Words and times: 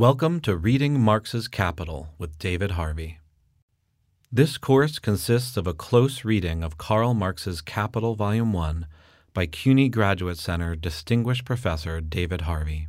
Welcome 0.00 0.40
to 0.40 0.56
Reading 0.56 0.98
Marx's 0.98 1.46
Capital 1.46 2.08
with 2.16 2.38
David 2.38 2.70
Harvey. 2.70 3.18
This 4.32 4.56
course 4.56 4.98
consists 4.98 5.58
of 5.58 5.66
a 5.66 5.74
close 5.74 6.24
reading 6.24 6.64
of 6.64 6.78
Karl 6.78 7.12
Marx's 7.12 7.60
Capital 7.60 8.14
Volume 8.14 8.54
1 8.54 8.86
by 9.34 9.44
CUNY 9.44 9.90
Graduate 9.90 10.38
Center 10.38 10.74
Distinguished 10.74 11.44
Professor 11.44 12.00
David 12.00 12.40
Harvey. 12.48 12.88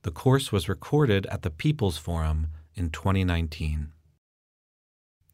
The 0.00 0.10
course 0.10 0.50
was 0.50 0.66
recorded 0.66 1.26
at 1.26 1.42
the 1.42 1.50
People's 1.50 1.98
Forum 1.98 2.46
in 2.74 2.88
2019. 2.88 3.92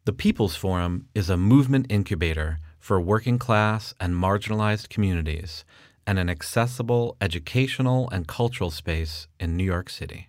The 0.03 0.11
People's 0.11 0.57
Forum 0.57 1.07
is 1.15 1.29
a 1.29 1.37
movement 1.37 1.85
incubator 1.87 2.59
for 2.79 2.99
working 2.99 3.39
class 3.39 3.93
and 3.97 4.13
marginalized 4.13 4.89
communities 4.89 5.63
and 6.05 6.19
an 6.19 6.29
accessible 6.29 7.15
educational 7.21 8.09
and 8.09 8.27
cultural 8.27 8.71
space 8.71 9.29
in 9.39 9.55
New 9.55 9.63
York 9.63 9.89
City. 9.89 10.27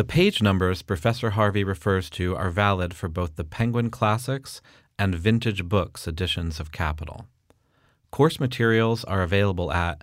The 0.00 0.04
page 0.04 0.40
numbers 0.40 0.80
Professor 0.80 1.28
Harvey 1.32 1.62
refers 1.62 2.08
to 2.08 2.34
are 2.34 2.48
valid 2.48 2.94
for 2.94 3.06
both 3.06 3.36
the 3.36 3.44
Penguin 3.44 3.90
Classics 3.90 4.62
and 4.98 5.14
Vintage 5.14 5.66
Books 5.66 6.08
editions 6.08 6.58
of 6.58 6.72
Capital. 6.72 7.26
Course 8.10 8.40
materials 8.40 9.04
are 9.04 9.20
available 9.20 9.70
at 9.70 10.02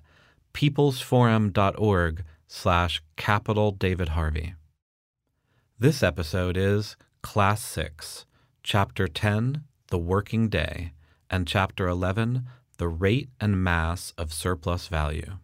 peoplesforum.org 0.53 2.23
slash 2.45 3.01
capital 3.15 3.71
David 3.71 4.09
Harvey. 4.09 4.53
This 5.79 6.03
episode 6.03 6.57
is 6.57 6.95
Class 7.23 7.63
6, 7.63 8.27
Chapter 8.61 9.07
10, 9.07 9.63
The 9.87 9.97
Working 9.97 10.47
Day, 10.47 10.91
and 11.27 11.47
Chapter 11.47 11.87
11, 11.87 12.45
The 12.77 12.87
Rate 12.87 13.29
and 13.41 13.63
Mass 13.63 14.13
of 14.15 14.31
Surplus 14.31 14.89
Value. 14.89 15.39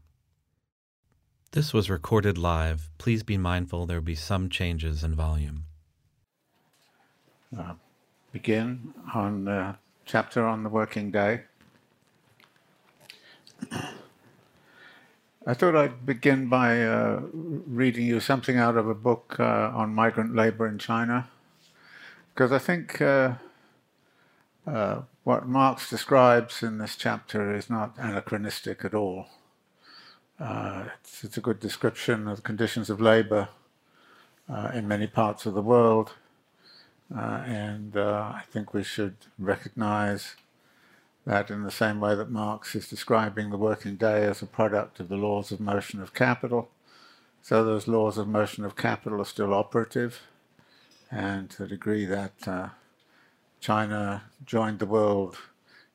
This 1.53 1.71
was 1.71 1.87
recorded 1.87 2.39
live. 2.39 2.89
Please 2.97 3.21
be 3.21 3.37
mindful 3.37 3.85
there 3.85 3.97
will 3.97 4.05
be 4.05 4.15
some 4.15 4.49
changes 4.49 5.03
in 5.03 5.13
volume. 5.13 5.65
Uh, 7.55 7.73
begin 8.31 8.95
on 9.13 9.45
the 9.45 9.75
chapter 10.03 10.47
on 10.47 10.63
the 10.63 10.69
working 10.69 11.11
day. 11.11 11.41
I 15.45 15.53
thought 15.53 15.75
I'd 15.75 16.07
begin 16.07 16.49
by 16.49 16.81
uh, 16.81 17.21
reading 17.31 18.07
you 18.07 18.19
something 18.19 18.57
out 18.57 18.75
of 18.75 18.89
a 18.89 18.95
book 18.95 19.35
uh, 19.39 19.71
on 19.75 19.93
migrant 19.93 20.33
labor 20.33 20.67
in 20.67 20.79
China 20.79 21.29
because 22.33 22.51
I 22.51 22.57
think 22.57 22.99
uh, 22.99 23.35
uh, 24.65 25.01
what 25.23 25.47
Marx 25.47 25.87
describes 25.87 26.63
in 26.63 26.79
this 26.79 26.95
chapter 26.95 27.55
is 27.55 27.69
not 27.69 27.93
anachronistic 27.99 28.83
at 28.83 28.95
all. 28.95 29.27
Uh, 30.39 30.85
it's, 30.99 31.23
it's, 31.23 31.37
a 31.37 31.41
good 31.41 31.59
description 31.59 32.27
of 32.27 32.37
the 32.37 32.41
conditions 32.41 32.89
of 32.89 32.99
labor 32.99 33.49
uh, 34.49 34.71
in 34.73 34.87
many 34.87 35.05
parts 35.05 35.45
of 35.45 35.53
the 35.53 35.61
world, 35.61 36.13
uh, 37.15 37.43
and 37.45 37.95
uh, 37.95 38.31
I 38.33 38.41
think 38.51 38.73
we 38.73 38.83
should 38.83 39.15
recognize 39.37 40.35
that 41.25 41.51
in 41.51 41.63
the 41.63 41.71
same 41.71 41.99
way 41.99 42.15
that 42.15 42.31
Marx 42.31 42.75
is 42.75 42.89
describing 42.89 43.51
the 43.51 43.57
working 43.57 43.95
day 43.95 44.25
as 44.25 44.41
a 44.41 44.47
product 44.47 44.99
of 44.99 45.07
the 45.07 45.15
laws 45.15 45.51
of 45.51 45.59
motion 45.59 46.01
of 46.01 46.13
capital, 46.13 46.69
so 47.41 47.63
those 47.63 47.87
laws 47.87 48.17
of 48.17 48.27
motion 48.27 48.65
of 48.65 48.75
capital 48.75 49.21
are 49.21 49.25
still 49.25 49.53
operative. 49.53 50.21
And 51.11 51.49
to 51.51 51.63
the 51.63 51.67
degree 51.67 52.05
that 52.05 52.47
uh, 52.47 52.69
China 53.59 54.23
joined 54.43 54.79
the 54.79 54.87
world 54.87 55.37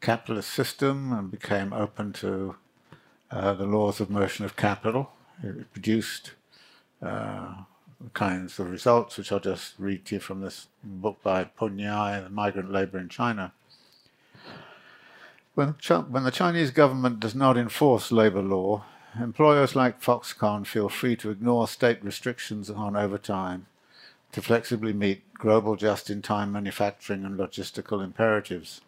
capitalist 0.00 0.50
system 0.50 1.12
and 1.12 1.31
became 1.31 1.72
open 1.72 2.12
to 2.12 2.56
uh, 3.31 3.53
the 3.53 3.67
laws 3.67 4.01
of 4.01 4.11
motion 4.11 4.45
of 4.45 4.57
capital, 4.57 5.11
it 5.43 5.73
produced 5.73 6.33
uh, 7.03 7.55
kinds 8.15 8.59
of 8.59 8.71
results 8.71 9.19
which 9.19 9.31
I'll 9.33 9.41
just 9.41 9.75
read 9.79 10.05
to 10.07 10.17
you 10.17 10.21
from 10.21 10.41
this 10.41 10.69
book 10.83 11.19
by 11.23 11.45
Pun 11.45 11.77
Ngai, 11.77 12.23
The 12.23 12.31
Migrant 12.31 12.73
Labor 12.73 12.99
in 12.99 13.09
China. 13.09 13.53
When, 15.55 15.75
when 16.09 16.25
the 16.25 16.31
Chinese 16.31 16.71
government 16.71 17.21
does 17.21 17.34
not 17.34 17.56
enforce 17.56 18.12
labor 18.12 18.43
law, 18.43 18.84
employers 19.19 19.75
like 19.75 20.00
Foxconn 20.00 20.65
feel 20.66 20.89
free 20.89 21.16
to 21.16 21.31
ignore 21.31 21.66
state 21.66 22.03
restrictions 22.05 22.71
on 22.71 22.97
overtime 22.97 23.66
to 24.33 24.43
flexibly 24.43 24.93
meet 24.93 25.34
global 25.34 25.75
just-in-time 25.75 26.53
manufacturing 26.53 27.25
and 27.25 27.39
logistical 27.39 28.05
imperatives. 28.05 28.83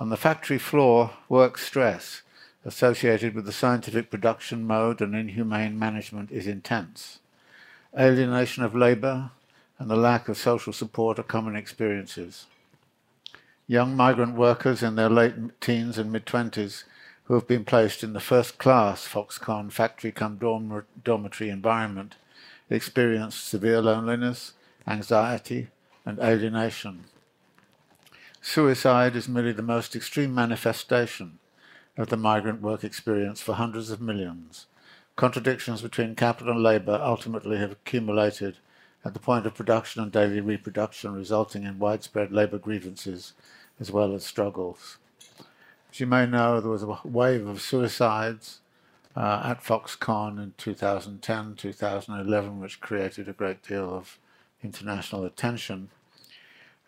On 0.00 0.08
the 0.08 0.16
factory 0.16 0.58
floor, 0.58 1.12
work 1.28 1.58
stress 1.58 2.22
associated 2.64 3.34
with 3.34 3.46
the 3.46 3.52
scientific 3.52 4.10
production 4.10 4.66
mode 4.66 5.00
and 5.00 5.14
inhumane 5.14 5.78
management 5.78 6.30
is 6.30 6.46
intense. 6.46 7.18
Alienation 7.98 8.62
of 8.62 8.74
labour 8.74 9.30
and 9.78 9.90
the 9.90 9.96
lack 9.96 10.28
of 10.28 10.36
social 10.36 10.72
support 10.72 11.18
are 11.18 11.24
common 11.24 11.56
experiences. 11.56 12.46
Young 13.66 13.96
migrant 13.96 14.34
workers 14.34 14.82
in 14.82 14.96
their 14.96 15.08
late 15.08 15.34
teens 15.60 15.96
and 15.96 16.12
mid-twenties 16.12 16.84
who 17.24 17.34
have 17.34 17.46
been 17.46 17.64
placed 17.64 18.02
in 18.02 18.12
the 18.12 18.20
first-class 18.20 19.06
Foxconn 19.06 19.70
factory-cum 19.70 20.38
dormitory 21.04 21.48
environment 21.48 22.16
experienced 22.68 23.46
severe 23.46 23.80
loneliness, 23.80 24.52
anxiety, 24.86 25.68
and 26.04 26.18
alienation. 26.18 27.04
Suicide 28.42 29.16
is 29.16 29.28
merely 29.28 29.52
the 29.52 29.62
most 29.62 29.94
extreme 29.94 30.34
manifestation 30.34 31.38
of 31.96 32.08
the 32.08 32.16
migrant 32.16 32.62
work 32.62 32.84
experience 32.84 33.40
for 33.40 33.54
hundreds 33.54 33.90
of 33.90 34.00
millions. 34.00 34.66
Contradictions 35.16 35.82
between 35.82 36.14
capital 36.14 36.52
and 36.52 36.62
labour 36.62 36.98
ultimately 37.02 37.58
have 37.58 37.72
accumulated 37.72 38.56
at 39.04 39.14
the 39.14 39.20
point 39.20 39.46
of 39.46 39.54
production 39.54 40.02
and 40.02 40.12
daily 40.12 40.40
reproduction, 40.40 41.14
resulting 41.14 41.64
in 41.64 41.78
widespread 41.78 42.32
labour 42.32 42.58
grievances 42.58 43.32
as 43.78 43.90
well 43.90 44.14
as 44.14 44.24
struggles. 44.24 44.98
As 45.90 46.00
you 46.00 46.06
may 46.06 46.26
know, 46.26 46.60
there 46.60 46.70
was 46.70 46.82
a 46.82 46.98
wave 47.04 47.46
of 47.46 47.60
suicides 47.60 48.60
uh, 49.16 49.42
at 49.44 49.62
Foxconn 49.62 50.38
in 50.42 50.54
2010, 50.56 51.54
2011, 51.56 52.60
which 52.60 52.80
created 52.80 53.28
a 53.28 53.32
great 53.32 53.62
deal 53.62 53.92
of 53.92 54.18
international 54.62 55.24
attention. 55.24 55.88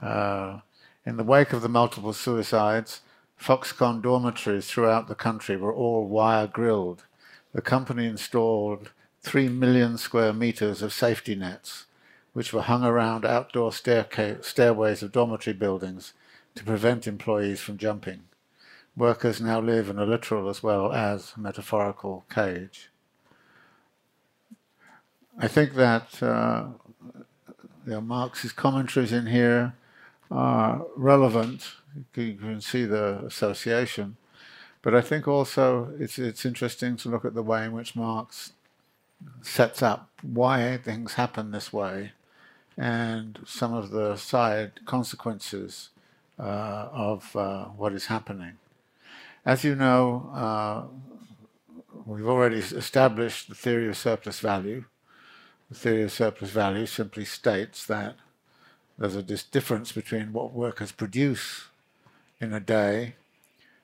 Uh, 0.00 0.60
in 1.04 1.16
the 1.16 1.24
wake 1.24 1.52
of 1.52 1.62
the 1.62 1.69
multiple 1.69 2.12
suicides, 2.12 3.00
Foxconn 3.42 4.03
dormitories 4.03 4.69
throughout 4.69 5.08
the 5.08 5.14
country 5.14 5.56
were 5.56 5.75
all 5.75 6.06
wire 6.06 6.47
grilled. 6.47 7.04
The 7.53 7.62
company 7.62 8.06
installed 8.06 8.92
3 9.22 9.48
million 9.48 9.98
square 9.98 10.32
meters 10.32 10.82
of 10.82 10.92
safety 10.92 11.34
nets, 11.34 11.86
which 12.32 12.52
were 12.52 12.62
hung 12.62 12.84
around 12.84 13.25
outdoor 13.25 13.72
stairways 13.72 15.02
of 15.02 15.12
dormitory 15.12 15.54
buildings 15.54 16.14
to 16.54 16.64
prevent 16.64 17.06
employees 17.06 17.60
from 17.60 17.78
jumping 17.78 18.25
workers 18.97 19.41
now 19.41 19.60
live 19.60 19.88
in 19.88 19.98
a 19.98 20.04
literal 20.04 20.48
as 20.48 20.62
well 20.62 20.92
as 20.92 21.32
metaphorical 21.36 22.25
cage. 22.32 22.91
I 25.38 25.48
think 25.48 25.75
that 25.75 26.22
uh, 26.22 26.66
you 27.86 27.92
know, 27.92 28.00
Marx's 28.00 28.52
commentaries 28.52 29.12
in 29.12 29.26
here 29.26 29.75
are 30.31 30.84
relevant. 30.97 31.72
You 32.14 32.34
can 32.34 32.60
see 32.60 32.84
the 32.84 33.25
association. 33.26 34.16
But 34.82 34.94
I 34.94 35.00
think 35.00 35.28
also 35.28 35.92
it's, 35.98 36.19
it's 36.19 36.44
interesting 36.44 36.97
to 36.98 37.08
look 37.08 37.25
at 37.25 37.34
the 37.34 37.42
way 37.42 37.64
in 37.64 37.72
which 37.72 37.94
Marx 37.94 38.53
sets 39.41 39.82
up 39.82 40.10
why 40.22 40.76
things 40.78 41.14
happen 41.14 41.52
this 41.52 41.72
way 41.72 42.12
and 42.76 43.38
some 43.47 43.72
of 43.72 43.91
the 43.91 44.16
side 44.16 44.84
consequences 44.86 45.91
uh, 46.38 46.88
of 46.92 47.36
uh, 47.36 47.64
what 47.66 47.92
is 47.92 48.06
happening. 48.06 48.54
As 49.44 49.62
you 49.64 49.75
know, 49.75 50.31
uh, 50.34 50.84
we've 52.06 52.26
already 52.26 52.58
established 52.58 53.48
the 53.48 53.54
theory 53.54 53.88
of 53.88 53.97
surplus 53.97 54.41
value. 54.41 54.84
The 55.70 55.76
theory 55.76 56.02
of 56.02 56.12
surplus 56.12 56.50
value 56.50 56.86
simply 56.86 57.25
states 57.25 57.87
that 57.87 58.16
there's 58.99 59.16
a 59.16 59.22
difference 59.22 59.93
between 59.93 60.32
what 60.32 60.52
workers 60.52 60.93
produce 60.93 61.69
in 62.42 62.52
a 62.52 62.60
day 62.60 63.14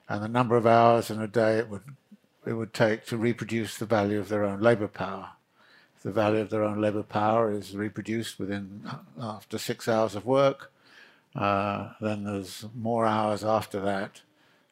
and 0.08 0.22
the 0.22 0.28
number 0.28 0.56
of 0.56 0.66
hours 0.66 1.10
in 1.10 1.20
a 1.20 1.28
day 1.28 1.58
it 1.58 1.68
would 1.68 1.82
it 2.46 2.54
would 2.54 2.72
take 2.72 3.04
to 3.06 3.16
reproduce 3.16 3.76
the 3.76 3.86
value 3.86 4.18
of 4.18 4.28
their 4.28 4.44
own 4.44 4.60
labor 4.60 4.88
power. 4.88 5.30
The 6.02 6.10
value 6.10 6.40
of 6.40 6.50
their 6.50 6.64
own 6.64 6.80
labor 6.80 7.02
power 7.02 7.52
is 7.52 7.76
reproduced 7.76 8.38
within 8.38 8.82
uh, 8.86 8.98
after 9.20 9.58
six 9.58 9.86
hours 9.86 10.14
of 10.14 10.24
work, 10.24 10.72
uh, 11.36 11.90
then 12.00 12.24
there's 12.24 12.64
more 12.74 13.04
hours 13.04 13.44
after 13.44 13.80
that 13.80 14.22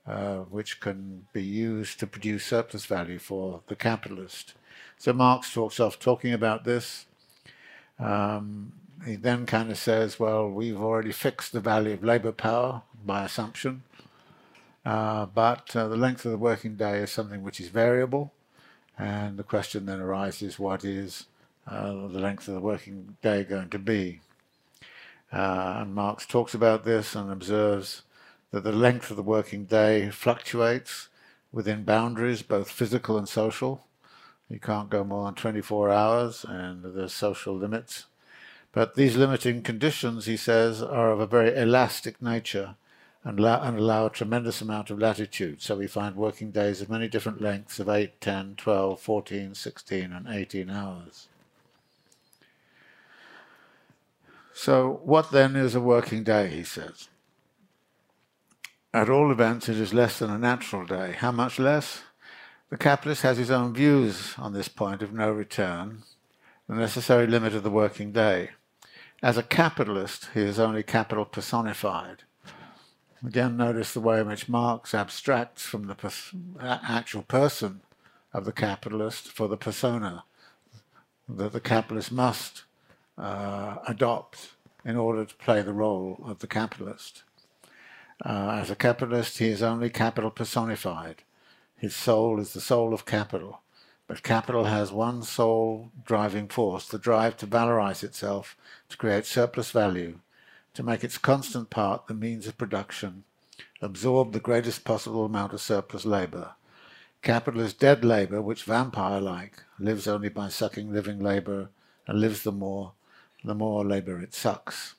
uh, 0.07 0.39
which 0.39 0.81
can 0.81 1.27
be 1.33 1.43
used 1.43 1.99
to 2.01 2.07
produce 2.07 2.47
surplus 2.47 2.87
value 2.87 3.19
for 3.19 3.61
the 3.67 3.77
capitalist. 3.77 4.55
So 4.99 5.13
Marx 5.13 5.53
talks 5.53 5.81
off 5.81 5.99
talking 5.99 6.33
about 6.33 6.65
this. 6.65 7.07
Um, 7.99 8.73
he 9.05 9.17
then 9.17 9.47
kind 9.47 9.71
of 9.71 9.79
says, 9.79 10.19
well, 10.19 10.49
we've 10.49 10.81
already 10.81 11.13
fixed 11.13 11.53
the 11.53 11.61
value 11.61 11.93
of 11.93 12.05
labor 12.05 12.33
power 12.33 12.83
by 13.07 13.25
assumption, 13.25 13.83
uh, 14.85 15.27
but 15.27 15.75
uh, 15.75 15.89
the 15.89 15.97
length 15.97 16.25
of 16.25 16.33
the 16.33 16.39
working 16.39 16.77
day 16.77 16.99
is 16.99 17.11
something 17.11 17.43
which 17.43 17.61
is 17.61 17.69
variable, 17.69 18.33
and 18.99 19.39
the 19.39 19.43
question 19.43 19.87
then 19.87 20.01
arises, 20.01 20.59
what 20.59 20.85
is 20.85 21.27
uh, 21.67 21.93
the 21.93 22.21
length 22.21 22.47
of 22.49 22.55
the 22.55 22.61
working 22.61 23.17
day 23.23 23.43
going 23.45 23.71
to 23.71 23.79
be. 23.79 24.21
Uh, 25.33 25.79
and 25.79 25.95
Marx 25.95 26.25
talks 26.25 26.55
about 26.55 26.85
this 26.85 27.15
and 27.15 27.31
observes 27.31 28.03
that 28.53 28.63
the 28.63 28.73
length 28.73 29.11
of 29.11 29.17
the 29.17 29.23
working 29.23 29.65
day 29.65 30.09
fluctuates 30.11 31.09
within 31.51 31.83
boundaries, 31.83 32.43
both 32.43 32.71
physical 32.71 33.19
and 33.19 33.29
social. 33.29 33.85
You 34.49 34.61
can't 34.61 34.89
go 34.89 35.03
more 35.03 35.25
than 35.25 35.35
24 35.35 35.91
hours, 35.91 36.45
and 36.49 36.85
there's 36.85 37.13
social 37.13 37.57
limits. 37.57 38.07
But 38.71 38.95
these 38.95 39.17
limiting 39.17 39.63
conditions, 39.63 40.27
he 40.27 40.37
says, 40.37 40.81
are 40.83 41.11
of 41.11 41.19
a 41.19 41.27
very 41.27 41.57
elastic 41.57 42.23
nature 42.23 42.77
and 43.27 43.41
allow, 43.41 43.61
and 43.61 43.77
allow 43.77 44.07
a 44.07 44.11
tremendous 44.11 44.61
amount 44.61 44.89
of 44.89 45.01
latitude. 45.01 45.61
So 45.61 45.75
we 45.75 45.89
find 45.89 46.15
working 46.15 46.53
days 46.53 46.81
of 46.81 46.89
many 46.89 47.09
different 47.09 47.41
lengths 47.41 47.81
of 47.81 47.89
8, 47.89 48.21
10, 48.21 48.55
12, 48.57 49.01
14, 49.01 49.55
16, 49.57 50.13
and 50.13 50.29
18 50.29 50.71
hours. 50.71 51.27
So, 54.55 55.01
what 55.03 55.33
then 55.33 55.57
is 55.57 55.75
a 55.75 55.81
working 55.81 56.23
day, 56.23 56.49
he 56.49 56.63
says? 56.63 57.09
At 58.95 59.11
all 59.11 59.33
events, 59.33 59.69
it 59.69 59.77
is 59.77 59.93
less 59.93 60.21
than 60.21 60.31
a 60.31 60.39
natural 60.39 60.87
day. 60.87 61.17
How 61.19 61.33
much 61.33 61.59
less? 61.59 62.03
The 62.71 62.79
capitalist 62.79 63.23
has 63.23 63.39
his 63.39 63.51
own 63.51 63.75
views 63.75 64.35
on 64.39 64.53
this 64.53 64.69
point 64.69 65.03
of 65.03 65.13
no 65.13 65.33
return, 65.33 66.05
the 66.69 66.77
necessary 66.77 67.27
limit 67.27 67.55
of 67.55 67.65
the 67.65 67.71
working 67.71 68.13
day. 68.13 68.51
As 69.21 69.37
a 69.37 69.43
capitalist, 69.43 70.29
he 70.33 70.43
is 70.43 70.61
only 70.61 70.85
capital 70.85 71.25
personified. 71.25 72.23
Again, 73.25 73.57
notice 73.57 73.95
the 73.95 74.01
way 74.01 74.21
in 74.21 74.29
which 74.29 74.49
Marx 74.49 74.95
abstracts 74.95 75.65
from 75.65 75.87
the 75.87 75.97
actual 76.61 77.23
person 77.23 77.81
of 78.33 78.45
the 78.45 78.53
capitalist 78.53 79.29
for 79.29 79.49
the 79.49 79.57
persona 79.57 80.25
that 81.29 81.53
the 81.53 81.61
capitalist 81.61 82.13
must 82.13 82.65
uh, 83.17 83.77
adopt 83.89 84.51
in 84.85 84.97
order 84.97 85.25
to 85.25 85.35
play 85.37 85.63
the 85.63 85.73
role 85.73 86.21
of 86.25 86.41
the 86.41 86.47
capitalist. 86.47 87.23
Uh, 88.25 88.59
as 88.61 88.71
a 88.71 88.77
capitalist, 88.77 89.39
he 89.39 89.49
is 89.49 89.63
only 89.63 89.91
capital 89.91 90.31
personified. 90.31 91.23
His 91.77 91.95
soul 91.95 92.39
is 92.39 92.53
the 92.53 92.61
soul 92.61 92.95
of 92.95 93.07
capital. 93.07 93.61
But 94.07 94.23
capital 94.23 94.65
has 94.65 94.93
one 94.93 95.23
sole 95.23 95.91
driving 96.05 96.49
force 96.49 96.87
the 96.87 96.99
drive 96.99 97.37
to 97.39 97.47
valorize 97.47 98.05
itself, 98.05 98.57
to 98.89 98.97
create 98.97 99.27
surplus 99.27 99.73
value, 99.73 100.21
to 100.77 100.83
make 100.83 101.03
its 101.03 101.17
constant 101.17 101.71
part 101.71 102.07
the 102.07 102.13
means 102.13 102.47
of 102.47 102.59
production, 102.59 103.25
absorb 103.81 104.33
the 104.33 104.39
greatest 104.39 104.85
possible 104.85 105.25
amount 105.25 105.55
of 105.55 105.61
surplus 105.63 106.05
labor. 106.05 106.51
Capital 107.23 107.63
is 107.63 107.73
dead 107.73 108.05
labor, 108.05 108.43
which 108.43 108.65
vampire 108.65 109.19
like 109.19 109.63
lives 109.79 110.07
only 110.07 110.29
by 110.29 110.51
sucking 110.51 110.93
living 110.93 111.19
labor 111.19 111.71
and 112.07 112.21
lives 112.21 112.43
the 112.43 112.53
more, 112.53 112.93
the 113.43 113.55
more 113.55 113.87
labor 113.87 114.21
it 114.21 114.35
sucks. 114.35 114.97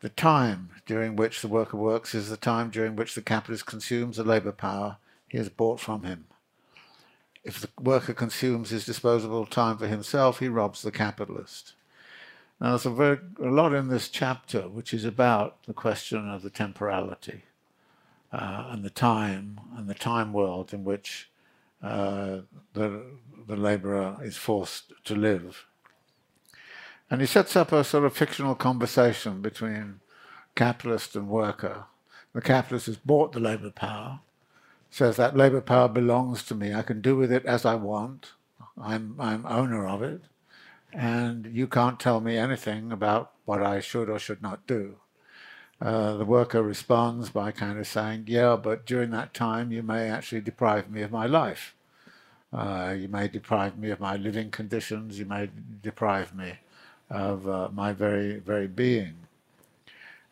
The 0.00 0.08
time 0.08 0.70
during 0.86 1.16
which 1.16 1.42
the 1.42 1.48
worker 1.48 1.76
works 1.76 2.14
is 2.14 2.30
the 2.30 2.38
time 2.38 2.70
during 2.70 2.96
which 2.96 3.14
the 3.14 3.20
capitalist 3.20 3.66
consumes 3.66 4.16
the 4.16 4.24
labor 4.24 4.52
power 4.52 4.96
he 5.28 5.36
has 5.36 5.50
bought 5.50 5.80
from 5.80 6.04
him. 6.04 6.24
If 7.44 7.60
the 7.60 7.68
worker 7.78 8.14
consumes 8.14 8.70
his 8.70 8.86
disposable 8.86 9.44
time 9.44 9.76
for 9.76 9.86
himself, 9.86 10.38
he 10.38 10.48
robs 10.48 10.80
the 10.80 10.90
capitalist. 10.90 11.74
Now, 12.60 12.70
there's 12.70 12.86
a, 12.86 12.90
very, 12.90 13.18
a 13.42 13.48
lot 13.48 13.74
in 13.74 13.88
this 13.88 14.08
chapter 14.08 14.62
which 14.62 14.94
is 14.94 15.04
about 15.04 15.62
the 15.64 15.74
question 15.74 16.28
of 16.28 16.42
the 16.42 16.50
temporality 16.50 17.42
uh, 18.32 18.68
and 18.70 18.84
the 18.84 18.90
time 18.90 19.60
and 19.76 19.88
the 19.88 19.94
time 19.94 20.32
world 20.32 20.72
in 20.72 20.84
which 20.84 21.30
uh, 21.82 22.38
the, 22.72 23.02
the 23.46 23.56
laborer 23.56 24.16
is 24.22 24.36
forced 24.36 24.92
to 25.04 25.14
live. 25.14 25.66
And 27.10 27.20
he 27.20 27.26
sets 27.26 27.54
up 27.54 27.72
a 27.72 27.84
sort 27.84 28.04
of 28.04 28.16
fictional 28.16 28.54
conversation 28.54 29.40
between 29.42 30.00
capitalist 30.54 31.14
and 31.14 31.28
worker. 31.28 31.84
The 32.32 32.40
capitalist 32.40 32.86
has 32.86 32.96
bought 32.96 33.32
the 33.32 33.40
labor 33.40 33.70
power, 33.70 34.20
says 34.90 35.16
that 35.16 35.36
labor 35.36 35.60
power 35.60 35.88
belongs 35.88 36.42
to 36.44 36.54
me. 36.54 36.74
I 36.74 36.82
can 36.82 37.00
do 37.00 37.16
with 37.16 37.30
it 37.30 37.44
as 37.46 37.64
I 37.64 37.76
want. 37.76 38.32
I'm, 38.80 39.16
I'm 39.20 39.46
owner 39.46 39.86
of 39.86 40.02
it. 40.02 40.22
And 40.92 41.46
you 41.46 41.66
can't 41.66 42.00
tell 42.00 42.20
me 42.20 42.36
anything 42.36 42.92
about 42.92 43.32
what 43.44 43.62
I 43.62 43.80
should 43.80 44.08
or 44.08 44.18
should 44.18 44.42
not 44.42 44.66
do. 44.66 44.96
Uh, 45.80 46.16
the 46.16 46.24
worker 46.24 46.62
responds 46.62 47.28
by 47.28 47.52
kind 47.52 47.78
of 47.78 47.86
saying, 47.86 48.24
Yeah, 48.28 48.56
but 48.56 48.86
during 48.86 49.10
that 49.10 49.34
time, 49.34 49.72
you 49.72 49.82
may 49.82 50.08
actually 50.08 50.40
deprive 50.40 50.90
me 50.90 51.02
of 51.02 51.10
my 51.10 51.26
life. 51.26 51.74
Uh, 52.52 52.94
you 52.98 53.08
may 53.08 53.28
deprive 53.28 53.76
me 53.76 53.90
of 53.90 54.00
my 54.00 54.16
living 54.16 54.50
conditions. 54.50 55.18
You 55.18 55.26
may 55.26 55.50
deprive 55.82 56.34
me 56.34 56.54
of 57.10 57.46
uh, 57.48 57.68
my 57.72 57.92
very, 57.92 58.38
very 58.38 58.66
being. 58.66 59.14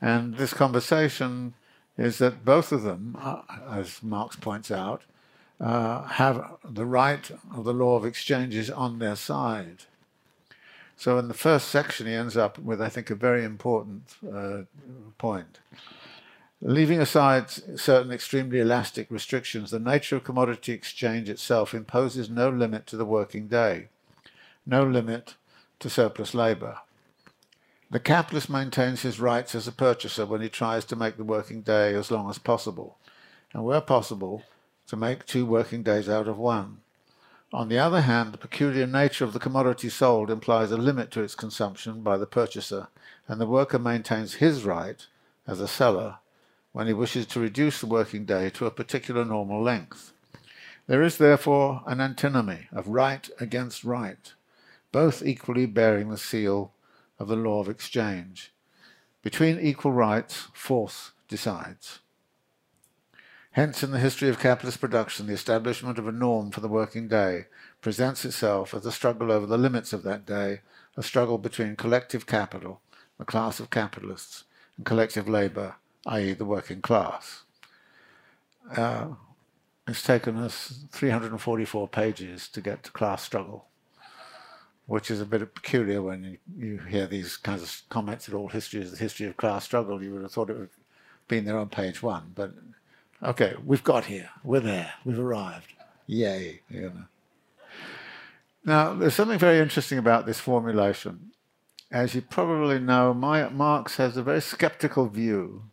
And 0.01 0.37
this 0.37 0.55
conversation 0.55 1.55
is 1.97 2.19
that 2.19 2.45
both 2.45 2.73
of 2.73 2.83
them, 2.83 3.17
uh, 3.21 3.43
as 3.71 4.03
Marx 4.03 4.37
points 4.37 4.71
out, 4.71 5.03
uh, 5.61 6.03
have 6.05 6.57
the 6.65 6.85
right 6.85 7.31
of 7.55 7.65
the 7.65 7.73
law 7.73 7.97
of 7.97 8.05
exchanges 8.05 8.71
on 8.71 8.99
their 8.99 9.17
side. 9.17 9.85
So 10.97 11.19
in 11.19 11.29
the 11.29 11.35
first 11.35 11.69
section, 11.69 12.07
he 12.07 12.15
ends 12.15 12.37
up 12.37 12.59
with, 12.59 12.81
I 12.81 12.89
think, 12.89 13.11
a 13.11 13.15
very 13.15 13.45
important 13.45 14.15
uh, 14.33 14.63
point. 15.19 15.61
Leaving 16.61 17.01
aside 17.01 17.51
certain 17.51 18.11
extremely 18.11 18.59
elastic 18.59 19.11
restrictions, 19.11 19.71
the 19.71 19.79
nature 19.79 20.17
of 20.17 20.25
commodity 20.25 20.73
exchange 20.73 21.29
itself 21.29 21.75
imposes 21.75 22.31
no 22.31 22.49
limit 22.49 22.87
to 22.87 22.97
the 22.97 23.05
working 23.05 23.49
day, 23.49 23.89
no 24.65 24.83
limit 24.83 25.35
to 25.81 25.91
surplus 25.91 26.33
labour. 26.33 26.79
The 27.91 28.01
capitalist 28.01 28.49
maintains 28.49 29.03
his 29.03 29.21
rights 29.21 29.55
as 29.55 29.69
a 29.69 29.73
purchaser 29.73 30.25
when 30.25 30.41
he 30.41 30.49
tries 30.49 30.85
to 30.87 30.97
make 30.97 31.17
the 31.17 31.25
working 31.25 31.61
day 31.61 31.95
as 31.95 32.11
long 32.11 32.31
as 32.31 32.39
possible, 32.39 32.97
and 33.53 33.63
where 33.65 33.83
possible, 33.83 34.43
to 34.87 34.97
make 34.97 35.27
two 35.27 35.45
working 35.45 35.83
days 35.83 36.09
out 36.09 36.29
of 36.29 36.39
one. 36.39 36.79
On 37.55 37.69
the 37.69 37.79
other 37.79 38.01
hand, 38.01 38.33
the 38.33 38.39
peculiar 38.39 38.85
nature 38.85 39.25
of 39.25 39.33
the 39.33 39.39
commodity 39.39 39.89
sold 39.89 40.29
implies 40.29 40.73
a 40.73 40.77
limit 40.77 41.13
to 41.13 41.23
its 41.23 41.37
consumption 41.37 42.03
by 42.03 42.17
the 42.17 42.27
purchaser, 42.27 42.89
and 43.29 43.41
the 43.41 43.47
worker 43.47 43.79
maintains 43.79 44.35
his 44.35 44.65
right, 44.65 45.07
as 45.47 45.61
a 45.61 45.69
seller, 45.69 46.17
when 46.73 46.89
he 46.89 46.93
wishes 46.93 47.27
to 47.27 47.39
reduce 47.39 47.79
the 47.79 47.87
working 47.87 48.25
day 48.25 48.51
to 48.51 48.67
a 48.67 48.73
particular 48.73 49.25
normal 49.25 49.63
length. 49.63 50.13
There 50.89 51.01
is 51.01 51.19
therefore 51.19 51.85
an 51.87 52.01
antinomy 52.01 52.67
of 52.73 52.89
right 52.89 53.31
against 53.39 53.85
right, 53.85 54.33
both 54.91 55.25
equally 55.25 55.67
bearing 55.67 56.09
the 56.09 56.19
seal 56.19 56.73
of 57.21 57.29
the 57.29 57.37
law 57.37 57.61
of 57.61 57.69
exchange. 57.69 58.53
Between 59.23 59.61
equal 59.61 59.93
rights, 59.93 60.49
force 60.53 61.13
decides. 61.29 62.01
Hence, 63.55 63.85
in 63.85 63.93
the 63.93 64.01
history 64.01 64.29
of 64.29 64.41
capitalist 64.41 64.81
production, 64.81 65.27
the 65.27 65.33
establishment 65.33 65.99
of 65.99 66.09
a 66.09 66.13
norm 66.13 66.51
for 66.51 66.61
the 66.61 66.69
working 66.69 67.07
day 67.07 67.47
presents 67.81 68.25
itself 68.25 68.75
as 68.75 68.85
a 68.85 68.91
struggle 68.91 69.31
over 69.31 69.47
the 69.47 69.57
limits 69.57 69.93
of 69.93 70.03
that 70.03 70.27
day, 70.27 70.61
a 70.97 71.03
struggle 71.05 71.39
between 71.39 71.77
collective 71.77 72.27
capital, 72.27 72.81
the 73.17 73.25
class 73.25 73.61
of 73.61 73.71
capitalists, 73.71 74.43
and 74.77 74.85
collective 74.85 75.29
labour, 75.29 75.77
i.e., 76.07 76.33
the 76.33 76.45
working 76.45 76.83
class. 76.83 77.45
Uh, 78.77 79.09
it's 79.87 80.03
taken 80.03 80.37
us 80.37 80.87
344 80.91 81.87
pages 81.87 82.49
to 82.49 82.61
get 82.61 82.83
to 82.83 82.91
class 82.91 83.23
struggle 83.23 83.67
which 84.87 85.11
is 85.11 85.21
a 85.21 85.27
bit 85.27 85.55
peculiar 85.55 86.03
when 86.03 86.25
you, 86.25 86.39
you 86.57 86.79
hear 86.79 87.07
these 87.07 87.37
kinds 87.37 87.63
of 87.63 87.83
comments 87.89 88.27
that 88.27 88.35
all 88.35 88.49
history 88.49 88.83
is 88.83 88.91
the 88.91 88.99
history 88.99 89.27
of 89.27 89.37
class 89.37 89.65
struggle. 89.65 90.03
You 90.03 90.13
would 90.13 90.23
have 90.23 90.33
thought 90.33 90.51
it 90.51 90.55
would 90.55 90.69
have 90.69 90.79
been 91.27 91.47
there 91.47 91.59
on 91.59 91.71
page 91.71 92.03
one. 92.03 92.33
But 92.35 92.53
okay, 93.25 93.55
we've 93.65 93.85
got 93.85 94.07
here. 94.07 94.31
We're 94.43 94.61
there. 94.61 94.93
We've 95.05 95.19
arrived. 95.19 95.73
Yay. 96.07 96.61
You 96.71 96.83
know. 96.83 97.05
Now, 98.65 98.95
there's 98.95 99.15
something 99.15 99.39
very 99.39 99.59
interesting 99.59 99.99
about 99.99 100.27
this 100.27 100.41
formulation. 100.41 101.33
As 101.91 102.15
you 102.15 102.23
probably 102.23 102.79
know, 102.79 103.13
Marx 103.15 103.97
has 103.97 104.17
a 104.17 104.23
very 104.23 104.41
skeptical 104.41 105.07
view 105.07 105.65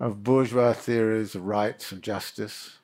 of 0.00 0.24
bourgeois 0.24 0.72
theories 0.72 1.34
of 1.34 1.44
rights 1.44 1.92
and 1.92 2.02
justice 2.02 2.78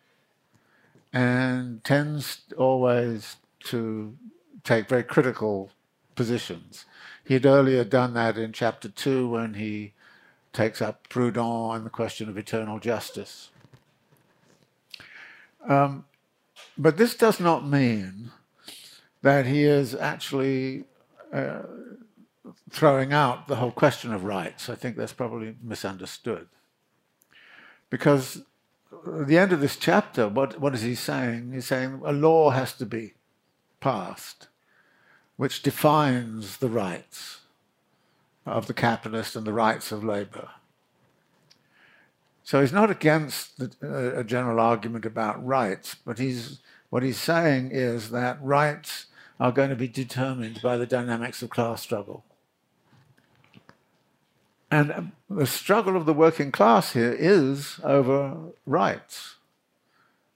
and 1.12 1.82
tends 1.84 2.42
always 2.58 3.36
to 3.60 4.16
take 4.64 4.88
very 4.88 5.04
critical 5.04 5.70
positions. 6.16 6.84
He 7.24 7.34
had 7.34 7.46
earlier 7.46 7.84
done 7.84 8.14
that 8.14 8.36
in 8.36 8.52
chapter 8.52 8.88
two 8.88 9.28
when 9.28 9.54
he 9.54 9.92
takes 10.52 10.82
up 10.82 11.08
Proudhon 11.08 11.76
and 11.76 11.86
the 11.86 11.90
question 11.90 12.28
of 12.28 12.36
eternal 12.36 12.78
justice. 12.78 13.50
Um, 15.68 16.04
but 16.76 16.96
this 16.96 17.14
does 17.14 17.40
not 17.40 17.66
mean 17.66 18.30
that 19.22 19.46
he 19.46 19.64
is 19.64 19.94
actually 19.94 20.84
uh, 21.32 21.62
throwing 22.70 23.12
out 23.12 23.48
the 23.48 23.56
whole 23.56 23.70
question 23.70 24.12
of 24.12 24.24
rights. 24.24 24.68
I 24.68 24.74
think 24.74 24.96
that's 24.96 25.12
probably 25.12 25.56
misunderstood. 25.62 26.48
Because 27.90 28.42
at 29.06 29.26
the 29.26 29.38
end 29.38 29.52
of 29.52 29.60
this 29.60 29.76
chapter, 29.76 30.28
what, 30.28 30.60
what 30.60 30.74
is 30.74 30.82
he 30.82 30.94
saying? 30.94 31.52
He's 31.52 31.66
saying 31.66 32.02
a 32.04 32.12
law 32.12 32.50
has 32.50 32.72
to 32.74 32.86
be 32.86 33.14
passed 33.80 34.48
which 35.36 35.62
defines 35.62 36.58
the 36.58 36.68
rights 36.68 37.40
of 38.46 38.66
the 38.66 38.74
capitalist 38.74 39.34
and 39.34 39.46
the 39.46 39.52
rights 39.52 39.90
of 39.90 40.04
labor. 40.04 40.50
So 42.44 42.60
he's 42.60 42.72
not 42.74 42.90
against 42.90 43.58
the, 43.58 43.72
uh, 43.82 44.20
a 44.20 44.22
general 44.22 44.60
argument 44.60 45.06
about 45.06 45.44
rights, 45.44 45.94
but 45.94 46.18
he's, 46.18 46.60
what 46.90 47.02
he's 47.02 47.18
saying 47.18 47.70
is 47.72 48.10
that 48.10 48.40
rights 48.42 49.06
are 49.40 49.50
going 49.50 49.70
to 49.70 49.76
be 49.76 49.88
determined 49.88 50.60
by 50.62 50.76
the 50.76 50.86
dynamics 50.86 51.42
of 51.42 51.48
class 51.48 51.80
struggle. 51.80 52.22
And 54.70 54.92
um, 54.92 55.12
the 55.30 55.46
struggle 55.46 55.96
of 55.96 56.04
the 56.04 56.12
working 56.12 56.52
class 56.52 56.92
here 56.92 57.16
is 57.18 57.80
over 57.82 58.36
rights. 58.66 59.36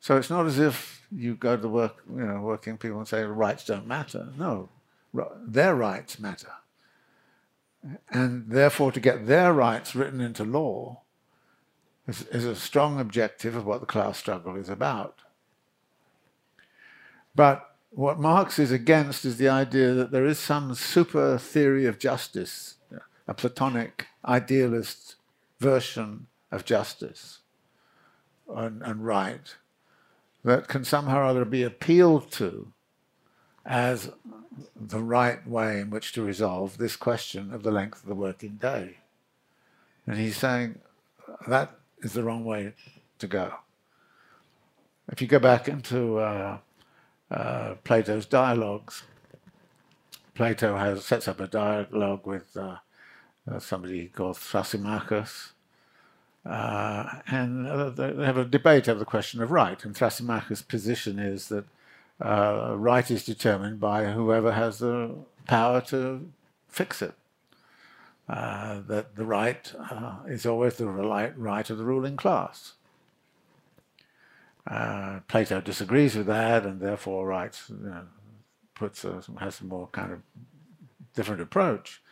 So 0.01 0.17
it's 0.17 0.31
not 0.31 0.47
as 0.47 0.59
if 0.59 1.07
you 1.13 1.35
go 1.35 1.57
to 1.57 1.63
the 1.63 1.69
work, 1.69 1.97
you 2.09 2.25
know, 2.25 2.41
working 2.41 2.79
people 2.79 2.99
and 2.99 3.07
say 3.07 3.23
rights 3.23 3.67
don't 3.67 3.87
matter. 3.87 4.29
No, 4.39 4.71
their 5.45 5.75
rights 5.75 6.19
matter. 6.19 6.53
And 8.11 8.49
therefore, 8.49 8.93
to 8.93 9.01
get 9.01 9.27
their 9.27 9.53
rights 9.53 9.95
written 9.95 10.21
into 10.21 10.45
law 10.45 11.03
is, 12.09 12.23
is 12.33 12.45
a 12.45 12.57
strong 12.57 12.99
objective 12.99 13.55
of 13.55 13.67
what 13.67 13.81
the 13.81 13.87
class 13.87 14.19
struggle 14.19 14.57
is 14.57 14.69
about. 14.69 15.21
But 17.37 17.77
what 17.91 18.19
Marx 18.19 18.59
is 18.59 18.73
against 18.73 19.25
is 19.25 19.37
the 19.37 19.49
idea 19.49 19.93
that 19.95 20.11
there 20.11 20.27
is 20.27 20.39
some 20.39 20.75
super 20.75 21.39
theory 21.39 21.87
of 21.87 21.99
justice, 21.99 22.75
a 23.29 23.35
Platonic 23.35 24.07
idealist 24.25 25.15
version 25.61 26.27
of 26.51 26.65
justice 26.65 27.39
and, 28.55 28.83
and 28.83 29.05
right, 29.05 29.57
that 30.45 30.69
can 30.69 30.85
somehow 30.85 31.19
or 31.19 31.25
other 31.25 31.45
be 31.45 31.63
appealed 31.63 32.31
to 32.33 32.73
as 33.67 34.11
the 34.75 35.01
right 35.01 35.47
way 35.47 35.81
in 35.81 35.91
which 35.91 36.13
to 36.13 36.23
resolve 36.23 36.79
this 36.79 36.97
question 36.97 37.53
of 37.53 37.63
the 37.63 37.71
length 37.71 38.03
of 38.03 38.09
the 38.09 38.15
working 38.15 38.57
day. 38.57 38.99
And 40.07 40.19
he's 40.19 40.37
saying 40.37 40.79
that 41.47 41.78
is 42.03 42.13
the 42.13 42.23
wrong 42.23 42.45
way 42.45 42.75
to 43.19 43.27
go. 43.27 43.55
If 45.11 45.23
you 45.23 45.29
go 45.29 45.39
back 45.39 45.69
into 45.69 46.19
uh, 46.19 46.59
uh, 47.31 47.75
Plato's 47.85 48.27
dialogues, 48.27 49.05
Plato 50.35 50.77
has 50.77 51.05
sets 51.05 51.27
up 51.27 51.41
a 51.41 51.47
dialogue 51.47 52.27
with 52.27 52.57
uh, 52.57 52.77
uh 53.51 53.59
somebody 53.59 54.07
called 54.07 54.37
Thrasymachus, 54.37 55.53
uh, 56.45 57.21
and 57.27 57.67
uh, 57.67 57.91
they 57.91 58.25
have 58.25 58.37
a 58.37 58.45
debate 58.45 58.89
over 58.89 58.99
the 58.99 59.05
question 59.05 59.43
of 59.43 59.51
right. 59.51 59.83
And 59.85 59.95
Thrasymachus' 59.95 60.67
position 60.67 61.19
is 61.19 61.49
that 61.49 61.65
right 62.21 63.11
is 63.11 63.25
determined 63.25 63.81
by 63.81 64.13
whoever 64.13 64.53
has 64.53 64.79
the 64.79 65.15
power 65.47 65.81
to 65.83 66.29
fix 66.69 67.03
it. 67.03 67.15
Uh, 68.29 68.81
that 68.87 69.17
the 69.17 69.25
right 69.25 69.73
uh, 69.91 70.17
is 70.27 70.45
always 70.45 70.77
the 70.77 70.87
right 70.87 71.71
of 71.71 71.79
the 71.79 71.85
ruling 71.85 72.15
class. 72.15 72.75
Uh, 74.67 75.21
Plato 75.29 75.63
disagrees 75.63 76.15
with 76.15 76.27
that, 76.27 76.67
and 76.67 76.79
therefore 76.79 77.27
writes, 77.27 77.71
you 77.71 77.89
know, 77.89 78.03
puts 78.75 79.03
a, 79.03 79.23
has 79.41 79.63
a 79.63 79.65
more 79.65 79.89
kind 79.93 80.13
of 80.13 80.21
different 81.15 81.41
approach. 81.41 82.03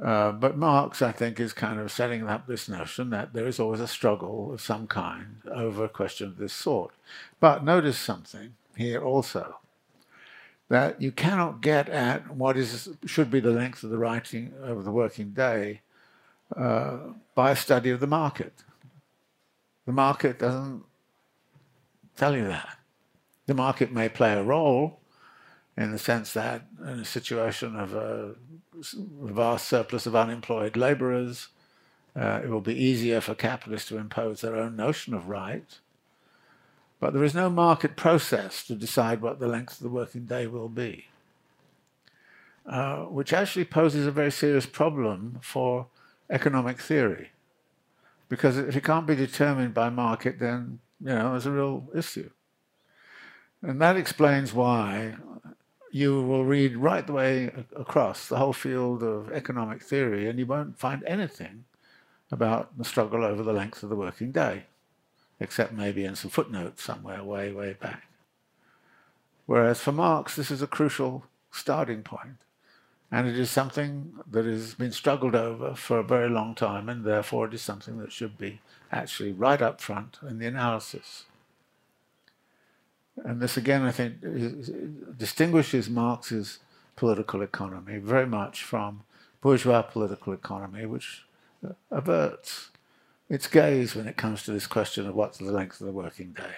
Uh, 0.00 0.30
but 0.30 0.56
Marx, 0.56 1.02
I 1.02 1.10
think, 1.10 1.40
is 1.40 1.52
kind 1.52 1.80
of 1.80 1.90
setting 1.90 2.28
up 2.28 2.46
this 2.46 2.68
notion 2.68 3.10
that 3.10 3.32
there 3.32 3.46
is 3.46 3.58
always 3.58 3.80
a 3.80 3.88
struggle 3.88 4.52
of 4.52 4.60
some 4.60 4.86
kind 4.86 5.38
over 5.52 5.84
a 5.84 5.88
question 5.88 6.28
of 6.28 6.36
this 6.36 6.52
sort. 6.52 6.92
But 7.40 7.64
notice 7.64 7.98
something 7.98 8.54
here 8.76 9.02
also 9.02 9.56
that 10.68 11.00
you 11.00 11.12
cannot 11.12 11.60
get 11.60 11.88
at 11.88 12.34
what 12.34 12.56
is 12.56 12.88
should 13.04 13.30
be 13.30 13.40
the 13.40 13.50
length 13.50 13.84
of 13.84 13.90
the 13.90 13.98
writing 13.98 14.52
of 14.62 14.84
the 14.84 14.90
working 14.90 15.30
day 15.30 15.80
uh, 16.56 16.98
by 17.34 17.50
a 17.50 17.56
study 17.56 17.90
of 17.90 18.00
the 18.00 18.06
market. 18.06 18.64
The 19.86 19.92
market 19.92 20.38
doesn't 20.38 20.82
tell 22.16 22.36
you 22.36 22.46
that. 22.48 22.78
The 23.46 23.54
market 23.54 23.92
may 23.92 24.08
play 24.08 24.32
a 24.32 24.42
role 24.42 25.00
in 25.76 25.92
the 25.92 25.98
sense 25.98 26.32
that 26.32 26.66
in 26.80 27.00
a 27.00 27.04
situation 27.04 27.76
of 27.76 27.94
a 27.94 28.34
vast 29.20 29.68
surplus 29.68 30.06
of 30.06 30.16
unemployed 30.16 30.76
laborers, 30.76 31.48
uh, 32.16 32.40
it 32.42 32.48
will 32.48 32.60
be 32.60 32.74
easier 32.74 33.20
for 33.20 33.34
capitalists 33.34 33.88
to 33.88 33.98
impose 33.98 34.40
their 34.40 34.56
own 34.56 34.76
notion 34.76 35.12
of 35.12 35.28
right 35.28 35.78
but 37.04 37.12
there 37.12 37.22
is 37.22 37.34
no 37.34 37.50
market 37.50 37.96
process 37.96 38.66
to 38.66 38.74
decide 38.74 39.20
what 39.20 39.38
the 39.38 39.46
length 39.46 39.74
of 39.74 39.80
the 39.80 39.90
working 39.90 40.24
day 40.24 40.46
will 40.46 40.70
be, 40.70 41.04
uh, 42.64 43.00
which 43.00 43.30
actually 43.30 43.66
poses 43.66 44.06
a 44.06 44.10
very 44.10 44.32
serious 44.32 44.64
problem 44.64 45.38
for 45.42 45.88
economic 46.30 46.80
theory. 46.80 47.28
Because 48.30 48.56
if 48.56 48.74
it 48.74 48.84
can't 48.84 49.06
be 49.06 49.14
determined 49.14 49.74
by 49.74 49.90
market, 49.90 50.38
then 50.38 50.78
you 50.98 51.10
know 51.10 51.32
there's 51.32 51.44
a 51.44 51.50
real 51.50 51.86
issue. 51.94 52.30
And 53.60 53.82
that 53.82 53.98
explains 53.98 54.54
why 54.54 55.16
you 55.90 56.22
will 56.22 56.46
read 56.46 56.74
right 56.74 57.06
the 57.06 57.12
way 57.12 57.52
across 57.76 58.30
the 58.30 58.38
whole 58.38 58.54
field 58.54 59.02
of 59.02 59.30
economic 59.30 59.82
theory 59.82 60.26
and 60.26 60.38
you 60.38 60.46
won't 60.46 60.78
find 60.78 61.04
anything 61.04 61.66
about 62.32 62.78
the 62.78 62.84
struggle 62.84 63.22
over 63.22 63.42
the 63.42 63.52
length 63.52 63.82
of 63.82 63.90
the 63.90 63.94
working 63.94 64.32
day 64.32 64.64
except 65.40 65.72
maybe 65.72 66.04
in 66.04 66.16
some 66.16 66.30
footnotes 66.30 66.82
somewhere 66.82 67.22
way, 67.22 67.52
way 67.52 67.74
back. 67.74 68.04
Whereas 69.46 69.80
for 69.80 69.92
Marx, 69.92 70.36
this 70.36 70.50
is 70.50 70.62
a 70.62 70.66
crucial 70.66 71.24
starting 71.50 72.02
point, 72.02 72.38
and 73.10 73.28
it 73.28 73.38
is 73.38 73.50
something 73.50 74.14
that 74.30 74.44
has 74.44 74.74
been 74.74 74.92
struggled 74.92 75.34
over 75.34 75.74
for 75.74 75.98
a 75.98 76.04
very 76.04 76.30
long 76.30 76.54
time, 76.54 76.88
and 76.88 77.04
therefore 77.04 77.46
it 77.46 77.54
is 77.54 77.62
something 77.62 77.98
that 77.98 78.12
should 78.12 78.38
be 78.38 78.60
actually 78.90 79.32
right 79.32 79.60
up 79.60 79.80
front 79.80 80.18
in 80.22 80.38
the 80.38 80.46
analysis. 80.46 81.24
And 83.16 83.40
this 83.40 83.56
again, 83.56 83.82
I 83.82 83.92
think, 83.92 84.16
is, 84.22 84.70
distinguishes 85.16 85.88
Marx's 85.88 86.58
political 86.96 87.42
economy 87.42 87.98
very 87.98 88.26
much 88.26 88.62
from 88.62 89.02
bourgeois 89.40 89.82
political 89.82 90.32
economy, 90.32 90.86
which 90.86 91.24
uh, 91.64 91.72
averts 91.90 92.70
its 93.34 93.46
gaze 93.46 93.94
when 93.94 94.08
it 94.08 94.16
comes 94.16 94.42
to 94.44 94.52
this 94.52 94.66
question 94.66 95.06
of 95.06 95.14
what's 95.14 95.38
the 95.38 95.52
length 95.52 95.80
of 95.80 95.86
the 95.86 95.92
working 95.92 96.32
day. 96.32 96.54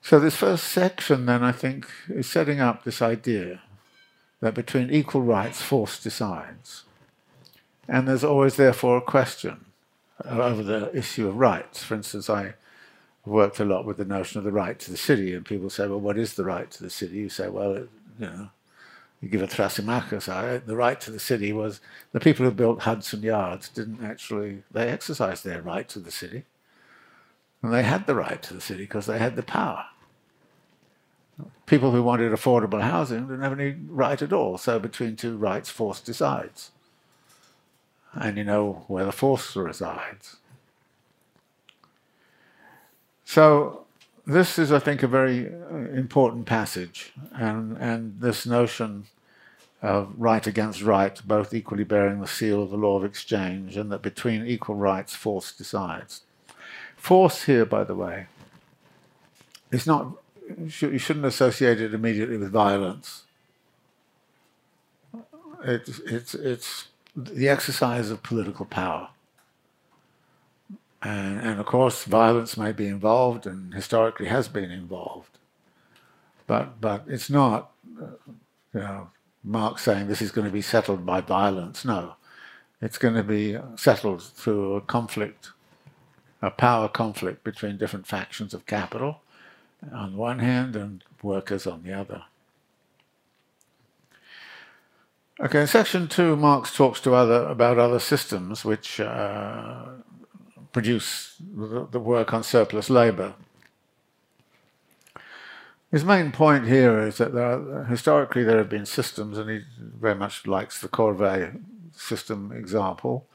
So, 0.00 0.18
this 0.18 0.36
first 0.36 0.64
section, 0.64 1.26
then, 1.26 1.42
I 1.42 1.52
think, 1.52 1.86
is 2.08 2.30
setting 2.30 2.60
up 2.60 2.84
this 2.84 3.02
idea 3.02 3.60
that 4.40 4.54
between 4.54 4.90
equal 4.90 5.22
rights, 5.22 5.60
force 5.60 6.02
decides. 6.02 6.84
And 7.88 8.06
there's 8.06 8.24
always, 8.24 8.56
therefore, 8.56 8.98
a 8.98 9.02
question 9.02 9.66
over 10.24 10.62
the 10.62 10.96
issue 10.96 11.28
of 11.28 11.36
rights. 11.36 11.82
For 11.82 11.94
instance, 11.94 12.30
I 12.30 12.54
worked 13.24 13.60
a 13.60 13.64
lot 13.64 13.84
with 13.84 13.96
the 13.98 14.04
notion 14.04 14.38
of 14.38 14.44
the 14.44 14.52
right 14.52 14.78
to 14.78 14.90
the 14.90 14.96
city, 14.96 15.34
and 15.34 15.44
people 15.44 15.70
say, 15.70 15.86
well, 15.86 16.00
what 16.00 16.18
is 16.18 16.34
the 16.34 16.44
right 16.44 16.70
to 16.70 16.82
the 16.82 16.90
city? 16.90 17.16
You 17.16 17.28
say, 17.28 17.48
well, 17.48 17.72
it, 17.72 17.90
you 18.18 18.26
know, 18.26 18.48
you 19.20 19.28
give 19.28 19.42
a 19.42 19.46
Thrasymachus, 19.46 20.64
the 20.64 20.76
right 20.76 21.00
to 21.00 21.10
the 21.10 21.18
city 21.18 21.52
was 21.52 21.80
the 22.12 22.20
people 22.20 22.44
who 22.44 22.52
built 22.52 22.82
Hudson 22.82 23.22
Yards 23.22 23.68
didn't 23.68 24.04
actually, 24.04 24.62
they 24.70 24.88
exercised 24.88 25.44
their 25.44 25.60
right 25.60 25.88
to 25.88 25.98
the 25.98 26.12
city. 26.12 26.44
And 27.62 27.72
they 27.72 27.82
had 27.82 28.06
the 28.06 28.14
right 28.14 28.40
to 28.42 28.54
the 28.54 28.60
city 28.60 28.84
because 28.84 29.06
they 29.06 29.18
had 29.18 29.34
the 29.34 29.42
power. 29.42 29.86
People 31.66 31.90
who 31.90 32.02
wanted 32.02 32.30
affordable 32.30 32.80
housing 32.80 33.26
didn't 33.26 33.42
have 33.42 33.58
any 33.58 33.76
right 33.88 34.22
at 34.22 34.32
all. 34.32 34.56
So 34.56 34.78
between 34.78 35.16
two 35.16 35.36
rights, 35.36 35.68
force 35.68 36.00
decides. 36.00 36.70
And 38.12 38.38
you 38.38 38.44
know 38.44 38.84
where 38.86 39.04
the 39.04 39.12
force 39.12 39.56
resides. 39.56 40.36
So 43.24 43.86
this 44.28 44.58
is, 44.58 44.70
I 44.70 44.78
think, 44.78 45.02
a 45.02 45.08
very 45.08 45.48
uh, 45.48 45.76
important 45.94 46.44
passage, 46.44 47.12
and, 47.32 47.76
and 47.78 48.20
this 48.20 48.44
notion 48.44 49.06
of 49.80 50.12
right 50.18 50.46
against 50.46 50.82
right, 50.82 51.18
both 51.24 51.54
equally 51.54 51.84
bearing 51.84 52.20
the 52.20 52.26
seal 52.26 52.62
of 52.62 52.70
the 52.70 52.76
law 52.76 52.98
of 52.98 53.04
exchange, 53.04 53.76
and 53.76 53.90
that 53.90 54.02
between 54.02 54.46
equal 54.46 54.74
rights, 54.74 55.14
force 55.14 55.50
decides. 55.50 56.22
Force 56.96 57.44
here, 57.44 57.64
by 57.64 57.84
the 57.84 57.94
way, 57.94 58.26
is 59.70 59.86
not, 59.86 60.12
you 60.58 60.98
shouldn't 60.98 61.24
associate 61.24 61.80
it 61.80 61.94
immediately 61.94 62.36
with 62.36 62.50
violence. 62.50 63.22
It's, 65.64 66.00
it's, 66.00 66.34
it's 66.34 66.88
the 67.16 67.48
exercise 67.48 68.10
of 68.10 68.22
political 68.22 68.66
power. 68.66 69.08
And, 71.02 71.40
and 71.40 71.60
of 71.60 71.66
course, 71.66 72.04
violence 72.04 72.56
may 72.56 72.72
be 72.72 72.88
involved 72.88 73.46
and 73.46 73.72
historically 73.72 74.26
has 74.26 74.48
been 74.48 74.70
involved. 74.70 75.38
But, 76.46 76.80
but 76.80 77.04
it's 77.06 77.30
not, 77.30 77.70
uh, 78.00 78.32
you 78.74 78.80
know, 78.80 79.10
Marx 79.44 79.82
saying 79.82 80.08
this 80.08 80.22
is 80.22 80.32
going 80.32 80.46
to 80.46 80.52
be 80.52 80.62
settled 80.62 81.06
by 81.06 81.20
violence. 81.20 81.84
No, 81.84 82.14
it's 82.80 82.98
going 82.98 83.14
to 83.14 83.22
be 83.22 83.58
settled 83.76 84.22
through 84.22 84.74
a 84.74 84.80
conflict, 84.80 85.50
a 86.42 86.50
power 86.50 86.88
conflict 86.88 87.44
between 87.44 87.76
different 87.76 88.06
factions 88.06 88.52
of 88.52 88.66
capital, 88.66 89.20
on 89.92 90.16
one 90.16 90.40
hand 90.40 90.74
and 90.74 91.04
workers 91.22 91.66
on 91.66 91.82
the 91.82 91.92
other. 91.92 92.24
Okay, 95.40 95.60
in 95.60 95.66
section 95.68 96.08
two, 96.08 96.34
Marx 96.34 96.74
talks 96.74 97.00
to 97.02 97.14
other 97.14 97.44
about 97.46 97.78
other 97.78 98.00
systems 98.00 98.64
which 98.64 98.98
uh, 98.98 99.84
produce 100.78 101.34
the, 101.40 101.98
work 101.98 102.32
on 102.32 102.44
surplus 102.44 102.88
labour. 102.88 103.34
His 105.90 106.04
main 106.04 106.30
point 106.30 106.68
here 106.68 107.00
is 107.00 107.16
that 107.18 107.34
there 107.34 107.50
are, 107.50 107.84
historically 107.86 108.44
there 108.44 108.58
have 108.58 108.68
been 108.68 108.86
systems, 108.86 109.38
and 109.38 109.50
he 109.50 109.62
very 109.78 110.14
much 110.14 110.46
likes 110.46 110.80
the 110.80 110.88
Corvée 110.88 111.60
system 111.92 112.52
example, 112.52 113.26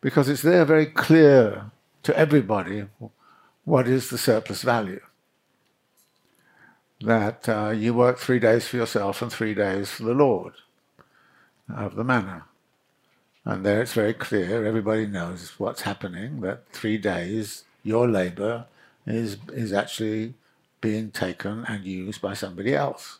because 0.00 0.28
it's 0.28 0.42
there 0.42 0.64
very 0.64 0.86
clear 0.86 1.72
to 2.04 2.16
everybody 2.16 2.84
what 3.64 3.88
is 3.88 4.08
the 4.08 4.18
surplus 4.18 4.62
value. 4.62 5.00
That 7.00 7.48
uh, 7.48 7.70
you 7.70 7.92
work 7.92 8.18
three 8.18 8.38
days 8.38 8.68
for 8.68 8.76
yourself 8.76 9.20
and 9.20 9.32
three 9.32 9.54
days 9.54 9.90
for 9.90 10.04
the 10.04 10.14
Lord 10.14 10.52
of 11.74 11.96
the 11.96 12.04
manor. 12.04 12.44
And 13.44 13.64
there 13.64 13.82
it's 13.82 13.92
very 13.92 14.14
clear, 14.14 14.64
everybody 14.64 15.06
knows 15.06 15.58
what's 15.58 15.82
happening, 15.82 16.40
that 16.40 16.66
three 16.72 16.96
days 16.96 17.64
your 17.82 18.08
labour 18.08 18.64
is, 19.06 19.36
is 19.52 19.72
actually 19.72 20.34
being 20.80 21.10
taken 21.10 21.64
and 21.68 21.84
used 21.84 22.22
by 22.22 22.32
somebody 22.32 22.74
else. 22.74 23.18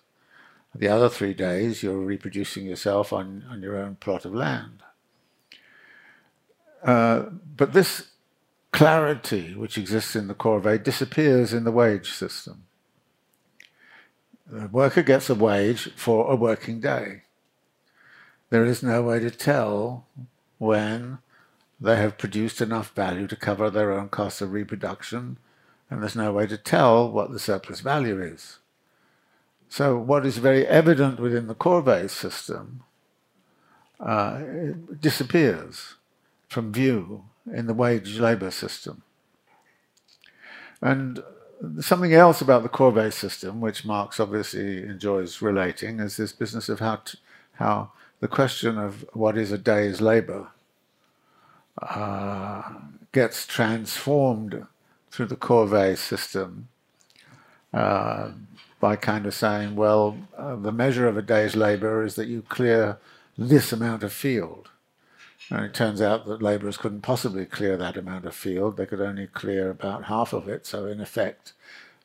The 0.74 0.88
other 0.88 1.10
three 1.10 1.34
days 1.34 1.82
you're 1.82 1.98
reproducing 1.98 2.66
yourself 2.66 3.12
on, 3.12 3.44
on 3.50 3.62
your 3.62 3.76
own 3.76 3.96
plot 3.96 4.24
of 4.24 4.34
land. 4.34 4.82
Uh, 6.82 7.24
but 7.56 7.72
this 7.72 8.08
clarity 8.72 9.54
which 9.54 9.78
exists 9.78 10.16
in 10.16 10.26
the 10.26 10.34
corvée 10.34 10.82
disappears 10.82 11.52
in 11.52 11.64
the 11.64 11.70
wage 11.70 12.10
system. 12.10 12.64
The 14.46 14.68
worker 14.68 15.02
gets 15.02 15.30
a 15.30 15.34
wage 15.34 15.90
for 15.96 16.30
a 16.30 16.34
working 16.34 16.80
day 16.80 17.22
there 18.54 18.64
is 18.64 18.84
no 18.84 19.02
way 19.02 19.18
to 19.18 19.32
tell 19.32 20.06
when 20.58 21.18
they 21.80 21.96
have 21.96 22.16
produced 22.16 22.61
enough 22.61 22.94
value 22.94 23.26
to 23.26 23.34
cover 23.34 23.68
their 23.68 23.90
own 23.90 24.08
costs 24.08 24.40
of 24.40 24.52
reproduction, 24.52 25.38
and 25.90 26.00
there's 26.00 26.14
no 26.14 26.30
way 26.30 26.46
to 26.46 26.56
tell 26.56 27.11
what 27.11 27.32
the 27.32 27.40
surplus 27.40 27.80
value 27.80 28.23
is. 28.23 28.61
So, 29.68 29.99
what 29.99 30.25
is 30.25 30.38
very 30.38 30.64
evident 30.68 31.18
within 31.18 31.49
the 31.49 31.56
Corvée 31.56 32.08
system 32.08 32.84
uh, 33.99 34.38
disappears 35.00 35.96
from 36.46 36.73
view 36.73 37.25
in 37.52 37.66
the 37.66 37.75
wage 37.75 38.20
labour 38.20 38.52
system. 38.52 39.02
And 40.80 41.25
something 41.80 42.14
else 42.14 42.40
about 42.40 42.62
the 42.62 42.68
Corvée 42.68 43.12
system, 43.12 43.61
which 43.61 43.84
Marx 43.84 44.20
obviously 44.20 44.84
enjoys 44.84 45.42
relating, 45.42 45.99
is 45.99 46.16
this 46.16 46.32
business 46.32 46.68
of 46.68 46.78
how, 46.78 47.02
how 47.54 47.90
the 48.24 48.28
question 48.28 48.78
of 48.78 49.04
what 49.12 49.36
is 49.36 49.52
a 49.52 49.58
day's 49.58 50.00
labor 50.00 50.48
uh, 51.82 52.62
gets 53.12 53.46
transformed 53.46 54.66
through 55.10 55.26
the 55.26 55.36
Corvée 55.36 55.94
system 55.94 56.68
uh, 57.74 58.30
by 58.80 58.96
kind 58.96 59.26
of 59.26 59.34
saying, 59.34 59.76
well, 59.76 60.16
uh, 60.38 60.56
the 60.56 60.72
measure 60.72 61.06
of 61.06 61.18
a 61.18 61.22
day's 61.22 61.54
labor 61.54 62.02
is 62.02 62.14
that 62.14 62.26
you 62.26 62.40
clear 62.48 62.96
this 63.36 63.74
amount 63.74 64.02
of 64.02 64.10
field. 64.10 64.70
And 65.50 65.62
it 65.66 65.74
turns 65.74 66.00
out 66.00 66.24
that 66.24 66.40
laborers 66.40 66.78
couldn't 66.78 67.02
possibly 67.02 67.44
clear 67.44 67.76
that 67.76 67.98
amount 67.98 68.24
of 68.24 68.34
field. 68.34 68.78
They 68.78 68.86
could 68.86 69.02
only 69.02 69.26
clear 69.26 69.68
about 69.68 70.04
half 70.04 70.32
of 70.32 70.48
it. 70.48 70.64
So, 70.64 70.86
in 70.86 70.98
effect, 70.98 71.52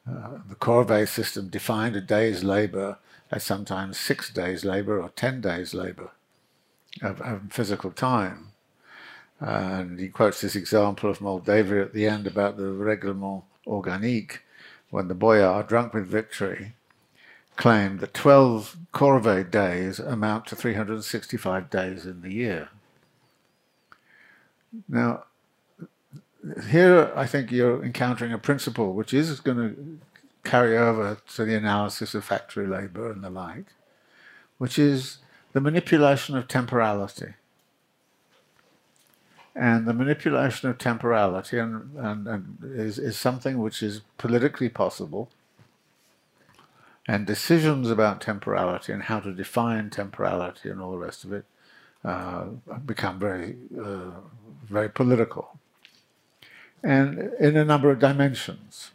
uh, 0.06 0.40
the 0.50 0.56
Corvée 0.56 1.08
system 1.08 1.48
defined 1.48 1.96
a 1.96 2.02
day's 2.02 2.44
labor 2.44 2.98
as 3.32 3.44
sometimes 3.44 4.00
six 4.00 4.32
days' 4.32 4.66
labor 4.66 5.02
or 5.02 5.10
ten 5.10 5.42
days' 5.42 5.74
labor 5.74 6.12
of, 7.02 7.22
of 7.22 7.52
physical 7.52 7.92
time. 7.92 8.52
And 9.40 10.00
he 10.00 10.10
quotes 10.10 10.42
this 10.42 10.56
example 10.56 11.10
of 11.10 11.22
Moldavia 11.22 11.82
at 11.82 11.94
the 11.94 12.08
end 12.08 12.28
about 12.28 12.58
the 12.58 12.74
Reglement 12.74 13.44
Organique, 13.66 14.42
when 14.90 15.08
the 15.08 15.16
boyar, 15.16 15.64
drunk 15.64 15.94
with 15.94 16.08
victory, 16.08 16.74
claimed 17.56 18.00
that 18.00 18.14
12 18.14 18.78
corvée 18.94 19.50
days 19.50 20.00
amount 20.00 20.48
to 20.48 20.56
365 20.56 21.70
days 21.70 22.06
in 22.06 22.22
the 22.22 22.34
year. 22.34 22.70
Now, 24.88 25.24
here 26.70 27.12
I 27.16 27.26
think 27.28 27.52
you're 27.52 27.84
encountering 27.84 28.32
a 28.32 28.38
principle 28.38 28.94
which 28.94 29.14
is 29.14 29.40
going 29.40 29.58
to 29.58 30.00
carry 30.44 30.78
over 30.78 31.18
to 31.36 31.46
the 31.46 31.56
analysis 31.56 32.16
of 32.16 32.24
factory 32.24 32.68
labour 32.68 33.12
and 33.12 33.24
the 33.24 33.30
like, 33.30 33.66
which 34.58 34.80
is 34.80 35.18
the 35.54 35.62
manipulation 35.62 36.38
of 36.38 36.48
temporality. 36.48 37.34
And 39.56 39.86
the 39.86 39.94
manipulation 39.94 40.70
of 40.70 40.78
temporality 40.78 41.58
and, 41.58 41.96
and, 41.98 42.28
and 42.28 42.58
is, 42.64 42.98
is 42.98 43.18
something 43.18 43.58
which 43.58 43.84
is 43.84 44.02
politically 44.18 44.70
possible. 44.70 45.30
And 47.08 47.26
decisions 47.26 47.90
about 47.90 48.22
temporality 48.22 48.94
and 48.94 49.04
how 49.04 49.20
to 49.20 49.34
define 49.34 49.90
temporality 49.90 50.70
and 50.70 50.80
all 50.80 50.92
the 50.92 50.98
rest 50.98 51.24
of 51.24 51.34
it 51.34 51.46
uh, 52.06 52.46
become 52.86 53.20
very, 53.20 53.58
uh, 53.78 54.12
very 54.64 54.90
political. 54.90 55.58
And 56.84 57.34
in 57.40 57.58
a 57.58 57.66
number 57.66 57.90
of 57.90 58.00
dimensions. 58.00 58.92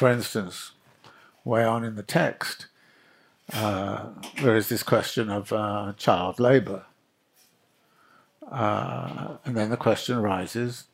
For 0.00 0.10
instance, 0.10 0.70
way 1.44 1.62
on 1.62 1.84
in 1.84 1.94
the 1.94 2.02
text, 2.02 2.68
uh, 3.52 4.06
there 4.42 4.56
is 4.56 4.70
this 4.70 4.82
question 4.82 5.28
of 5.28 5.52
uh, 5.52 5.92
child 5.98 6.40
labour. 6.40 6.86
Uh, 8.50 9.36
and 9.44 9.54
then 9.54 9.68
the 9.68 9.76
question 9.76 10.16
arises 10.16 10.84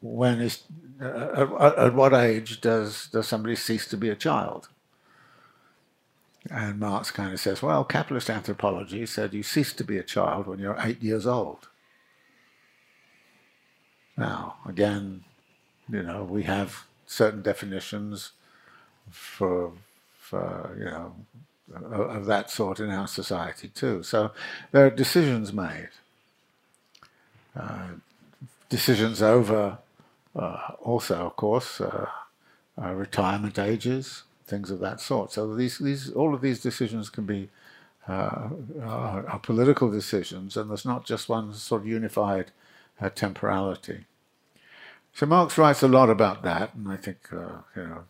when 0.00 0.40
is 0.40 0.62
uh, 1.02 1.46
at, 1.60 1.78
at, 1.78 1.94
what 1.94 2.14
age 2.14 2.62
does 2.62 3.08
does 3.08 3.28
somebody 3.28 3.54
cease 3.54 3.86
to 3.88 3.98
be 3.98 4.08
a 4.08 4.16
child? 4.16 4.70
And 6.50 6.80
Marx 6.80 7.10
kind 7.10 7.34
of 7.34 7.40
says, 7.40 7.60
well, 7.60 7.84
capitalist 7.84 8.30
anthropology 8.30 9.04
said 9.04 9.34
you 9.34 9.42
cease 9.42 9.74
to 9.74 9.84
be 9.84 9.98
a 9.98 10.02
child 10.02 10.46
when 10.46 10.60
you're 10.60 10.78
eight 10.80 11.02
years 11.02 11.26
old. 11.26 11.68
Now, 14.16 14.56
again, 14.66 15.24
you 15.90 16.02
know, 16.02 16.24
we 16.24 16.44
have 16.44 16.87
certain 17.08 17.42
definitions 17.42 18.32
for, 19.10 19.72
for 20.18 20.76
you 20.78 20.84
know, 20.84 21.14
of 21.90 22.26
that 22.26 22.50
sort 22.50 22.80
in 22.80 22.90
our 22.90 23.08
society 23.08 23.68
too. 23.68 24.02
So 24.02 24.30
there 24.70 24.86
are 24.86 24.90
decisions 24.90 25.52
made, 25.52 25.88
uh, 27.56 27.88
decisions 28.68 29.22
over 29.22 29.78
uh, 30.36 30.72
also, 30.80 31.26
of 31.26 31.36
course, 31.36 31.80
uh, 31.80 32.06
uh 32.80 32.92
retirement 32.92 33.58
ages, 33.58 34.22
things 34.46 34.70
of 34.70 34.78
that 34.80 35.00
sort. 35.00 35.32
So 35.32 35.54
these, 35.54 35.78
these, 35.78 36.10
all 36.10 36.34
of 36.34 36.42
these 36.42 36.60
decisions 36.60 37.10
can 37.10 37.24
be 37.24 37.48
uh, 38.06 38.48
are, 38.82 39.26
are, 39.26 39.38
political 39.38 39.90
decisions, 39.90 40.56
and 40.56 40.70
there's 40.70 40.86
not 40.86 41.04
just 41.04 41.28
one 41.28 41.52
sort 41.52 41.82
of 41.82 41.86
unified 41.86 42.50
uh, 43.00 43.10
temporality. 43.10 44.06
So 45.14 45.26
Marx 45.26 45.58
writes 45.58 45.82
a 45.82 45.88
lot 45.88 46.10
about 46.10 46.42
that, 46.42 46.74
and 46.74 46.88
I 46.88 46.96
think 46.96 47.18
uh, 47.32 47.62
you 47.76 47.86
know 47.86 48.04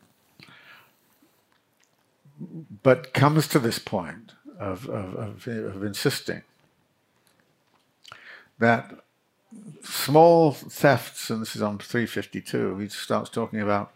but 2.82 3.12
comes 3.14 3.48
to 3.48 3.58
this 3.58 3.78
point 3.78 4.32
of, 4.58 4.88
of, 4.88 5.14
of, 5.14 5.46
of 5.46 5.84
insisting 5.84 6.42
that 8.58 8.92
small 9.82 10.52
thefts, 10.52 11.30
and 11.30 11.40
this 11.40 11.56
is 11.56 11.62
on 11.62 11.78
352, 11.78 12.78
he 12.78 12.88
starts 12.88 13.30
talking 13.30 13.61
about 13.61 13.92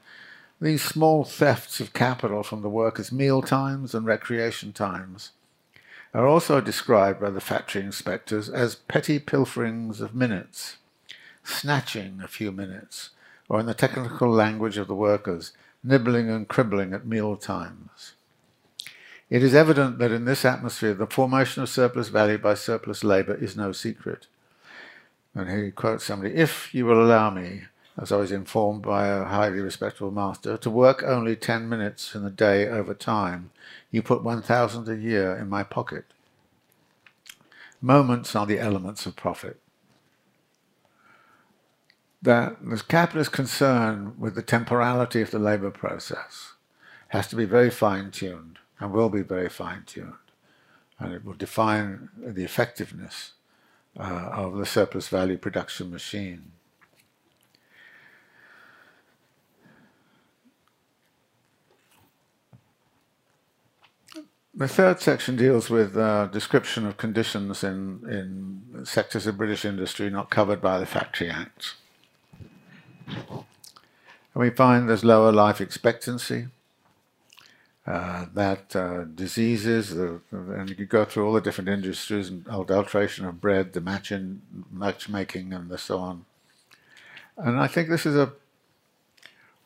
these 0.61 0.83
small 0.83 1.25
thefts 1.25 1.81
of 1.81 1.93
capital 1.93 2.43
from 2.43 2.63
the 2.63 2.69
workers' 2.69 3.11
meal 3.11 3.43
times 3.43 3.95
and 3.95 4.07
recreation 4.07 4.73
times 4.73 5.33
are 6.15 6.27
also 6.27 6.61
described 6.61 7.21
by 7.21 7.31
the 7.31 7.41
factory 7.41 7.83
inspectors 7.83 8.49
as 8.49 8.75
petty 8.75 9.19
pilferings 9.19 10.01
of 10.01 10.15
minutes, 10.15 10.77
snatching 11.45 12.21
a 12.23 12.29
few 12.29 12.53
minutes, 12.53 13.11
or 13.49 13.61
in 13.61 13.67
the 13.67 13.75
technical 13.75 14.31
language 14.31 14.77
of 14.77 14.89
the 14.89 14.95
workers, 14.95 15.53
nibbling 15.83 16.31
and 16.31 16.49
cribbling 16.49 16.93
at 16.93 17.07
meal 17.07 17.37
times. 17.37 18.13
It 19.29 19.43
is 19.43 19.55
evident 19.55 19.99
that 19.99 20.13
in 20.13 20.27
this 20.27 20.45
atmosphere, 20.45 20.95
the 20.95 21.07
formation 21.07 21.63
of 21.63 21.69
surplus 21.69 22.09
value 22.09 22.39
by 22.39 22.55
surplus 22.55 23.03
labour 23.03 23.35
is 23.35 23.57
no 23.57 23.73
secret. 23.73 24.27
And 25.35 25.49
he 25.51 25.71
quotes 25.71 26.05
somebody, 26.05 26.35
if 26.35 26.75
you 26.75 26.85
will 26.85 27.03
allow 27.03 27.31
me, 27.31 27.63
as 27.97 28.13
I 28.13 28.17
was 28.17 28.31
informed 28.31 28.83
by 28.83 29.07
a 29.07 29.25
highly 29.25 29.61
respectable 29.61 30.11
master, 30.11 30.57
to 30.59 30.71
work 30.71 31.03
only 31.03 31.37
ten 31.37 31.69
minutes 31.69 32.15
in 32.15 32.25
the 32.25 32.31
day 32.31 32.69
over 32.69 32.93
time, 32.95 33.51
you 33.91 34.03
put 34.03 34.23
one 34.23 34.43
thousand 34.43 34.89
a 34.89 34.97
year 34.97 35.37
in 35.37 35.49
my 35.49 35.63
pocket. 35.63 36.05
Moments 37.81 38.37
are 38.37 38.47
the 38.47 38.61
elements 38.61 39.07
of 39.07 39.17
profit. 39.17 39.59
That 42.23 42.57
the 42.65 42.81
capitalist 42.87 43.33
concern 43.33 44.15
with 44.17 44.37
the 44.37 44.43
temporality 44.43 45.21
of 45.21 45.33
the 45.33 45.41
labor 45.41 45.71
process 45.71 46.53
has 47.09 47.27
to 47.27 47.37
be 47.37 47.45
very 47.45 47.71
fine-tuned 47.71 48.59
and 48.79 48.93
will 48.93 49.11
be 49.11 49.23
very 49.23 49.49
fine-tuned. 49.49 50.15
And 50.99 51.13
it 51.13 51.25
will 51.25 51.35
define 51.35 52.09
the 52.17 52.45
effectiveness 52.45 53.33
uh, 53.99 54.31
of 54.33 54.55
the 54.55 54.65
surplus 54.65 55.09
value 55.09 55.37
production 55.37 55.91
machine. 55.91 56.53
The 64.55 64.69
third 64.69 65.01
section 65.01 65.35
deals 65.35 65.71
with 65.71 65.97
uh, 65.97 66.27
description 66.27 66.87
of 66.87 66.99
conditions 66.99 67.65
in, 67.65 68.03
in 68.09 68.85
sectors 68.85 69.27
of 69.27 69.39
British 69.39 69.65
industry 69.65 70.09
not 70.11 70.31
covered 70.31 70.61
by 70.61 70.79
the 70.79 70.87
Factory 70.87 71.29
Act. 71.29 71.75
And 73.09 73.45
we 74.35 74.51
find 74.51 74.89
there's 74.89 75.05
lower 75.05 75.33
life 75.33 75.61
expectancy, 75.61 76.49
uh, 77.87 78.27
that 78.35 78.75
uh, 78.77 79.05
diseases, 79.05 79.91
the, 79.91 80.21
and 80.31 80.71
you 80.71 80.77
could 80.77 80.89
go 80.89 81.05
through 81.05 81.27
all 81.27 81.33
the 81.33 81.41
different 81.41 81.69
industries, 81.69 82.29
and 82.29 82.47
adulteration 82.47 83.27
of 83.27 83.41
bread, 83.41 83.73
the 83.73 83.81
matching, 83.81 84.43
matchmaking, 84.71 85.53
and 85.53 85.69
the 85.69 85.79
so 85.79 85.99
on. 85.99 86.25
And 87.37 87.59
I 87.59 87.67
think 87.67 87.89
this 87.89 88.07
is 88.07 88.17
a 88.17 88.33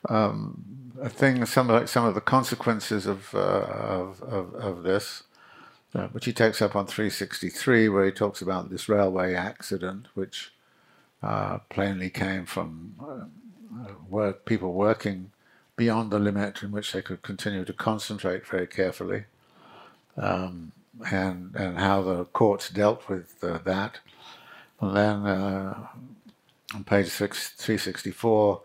um, 0.09 0.93
a 1.01 1.09
thing, 1.09 1.45
some 1.47 1.69
of 1.69 1.91
some 1.91 2.05
of 2.05 2.15
the 2.15 2.21
consequences 2.21 3.07
of 3.07 3.35
uh, 3.35 3.39
of, 3.39 4.23
of, 4.23 4.55
of, 4.55 4.83
this, 4.83 5.25
uh, 5.95 6.09
which 6.09 6.25
he 6.25 6.33
takes 6.33 6.63
up 6.63 6.75
on 6.75 6.87
363, 6.87 7.89
where 7.89 8.05
he 8.07 8.13
talks 8.13 8.41
about 8.41 8.71
this 8.71 8.89
railway 8.89 9.35
accident, 9.35 10.07
which 10.15 10.53
uh, 11.23 11.59
plainly 11.71 12.11
came 12.11 12.47
from 12.47 12.95
uh, 13.01 13.93
work 14.09 14.45
people 14.45 14.73
working 14.73 15.31
beyond 15.77 16.11
the 16.11 16.19
limit 16.19 16.63
in 16.63 16.73
which 16.73 16.93
they 16.93 17.03
could 17.03 17.23
continue 17.23 17.65
to 17.65 17.73
concentrate 17.73 18.47
very 18.47 18.67
carefully, 18.67 19.25
um, 20.17 20.73
and 21.11 21.55
and 21.55 21.79
how 21.79 22.03
the 22.03 22.25
courts 22.25 22.71
dealt 22.71 23.09
with 23.09 23.37
uh, 23.43 23.59
that. 23.65 24.01
And 24.81 24.97
then 24.97 25.27
uh, 25.27 25.87
on 26.75 26.85
page 26.85 27.09
six, 27.09 27.51
364, 27.51 28.61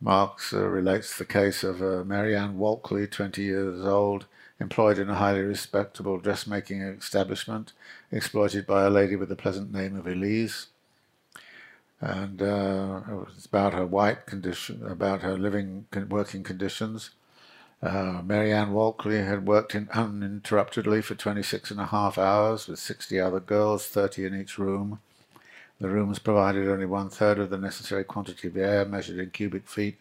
Marx 0.00 0.52
uh, 0.52 0.66
relates 0.66 1.16
the 1.16 1.24
case 1.24 1.64
of 1.64 1.80
uh, 1.80 2.04
Marianne 2.04 2.58
Walkley, 2.58 3.06
20 3.06 3.42
years 3.42 3.84
old, 3.86 4.26
employed 4.60 4.98
in 4.98 5.08
a 5.08 5.14
highly 5.14 5.40
respectable 5.40 6.18
dressmaking 6.18 6.82
establishment, 6.82 7.72
exploited 8.12 8.66
by 8.66 8.84
a 8.84 8.90
lady 8.90 9.16
with 9.16 9.30
the 9.30 9.36
pleasant 9.36 9.72
name 9.72 9.96
of 9.96 10.06
Elise 10.06 10.66
and 12.04 12.42
uh, 12.42 13.00
it 13.08 13.14
was 13.14 13.46
about 13.46 13.72
her 13.72 13.86
white 13.86 14.26
condition, 14.26 14.84
about 14.86 15.22
her 15.22 15.38
living 15.38 15.86
working 16.10 16.42
conditions. 16.42 17.10
Uh, 17.82 18.20
Marianne 18.22 18.74
Walkley 18.74 19.22
had 19.22 19.46
worked 19.46 19.74
in 19.74 19.88
uninterruptedly 19.88 21.00
for 21.00 21.14
26 21.14 21.70
and 21.70 21.80
a 21.80 21.86
half 21.86 22.18
hours 22.18 22.68
with 22.68 22.78
60 22.78 23.18
other 23.18 23.40
girls, 23.40 23.86
30 23.86 24.26
in 24.26 24.38
each 24.38 24.58
room. 24.58 25.00
The 25.80 25.88
rooms 25.88 26.18
provided 26.18 26.68
only 26.68 26.84
one 26.84 27.08
third 27.08 27.38
of 27.38 27.48
the 27.48 27.56
necessary 27.56 28.04
quantity 28.04 28.48
of 28.48 28.56
air 28.58 28.84
measured 28.84 29.18
in 29.18 29.30
cubic 29.30 29.66
feet. 29.66 29.98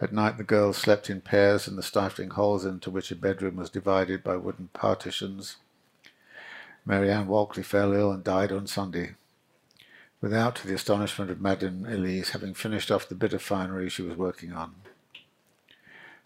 At 0.00 0.12
night, 0.12 0.36
the 0.36 0.42
girls 0.42 0.78
slept 0.78 1.08
in 1.08 1.20
pairs 1.20 1.68
in 1.68 1.76
the 1.76 1.82
stifling 1.84 2.30
holes 2.30 2.64
into 2.64 2.90
which 2.90 3.12
a 3.12 3.16
bedroom 3.16 3.54
was 3.54 3.70
divided 3.70 4.24
by 4.24 4.34
wooden 4.36 4.68
partitions. 4.72 5.56
Marianne 6.84 7.28
Walkley 7.28 7.62
fell 7.62 7.92
ill 7.92 8.10
and 8.10 8.24
died 8.24 8.50
on 8.50 8.66
Sunday 8.66 9.14
without 10.24 10.62
the 10.64 10.72
astonishment 10.72 11.30
of 11.30 11.38
Madame 11.38 11.84
Elise 11.84 12.30
having 12.30 12.54
finished 12.54 12.90
off 12.90 13.10
the 13.10 13.14
bit 13.14 13.34
of 13.34 13.42
finery 13.42 13.90
she 13.90 14.00
was 14.00 14.16
working 14.16 14.54
on. 14.54 14.74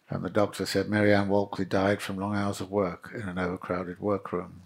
And 0.09 0.25
the 0.25 0.31
doctor 0.31 0.67
said 0.67 0.89
Marianne 0.89 1.29
Walkley 1.29 1.65
died 1.65 2.01
from 2.01 2.17
long 2.17 2.37
hours 2.37 2.61
of 2.61 2.71
work 2.71 3.11
in 3.13 3.23
an 3.23 3.41
overcrowded 3.41 3.99
workroom. 3.99 4.63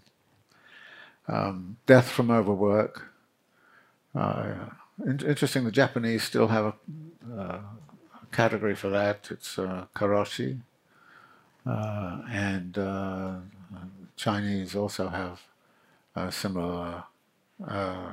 Um, 1.26 1.78
death 1.86 2.10
from 2.10 2.30
overwork. 2.30 3.10
Uh, 4.14 4.66
in- 5.02 5.24
interesting, 5.26 5.64
the 5.64 5.72
Japanese 5.72 6.24
still 6.24 6.48
have 6.48 6.66
a, 6.66 7.40
uh, 7.40 7.60
category 8.32 8.74
for 8.74 8.90
that. 8.90 9.28
It's 9.30 9.58
uh, 9.58 9.86
karoshi. 9.96 10.60
Uh, 11.64 12.18
and 12.30 12.76
uh, 12.76 13.36
Chinese 14.14 14.76
also 14.76 15.08
have 15.08 15.40
a 16.14 16.30
similar 16.30 17.04
uh, 17.66 18.12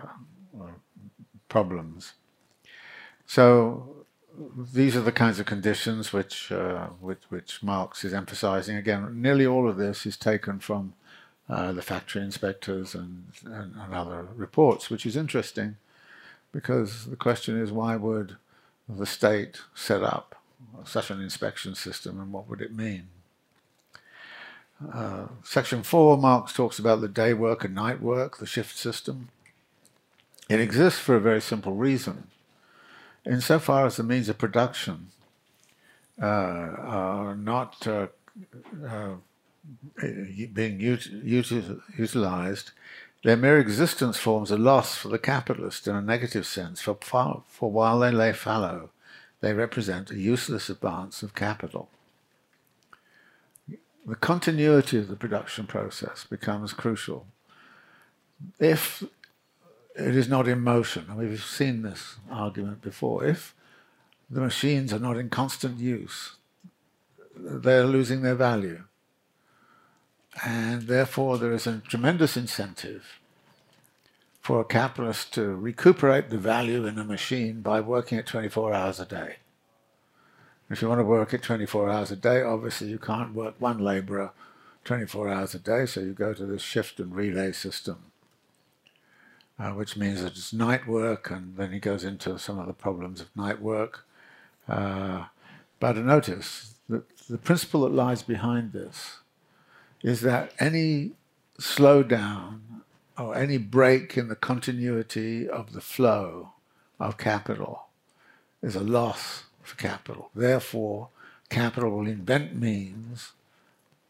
problems. 1.49 2.13
So 3.25 4.05
these 4.55 4.95
are 4.95 5.01
the 5.01 5.11
kinds 5.11 5.39
of 5.39 5.45
conditions 5.45 6.13
which, 6.13 6.51
uh, 6.51 6.87
which, 7.01 7.21
which 7.29 7.61
Marx 7.61 8.03
is 8.05 8.13
emphasizing. 8.13 8.77
Again, 8.77 9.21
nearly 9.21 9.45
all 9.45 9.67
of 9.67 9.77
this 9.77 10.05
is 10.05 10.15
taken 10.15 10.59
from 10.59 10.93
uh, 11.49 11.71
the 11.71 11.81
factory 11.81 12.21
inspectors 12.21 12.93
and, 12.95 13.25
and, 13.43 13.75
and, 13.75 13.93
other 13.93 14.27
reports, 14.35 14.89
which 14.89 15.05
is 15.05 15.15
interesting 15.15 15.77
because 16.51 17.07
the 17.07 17.15
question 17.15 17.59
is 17.59 17.71
why 17.71 17.95
would 17.95 18.37
the 18.87 19.05
state 19.05 19.61
set 19.73 20.03
up 20.03 20.35
such 20.85 21.09
an 21.09 21.21
inspection 21.21 21.73
system 21.73 22.19
and 22.19 22.31
what 22.31 22.47
would 22.47 22.61
it 22.61 22.75
mean? 22.75 23.07
Uh, 24.93 25.25
section 25.43 25.83
4, 25.83 26.17
Marx 26.17 26.53
talks 26.53 26.79
about 26.79 27.01
the 27.01 27.07
day 27.07 27.33
work 27.33 27.63
and 27.63 27.75
night 27.75 28.01
work, 28.01 28.37
the 28.37 28.45
shift 28.45 28.77
system. 28.77 29.29
It 30.49 30.59
exists 30.59 30.99
for 30.99 31.15
a 31.15 31.21
very 31.21 31.41
simple 31.41 31.75
reason. 31.75 32.27
Insofar 33.25 33.85
as 33.85 33.97
the 33.97 34.03
means 34.03 34.29
of 34.29 34.39
production 34.39 35.09
uh, 36.19 36.25
are 36.25 37.35
not 37.35 37.85
uh, 37.87 38.07
uh, 38.85 39.15
being 40.53 40.81
ut- 40.81 41.05
utilized, 41.05 42.71
their 43.23 43.37
mere 43.37 43.59
existence 43.59 44.17
forms 44.17 44.49
a 44.49 44.57
loss 44.57 44.95
for 44.95 45.09
the 45.09 45.19
capitalist 45.19 45.87
in 45.87 45.95
a 45.95 46.01
negative 46.01 46.47
sense, 46.47 46.81
for, 46.81 46.97
for 47.47 47.71
while 47.71 47.99
they 47.99 48.11
lay 48.11 48.33
fallow, 48.33 48.89
they 49.41 49.53
represent 49.53 50.09
a 50.09 50.15
useless 50.15 50.69
advance 50.69 51.21
of 51.21 51.35
capital. 51.35 51.89
The 54.05 54.15
continuity 54.15 54.97
of 54.97 55.09
the 55.09 55.15
production 55.15 55.67
process 55.67 56.25
becomes 56.27 56.73
crucial. 56.73 57.27
If 58.59 59.03
it 59.95 60.15
is 60.15 60.29
not 60.29 60.47
in 60.47 60.61
motion. 60.61 61.05
And 61.09 61.17
we've 61.17 61.43
seen 61.43 61.81
this 61.81 62.17
argument 62.31 62.81
before. 62.81 63.25
If 63.25 63.55
the 64.29 64.41
machines 64.41 64.93
are 64.93 64.99
not 64.99 65.17
in 65.17 65.29
constant 65.29 65.79
use, 65.79 66.35
they're 67.35 67.85
losing 67.85 68.21
their 68.21 68.35
value. 68.35 68.83
And 70.45 70.83
therefore, 70.83 71.37
there 71.37 71.51
is 71.51 71.67
a 71.67 71.79
tremendous 71.79 72.37
incentive 72.37 73.19
for 74.39 74.61
a 74.61 74.65
capitalist 74.65 75.33
to 75.33 75.55
recuperate 75.55 76.29
the 76.29 76.37
value 76.37 76.85
in 76.85 76.97
a 76.97 77.03
machine 77.03 77.61
by 77.61 77.81
working 77.81 78.17
it 78.17 78.25
24 78.25 78.73
hours 78.73 78.99
a 78.99 79.05
day. 79.05 79.37
If 80.69 80.81
you 80.81 80.87
want 80.87 80.99
to 80.99 81.05
work 81.05 81.33
it 81.33 81.41
24 81.41 81.89
hours 81.89 82.11
a 82.11 82.15
day, 82.15 82.41
obviously 82.41 82.87
you 82.87 82.99
can't 82.99 83.33
work 83.33 83.55
one 83.57 83.79
laborer 83.79 84.31
24 84.85 85.27
hours 85.27 85.55
a 85.55 85.59
day, 85.59 85.85
so 85.85 85.99
you 85.99 86.13
go 86.13 86.33
to 86.33 86.45
this 86.45 86.61
shift 86.61 86.99
and 86.99 87.13
relay 87.13 87.51
system 87.51 88.08
uh, 89.59 89.71
which 89.71 89.97
means 89.97 90.21
that 90.21 90.33
it's 90.33 90.53
night 90.53 90.87
work, 90.87 91.29
and 91.29 91.57
then 91.57 91.71
he 91.71 91.79
goes 91.79 92.03
into 92.03 92.39
some 92.39 92.57
of 92.57 92.67
the 92.67 92.73
problems 92.73 93.19
of 93.19 93.35
night 93.35 93.61
work. 93.61 94.05
Uh, 94.67 95.25
but 95.79 95.97
notice 95.97 96.75
that 96.87 97.03
the 97.27 97.37
principle 97.37 97.81
that 97.81 97.93
lies 97.93 98.23
behind 98.23 98.71
this 98.71 99.17
is 100.01 100.21
that 100.21 100.53
any 100.59 101.11
slowdown 101.59 102.59
or 103.17 103.35
any 103.35 103.57
break 103.57 104.17
in 104.17 104.29
the 104.29 104.35
continuity 104.35 105.47
of 105.47 105.73
the 105.73 105.81
flow 105.81 106.53
of 106.99 107.17
capital 107.17 107.87
is 108.61 108.75
a 108.75 108.81
loss 108.81 109.43
for 109.61 109.75
capital. 109.75 110.29
Therefore, 110.33 111.09
capital 111.49 111.91
will 111.91 112.07
invent 112.07 112.55
means 112.55 113.33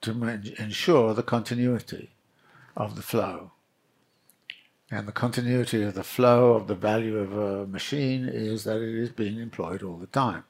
to 0.01 0.11
ensure 0.59 1.13
the 1.13 1.23
continuity 1.23 2.11
of 2.77 2.95
the 2.95 3.01
flow. 3.01 3.51
And 4.91 5.07
the 5.07 5.11
continuity 5.11 5.83
of 5.83 5.93
the 5.93 6.03
flow 6.03 6.53
of 6.53 6.67
the 6.67 6.75
value 6.75 7.17
of 7.17 7.37
a 7.37 7.67
machine 7.67 8.27
is 8.27 8.63
that 8.63 8.81
it 8.81 8.95
is 8.95 9.09
being 9.09 9.39
employed 9.39 9.83
all 9.83 9.97
the 9.97 10.07
time. 10.07 10.45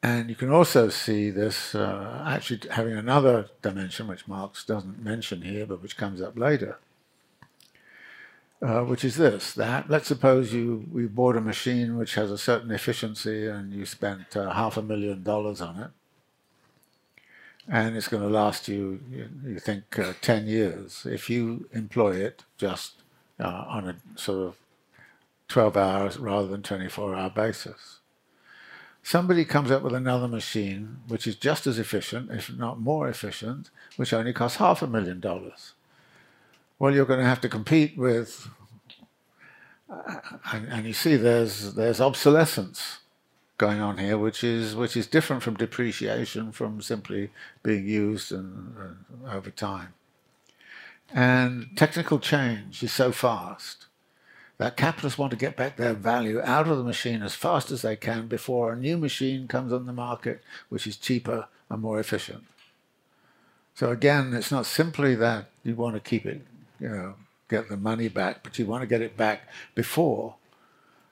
And 0.00 0.28
you 0.28 0.36
can 0.36 0.50
also 0.50 0.90
see 0.90 1.30
this 1.30 1.74
uh, 1.74 2.22
actually 2.26 2.60
having 2.70 2.92
another 2.92 3.48
dimension, 3.62 4.06
which 4.06 4.28
Marx 4.28 4.62
doesn't 4.62 5.02
mention 5.02 5.42
here, 5.42 5.66
but 5.66 5.82
which 5.82 5.96
comes 5.96 6.20
up 6.20 6.38
later, 6.38 6.76
uh, 8.60 8.82
which 8.82 9.02
is 9.02 9.16
this: 9.16 9.54
that 9.54 9.88
let's 9.88 10.06
suppose 10.06 10.52
you 10.52 10.84
we 10.92 11.06
bought 11.06 11.36
a 11.36 11.40
machine 11.40 11.96
which 11.96 12.16
has 12.16 12.30
a 12.30 12.36
certain 12.36 12.70
efficiency, 12.70 13.46
and 13.46 13.72
you 13.72 13.86
spent 13.86 14.36
uh, 14.36 14.52
half 14.52 14.76
a 14.76 14.82
million 14.82 15.22
dollars 15.22 15.62
on 15.62 15.78
it, 15.78 15.90
and 17.68 17.96
it's 17.96 18.08
going 18.08 18.22
to 18.22 18.28
last 18.28 18.68
you, 18.68 19.00
you 19.44 19.58
think, 19.58 19.98
uh, 19.98 20.12
10 20.20 20.46
years 20.46 21.06
if 21.06 21.30
you 21.30 21.68
employ 21.72 22.16
it 22.16 22.44
just 22.58 23.02
uh, 23.40 23.64
on 23.68 23.88
a 23.88 23.96
sort 24.16 24.48
of 24.48 24.56
12 25.48 25.76
hours 25.76 26.18
rather 26.18 26.48
than 26.48 26.62
24 26.62 27.14
hour 27.14 27.30
basis. 27.30 28.00
Somebody 29.02 29.44
comes 29.44 29.70
up 29.70 29.82
with 29.82 29.92
another 29.92 30.28
machine 30.28 30.98
which 31.08 31.26
is 31.26 31.36
just 31.36 31.66
as 31.66 31.78
efficient, 31.78 32.30
if 32.30 32.50
not 32.54 32.80
more 32.80 33.08
efficient, 33.08 33.70
which 33.96 34.12
only 34.12 34.32
costs 34.32 34.58
half 34.58 34.82
a 34.82 34.86
million 34.86 35.20
dollars. 35.20 35.74
Well, 36.78 36.94
you're 36.94 37.04
going 37.04 37.20
to 37.20 37.26
have 37.26 37.40
to 37.42 37.48
compete 37.48 37.96
with, 37.96 38.48
uh, 39.90 40.20
and, 40.52 40.68
and, 40.68 40.86
you 40.86 40.92
see 40.92 41.16
there's 41.16 41.74
there's 41.74 42.00
obsolescence 42.00 42.98
going 43.58 43.80
on 43.80 43.98
here, 43.98 44.18
which 44.18 44.42
is 44.42 44.74
which 44.74 44.96
is 44.96 45.06
different 45.06 45.42
from 45.42 45.54
depreciation, 45.54 46.52
from 46.52 46.80
simply 46.80 47.30
being 47.62 47.86
used 47.86 48.32
and, 48.32 48.76
and 48.76 48.96
over 49.30 49.50
time. 49.50 49.94
And 51.12 51.68
technical 51.76 52.18
change 52.18 52.82
is 52.82 52.92
so 52.92 53.12
fast 53.12 53.86
that 54.58 54.76
capitalists 54.76 55.18
want 55.18 55.30
to 55.30 55.36
get 55.36 55.56
back 55.56 55.76
their 55.76 55.94
value 55.94 56.40
out 56.42 56.68
of 56.68 56.78
the 56.78 56.84
machine 56.84 57.22
as 57.22 57.34
fast 57.34 57.70
as 57.70 57.82
they 57.82 57.96
can 57.96 58.26
before 58.26 58.72
a 58.72 58.76
new 58.76 58.96
machine 58.96 59.48
comes 59.48 59.72
on 59.72 59.86
the 59.86 59.92
market 59.92 60.42
which 60.68 60.86
is 60.86 60.96
cheaper 60.96 61.48
and 61.68 61.82
more 61.82 61.98
efficient. 61.98 62.44
So 63.74 63.90
again, 63.90 64.32
it's 64.34 64.52
not 64.52 64.66
simply 64.66 65.14
that 65.16 65.46
you 65.64 65.74
want 65.74 65.94
to 65.94 66.00
keep 66.00 66.24
it, 66.24 66.42
you 66.78 66.88
know, 66.88 67.14
get 67.48 67.68
the 67.68 67.76
money 67.76 68.08
back, 68.08 68.42
but 68.42 68.58
you 68.58 68.66
want 68.66 68.82
to 68.82 68.86
get 68.86 69.02
it 69.02 69.16
back 69.16 69.48
before 69.74 70.36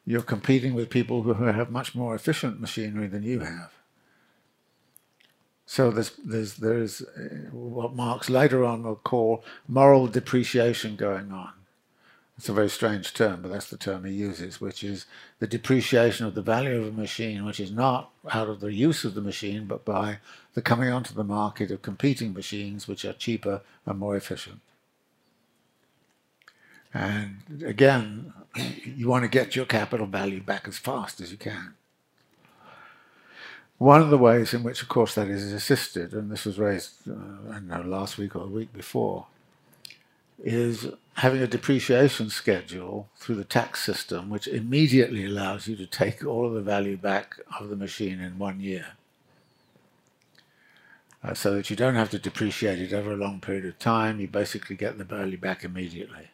you're 0.05 0.23
competing 0.23 0.75
with 0.75 0.91
people 0.91 1.23
who 1.23 1.45
have 1.45 1.71
much 1.71 1.95
more 1.95 2.15
efficient 2.15 2.61
machinery 2.61 3.07
than 3.07 3.23
you 3.23 3.41
have. 3.41 3.73
So 5.65 5.91
there's, 5.91 6.11
there's, 6.25 6.57
there's 6.57 7.03
uh, 7.03 7.49
what 7.53 7.95
Marx 7.95 8.29
later 8.29 8.65
on 8.65 8.83
will 8.83 8.97
call 8.97 9.45
moral 9.69 10.07
depreciation 10.07 10.97
going 10.97 11.33
on. 11.33 11.53
It's 12.37 12.49
a 12.49 12.53
very 12.53 12.71
strange 12.71 13.15
term, 13.15 13.43
but 13.43 13.53
that's 13.53 13.71
the 13.71 13.77
term 13.77 14.05
he 14.05 14.13
uses, 14.13 14.61
which 14.61 14.83
is 14.83 15.07
the 15.39 15.47
depreciation 15.47 16.27
of 16.27 16.35
the 16.35 16.43
value 16.43 16.81
of 16.81 16.89
a 16.89 16.91
machine, 16.91 17.45
which 17.45 17.61
is 17.61 17.71
not 17.71 18.11
out 18.33 18.49
of 18.49 18.61
the 18.61 18.73
use 18.73 19.05
of 19.05 19.15
the 19.15 19.21
machine, 19.21 19.67
but 19.67 19.85
by 19.85 20.19
the 20.55 20.63
coming 20.63 20.91
onto 20.91 21.15
the 21.15 21.25
market 21.25 21.71
of 21.71 21.83
competing 21.83 22.33
machines 22.33 22.89
which 22.89 23.05
are 23.05 23.13
cheaper 23.13 23.61
and 23.87 23.99
more 23.99 24.17
efficient. 24.17 24.61
And 26.93 27.63
again, 27.65 28.33
you 28.57 29.09
want 29.09 29.25
to 29.25 29.29
get 29.29 29.57
your 29.57 29.65
capital 29.65 30.07
value 30.07 30.41
back 30.41 30.69
as 30.69 30.79
fast 30.79 31.21
as 31.21 31.31
you 31.31 31.39
can. 31.39 31.75
One 33.79 34.01
of 34.01 34.11
the 34.11 34.19
ways 34.19 34.55
in 34.55 34.63
which, 34.63 34.83
of 34.83 34.89
course, 34.89 35.15
that 35.17 35.29
is 35.29 35.53
assisted, 35.53 36.13
and 36.13 36.31
this 36.31 36.45
was 36.45 36.59
raised, 36.59 37.09
uh, 37.09 37.15
I 37.51 37.55
don't 37.55 37.69
know, 37.69 37.83
last 37.83 38.17
week 38.17 38.37
or 38.37 38.45
the 38.45 38.53
week 38.53 38.73
before, 38.73 39.27
is 40.43 40.87
having 41.15 41.43
a 41.43 41.47
depreciation 41.47 42.31
schedule 42.31 43.09
through 43.17 43.35
the 43.37 43.45
tax 43.45 43.83
system, 43.83 44.31
which 44.31 44.47
immediately 44.47 45.25
allows 45.25 45.67
you 45.67 45.77
to 45.77 45.87
take 45.87 46.25
all 46.25 46.47
of 46.47 46.55
the 46.55 46.61
value 46.61 46.97
back 46.97 47.37
of 47.59 47.71
the 47.71 47.77
machine 47.77 48.21
in 48.21 48.39
one 48.39 48.61
year. 48.61 48.87
Uh, 51.25 51.35
so 51.35 51.55
that 51.55 51.71
you 51.71 51.77
don't 51.77 51.95
have 51.95 52.11
to 52.11 52.19
depreciate 52.19 52.81
it 52.81 52.93
over 52.93 53.13
a 53.13 53.17
long 53.17 53.41
period 53.41 53.65
of 53.65 53.79
time, 53.79 54.19
you 54.19 54.27
basically 54.27 54.75
get 54.75 54.99
the 54.99 55.05
value 55.05 55.39
back 55.39 55.63
immediately. 55.63 56.32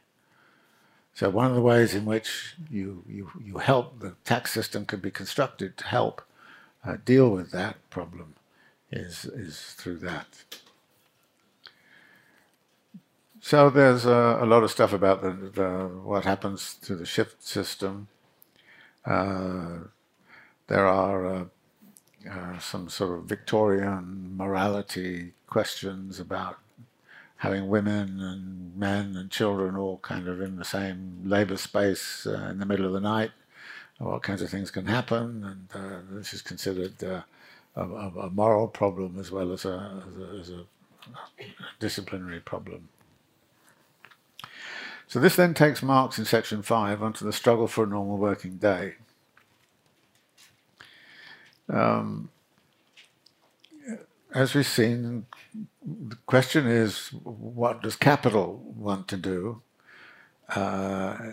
So 1.18 1.28
one 1.30 1.46
of 1.46 1.56
the 1.56 1.62
ways 1.62 1.96
in 1.96 2.04
which 2.04 2.54
you, 2.70 3.02
you, 3.08 3.28
you 3.44 3.58
help, 3.58 3.98
the 3.98 4.14
tax 4.24 4.52
system 4.52 4.86
can 4.86 5.00
be 5.00 5.10
constructed 5.10 5.76
to 5.78 5.84
help 5.84 6.22
uh, 6.84 6.96
deal 7.04 7.28
with 7.30 7.50
that 7.50 7.74
problem 7.90 8.36
is, 8.92 9.24
is 9.24 9.74
through 9.76 9.96
that. 9.96 10.28
So 13.40 13.68
there's 13.68 14.06
uh, 14.06 14.38
a 14.40 14.46
lot 14.46 14.62
of 14.62 14.70
stuff 14.70 14.92
about 14.92 15.22
the, 15.22 15.32
the, 15.32 15.90
what 16.04 16.24
happens 16.24 16.76
to 16.82 16.94
the 16.94 17.04
shift 17.04 17.42
system. 17.42 18.06
Uh, 19.04 19.88
there 20.68 20.86
are 20.86 21.26
uh, 21.26 21.44
uh, 22.30 22.58
some 22.60 22.88
sort 22.88 23.18
of 23.18 23.24
Victorian 23.24 24.36
morality 24.36 25.32
questions 25.48 26.20
about 26.20 26.58
having 27.38 27.68
women 27.68 28.20
and 28.20 28.76
men 28.76 29.16
and 29.16 29.30
children 29.30 29.76
all 29.76 29.98
kind 29.98 30.28
of 30.28 30.40
in 30.40 30.56
the 30.56 30.64
same 30.64 31.20
labor 31.24 31.56
space 31.56 32.26
uh, 32.26 32.48
in 32.50 32.58
the 32.58 32.66
middle 32.66 32.86
of 32.86 32.92
the 32.92 33.00
night. 33.00 33.30
What 33.98 34.22
kinds 34.22 34.42
of 34.42 34.50
things 34.50 34.70
can 34.70 34.86
happen, 34.86 35.44
and 35.44 35.68
uh, 35.74 35.98
this 36.10 36.32
is 36.32 36.40
considered 36.40 37.02
a, 37.02 37.24
a, 37.74 38.30
moral 38.30 38.68
problem 38.68 39.18
as 39.18 39.32
well 39.32 39.52
as 39.52 39.64
a, 39.64 40.02
as 40.06 40.16
a, 40.20 40.40
as 40.40 40.50
a 40.50 40.64
disciplinary 41.80 42.38
problem. 42.38 42.88
So 45.08 45.18
this 45.18 45.34
then 45.34 45.54
takes 45.54 45.82
Marx 45.82 46.18
in 46.18 46.26
section 46.26 46.62
5 46.62 47.02
onto 47.02 47.24
the 47.24 47.32
struggle 47.32 47.66
for 47.66 47.84
a 47.84 47.86
normal 47.86 48.18
working 48.18 48.58
day. 48.58 48.94
Um, 51.68 52.30
as 54.34 54.54
we've 54.54 54.66
seen, 54.66 55.26
the 56.08 56.16
question 56.26 56.66
is, 56.66 57.08
what 57.22 57.82
does 57.82 57.96
capital 57.96 58.62
want 58.76 59.08
to 59.08 59.16
do? 59.16 59.62
Uh, 60.48 61.32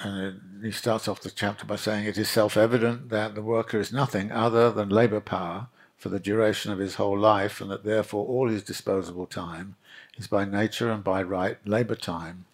and 0.00 0.40
he 0.62 0.70
starts 0.70 1.06
off 1.06 1.20
the 1.20 1.30
chapter 1.30 1.64
by 1.64 1.76
saying, 1.76 2.04
it 2.06 2.18
is 2.18 2.28
self-evident 2.28 3.10
that 3.10 3.34
the 3.34 3.42
worker 3.42 3.78
is 3.78 3.92
nothing 3.92 4.32
other 4.32 4.70
than 4.70 4.88
labour 4.88 5.20
power 5.20 5.68
for 5.96 6.08
the 6.08 6.20
duration 6.20 6.72
of 6.72 6.78
his 6.78 6.96
whole 6.96 7.18
life, 7.18 7.60
and 7.60 7.70
that 7.70 7.84
therefore 7.84 8.26
all 8.26 8.48
his 8.48 8.62
disposable 8.62 9.26
time 9.26 9.76
is 10.16 10.26
by 10.26 10.44
nature 10.44 10.90
and 10.90 11.04
by 11.04 11.22
right 11.22 11.58
labour 11.64 11.94
time 11.94 12.44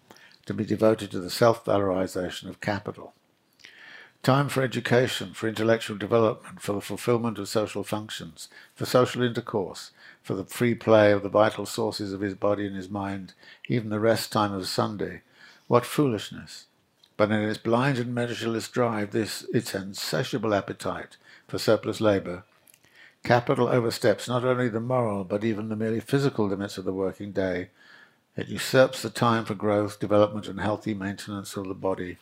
to 0.45 0.53
be 0.53 0.63
devoted 0.63 1.11
to 1.11 1.19
the 1.19 1.29
self-valorization 1.29 2.47
of 2.47 2.61
capital. 2.61 3.13
Time 4.23 4.49
for 4.49 4.61
education, 4.61 5.33
for 5.33 5.47
intellectual 5.47 5.97
development, 5.97 6.61
for 6.61 6.73
the 6.73 6.81
fulfillment 6.81 7.39
of 7.39 7.49
social 7.49 7.83
functions, 7.83 8.49
for 8.75 8.85
social 8.85 9.23
intercourse, 9.23 9.91
for 10.21 10.35
the 10.35 10.45
free 10.45 10.75
play 10.75 11.11
of 11.11 11.23
the 11.23 11.29
vital 11.29 11.65
sources 11.65 12.13
of 12.13 12.21
his 12.21 12.35
body 12.35 12.65
and 12.65 12.75
his 12.75 12.89
mind, 12.89 13.33
even 13.67 13.89
the 13.89 13.99
rest 13.99 14.31
time 14.31 14.53
of 14.53 14.67
Sunday. 14.67 15.21
What 15.67 15.85
foolishness! 15.85 16.65
But 17.17 17.31
in 17.31 17.41
its 17.41 17.57
blind 17.57 17.97
and 17.97 18.13
measureless 18.15 18.67
drive, 18.67 19.11
this 19.11 19.43
its 19.53 19.75
insatiable 19.75 20.53
appetite 20.53 21.17
for 21.47 21.57
surplus 21.57 22.01
labour, 22.01 22.43
Capital 23.23 23.67
oversteps 23.67 24.27
not 24.27 24.43
only 24.43 24.67
the 24.67 24.79
moral 24.79 25.23
but 25.23 25.43
even 25.43 25.69
the 25.69 25.75
merely 25.75 25.99
physical 25.99 26.47
limits 26.47 26.77
of 26.77 26.85
the 26.85 26.93
working 26.93 27.31
day. 27.31 27.69
It 28.35 28.47
usurps 28.47 29.01
the 29.01 29.11
time 29.11 29.45
for 29.45 29.53
growth, 29.53 29.99
development, 29.99 30.47
and 30.47 30.59
healthy 30.59 30.93
maintenance 30.93 31.55
of 31.55 31.67
the 31.67 31.75
body. 31.75 32.17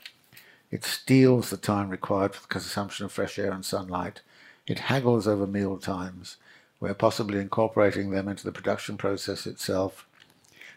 It 0.71 0.83
steals 0.83 1.49
the 1.49 1.57
time 1.57 1.89
required 1.89 2.35
for 2.35 2.41
the 2.41 2.47
consumption 2.47 3.05
of 3.05 3.11
fresh 3.11 3.39
air 3.39 3.51
and 3.51 3.63
sunlight. 3.63 4.21
It 4.67 4.79
haggles 4.79 5.27
over 5.27 5.47
meal 5.47 5.77
times, 5.77 6.35
where 6.79 6.93
possibly 6.93 7.39
incorporating 7.39 8.09
them 8.09 8.27
into 8.27 8.43
the 8.43 8.51
production 8.51 8.97
process 8.97 9.45
itself, 9.45 10.07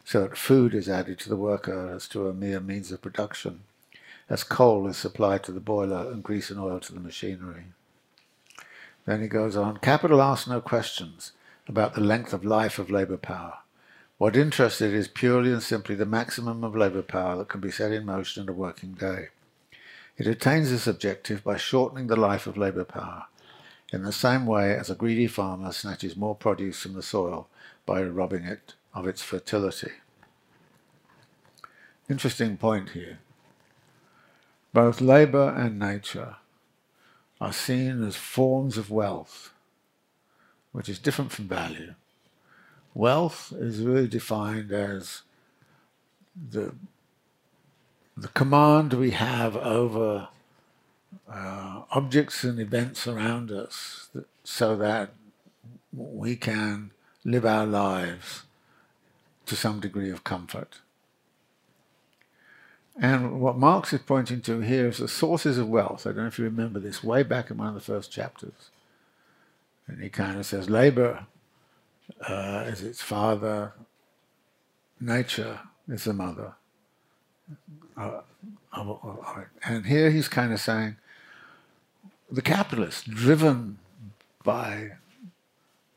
so 0.05 0.23
that 0.23 0.37
food 0.37 0.75
is 0.75 0.89
added 0.89 1.19
to 1.21 1.29
the 1.29 1.37
worker 1.37 1.93
as 1.95 2.09
to 2.09 2.29
a 2.29 2.35
mere 2.35 2.61
means 2.61 2.91
of 2.91 3.01
production, 3.01 3.61
as 4.29 4.45
coal 4.45 4.87
is 4.89 4.97
supplied 4.97 5.45
to 5.45 5.53
the 5.53 5.61
boiler 5.61 6.11
and 6.11 6.23
grease 6.23 6.51
and 6.51 6.59
oil 6.59 6.81
to 6.81 6.93
the 6.93 7.01
machinery. 7.01 7.67
Then 9.05 9.23
he 9.23 9.29
goes 9.29 9.57
on, 9.57 9.79
capital 9.79 10.23
asks 10.23 10.49
no 10.49 10.61
questions 10.61 11.33
about 11.69 11.95
the 11.95 12.01
length 12.01 12.33
of 12.33 12.45
life 12.45 12.79
of 12.79 12.91
labour 12.91 13.17
power. 13.17 13.59
What 14.19 14.37
interests 14.37 14.81
it 14.81 14.95
is 14.95 15.09
purely 15.09 15.53
and 15.53 15.63
simply 15.63 15.95
the 15.95 16.07
maximum 16.07 16.63
of 16.63 16.77
labour 16.77 17.03
power 17.03 17.37
that 17.39 17.49
can 17.49 17.61
be 17.61 17.71
set 17.71 17.93
in 17.93 18.07
motion 18.07 18.45
in 18.45 18.49
a 18.49 18.53
working 18.53 18.93
day. 18.93 19.29
It 20.17 20.27
attains 20.27 20.71
this 20.71 20.87
objective 20.87 21.43
by 21.43 21.57
shortening 21.57 22.07
the 22.07 22.17
life 22.17 22.47
of 22.47 22.57
labour 22.57 22.85
power, 22.85 23.27
in 23.93 24.03
the 24.03 24.13
same 24.13 24.47
way 24.47 24.75
as 24.75 24.89
a 24.89 24.95
greedy 24.95 25.27
farmer 25.27 25.71
snatches 25.71 26.17
more 26.17 26.35
produce 26.35 26.81
from 26.81 26.95
the 26.95 27.03
soil 27.03 27.49
by 27.85 28.03
robbing 28.03 28.45
it 28.45 28.75
of 28.95 29.07
its 29.07 29.23
fertility. 29.23 29.93
Interesting 32.09 32.57
point 32.57 32.91
here. 32.91 33.19
Both 34.73 35.03
labour 35.03 35.51
and 35.51 35.79
nature 35.79 36.37
are 37.41 37.53
seen 37.53 38.03
as 38.03 38.17
forms 38.17 38.79
of 38.79 38.91
wealth, 38.91 39.53
which 40.73 40.89
is 40.89 40.99
different 40.99 41.33
from 41.33 41.49
value. 41.49 41.95
Wealth 42.95 43.53
is 43.57 43.81
really 43.81 44.09
defined 44.09 44.73
as 44.73 45.23
the, 46.51 46.75
the 48.17 48.29
command 48.29 48.95
we 48.95 49.11
have 49.11 49.57
over 49.57 50.29
uh, 51.33 51.83
objects 51.91 52.45
and 52.45 52.59
events 52.59 53.07
around 53.07 53.51
us 53.51 54.09
that, 54.15 54.27
so 54.45 54.77
that 54.77 55.11
we 55.93 56.37
can 56.37 56.91
live 57.25 57.47
our 57.47 57.67
lives 57.67 58.43
to 59.47 59.57
some 59.57 59.81
degree 59.81 60.11
of 60.11 60.25
comfort. 60.25 60.81
And 63.01 63.41
what 63.41 63.57
Marx 63.57 63.93
is 63.93 64.01
pointing 64.03 64.43
to 64.43 64.61
here 64.61 64.89
is 64.89 64.99
the 64.99 65.09
sources 65.09 65.57
of 65.57 65.69
wealth. 65.69 66.07
I 66.07 66.11
don't 66.11 66.19
know 66.19 66.27
if 66.27 66.39
you 66.39 66.45
remember 66.45 66.79
this, 66.79 67.03
way 67.03 67.23
back 67.23 67.51
in 67.51 67.57
one 67.57 67.69
of 67.69 67.75
the 67.75 67.81
first 67.81 68.13
chapters. 68.13 68.71
And 69.87 70.03
he 70.03 70.11
kind 70.11 70.39
of 70.39 70.45
says 70.45 70.69
labor 70.69 71.27
uh, 72.29 72.65
is 72.67 72.83
its 72.83 73.01
father, 73.01 73.73
nature 75.01 75.61
is 75.89 76.05
the 76.05 76.13
mother. 76.13 76.53
Uh, 77.97 78.21
and 79.65 79.87
here 79.87 80.11
he's 80.11 80.29
kind 80.29 80.53
of 80.53 80.61
saying 80.61 80.97
the 82.33 82.43
capitalist, 82.43 83.11
driven 83.11 83.79
by 84.43 84.93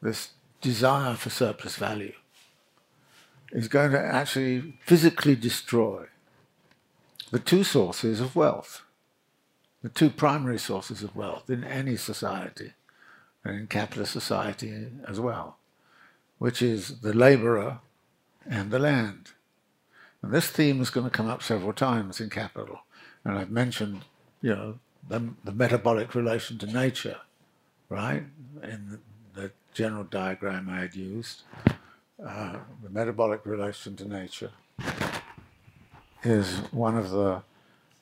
this 0.01 0.31
desire 0.59 1.15
for 1.15 1.29
surplus 1.29 1.77
value, 1.77 2.13
is 3.51 3.69
going 3.69 3.91
to 3.91 3.99
actually 3.99 4.77
physically 4.85 5.35
destroy 5.35 6.05
the 7.31 7.39
two 7.39 7.63
sources 7.63 8.19
of 8.19 8.35
wealth, 8.35 8.81
the 9.81 9.89
two 9.89 10.09
primary 10.09 10.59
sources 10.59 11.01
of 11.01 11.15
wealth 11.15 11.49
in 11.49 11.63
any 11.63 11.95
society, 11.95 12.73
and 13.45 13.55
in 13.57 13.67
capitalist 13.67 14.11
society 14.11 14.87
as 15.07 15.19
well, 15.19 15.57
which 16.37 16.61
is 16.61 16.99
the 16.99 17.13
laborer 17.13 17.79
and 18.45 18.71
the 18.71 18.79
land. 18.79 19.31
And 20.21 20.33
this 20.33 20.47
theme 20.47 20.81
is 20.81 20.89
going 20.89 21.05
to 21.05 21.17
come 21.17 21.29
up 21.29 21.41
several 21.41 21.71
times 21.71 22.19
in 22.19 22.29
Capital. 22.29 22.79
And 23.23 23.37
I've 23.37 23.51
mentioned, 23.51 24.01
you 24.41 24.49
know, 24.55 24.79
the, 25.07 25.29
the 25.43 25.51
metabolic 25.51 26.15
relation 26.15 26.57
to 26.59 26.67
nature, 26.67 27.17
right? 27.89 28.23
In 28.63 28.99
the, 29.33 29.41
the 29.41 29.51
general 29.73 30.03
diagram 30.03 30.69
I 30.69 30.81
had 30.81 30.95
used, 30.95 31.43
uh, 32.25 32.57
the 32.83 32.89
metabolic 32.89 33.45
relation 33.45 33.95
to 33.97 34.07
nature 34.07 34.51
is 36.23 36.57
one 36.71 36.97
of 36.97 37.11
the 37.11 37.43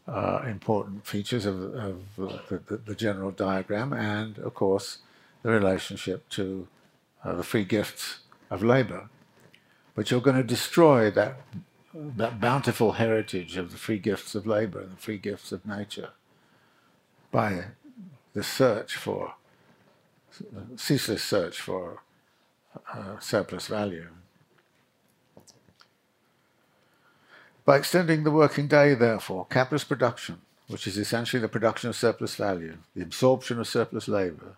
uh, 0.07 0.43
important 0.47 1.05
features 1.05 1.45
of, 1.45 1.61
of 1.75 2.01
the, 2.15 2.61
the, 2.67 2.77
the, 2.77 2.95
general 2.95 3.31
diagram, 3.31 3.93
and 3.93 4.37
of 4.39 4.53
course, 4.53 4.99
the 5.43 5.49
relationship 5.49 6.27
to 6.29 6.67
uh, 7.23 7.33
the 7.33 7.43
free 7.43 7.63
gifts 7.63 8.19
of 8.49 8.61
labor. 8.61 9.09
But 9.95 10.11
you're 10.11 10.21
going 10.21 10.37
to 10.37 10.43
destroy 10.43 11.09
that 11.11 11.41
that 11.93 12.41
bountiful 12.41 12.93
heritage 12.93 13.55
of 13.55 13.71
the 13.71 13.77
free 13.77 13.99
gifts 13.99 14.33
of 14.33 14.47
labor 14.47 14.81
and 14.81 14.93
the 14.93 14.97
free 14.97 15.19
gifts 15.19 15.51
of 15.51 15.63
nature 15.65 16.09
by 17.33 17.65
the 18.33 18.43
search 18.43 18.95
for, 18.95 19.33
ceaseless 20.77 21.23
search 21.23 21.59
for 21.59 22.03
uh, 22.93 23.19
surplus 23.19 23.67
value. 23.67 24.07
By 27.65 27.77
extending 27.77 28.23
the 28.23 28.31
working 28.31 28.67
day, 28.67 28.93
therefore, 28.93 29.47
capitalist 29.49 29.89
production, 29.89 30.41
which 30.67 30.85
is 30.85 30.97
essentially 30.97 31.41
the 31.41 31.47
production 31.47 31.89
of 31.89 31.95
surplus 31.95 32.35
value, 32.35 32.77
the 32.95 33.01
absorption 33.01 33.59
of 33.59 33.67
surplus 33.67 34.07
labor, 34.07 34.55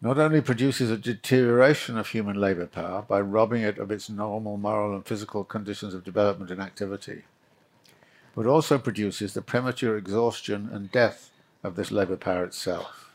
not 0.00 0.16
only 0.16 0.40
produces 0.40 0.90
a 0.90 0.96
deterioration 0.96 1.98
of 1.98 2.08
human 2.08 2.40
labor 2.40 2.66
power 2.66 3.02
by 3.02 3.20
robbing 3.20 3.62
it 3.62 3.78
of 3.78 3.90
its 3.90 4.08
normal 4.08 4.56
moral 4.56 4.94
and 4.94 5.04
physical 5.04 5.42
conditions 5.42 5.92
of 5.92 6.04
development 6.04 6.52
and 6.52 6.60
activity, 6.60 7.22
but 8.36 8.46
also 8.46 8.78
produces 8.78 9.34
the 9.34 9.42
premature 9.42 9.96
exhaustion 9.96 10.68
and 10.72 10.92
death 10.92 11.29
of 11.62 11.76
this 11.76 11.90
labor 11.90 12.16
power 12.16 12.44
itself. 12.44 13.10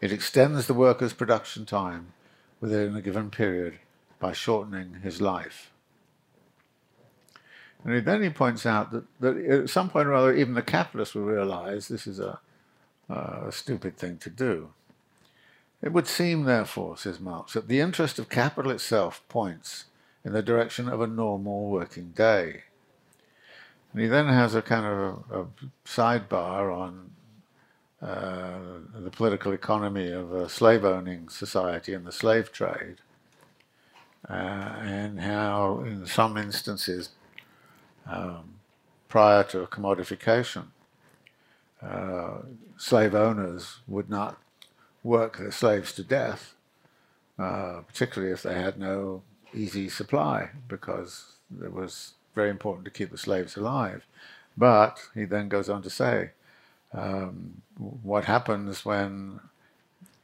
It 0.00 0.12
extends 0.12 0.66
the 0.66 0.74
worker's 0.74 1.12
production 1.12 1.64
time 1.64 2.12
within 2.60 2.96
a 2.96 3.02
given 3.02 3.30
period 3.30 3.78
by 4.18 4.32
shortening 4.32 5.00
his 5.02 5.20
life. 5.20 5.70
And 7.84 8.04
then 8.04 8.22
he 8.22 8.30
points 8.30 8.64
out 8.64 8.92
that, 8.92 9.04
that 9.20 9.36
at 9.36 9.70
some 9.70 9.90
point 9.90 10.06
or 10.06 10.14
other, 10.14 10.34
even 10.34 10.54
the 10.54 10.62
capitalists 10.62 11.14
will 11.14 11.24
realize 11.24 11.88
this 11.88 12.06
is 12.06 12.20
a, 12.20 12.38
a 13.08 13.50
stupid 13.50 13.96
thing 13.96 14.18
to 14.18 14.30
do. 14.30 14.70
It 15.82 15.92
would 15.92 16.06
seem, 16.06 16.44
therefore, 16.44 16.96
says 16.96 17.18
Marx, 17.18 17.54
that 17.54 17.66
the 17.66 17.80
interest 17.80 18.20
of 18.20 18.28
capital 18.28 18.70
itself 18.70 19.22
points 19.28 19.86
in 20.24 20.32
the 20.32 20.42
direction 20.42 20.88
of 20.88 21.00
a 21.00 21.08
normal 21.08 21.68
working 21.68 22.10
day. 22.10 22.62
And 23.92 24.02
he 24.02 24.08
then 24.08 24.28
has 24.28 24.54
a 24.54 24.62
kind 24.62 24.86
of 24.86 25.24
a, 25.30 25.40
a 25.40 25.46
sidebar 25.84 26.74
on 26.74 27.10
uh, 28.00 28.58
the 28.98 29.10
political 29.10 29.52
economy 29.52 30.10
of 30.10 30.32
a 30.32 30.48
slave 30.48 30.84
owning 30.84 31.28
society 31.28 31.92
and 31.94 32.06
the 32.06 32.12
slave 32.12 32.50
trade, 32.50 32.96
uh, 34.28 34.32
and 34.32 35.20
how, 35.20 35.84
in 35.86 36.06
some 36.06 36.36
instances, 36.36 37.10
um, 38.06 38.54
prior 39.08 39.44
to 39.44 39.66
commodification, 39.66 40.64
uh, 41.80 42.38
slave 42.76 43.14
owners 43.14 43.80
would 43.86 44.08
not 44.08 44.38
work 45.04 45.38
their 45.38 45.52
slaves 45.52 45.92
to 45.92 46.02
death, 46.02 46.54
uh, 47.38 47.80
particularly 47.86 48.32
if 48.32 48.42
they 48.42 48.54
had 48.54 48.78
no 48.78 49.22
easy 49.54 49.88
supply, 49.88 50.50
because 50.66 51.36
there 51.50 51.70
was 51.70 52.14
very 52.34 52.50
important 52.50 52.84
to 52.84 52.90
keep 52.90 53.10
the 53.10 53.18
slaves 53.18 53.56
alive. 53.56 54.06
But 54.56 54.98
he 55.14 55.24
then 55.24 55.48
goes 55.48 55.68
on 55.68 55.82
to 55.82 55.90
say, 55.90 56.30
um, 56.92 57.62
what 57.76 58.24
happens 58.26 58.84
when 58.84 59.40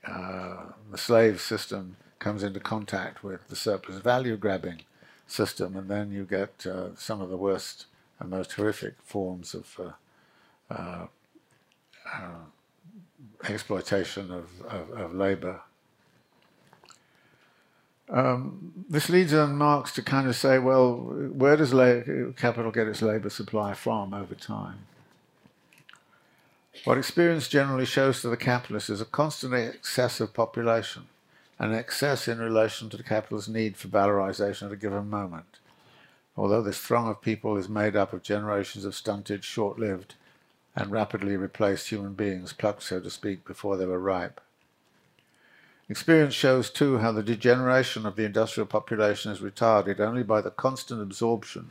uh, 0.07 0.65
the 0.91 0.99
slave 0.99 1.41
system 1.41 1.97
comes 2.19 2.43
into 2.43 2.61
contact 2.61 3.23
with 3.23 3.49
the 3.49 3.57
surplus 3.57 3.99
value 3.99 4.37
grabbing 4.37 4.83
system, 5.27 5.77
and 5.77 5.89
then 5.89 6.11
you 6.11 6.25
get 6.25 6.67
uh, 6.67 6.95
some 6.97 7.21
of 7.21 7.31
the 7.31 7.37
worst 7.37 7.87
and 8.19 8.31
most 8.31 8.53
horrific 8.53 8.95
forms 9.03 9.55
of 9.55 9.81
uh, 9.81 10.75
uh, 10.75 11.07
uh 12.13 12.45
exploitation 13.49 14.31
of, 14.33 14.49
of, 14.67 14.91
of 14.91 15.15
labor. 15.15 15.61
Um, 18.11 18.73
this 18.89 19.11
leads 19.11 19.35
on 19.35 19.57
Marx 19.57 19.93
to 19.93 20.03
kind 20.03 20.29
of 20.29 20.37
say, 20.37 20.59
well, 20.59 20.95
where 20.95 21.57
does 21.57 21.71
capital 22.37 22.71
get 22.71 22.89
its 22.89 23.03
labor 23.03 23.29
supply 23.29 23.75
from 23.75 24.15
over 24.15 24.35
time? 24.35 24.79
What 26.85 26.97
experience 26.97 27.49
generally 27.49 27.85
shows 27.85 28.23
to 28.23 28.29
the 28.29 28.37
capitalist 28.37 28.89
is 28.89 29.01
a 29.01 29.05
constant 29.05 29.53
excess 29.53 30.21
of 30.21 30.33
population, 30.33 31.07
an 31.59 31.75
excess 31.75 32.29
in 32.29 32.39
relation 32.39 32.89
to 32.89 32.97
the 32.97 33.03
capital's 33.03 33.49
need 33.49 33.77
for 33.77 33.89
valorization 33.89 34.67
at 34.67 34.73
a 34.73 34.77
given 34.77 35.11
moment. 35.11 35.59
Although 36.37 36.63
this 36.63 36.79
throng 36.79 37.09
of 37.09 37.21
people 37.21 37.57
is 37.57 37.69
made 37.69 37.97
up 37.97 38.13
of 38.13 38.23
generations 38.23 38.85
of 38.85 38.95
stunted, 38.95 39.45
short-lived, 39.45 40.15
and 40.77 40.93
rapidly 40.93 41.37
replaced 41.37 41.89
human 41.89 42.15
beings, 42.15 42.53
plucked, 42.53 42.85
so 42.85 43.01
to 43.01 43.11
speak, 43.11 43.45
before 43.45 43.77
they 43.77 43.87
were 43.87 43.99
ripe. 43.99 44.41
Experience 45.91 46.35
shows, 46.35 46.69
too, 46.69 46.99
how 46.99 47.13
the 47.13 47.23
degeneration 47.23 48.05
of 48.05 48.15
the 48.15 48.25
industrial 48.25 48.67
population 48.67 49.33
is 49.33 49.41
retarded 49.41 50.01
only 50.01 50.23
by 50.23 50.43
the 50.43 50.51
constant 50.51 51.01
absorption 51.01 51.71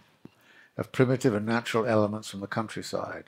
of 0.75 0.91
primitive 0.91 1.35
and 1.35 1.45
natural 1.45 1.85
elements 1.85 2.29
from 2.29 2.39
the 2.39 2.47
countryside, 2.47 3.25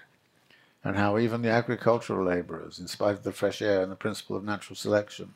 and 0.84 0.96
how 0.96 1.20
even 1.20 1.44
the 1.44 1.50
agricultural 1.50 2.26
labourers, 2.26 2.80
in 2.80 2.88
spite 2.88 3.16
of 3.16 3.24
the 3.24 3.32
fresh 3.32 3.62
air 3.62 3.84
and 3.84 3.92
the 3.92 3.96
principle 3.96 4.36
of 4.36 4.44
natural 4.44 4.76
selection 4.76 5.36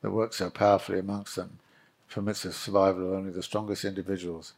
that 0.00 0.12
works 0.12 0.36
so 0.36 0.48
powerfully 0.48 0.98
amongst 0.98 1.36
them, 1.36 1.58
permits 2.08 2.42
the 2.42 2.52
survival 2.52 3.08
of 3.08 3.12
only 3.18 3.30
the 3.30 3.42
strongest 3.42 3.84
individuals, 3.84 4.54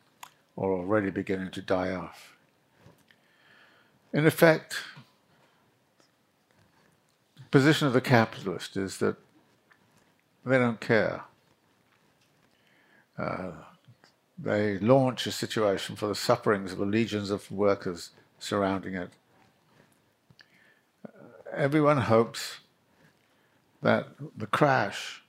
are 0.56 0.70
already 0.70 1.10
beginning 1.10 1.50
to 1.50 1.62
die 1.62 1.92
off. 1.92 2.36
In 4.12 4.26
effect, 4.26 4.76
the 7.36 7.42
position 7.50 7.88
of 7.88 7.92
the 7.92 8.00
capitalist 8.00 8.76
is 8.76 8.98
that 8.98 9.16
they 10.44 10.58
don't 10.58 10.80
care. 10.80 11.22
Uh, 13.18 13.50
they 14.38 14.78
launch 14.78 15.26
a 15.26 15.32
situation 15.32 15.96
for 15.96 16.06
the 16.06 16.14
sufferings 16.14 16.72
of 16.72 16.78
the 16.78 16.86
legions 16.86 17.30
of 17.30 17.50
workers 17.50 18.10
surrounding 18.38 18.94
it. 18.94 19.10
Uh, 21.04 21.10
everyone 21.52 21.98
hopes 21.98 22.60
that 23.82 24.08
the 24.36 24.46
crash 24.46 25.22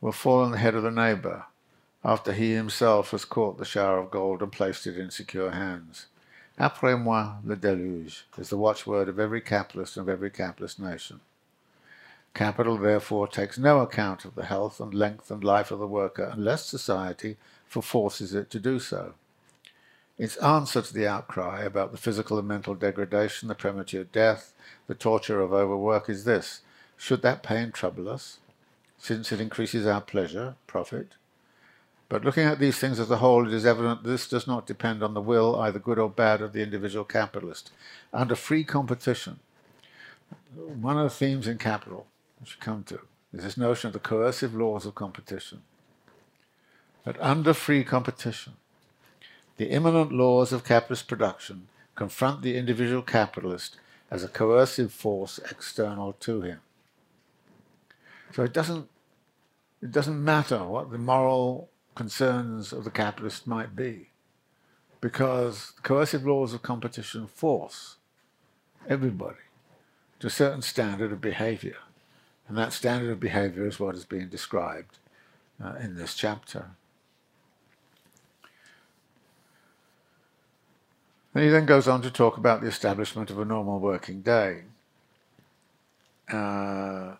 will 0.00 0.12
fall 0.12 0.40
on 0.40 0.50
the 0.50 0.58
head 0.58 0.74
of 0.74 0.82
the 0.82 0.90
neighbor 0.90 1.46
after 2.04 2.32
he 2.32 2.52
himself 2.52 3.12
has 3.12 3.24
caught 3.24 3.56
the 3.56 3.64
shower 3.64 3.98
of 3.98 4.10
gold 4.10 4.42
and 4.42 4.52
placed 4.52 4.86
it 4.86 4.98
in 4.98 5.10
secure 5.10 5.52
hands. 5.52 6.06
Après 6.58 7.00
moi 7.00 7.36
le 7.42 7.56
déluge 7.56 8.22
is 8.38 8.50
the 8.50 8.58
watchword 8.58 9.08
of 9.08 9.18
every 9.18 9.40
capitalist 9.40 9.96
and 9.96 10.08
of 10.08 10.12
every 10.12 10.30
capitalist 10.30 10.78
nation. 10.78 11.20
Capital, 12.34 12.76
therefore, 12.76 13.28
takes 13.28 13.58
no 13.58 13.78
account 13.80 14.24
of 14.24 14.34
the 14.34 14.46
health 14.46 14.80
and 14.80 14.92
length 14.92 15.30
and 15.30 15.44
life 15.44 15.70
of 15.70 15.78
the 15.78 15.86
worker 15.86 16.30
unless 16.32 16.66
society 16.66 17.36
forces 17.68 18.34
it 18.34 18.50
to 18.50 18.58
do 18.58 18.80
so. 18.80 19.14
Its 20.18 20.36
answer 20.38 20.82
to 20.82 20.92
the 20.92 21.06
outcry 21.06 21.62
about 21.62 21.92
the 21.92 21.98
physical 21.98 22.38
and 22.38 22.46
mental 22.46 22.74
degradation, 22.74 23.48
the 23.48 23.54
premature 23.54 24.04
death, 24.04 24.52
the 24.88 24.94
torture 24.94 25.40
of 25.40 25.52
overwork 25.52 26.08
is 26.08 26.24
this. 26.24 26.60
Should 26.96 27.22
that 27.22 27.42
pain 27.42 27.72
trouble 27.72 28.08
us, 28.08 28.38
since 28.98 29.30
it 29.32 29.40
increases 29.40 29.86
our 29.86 30.00
pleasure, 30.00 30.54
profit? 30.66 31.14
But 32.08 32.24
looking 32.24 32.44
at 32.44 32.58
these 32.58 32.78
things 32.78 33.00
as 33.00 33.10
a 33.10 33.16
whole, 33.16 33.46
it 33.46 33.52
is 33.52 33.66
evident 33.66 34.02
that 34.02 34.08
this 34.08 34.28
does 34.28 34.46
not 34.46 34.66
depend 34.66 35.02
on 35.02 35.14
the 35.14 35.20
will, 35.20 35.58
either 35.60 35.78
good 35.78 35.98
or 35.98 36.10
bad, 36.10 36.42
of 36.42 36.52
the 36.52 36.62
individual 36.62 37.04
capitalist. 37.04 37.70
Under 38.12 38.36
free 38.36 38.62
competition, 38.62 39.40
one 40.54 40.96
of 40.96 41.04
the 41.04 41.10
themes 41.10 41.48
in 41.48 41.58
Capital 41.58 42.06
should 42.44 42.60
come 42.60 42.84
to 42.84 43.00
is 43.32 43.42
this 43.42 43.56
notion 43.56 43.88
of 43.88 43.92
the 43.92 43.98
coercive 43.98 44.54
laws 44.54 44.86
of 44.86 44.94
competition. 44.94 45.62
That 47.04 47.20
under 47.20 47.52
free 47.52 47.84
competition, 47.84 48.54
the 49.56 49.70
immanent 49.70 50.12
laws 50.12 50.52
of 50.52 50.64
capitalist 50.64 51.08
production 51.08 51.68
confront 51.94 52.42
the 52.42 52.56
individual 52.56 53.02
capitalist 53.02 53.76
as 54.10 54.22
a 54.22 54.28
coercive 54.28 54.92
force 54.92 55.38
external 55.50 56.12
to 56.20 56.42
him. 56.42 56.60
So 58.32 58.42
it 58.42 58.52
doesn't, 58.52 58.88
it 59.82 59.90
doesn't 59.92 60.22
matter 60.22 60.64
what 60.64 60.90
the 60.90 60.98
moral 60.98 61.68
concerns 61.94 62.72
of 62.72 62.84
the 62.84 62.90
capitalist 62.90 63.46
might 63.46 63.76
be, 63.76 64.10
because 65.00 65.72
coercive 65.82 66.26
laws 66.26 66.52
of 66.52 66.62
competition 66.62 67.26
force 67.26 67.96
everybody 68.88 69.36
to 70.20 70.28
a 70.28 70.30
certain 70.30 70.62
standard 70.62 71.12
of 71.12 71.20
behavior. 71.20 71.76
And 72.48 72.58
that 72.58 72.72
standard 72.72 73.10
of 73.10 73.20
behavior 73.20 73.66
is 73.66 73.80
what 73.80 73.94
is 73.94 74.04
being 74.04 74.28
described 74.28 74.98
uh, 75.62 75.74
in 75.80 75.96
this 75.96 76.14
chapter. 76.14 76.70
And 81.34 81.42
he 81.42 81.50
then 81.50 81.66
goes 81.66 81.88
on 81.88 82.02
to 82.02 82.10
talk 82.10 82.36
about 82.36 82.60
the 82.60 82.68
establishment 82.68 83.30
of 83.30 83.38
a 83.38 83.44
normal 83.44 83.80
working 83.80 84.20
day. 84.20 84.62
Uh, 86.32 87.14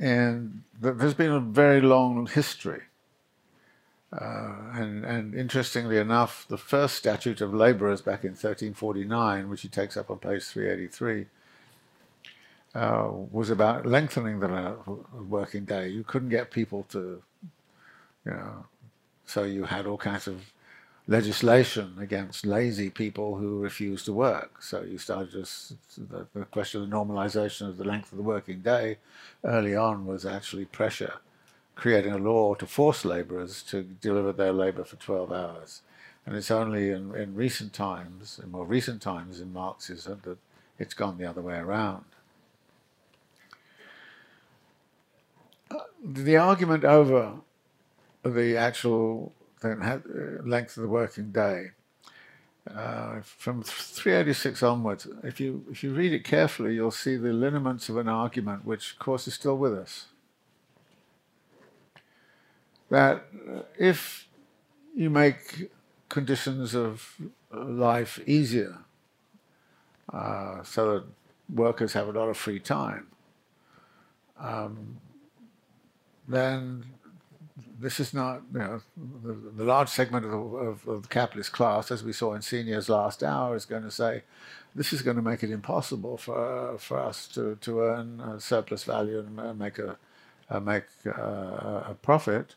and 0.00 0.62
there's 0.80 1.14
been 1.14 1.30
a 1.30 1.40
very 1.40 1.80
long 1.80 2.26
history. 2.26 2.82
Uh, 4.12 4.54
and, 4.74 5.04
and, 5.04 5.34
interestingly 5.34 5.96
enough, 5.96 6.44
the 6.48 6.58
first 6.58 6.96
statute 6.96 7.40
of 7.40 7.54
laborers 7.54 8.00
back 8.00 8.24
in 8.24 8.30
1349, 8.30 9.48
which 9.48 9.62
he 9.62 9.68
takes 9.68 9.96
up 9.96 10.10
on 10.10 10.18
page 10.18 10.42
383, 10.42 11.26
uh, 12.74 13.08
was 13.10 13.50
about 13.50 13.86
lengthening 13.86 14.40
the 14.40 14.76
working 15.28 15.64
day. 15.64 15.88
You 15.88 16.04
couldn't 16.04 16.28
get 16.28 16.50
people 16.50 16.84
to, 16.90 17.22
you 18.24 18.32
know, 18.32 18.66
so 19.26 19.44
you 19.44 19.64
had 19.64 19.86
all 19.86 19.98
kinds 19.98 20.26
of 20.26 20.52
legislation 21.10 21.96
against 21.98 22.46
lazy 22.46 22.88
people 22.88 23.36
who 23.36 23.58
refused 23.58 24.04
to 24.04 24.12
work. 24.12 24.62
So 24.62 24.82
you 24.82 24.98
started 24.98 25.32
just 25.32 25.74
the, 25.96 26.26
the, 26.32 26.44
question 26.44 26.82
of 26.82 26.88
the 26.88 26.96
normalization 26.96 27.68
of 27.68 27.78
the 27.78 27.84
length 27.84 28.12
of 28.12 28.18
the 28.18 28.22
working 28.22 28.60
day 28.60 28.98
early 29.44 29.74
on 29.74 30.06
was 30.06 30.24
actually 30.24 30.66
pressure, 30.66 31.14
creating 31.74 32.12
a 32.12 32.18
law 32.18 32.54
to 32.54 32.66
force 32.66 33.04
laborers 33.04 33.62
to 33.64 33.82
deliver 33.82 34.32
their 34.32 34.52
labor 34.52 34.84
for 34.84 34.96
12 34.96 35.32
hours. 35.32 35.82
And 36.24 36.36
it's 36.36 36.50
only 36.50 36.90
in, 36.90 37.14
in 37.16 37.34
recent 37.34 37.72
times, 37.72 38.40
in 38.40 38.52
more 38.52 38.66
recent 38.66 39.02
times 39.02 39.40
in 39.40 39.52
Marxism, 39.52 40.20
that 40.24 40.38
it's 40.78 40.94
gone 40.94 41.18
the 41.18 41.26
other 41.26 41.42
way 41.42 41.56
around. 41.56 42.04
The 46.04 46.36
argument 46.36 46.84
over 46.84 47.40
the 48.24 48.56
actual 48.56 49.32
length 49.62 50.76
of 50.76 50.82
the 50.82 50.88
working 50.88 51.32
day. 51.32 51.70
Uh, 52.74 53.20
from 53.22 53.62
386 53.62 54.62
onwards, 54.62 55.08
if 55.24 55.40
you 55.40 55.64
if 55.70 55.82
you 55.82 55.92
read 55.92 56.12
it 56.12 56.24
carefully, 56.24 56.74
you'll 56.74 56.90
see 56.90 57.16
the 57.16 57.32
lineaments 57.32 57.88
of 57.88 57.96
an 57.96 58.06
argument, 58.06 58.64
which 58.64 58.92
of 58.92 58.98
course 58.98 59.26
is 59.26 59.34
still 59.34 59.56
with 59.56 59.72
us. 59.72 60.06
That 62.90 63.24
uh, 63.48 63.62
if 63.78 64.28
you 64.94 65.08
make 65.08 65.70
conditions 66.08 66.74
of 66.74 67.16
life 67.50 68.20
easier, 68.26 68.78
uh, 70.12 70.62
so 70.62 70.94
that 70.94 71.04
workers 71.52 71.94
have 71.94 72.08
a 72.08 72.12
lot 72.12 72.28
of 72.28 72.36
free 72.36 72.60
time, 72.60 73.06
um, 74.38 74.98
then 76.32 76.84
this 77.78 77.98
is 77.98 78.12
not, 78.12 78.42
you 78.52 78.58
know, 78.58 78.80
the, 78.96 79.32
the 79.32 79.64
large 79.64 79.88
segment 79.88 80.24
of 80.24 80.30
the, 80.30 80.38
of, 80.38 80.88
of 80.88 81.02
the, 81.02 81.08
capitalist 81.08 81.52
class, 81.52 81.90
as 81.90 82.04
we 82.04 82.12
saw 82.12 82.34
in 82.34 82.42
Senior's 82.42 82.88
last 82.88 83.22
hour, 83.22 83.56
is 83.56 83.64
going 83.64 83.82
to 83.82 83.90
say, 83.90 84.22
this 84.74 84.92
is 84.92 85.02
going 85.02 85.16
to 85.16 85.22
make 85.22 85.42
it 85.42 85.50
impossible 85.50 86.16
for 86.16 86.76
for 86.78 86.98
us 86.98 87.26
to, 87.28 87.56
to 87.60 87.80
earn 87.80 88.38
surplus 88.38 88.84
value 88.84 89.18
and 89.18 89.58
make 89.58 89.78
a, 89.78 89.96
make 90.60 90.84
a, 91.06 91.86
a 91.90 91.96
profit. 92.00 92.54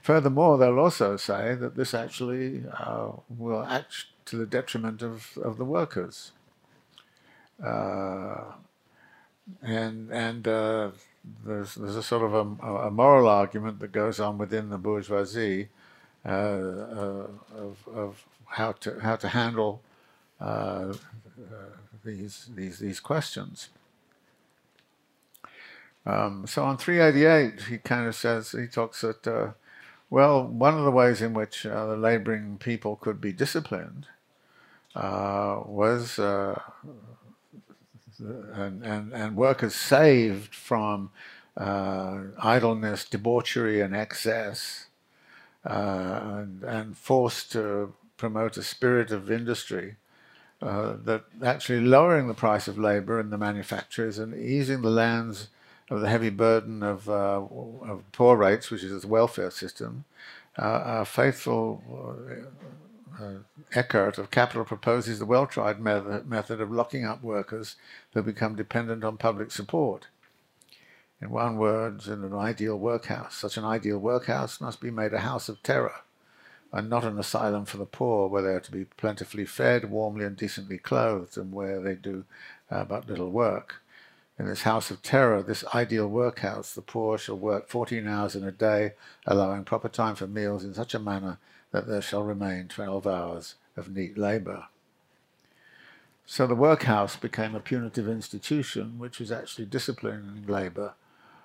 Furthermore, 0.00 0.56
they'll 0.58 0.80
also 0.80 1.16
say 1.16 1.54
that 1.54 1.76
this 1.76 1.94
actually 1.94 2.64
uh, 2.76 3.12
will 3.28 3.62
act 3.64 4.06
to 4.26 4.36
the 4.36 4.46
detriment 4.46 5.02
of, 5.02 5.38
of 5.42 5.58
the 5.58 5.64
workers. 5.64 6.32
Uh, 7.62 8.52
and 9.60 10.10
and 10.10 10.48
uh, 10.48 10.90
there's, 11.44 11.74
there's 11.74 11.96
a 11.96 12.02
sort 12.02 12.22
of 12.22 12.34
a, 12.34 12.66
a, 12.66 12.90
moral 12.90 13.28
argument 13.28 13.78
that 13.80 13.92
goes 13.92 14.18
on 14.18 14.38
within 14.38 14.70
the 14.70 14.78
bourgeoisie 14.78 15.68
uh, 16.24 16.28
uh, 16.28 17.26
of, 17.54 17.88
of 17.92 18.24
how 18.46 18.72
to 18.72 19.00
how 19.00 19.16
to 19.16 19.28
handle 19.28 19.80
uh, 20.40 20.92
these 22.04 22.50
these 22.54 22.78
these 22.78 23.00
questions. 23.00 23.70
Um, 26.04 26.46
so 26.48 26.64
on 26.64 26.76
388, 26.78 27.68
he 27.68 27.78
kind 27.78 28.08
of 28.08 28.14
says 28.16 28.50
he 28.50 28.66
talks 28.66 29.02
that 29.02 29.26
uh, 29.26 29.52
well, 30.10 30.44
one 30.44 30.76
of 30.76 30.84
the 30.84 30.90
ways 30.90 31.22
in 31.22 31.32
which 31.32 31.64
uh, 31.64 31.86
the 31.86 31.96
laboring 31.96 32.58
people 32.58 32.96
could 32.96 33.20
be 33.20 33.32
disciplined 33.32 34.08
uh, 34.94 35.60
was 35.64 36.18
and, 38.18 38.84
and, 38.84 39.12
and 39.12 39.36
workers 39.36 39.74
saved 39.74 40.54
from 40.54 41.10
uh, 41.56 42.18
idleness, 42.38 43.04
debauchery, 43.04 43.80
and 43.80 43.94
excess, 43.94 44.86
uh, 45.64 46.20
and, 46.22 46.62
and, 46.64 46.96
forced 46.96 47.52
to 47.52 47.92
promote 48.16 48.56
a 48.56 48.62
spirit 48.62 49.10
of 49.10 49.30
industry, 49.30 49.96
uh, 50.60 50.94
that 51.04 51.24
actually 51.44 51.80
lowering 51.80 52.26
the 52.26 52.34
price 52.34 52.68
of 52.68 52.78
labor 52.78 53.20
in 53.20 53.30
the 53.30 53.38
manufacturers 53.38 54.18
and 54.18 54.34
easing 54.34 54.82
the 54.82 54.90
lands 54.90 55.48
of 55.90 56.00
the 56.00 56.08
heavy 56.08 56.30
burden 56.30 56.82
of, 56.82 57.08
uh, 57.08 57.42
of 57.82 58.02
poor 58.12 58.36
rates, 58.36 58.70
which 58.70 58.82
is 58.82 59.02
the 59.02 59.08
welfare 59.08 59.50
system, 59.50 60.04
uh, 60.56 61.04
faithful 61.04 61.82
uh, 63.20 63.38
Eckart 63.74 64.18
of 64.18 64.30
Capital 64.30 64.64
proposes 64.64 65.18
the 65.18 65.26
well-tried 65.26 65.80
method 65.80 66.60
of 66.60 66.70
locking 66.70 67.04
up 67.04 67.22
workers 67.22 67.76
who 68.12 68.22
become 68.22 68.56
dependent 68.56 69.04
on 69.04 69.16
public 69.16 69.50
support. 69.50 70.08
In 71.20 71.30
one 71.30 71.56
word, 71.56 72.06
in 72.06 72.24
an 72.24 72.34
ideal 72.34 72.78
workhouse, 72.78 73.36
such 73.36 73.56
an 73.56 73.64
ideal 73.64 73.98
workhouse 73.98 74.60
must 74.60 74.80
be 74.80 74.90
made 74.90 75.12
a 75.12 75.20
house 75.20 75.48
of 75.48 75.62
terror, 75.62 76.00
and 76.72 76.90
not 76.90 77.04
an 77.04 77.18
asylum 77.18 77.64
for 77.64 77.76
the 77.76 77.86
poor, 77.86 78.28
where 78.28 78.42
they 78.42 78.54
are 78.54 78.60
to 78.60 78.72
be 78.72 78.84
plentifully 78.84 79.44
fed, 79.44 79.90
warmly 79.90 80.24
and 80.24 80.36
decently 80.36 80.78
clothed, 80.78 81.36
and 81.36 81.52
where 81.52 81.80
they 81.80 81.94
do 81.94 82.24
uh, 82.70 82.84
but 82.84 83.08
little 83.08 83.30
work. 83.30 83.76
In 84.38 84.46
this 84.46 84.62
house 84.62 84.90
of 84.90 85.02
terror, 85.02 85.42
this 85.42 85.64
ideal 85.74 86.08
workhouse, 86.08 86.74
the 86.74 86.82
poor 86.82 87.18
shall 87.18 87.38
work 87.38 87.68
14 87.68 88.08
hours 88.08 88.34
in 88.34 88.42
a 88.42 88.50
day, 88.50 88.94
allowing 89.26 89.64
proper 89.64 89.88
time 89.88 90.16
for 90.16 90.26
meals 90.26 90.64
in 90.64 90.74
such 90.74 90.94
a 90.94 90.98
manner 90.98 91.38
that 91.72 91.88
there 91.88 92.02
shall 92.02 92.22
remain 92.22 92.68
12 92.68 93.06
hours 93.06 93.54
of 93.76 93.94
neat 93.94 94.16
labour. 94.16 94.66
So 96.24 96.46
the 96.46 96.54
workhouse 96.54 97.16
became 97.16 97.54
a 97.54 97.60
punitive 97.60 98.08
institution 98.08 98.98
which 98.98 99.18
was 99.18 99.32
actually 99.32 99.66
disciplining 99.66 100.46
labour 100.46 100.94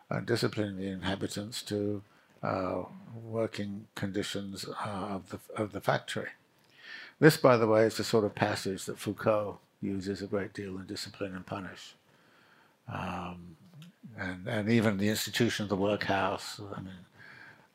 and 0.10 0.26
disciplining 0.26 0.78
the 0.78 0.88
inhabitants 0.88 1.62
to 1.64 2.04
uh, 2.44 2.84
working 3.26 3.88
conditions 3.96 4.66
uh, 4.86 4.88
of, 4.88 5.30
the, 5.30 5.40
of 5.56 5.72
the 5.72 5.82
factory. 5.82 6.30
This, 7.20 7.38
by 7.38 7.58
the 7.58 7.68
way, 7.68 7.84
is 7.84 7.98
the 7.98 8.04
sort 8.04 8.26
of 8.26 8.36
passage 8.36 8.86
that 8.86 9.00
Foucault 9.00 9.60
uses 9.82 10.22
a 10.22 10.28
great 10.28 10.54
deal 10.54 10.78
in 10.78 10.86
Discipline 10.86 11.36
and 11.36 11.46
Punish. 11.46 11.96
Um, 12.88 13.58
and, 14.18 14.48
and 14.48 14.70
even 14.70 14.98
the 14.98 15.10
institution 15.10 15.64
of 15.64 15.70
the 15.70 15.76
workhouse, 15.76 16.62
I 16.76 16.82
mean, 16.82 16.94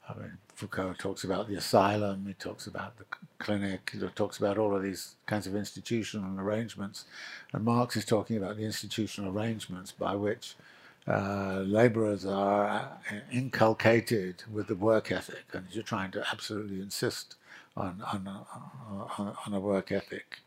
I 0.08 0.14
mean, 0.14 0.38
Foucault 0.54 0.94
talks 0.98 1.24
about 1.24 1.48
the 1.48 1.56
asylum, 1.56 2.24
he 2.26 2.34
talks 2.34 2.66
about 2.66 2.96
the 2.98 3.04
clinic, 3.38 3.90
he 3.92 3.98
talks 4.14 4.38
about 4.38 4.58
all 4.58 4.76
of 4.76 4.82
these 4.82 5.16
kinds 5.26 5.46
of 5.46 5.56
institutional 5.56 6.38
arrangements. 6.38 7.04
And 7.52 7.64
Marx 7.64 7.96
is 7.96 8.04
talking 8.04 8.36
about 8.36 8.56
the 8.56 8.64
institutional 8.64 9.36
arrangements 9.36 9.92
by 9.92 10.14
which 10.14 10.54
uh, 11.08 11.64
laborers 11.66 12.24
are 12.24 12.66
uh, 13.10 13.14
inculcated 13.32 14.44
with 14.52 14.68
the 14.68 14.76
work 14.76 15.10
ethic, 15.10 15.44
and 15.52 15.66
you're 15.70 15.82
trying 15.82 16.12
to 16.12 16.24
absolutely 16.30 16.80
insist 16.80 17.34
on, 17.76 18.02
on, 18.12 18.28
on, 19.18 19.36
on 19.46 19.54
a 19.54 19.60
work 19.60 19.90
ethic. 19.90 20.38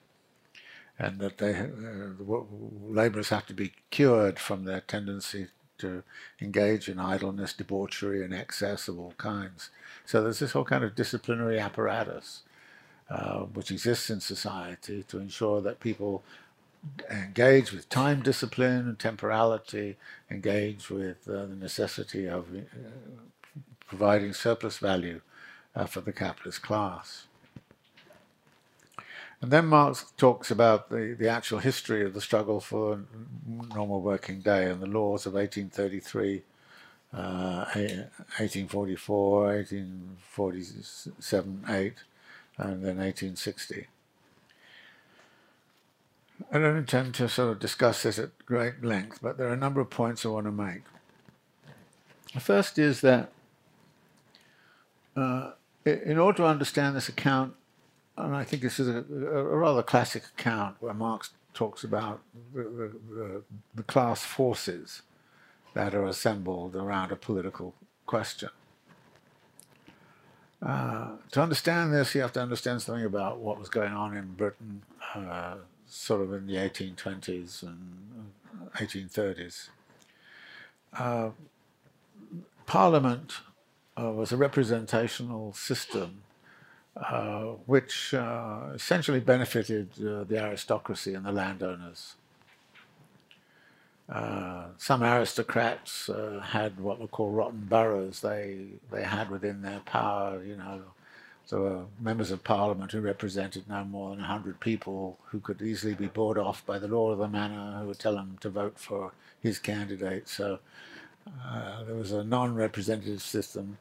And 0.97 1.19
that 1.19 1.39
they, 1.39 1.53
uh, 1.55 2.43
laborers 2.87 3.29
have 3.29 3.45
to 3.47 3.53
be 3.53 3.73
cured 3.89 4.39
from 4.39 4.63
their 4.63 4.79
tendency 4.79 5.47
to 5.79 6.03
engage 6.41 6.87
in 6.89 6.99
idleness, 6.99 7.53
debauchery, 7.53 8.23
and 8.23 8.33
excess 8.33 8.87
of 8.87 8.99
all 8.99 9.13
kinds. 9.17 9.69
So 10.05 10.21
there's 10.21 10.39
this 10.39 10.51
whole 10.51 10.65
kind 10.65 10.83
of 10.83 10.95
disciplinary 10.95 11.59
apparatus 11.59 12.43
uh, 13.09 13.41
which 13.41 13.71
exists 13.71 14.09
in 14.09 14.19
society 14.19 15.03
to 15.03 15.19
ensure 15.19 15.61
that 15.61 15.79
people 15.79 16.23
engage 17.09 17.71
with 17.71 17.89
time 17.89 18.21
discipline 18.21 18.87
and 18.87 18.99
temporality, 18.99 19.97
engage 20.29 20.89
with 20.89 21.27
uh, 21.27 21.45
the 21.45 21.55
necessity 21.55 22.27
of 22.27 22.47
uh, 22.55 22.61
providing 23.87 24.33
surplus 24.33 24.77
value 24.77 25.21
uh, 25.75 25.85
for 25.85 26.01
the 26.01 26.13
capitalist 26.13 26.61
class. 26.61 27.27
And 29.45 29.53
then 29.53 29.67
Marx 29.67 30.11
talks 30.17 30.49
about 30.49 30.89
the, 30.89 31.15
the 31.19 31.29
actual 31.29 31.59
history 31.59 32.03
of 32.03 32.15
the 32.15 32.21
struggle 32.21 32.59
for 32.59 33.01
normal 33.75 34.01
working 34.01 34.39
day 34.39 34.71
and 34.71 34.81
the 34.81 34.87
laws 34.87 35.27
of 35.27 35.33
1833, 35.33 36.41
uh, 37.13 37.65
1844, 37.75 39.43
1847, 39.43 41.63
8, 41.69 41.93
and 42.57 42.83
then 42.83 42.97
1860. 42.97 43.85
I 46.51 46.57
don't 46.57 46.77
intend 46.77 47.13
to 47.13 47.29
sort 47.29 47.51
of 47.51 47.59
discuss 47.59 48.01
this 48.01 48.17
at 48.17 48.31
great 48.47 48.83
length, 48.83 49.19
but 49.21 49.37
there 49.37 49.47
are 49.47 49.53
a 49.53 49.57
number 49.57 49.79
of 49.79 49.91
points 49.91 50.25
I 50.25 50.29
want 50.29 50.47
to 50.47 50.51
make. 50.51 50.81
The 52.33 52.39
first 52.39 52.79
is 52.79 53.01
that 53.01 53.29
uh, 55.15 55.51
in 55.85 56.17
order 56.17 56.37
to 56.37 56.47
understand 56.47 56.95
this 56.95 57.09
account 57.09 57.53
and 58.17 58.35
I 58.35 58.43
think 58.43 58.61
this 58.61 58.79
is 58.79 58.87
a, 58.87 58.99
a, 58.99 59.43
rather 59.43 59.83
classic 59.83 60.23
account 60.37 60.77
where 60.79 60.93
Marx 60.93 61.31
talks 61.53 61.83
about 61.83 62.21
the, 62.53 62.63
the, 62.63 63.41
the, 63.73 63.83
class 63.83 64.23
forces 64.23 65.01
that 65.73 65.93
are 65.93 66.05
assembled 66.05 66.75
around 66.75 67.11
a 67.11 67.15
political 67.15 67.73
question. 68.05 68.49
Uh, 70.61 71.11
to 71.31 71.41
understand 71.41 71.93
this, 71.93 72.15
you 72.15 72.21
have 72.21 72.33
to 72.33 72.41
understand 72.41 72.81
something 72.81 73.05
about 73.05 73.39
what 73.39 73.59
was 73.59 73.69
going 73.69 73.93
on 73.93 74.15
in 74.15 74.33
Britain, 74.33 74.81
uh, 75.13 75.55
sort 75.85 76.21
of 76.21 76.33
in 76.33 76.47
the 76.47 76.55
1820s 76.55 77.63
and 77.63 78.31
1830s. 78.75 79.69
Uh, 80.97 81.29
Parliament 82.65 83.33
uh, 83.99 84.11
was 84.11 84.31
a 84.31 84.37
representational 84.37 85.53
system 85.53 86.23
which 87.65 88.13
uh, 88.13 88.61
essentially 88.73 89.19
benefited 89.19 89.89
uh, 89.99 90.23
the 90.25 90.37
aristocracy 90.39 91.13
and 91.13 91.25
the 91.25 91.31
landowners. 91.31 92.15
Uh, 94.09 94.67
some 94.77 95.03
aristocrats 95.03 96.09
uh, 96.09 96.39
had 96.41 96.79
what 96.79 96.99
were 96.99 97.07
called 97.07 97.35
rotten 97.35 97.61
boroughs. 97.61 98.21
They 98.21 98.67
they 98.91 99.03
had 99.03 99.29
within 99.31 99.61
their 99.63 99.81
power, 99.81 100.43
you 100.43 100.55
know, 100.57 100.81
there 101.49 101.59
were 101.59 101.85
members 101.99 102.31
of 102.31 102.43
parliament 102.43 102.91
who 102.91 103.01
represented 103.01 103.67
no 103.69 103.83
more 103.85 104.11
than 104.11 104.21
hundred 104.25 104.59
people 104.59 105.19
who 105.27 105.39
could 105.39 105.61
easily 105.61 105.95
be 105.95 106.07
bought 106.07 106.37
off 106.37 106.65
by 106.65 106.79
the 106.79 106.87
lord 106.87 107.13
of 107.13 107.19
the 107.19 107.27
manor, 107.27 107.79
who 107.81 107.87
would 107.87 107.99
tell 107.99 108.15
them 108.15 108.37
to 108.41 108.49
vote 108.49 108.79
for 108.79 109.13
his 109.41 109.59
candidate. 109.59 110.29
So 110.29 110.59
there 111.85 111.95
was 111.95 112.11
a 112.11 112.23
non-representative 112.23 113.21
system 113.21 113.77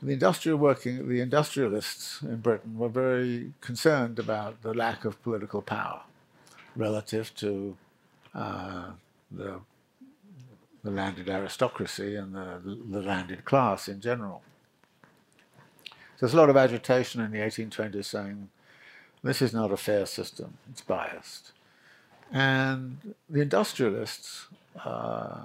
the 0.00 0.12
industrial 0.12 0.58
working, 0.58 1.08
the 1.08 1.20
industrialists 1.20 2.22
in 2.22 2.36
Britain 2.36 2.78
were 2.78 2.88
very 2.88 3.52
concerned 3.60 4.18
about 4.18 4.62
the 4.62 4.72
lack 4.72 5.04
of 5.04 5.20
political 5.22 5.60
power 5.60 6.02
relative 6.76 7.34
to 7.34 7.76
uh, 8.34 8.90
the, 9.30 9.60
the 10.84 10.90
landed 10.90 11.28
aristocracy 11.28 12.14
and 12.14 12.34
the, 12.34 12.78
the 12.90 13.02
landed 13.02 13.44
class 13.44 13.88
in 13.88 14.00
general. 14.00 14.42
So 15.86 16.26
there's 16.26 16.34
a 16.34 16.36
lot 16.36 16.50
of 16.50 16.56
agitation 16.56 17.20
in 17.20 17.32
the 17.32 17.38
1820s 17.38 18.04
saying 18.04 18.48
this 19.22 19.42
is 19.42 19.52
not 19.52 19.72
a 19.72 19.76
fair 19.76 20.06
system, 20.06 20.58
it's 20.70 20.80
biased. 20.80 21.52
And 22.30 23.14
the 23.28 23.40
industrialists 23.40 24.46
uh, 24.84 25.40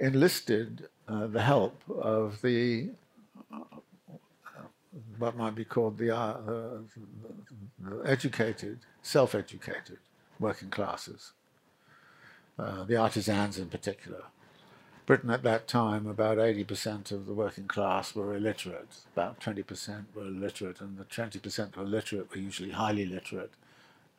enlisted 0.00 0.88
uh, 1.06 1.26
the 1.26 1.42
help 1.42 1.80
of 1.88 2.42
the 2.42 2.90
what 5.18 5.36
might 5.36 5.54
be 5.54 5.64
called 5.64 5.98
the, 5.98 6.14
uh, 6.14 6.40
the, 6.44 6.82
the 7.80 8.08
educated, 8.08 8.80
self-educated 9.02 9.98
working 10.38 10.70
classes, 10.70 11.32
uh, 12.58 12.84
the 12.84 12.96
artisans 12.96 13.58
in 13.58 13.68
particular. 13.68 14.24
Britain 15.06 15.30
at 15.30 15.42
that 15.42 15.66
time, 15.66 16.06
about 16.06 16.36
80% 16.36 17.12
of 17.12 17.24
the 17.24 17.32
working 17.32 17.66
class 17.66 18.14
were 18.14 18.36
illiterate, 18.36 18.98
about 19.14 19.40
20% 19.40 20.04
were 20.14 20.26
illiterate, 20.26 20.82
and 20.82 20.98
the 20.98 21.04
20% 21.04 21.74
who 21.74 21.80
were 21.80 21.86
literate 21.86 22.30
were 22.30 22.36
usually 22.36 22.72
highly 22.72 23.06
literate. 23.06 23.52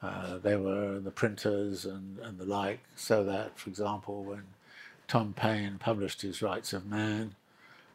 Uh, 0.01 0.39
they 0.39 0.55
were 0.55 0.99
the 0.99 1.11
printers 1.11 1.85
and, 1.85 2.17
and 2.19 2.39
the 2.39 2.45
like, 2.45 2.79
so 2.95 3.23
that, 3.23 3.59
for 3.59 3.69
example, 3.69 4.23
when 4.23 4.43
Tom 5.07 5.33
Paine 5.33 5.77
published 5.79 6.23
his 6.23 6.41
Rights 6.41 6.73
of 6.73 6.87
Man 6.87 7.35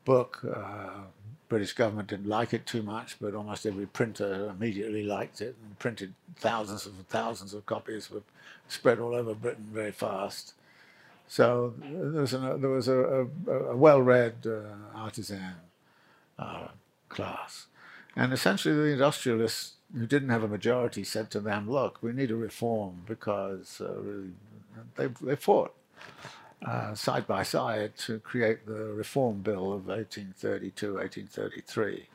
book, 0.05 0.41
uh, 0.45 0.91
British 1.49 1.73
government 1.73 2.09
didn't 2.09 2.29
like 2.29 2.53
it 2.53 2.67
too 2.67 2.83
much, 2.83 3.17
but 3.21 3.35
almost 3.35 3.67
every 3.67 3.87
printer 3.87 4.49
immediately 4.51 5.05
liked 5.05 5.41
it 5.41 5.57
and 5.63 5.79
printed 5.79 6.15
thousands 6.37 6.87
and 6.87 7.09
thousands 7.09 7.55
of 7.55 7.67
copies, 7.67 8.11
were 8.11 8.23
spread 8.69 8.99
all 8.99 9.15
over 9.15 9.35
Britain 9.35 9.69
very 9.73 9.93
fast. 9.93 10.55
So 11.29 11.75
there 11.81 12.21
was, 12.21 12.35
an, 12.35 12.61
there 12.61 12.71
was 12.71 12.89
a, 12.89 13.27
a, 13.47 13.53
a 13.53 13.77
well-read 13.77 14.47
uh, 14.47 14.99
artisan 14.99 15.55
uh, 16.39 16.69
class. 17.09 17.67
And 18.17 18.33
essentially 18.33 18.75
the 18.75 18.93
industrialists 18.93 19.75
who 19.97 20.07
didn't 20.07 20.31
have 20.31 20.43
a 20.43 20.49
majority 20.49 21.05
said 21.05 21.31
to 21.31 21.41
them, 21.41 21.71
look, 21.71 21.99
we 22.03 22.13
need 22.13 22.31
a 22.31 22.37
reform 22.37 23.03
because 23.07 23.81
uh, 23.81 23.95
really, 23.95 24.31
they, 24.97 25.07
they 25.21 25.37
fought 25.37 25.75
uh, 26.65 26.95
side 26.95 27.27
by 27.27 27.43
side 27.43 27.97
to 27.99 28.19
create 28.21 28.67
the 28.67 28.93
Reform 28.93 29.41
Bill 29.43 29.73
of 29.73 29.87
1832 29.87 30.95
1833, 30.95 32.07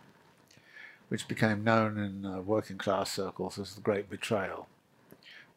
which 1.09 1.27
became 1.27 1.63
known 1.63 1.97
in 1.97 2.25
uh, 2.25 2.41
working 2.41 2.77
class 2.77 3.11
circles 3.11 3.59
as 3.59 3.75
the 3.75 3.81
Great 3.81 4.09
Betrayal. 4.09 4.67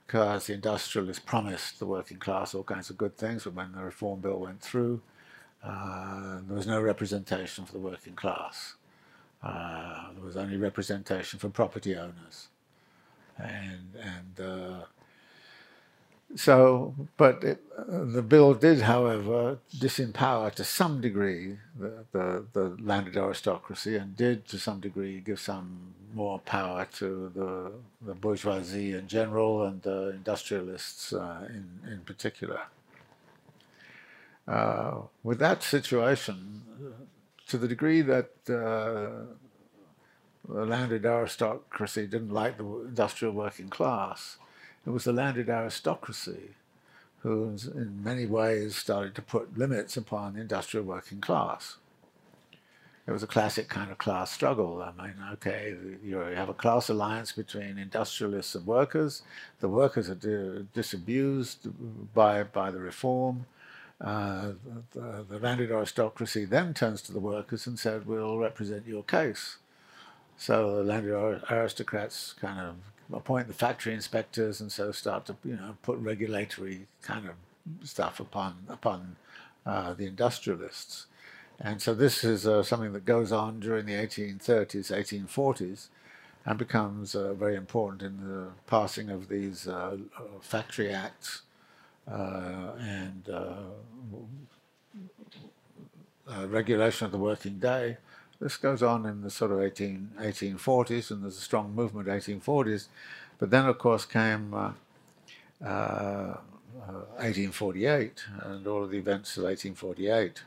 Because 0.06 0.46
the 0.46 0.52
industrialists 0.52 1.24
promised 1.24 1.78
the 1.78 1.86
working 1.86 2.18
class 2.18 2.54
all 2.54 2.64
kinds 2.64 2.90
of 2.90 2.98
good 2.98 3.16
things, 3.16 3.44
but 3.44 3.54
when 3.54 3.72
the 3.72 3.82
Reform 3.82 4.20
Bill 4.20 4.38
went 4.38 4.60
through, 4.60 5.00
uh, 5.64 6.40
there 6.46 6.56
was 6.56 6.66
no 6.66 6.80
representation 6.80 7.64
for 7.64 7.72
the 7.72 7.78
working 7.78 8.14
class. 8.14 8.74
Uh, 9.42 10.12
there 10.14 10.24
was 10.24 10.36
only 10.36 10.56
representation 10.56 11.38
for 11.38 11.48
property 11.48 11.96
owners. 11.96 12.48
And, 13.38 13.96
and 13.98 14.40
uh, 14.46 14.84
so, 16.34 16.94
but 17.16 17.44
it, 17.44 17.62
uh, 17.76 18.04
the 18.04 18.22
bill 18.22 18.54
did, 18.54 18.82
however, 18.82 19.58
disempower 19.76 20.52
to 20.54 20.64
some 20.64 21.00
degree 21.00 21.58
the, 21.78 22.04
the, 22.12 22.44
the, 22.52 22.76
landed 22.80 23.16
aristocracy 23.16 23.96
and 23.96 24.16
did 24.16 24.46
to 24.48 24.58
some 24.58 24.80
degree 24.80 25.20
give 25.20 25.38
some 25.38 25.94
more 26.14 26.38
power 26.38 26.86
to 26.94 27.30
the, 27.34 27.72
the 28.06 28.14
bourgeoisie 28.14 28.94
in 28.94 29.08
general 29.08 29.64
and 29.64 29.82
the 29.82 30.10
industrialists 30.10 31.12
uh, 31.12 31.46
in, 31.48 31.68
in 31.90 32.00
particular. 32.00 32.62
Uh, 34.48 35.02
with 35.22 35.38
that 35.38 35.62
situation, 35.62 36.62
to 37.46 37.58
the 37.58 37.68
degree 37.68 38.00
that 38.00 38.30
uh, 38.48 39.26
the 40.48 40.64
landed 40.66 41.04
aristocracy 41.04 42.06
didn't 42.06 42.32
like 42.32 42.56
the 42.56 42.64
industrial 42.64 43.34
working 43.34 43.68
class, 43.68 44.38
it 44.86 44.90
was 44.90 45.04
the 45.04 45.12
landed 45.12 45.48
aristocracy 45.48 46.50
who, 47.20 47.56
in 47.74 48.02
many 48.02 48.26
ways, 48.26 48.74
started 48.74 49.14
to 49.14 49.22
put 49.22 49.56
limits 49.56 49.96
upon 49.96 50.34
the 50.34 50.40
industrial 50.40 50.84
working 50.84 51.20
class. 51.20 51.76
It 53.06 53.10
was 53.10 53.22
a 53.22 53.28
classic 53.28 53.68
kind 53.68 53.90
of 53.90 53.98
class 53.98 54.30
struggle. 54.30 54.82
I 54.82 54.90
mean, 55.00 55.14
okay, 55.34 55.74
you 56.04 56.16
have 56.16 56.48
a 56.48 56.54
class 56.54 56.88
alliance 56.88 57.32
between 57.32 57.78
industrialists 57.78 58.54
and 58.54 58.66
workers. 58.66 59.22
The 59.60 59.68
workers 59.68 60.08
are 60.08 60.66
disabused 60.72 61.68
by, 62.14 62.44
by 62.44 62.70
the 62.70 62.80
reform. 62.80 63.46
Uh, 64.00 64.52
the, 64.92 65.24
the 65.28 65.38
landed 65.38 65.70
aristocracy 65.70 66.44
then 66.44 66.74
turns 66.74 67.02
to 67.02 67.12
the 67.12 67.20
workers 67.20 67.66
and 67.66 67.78
said, 67.78 68.06
we'll 68.06 68.38
represent 68.38 68.86
your 68.86 69.04
case. 69.04 69.58
So 70.36 70.76
the 70.76 70.82
landed 70.82 71.12
aristocrats 71.50 72.32
kind 72.32 72.58
of 72.58 72.76
appoint 73.12 73.48
the 73.48 73.54
factory 73.54 73.94
inspectors 73.94 74.60
and 74.60 74.72
so 74.72 74.92
start 74.92 75.26
to 75.26 75.36
you 75.44 75.56
know 75.56 75.76
put 75.82 75.98
regulatory 75.98 76.86
kind 77.02 77.28
of 77.28 77.34
stuff 77.86 78.20
upon 78.20 78.64
upon 78.68 79.16
uh, 79.66 79.94
the 79.94 80.06
industrialists. 80.06 81.06
And 81.60 81.80
so 81.80 81.94
this 81.94 82.24
is 82.24 82.46
uh, 82.46 82.62
something 82.62 82.92
that 82.92 83.04
goes 83.04 83.30
on 83.30 83.60
during 83.60 83.86
the 83.86 83.92
1830s, 83.92 84.90
1840s, 84.90 85.88
and 86.44 86.58
becomes 86.58 87.14
uh, 87.14 87.34
very 87.34 87.54
important 87.54 88.02
in 88.02 88.28
the 88.28 88.48
passing 88.66 89.10
of 89.10 89.28
these 89.28 89.68
uh, 89.68 89.96
uh, 90.18 90.22
factory 90.40 90.92
acts 90.92 91.42
uh, 92.10 92.72
and 92.80 93.28
regulation 96.48 97.04
of 97.04 97.12
the 97.12 97.18
working 97.18 97.58
day. 97.58 97.98
This 98.42 98.56
goes 98.56 98.82
on 98.82 99.06
in 99.06 99.22
the 99.22 99.30
sort 99.30 99.52
of 99.52 99.60
18, 99.60 100.10
1840s, 100.20 101.12
and 101.12 101.22
there's 101.22 101.38
a 101.38 101.40
strong 101.40 101.72
movement 101.76 102.08
1840s. 102.08 102.88
But 103.38 103.50
then, 103.50 103.66
of 103.66 103.78
course, 103.78 104.04
came 104.04 104.52
uh, 104.52 104.72
uh, 105.64 106.38
1848 107.18 108.24
and 108.42 108.66
all 108.66 108.82
of 108.82 108.90
the 108.90 108.98
events 108.98 109.36
of 109.36 109.44
1848. 109.44 110.42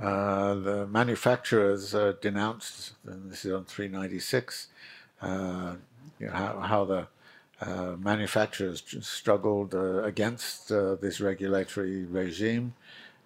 Uh, 0.00 0.54
the 0.54 0.86
manufacturers 0.86 1.92
uh, 1.92 2.12
denounced, 2.20 2.92
and 3.04 3.32
this 3.32 3.44
is 3.44 3.52
on 3.52 3.64
396, 3.64 4.68
uh, 5.22 5.74
you 6.20 6.26
know, 6.26 6.32
how, 6.32 6.60
how 6.60 6.84
the 6.84 7.08
uh, 7.60 7.96
manufacturers 7.98 8.84
struggled 9.00 9.74
uh, 9.74 10.04
against 10.04 10.70
uh, 10.70 10.94
this 10.96 11.20
regulatory 11.20 12.04
regime. 12.04 12.74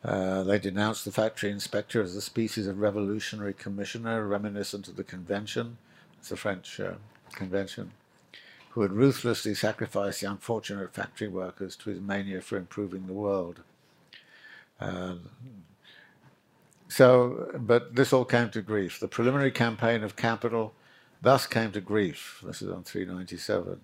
Uh, 0.02 0.42
they 0.42 0.58
denounced 0.58 1.04
the 1.04 1.12
factory 1.12 1.50
inspector 1.50 2.02
as 2.02 2.16
a 2.16 2.20
species 2.20 2.66
of 2.66 2.78
revolutionary 2.78 3.52
commissioner 3.52 4.26
reminiscent 4.26 4.88
of 4.88 4.96
the 4.96 5.04
convention. 5.04 5.76
It's 6.18 6.30
the 6.30 6.36
French 6.36 6.80
uh, 6.80 6.94
convention 7.32 7.92
who 8.70 8.82
had 8.82 8.92
ruthlessly 8.92 9.54
sacrificed 9.54 10.20
the 10.20 10.30
unfortunate 10.30 10.94
factory 10.94 11.28
workers 11.28 11.74
to 11.76 11.90
his 11.90 12.00
mania 12.00 12.40
for 12.40 12.56
improving 12.56 13.06
the 13.06 13.12
world. 13.12 13.60
Uh, 14.80 15.16
so, 16.88 17.50
but 17.58 17.94
this 17.96 18.12
all 18.12 18.24
came 18.24 18.48
to 18.50 18.62
grief. 18.62 19.00
The 19.00 19.08
preliminary 19.08 19.50
campaign 19.50 20.02
of 20.02 20.16
capital 20.16 20.72
thus 21.20 21.46
came 21.46 21.72
to 21.72 21.80
grief. 21.80 22.42
This 22.44 22.62
is 22.62 22.70
on 22.70 22.84
397 22.84 23.80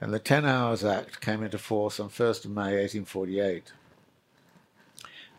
and 0.00 0.12
the 0.12 0.18
Ten 0.18 0.44
Hours 0.44 0.84
Act 0.84 1.20
came 1.20 1.42
into 1.42 1.58
force 1.58 1.98
on 1.98 2.08
1st 2.08 2.44
of 2.44 2.50
May 2.50 2.76
1848. 2.78 3.72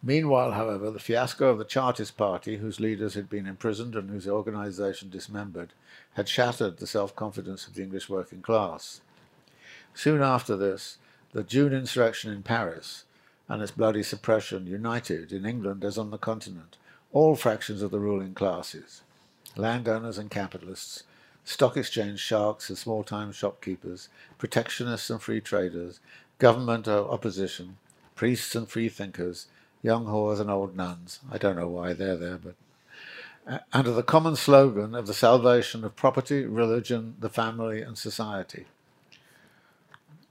Meanwhile, 0.04 0.52
however, 0.52 0.92
the 0.92 1.00
fiasco 1.00 1.50
of 1.50 1.58
the 1.58 1.66
Chartist 1.66 2.18
Party, 2.18 2.58
whose 2.58 2.80
leaders 2.80 3.16
had 3.16 3.30
been 3.30 3.48
imprisoned 3.48 3.96
and 3.96 4.10
whose 4.10 4.28
organisation 4.28 5.10
dismembered, 5.10 5.74
had 6.14 6.30
shattered 6.30 6.78
the 6.78 6.88
self-confidence 6.88 7.68
of 7.68 7.74
the 7.74 7.84
English 7.84 8.08
working 8.08 8.42
class. 8.42 9.02
Soon 9.94 10.22
after 10.22 10.56
this, 10.56 10.98
the 11.32 11.44
June 11.44 11.74
insurrection 11.74 12.32
in 12.32 12.44
Paris 12.44 13.06
and 13.50 13.62
its 13.62 13.72
bloody 13.72 14.04
suppression 14.04 14.68
united, 14.68 15.32
in 15.32 15.46
England 15.46 15.84
as 15.84 15.98
on 15.98 16.12
the 16.12 16.18
continent, 16.18 16.78
all 17.12 17.36
fractions 17.36 17.82
of 17.82 17.92
the 17.92 18.00
ruling 18.00 18.34
classes, 18.34 19.02
landowners 19.56 20.18
and 20.18 20.30
capitalists, 20.30 21.04
stock 21.44 21.76
exchange 21.76 22.20
sharks 22.20 22.70
and 22.70 22.78
small-time 22.78 23.32
shopkeepers, 23.32 24.10
protectionists 24.38 25.10
and 25.10 25.22
free 25.22 25.42
traders, 25.42 26.00
government 26.38 26.88
opposition, 26.88 27.78
priests 28.16 28.54
and 28.54 28.70
free 28.70 28.90
thinkers, 28.90 29.48
young 29.82 30.06
whores 30.06 30.40
and 30.40 30.50
old 30.50 30.76
nuns. 30.76 31.20
I 31.32 31.38
don't 31.38 31.56
know 31.56 31.68
why 31.68 31.94
they're 31.94 32.18
there, 32.18 32.38
but 32.38 32.56
uh, 33.48 33.60
under 33.72 33.92
the 33.92 34.04
common 34.04 34.36
slogan 34.36 34.94
of 34.94 35.08
the 35.08 35.14
salvation 35.14 35.84
of 35.84 35.96
property, 35.96 36.46
religion, 36.46 37.16
the 37.20 37.30
family, 37.30 37.82
and 37.82 37.98
society. 37.98 38.66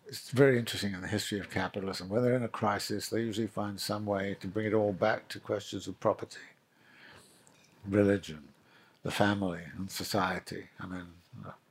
It's 0.06 0.30
very 0.30 0.58
interesting 0.58 0.92
in 0.92 1.00
the 1.00 1.08
history 1.08 1.40
of 1.40 1.50
capitalism. 1.50 2.08
When 2.08 2.22
they're 2.22 2.36
in 2.36 2.42
a 2.42 2.48
crisis, 2.48 3.08
they 3.08 3.20
usually 3.20 3.48
find 3.48 3.80
some 3.80 4.06
way 4.06 4.36
to 4.40 4.46
bring 4.46 4.66
it 4.66 4.74
all 4.74 4.92
back 4.92 5.28
to 5.28 5.40
questions 5.40 5.88
of 5.88 5.98
property, 5.98 6.38
religion, 7.88 8.44
the 9.02 9.10
family 9.10 9.62
and 9.76 9.90
society. 9.90 10.66
I 10.78 10.86
mean, 10.86 11.06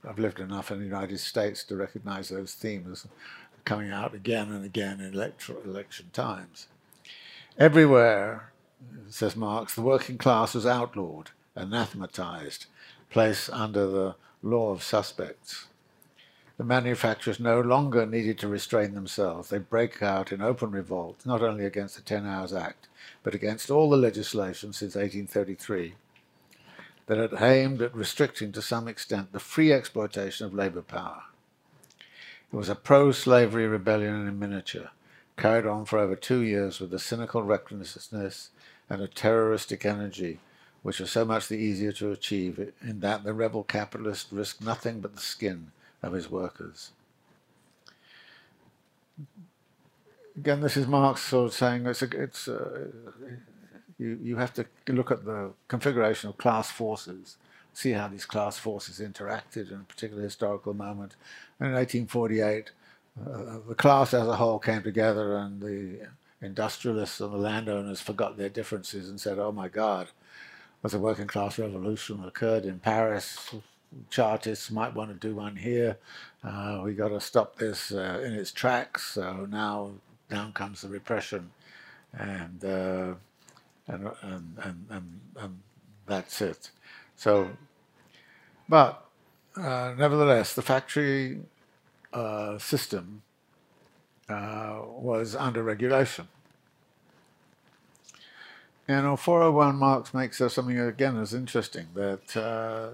I've 0.07 0.19
lived 0.19 0.39
enough 0.39 0.71
in 0.71 0.79
the 0.79 0.85
United 0.85 1.19
States 1.19 1.63
to 1.65 1.75
recognize 1.75 2.29
those 2.29 2.53
themes 2.53 3.07
coming 3.63 3.91
out 3.91 4.13
again 4.13 4.51
and 4.51 4.65
again 4.65 4.99
in 4.99 5.13
election 5.13 6.09
times. 6.13 6.67
Everywhere, 7.57 8.51
says 9.09 9.37
Marx, 9.37 9.75
the 9.75 9.81
working 9.81 10.17
class 10.17 10.55
was 10.55 10.65
outlawed, 10.65 11.31
anathematized, 11.55 12.65
placed 13.09 13.49
under 13.49 13.87
the 13.87 14.15
law 14.43 14.71
of 14.71 14.83
suspects. 14.83 15.67
The 16.57 16.65
manufacturers 16.65 17.39
no 17.39 17.61
longer 17.61 18.05
needed 18.05 18.37
to 18.39 18.49
restrain 18.49 18.93
themselves. 18.93 19.49
They 19.49 19.57
break 19.57 20.03
out 20.03 20.33
in 20.33 20.41
open 20.41 20.71
revolt, 20.71 21.25
not 21.25 21.41
only 21.41 21.65
against 21.65 21.95
the 21.95 22.01
Ten 22.01 22.25
Hours 22.25 22.51
Act, 22.51 22.89
but 23.23 23.33
against 23.33 23.71
all 23.71 23.89
the 23.89 23.95
legislation 23.95 24.73
since 24.73 24.95
1833 24.95 25.95
that 27.07 27.17
had 27.17 27.41
aimed 27.41 27.81
at 27.81 27.95
restricting 27.95 28.51
to 28.51 28.61
some 28.61 28.89
extent 28.89 29.31
the 29.31 29.39
free 29.39 29.71
exploitation 29.71 30.45
of 30.45 30.53
labour 30.53 30.81
power. 30.81 31.23
It 32.51 32.55
was 32.55 32.67
a 32.67 32.75
pro-slavery 32.75 33.67
rebellion 33.67 34.27
in 34.27 34.39
miniature, 34.39 34.89
carried 35.37 35.65
on 35.65 35.85
for 35.85 35.99
over 35.99 36.15
two 36.15 36.41
years 36.41 36.79
with 36.79 36.93
a 36.93 36.99
cynical 36.99 37.43
recklessness 37.43 38.49
and 38.89 39.01
a 39.01 39.07
terroristic 39.07 39.85
energy 39.85 40.39
which 40.85 40.99
was 40.99 41.09
so 41.09 41.25
much 41.25 41.47
the 41.47 41.55
easier 41.55 41.91
to 41.91 42.11
achieve 42.11 42.71
in 42.79 42.99
that 42.99 43.23
the 43.23 43.33
rebel 43.33 43.63
capitalist 43.63 44.27
risked 44.31 44.61
nothing 44.61 45.01
but 45.01 45.15
the 45.15 45.19
skin 45.19 45.71
of 46.03 46.13
his 46.13 46.29
workers. 46.29 46.91
Again, 50.37 50.61
this 50.61 50.77
is 50.77 50.85
Marx 50.85 51.21
sort 51.21 51.47
of 51.47 51.53
saying 51.55 51.87
it's, 51.87 52.03
a, 52.03 52.21
it's 52.21 52.47
a, 52.47 52.89
you, 53.97 54.19
you 54.21 54.35
have 54.35 54.53
to 54.53 54.67
look 54.89 55.09
at 55.09 55.25
the 55.25 55.53
configuration 55.67 56.29
of 56.29 56.37
class 56.37 56.69
forces, 56.69 57.37
see 57.73 57.93
how 57.93 58.07
these 58.07 58.27
class 58.27 58.59
forces 58.59 58.99
interacted 58.99 59.71
in 59.71 59.77
a 59.77 59.85
particular 59.85 60.21
historical 60.21 60.75
moment. 60.75 61.15
And 61.59 61.69
in 61.69 61.73
1848, 61.73 62.69
the 63.17 63.75
class 63.75 64.13
as 64.13 64.27
a 64.27 64.35
whole 64.35 64.59
came 64.59 64.83
together 64.83 65.37
and 65.37 65.61
the 65.61 66.07
industrialists 66.41 67.21
and 67.21 67.33
the 67.33 67.37
landowners 67.37 68.01
forgot 68.01 68.37
their 68.37 68.49
differences 68.49 69.09
and 69.09 69.19
said, 69.19 69.39
oh 69.39 69.51
my 69.51 69.67
God, 69.67 70.07
was 70.81 70.93
a 70.93 70.99
working 70.99 71.27
class 71.27 71.57
revolution 71.57 72.23
occurred 72.23 72.65
in 72.65 72.79
Paris. 72.79 73.55
Chartists 74.09 74.69
might 74.69 74.93
want 74.93 75.09
to 75.09 75.27
do 75.27 75.35
one 75.35 75.55
here. 75.55 75.97
Uh, 76.43 76.81
we 76.83 76.93
got 76.93 77.09
to 77.09 77.21
stop 77.21 77.55
this 77.57 77.91
uh, 77.91 78.21
in 78.23 78.33
its 78.33 78.51
tracks. 78.51 79.13
So 79.13 79.47
now 79.49 79.91
down 80.29 80.51
comes 80.53 80.81
the 80.81 80.89
repression. 80.89 81.51
And 82.13 82.63
uh, 82.63 83.13
and, 83.87 84.09
and, 84.21 84.57
and, 84.63 84.85
and, 84.89 85.19
and 85.37 85.59
that's 86.05 86.41
it. 86.41 86.71
So, 87.15 87.49
but 88.67 89.05
uh, 89.55 89.93
nevertheless, 89.97 90.53
the 90.53 90.61
factory 90.61 91.39
uh, 92.15 92.57
system 92.57 93.21
uh, 94.29 94.79
was 94.85 95.35
under 95.35 95.61
regulation. 95.61 96.27
And 98.87 99.19
401 99.19 99.75
Marx 99.75 100.13
makes 100.13 100.37
there 100.37 100.49
something 100.49 100.79
again 100.79 101.17
as 101.17 101.33
interesting 101.33 101.87
that 101.95 102.37
uh, 102.37 102.89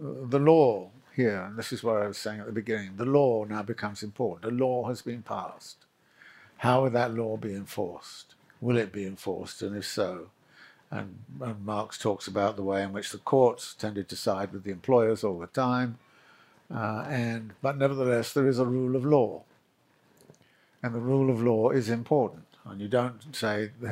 the 0.00 0.38
law 0.38 0.90
here, 1.14 1.42
and 1.42 1.58
this 1.58 1.72
is 1.72 1.82
what 1.82 1.96
I 1.96 2.06
was 2.06 2.16
saying 2.16 2.40
at 2.40 2.46
the 2.46 2.52
beginning, 2.52 2.96
the 2.96 3.04
law 3.04 3.44
now 3.44 3.62
becomes 3.62 4.02
important. 4.02 4.42
The 4.42 4.64
law 4.64 4.88
has 4.88 5.02
been 5.02 5.22
passed. 5.22 5.84
How 6.58 6.82
will 6.82 6.90
that 6.90 7.14
law 7.14 7.36
be 7.36 7.54
enforced? 7.54 8.34
Will 8.60 8.76
it 8.76 8.92
be 8.92 9.04
enforced, 9.04 9.62
and 9.62 9.76
if 9.76 9.86
so? 9.86 10.28
And, 10.90 11.20
and 11.40 11.64
Marx 11.64 11.98
talks 11.98 12.26
about 12.26 12.56
the 12.56 12.62
way 12.62 12.82
in 12.82 12.92
which 12.92 13.10
the 13.10 13.18
courts 13.18 13.74
tended 13.74 14.08
to 14.08 14.16
side 14.16 14.52
with 14.52 14.64
the 14.64 14.70
employers 14.70 15.24
all 15.24 15.38
the 15.38 15.46
time, 15.46 15.98
uh, 16.72 17.04
and 17.08 17.52
but 17.62 17.76
nevertheless 17.76 18.32
there 18.32 18.48
is 18.48 18.58
a 18.58 18.64
rule 18.64 18.96
of 18.96 19.04
law, 19.04 19.42
and 20.82 20.94
the 20.94 21.00
rule 21.00 21.30
of 21.30 21.42
law 21.42 21.70
is 21.70 21.88
important. 21.88 22.44
And 22.64 22.80
you 22.80 22.88
don't 22.88 23.34
say 23.34 23.70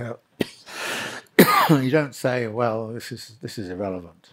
you 1.70 1.90
don't 1.90 2.14
say, 2.14 2.46
well, 2.46 2.88
this 2.88 3.12
is 3.12 3.36
this 3.40 3.58
is 3.58 3.70
irrelevant. 3.70 4.30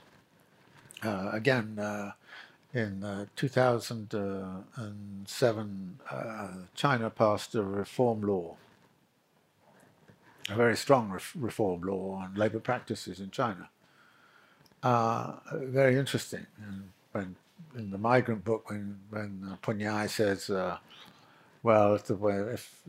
Uh, 1.04 1.30
again, 1.34 1.78
uh, 1.80 2.12
in 2.74 3.04
uh, 3.04 3.26
2007, 3.36 6.00
uh, 6.12 6.48
China 6.74 7.10
passed 7.10 7.56
a 7.56 7.64
reform 7.64 8.22
law 8.22 8.56
a 10.50 10.56
very 10.56 10.78
strong 10.78 11.18
reform 11.36 11.82
law 11.82 12.22
on 12.22 12.36
labor 12.36 12.60
practices 12.60 13.20
in 13.20 13.32
China. 13.32 13.70
Uh, 14.84 15.34
very 15.54 15.98
interesting. 15.98 16.46
And 16.64 16.92
when 17.12 17.36
in 17.76 17.92
the 17.92 17.98
migrant 17.98 18.44
book, 18.44 18.70
when 18.70 19.00
when 19.10 19.50
uh, 19.52 19.56
Pun 19.62 19.80
Ngai 19.80 20.10
says, 20.10 20.50
uh, 20.50 20.78
"Well, 21.64 21.96
if 21.96 22.06
the, 22.06 22.16
if 22.54 22.82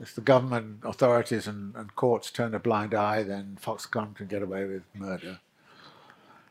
if 0.00 0.14
the 0.14 0.20
government 0.20 0.80
authorities 0.84 1.46
and, 1.46 1.74
and, 1.76 1.94
courts 1.94 2.30
turn 2.30 2.54
a 2.54 2.58
blind 2.58 2.94
eye, 2.94 3.22
then 3.22 3.58
Foxconn 3.60 4.14
can 4.14 4.26
get 4.26 4.42
away 4.42 4.64
with 4.64 4.82
murder." 4.94 5.40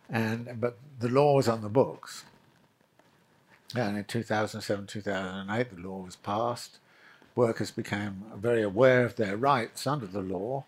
And 0.09 0.59
but 0.59 0.77
the 0.99 1.09
law 1.09 1.35
was 1.35 1.47
on 1.47 1.61
the 1.61 1.69
books. 1.69 2.25
And 3.73 3.97
in 3.97 4.03
2007, 4.03 4.87
2008, 4.87 5.75
the 5.75 5.81
law 5.81 6.03
was 6.03 6.17
passed 6.17 6.79
workers 7.35 7.71
became 7.71 8.25
very 8.35 8.61
aware 8.61 9.05
of 9.05 9.15
their 9.15 9.37
rights 9.37 9.87
under 9.87 10.05
the 10.05 10.21
law. 10.21 10.65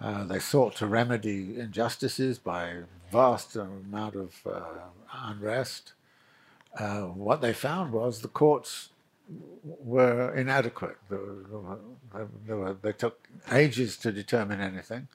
Uh, 0.00 0.24
they 0.24 0.38
sought 0.38 0.74
to 0.76 0.86
remedy 0.86 1.58
injustices 1.58 2.38
by 2.38 2.82
vast 3.12 3.54
amount 3.56 4.14
of 4.14 4.34
uh, 4.46 4.62
unrest. 5.12 5.92
Uh, 6.78 7.02
what 7.02 7.40
they 7.40 7.52
found 7.52 7.92
was 7.92 8.20
the 8.20 8.28
courts 8.28 8.90
were 9.64 10.34
inadequate. 10.34 10.96
Were, 11.10 12.76
they, 12.82 12.92
took 12.92 13.28
ages 13.52 13.96
to 13.98 14.12
determine 14.12 14.60
anything. 14.60 15.08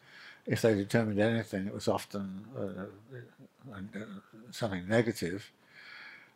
If 0.45 0.61
they 0.61 0.75
determined 0.75 1.19
anything, 1.19 1.65
it 1.65 1.73
was 1.73 1.88
often 1.88 2.45
uh, 2.55 3.73
uh, 3.73 3.99
something 4.51 4.88
negative. 4.88 5.51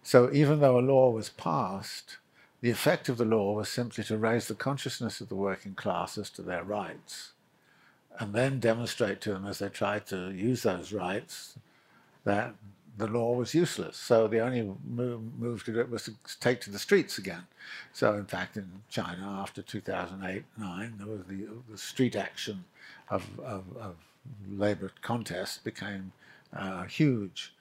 So 0.01 0.31
even 0.33 0.59
though 0.59 0.79
a 0.79 0.81
law 0.81 1.11
was 1.11 1.29
passed, 1.29 2.17
the 2.61 2.71
effect 2.71 3.09
of 3.09 3.17
the 3.17 3.25
law 3.25 3.53
was 3.53 3.69
simply 3.69 4.03
to 4.05 4.17
raise 4.17 4.47
the 4.47 4.55
consciousness 4.55 5.21
of 5.21 5.29
the 5.29 5.35
working 5.35 5.75
class 5.75 6.17
as 6.17 6.29
to 6.31 6.41
their 6.41 6.63
rights, 6.63 7.31
and 8.19 8.33
then 8.33 8.59
demonstrate 8.59 9.21
to 9.21 9.33
them 9.33 9.45
as 9.45 9.59
they 9.59 9.69
tried 9.69 10.05
to 10.07 10.31
use 10.31 10.63
those 10.63 10.91
rights 10.91 11.55
that 12.25 12.53
the 12.97 13.07
law 13.07 13.33
was 13.33 13.53
useless. 13.53 13.95
So 13.95 14.27
the 14.27 14.41
only 14.41 14.69
move, 14.85 15.63
to 15.63 15.71
do 15.71 15.79
it 15.79 15.89
was 15.89 16.03
to 16.03 16.13
take 16.41 16.59
to 16.61 16.69
the 16.69 16.79
streets 16.79 17.17
again. 17.17 17.43
So 17.93 18.13
in 18.15 18.25
fact, 18.25 18.57
in 18.57 18.69
China 18.89 19.39
after 19.41 19.61
2008 19.61 20.43
9, 20.57 20.93
there 20.97 21.07
was 21.07 21.23
the, 21.27 21.47
the 21.69 21.77
street 21.77 22.17
action 22.17 22.65
of, 23.09 23.25
of, 23.39 23.63
of 23.77 23.95
labor 24.51 24.91
contest 25.01 25.63
became 25.63 26.11
uh, 26.53 26.83
huge. 26.83 27.53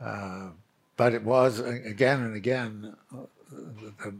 Uh, 0.00 0.48
but 0.96 1.14
it 1.14 1.24
was 1.24 1.60
again 1.60 2.20
and 2.20 2.36
again 2.36 2.94
uh, 3.12 4.10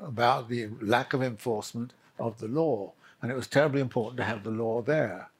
about 0.00 0.48
the 0.48 0.68
lack 0.80 1.14
of 1.14 1.22
enforcement 1.22 1.94
of 2.18 2.38
the 2.38 2.48
law. 2.48 2.92
And 3.22 3.30
it 3.30 3.36
was 3.36 3.46
terribly 3.46 3.80
important 3.80 4.16
to 4.18 4.24
have 4.24 4.42
the 4.42 4.50
law 4.50 4.82
there. 4.82 5.30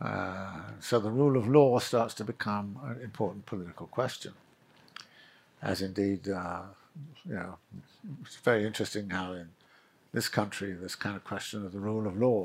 Uh, 0.00 0.60
so 0.80 0.98
the 0.98 1.10
rule 1.10 1.36
of 1.36 1.46
law 1.46 1.78
starts 1.78 2.14
to 2.14 2.24
become 2.24 2.78
an 2.84 3.00
important 3.00 3.46
political 3.46 3.86
question. 3.86 4.32
As 5.62 5.80
indeed, 5.80 6.28
uh, 6.28 6.62
you 7.24 7.34
know, 7.34 7.56
it's 8.22 8.36
very 8.36 8.66
interesting 8.66 9.10
how 9.10 9.32
in 9.32 9.48
this 10.12 10.28
country, 10.28 10.72
this 10.72 10.96
kind 10.96 11.16
of 11.16 11.24
question 11.24 11.64
of 11.64 11.72
the 11.72 11.78
rule 11.78 12.06
of 12.06 12.18
law, 12.18 12.42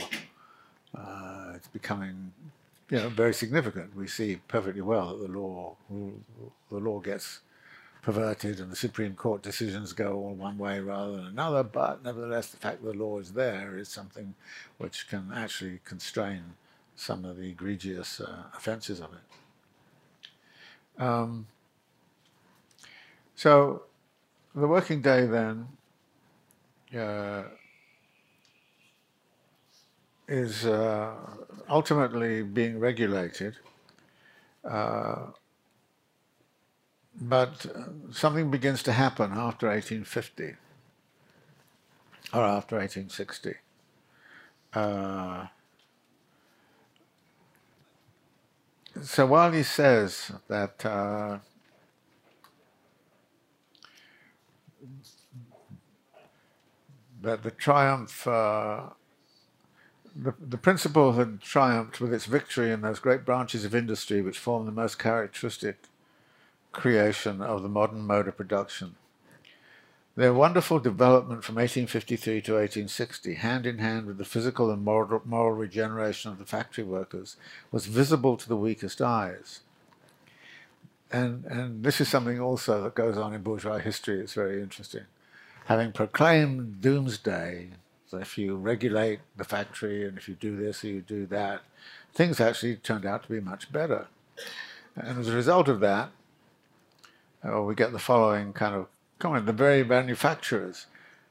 uh, 0.95 1.53
it's 1.55 1.67
becoming, 1.67 2.31
you 2.89 2.97
know, 2.97 3.09
very 3.09 3.33
significant. 3.33 3.95
We 3.95 4.07
see 4.07 4.39
perfectly 4.47 4.81
well 4.81 5.17
that 5.17 5.27
the 5.27 5.37
law, 5.37 5.75
the 6.69 6.77
law 6.77 6.99
gets 6.99 7.39
perverted 8.01 8.59
and 8.59 8.71
the 8.71 8.75
Supreme 8.75 9.15
Court 9.15 9.41
decisions 9.41 9.93
go 9.93 10.13
all 10.13 10.33
one 10.33 10.57
way 10.57 10.79
rather 10.79 11.17
than 11.17 11.25
another, 11.25 11.63
but 11.63 12.03
nevertheless 12.03 12.49
the 12.49 12.57
fact 12.57 12.83
that 12.83 12.91
the 12.93 12.97
law 12.97 13.19
is 13.19 13.33
there 13.33 13.77
is 13.77 13.89
something 13.89 14.35
which 14.77 15.07
can 15.09 15.31
actually 15.33 15.79
constrain 15.83 16.55
some 16.95 17.25
of 17.25 17.37
the 17.37 17.49
egregious 17.49 18.21
uh, 18.21 18.43
offenses 18.55 18.99
of 18.99 19.09
it. 19.13 21.01
Um, 21.01 21.47
so 23.35 23.83
the 24.53 24.67
working 24.67 25.01
day 25.01 25.25
then 25.25 25.67
uh, 26.97 27.43
is 30.27 30.65
uh, 30.65 31.15
ultimately 31.69 32.43
being 32.43 32.79
regulated 32.79 33.55
uh, 34.63 35.27
but 37.21 37.65
something 38.11 38.49
begins 38.49 38.81
to 38.83 38.93
happen 38.93 39.31
after 39.31 39.67
1850 39.67 40.55
or 42.33 42.43
after 42.43 42.77
1860. 42.77 43.55
Uh, 44.73 45.47
so 49.01 49.25
while 49.25 49.51
he 49.51 49.63
says 49.63 50.31
that 50.47 50.85
uh, 50.85 51.39
that 57.21 57.43
the 57.43 57.51
triumph, 57.51 58.27
uh, 58.27 58.89
the, 60.15 60.33
the 60.39 60.57
principle 60.57 61.13
had 61.13 61.41
triumphed 61.41 61.99
with 61.99 62.13
its 62.13 62.25
victory 62.25 62.71
in 62.71 62.81
those 62.81 62.99
great 62.99 63.25
branches 63.25 63.65
of 63.65 63.75
industry 63.75 64.21
which 64.21 64.37
form 64.37 64.65
the 64.65 64.71
most 64.71 64.99
characteristic 64.99 65.77
creation 66.71 67.41
of 67.41 67.63
the 67.63 67.69
modern 67.69 68.01
mode 68.01 68.27
of 68.27 68.37
production. 68.37 68.95
Their 70.15 70.33
wonderful 70.33 70.79
development 70.79 71.43
from 71.43 71.55
1853 71.55 72.41
to 72.41 72.51
1860, 72.53 73.35
hand 73.35 73.65
in 73.65 73.77
hand 73.77 74.05
with 74.05 74.17
the 74.17 74.25
physical 74.25 74.69
and 74.69 74.83
moral, 74.83 75.21
moral 75.23 75.55
regeneration 75.55 76.29
of 76.29 76.39
the 76.39 76.45
factory 76.45 76.83
workers, 76.83 77.37
was 77.71 77.85
visible 77.85 78.35
to 78.35 78.49
the 78.49 78.57
weakest 78.57 79.01
eyes. 79.01 79.61
And, 81.11 81.45
and 81.45 81.83
this 81.83 82.01
is 82.01 82.09
something 82.09 82.39
also 82.39 82.83
that 82.83 82.95
goes 82.95 83.17
on 83.17 83.33
in 83.33 83.41
bourgeois 83.41 83.77
history. 83.77 84.19
It's 84.19 84.33
very 84.33 84.61
interesting. 84.61 85.05
Having 85.65 85.93
proclaimed 85.93 86.81
doomsday, 86.81 87.69
so 88.05 88.17
if 88.17 88.37
you 88.37 88.57
regulate 88.57 89.19
the 89.37 89.43
factory 89.43 90.07
and 90.07 90.17
if 90.17 90.27
you 90.27 90.35
do 90.35 90.57
this 90.57 90.83
or 90.83 90.87
you 90.87 91.01
do 91.01 91.25
that, 91.27 91.61
things 92.13 92.39
actually 92.39 92.75
turned 92.75 93.05
out 93.05 93.23
to 93.23 93.29
be 93.29 93.39
much 93.39 93.71
better. 93.71 94.07
And 94.95 95.19
as 95.19 95.29
a 95.29 95.35
result 95.35 95.67
of 95.67 95.79
that, 95.79 96.09
uh, 97.47 97.61
we 97.61 97.75
get 97.75 97.91
the 97.91 97.99
following 97.99 98.53
kind 98.53 98.75
of 98.75 98.87
comment. 99.17 99.45
The 99.45 99.53
very 99.53 99.83
manufacturers 99.83 100.87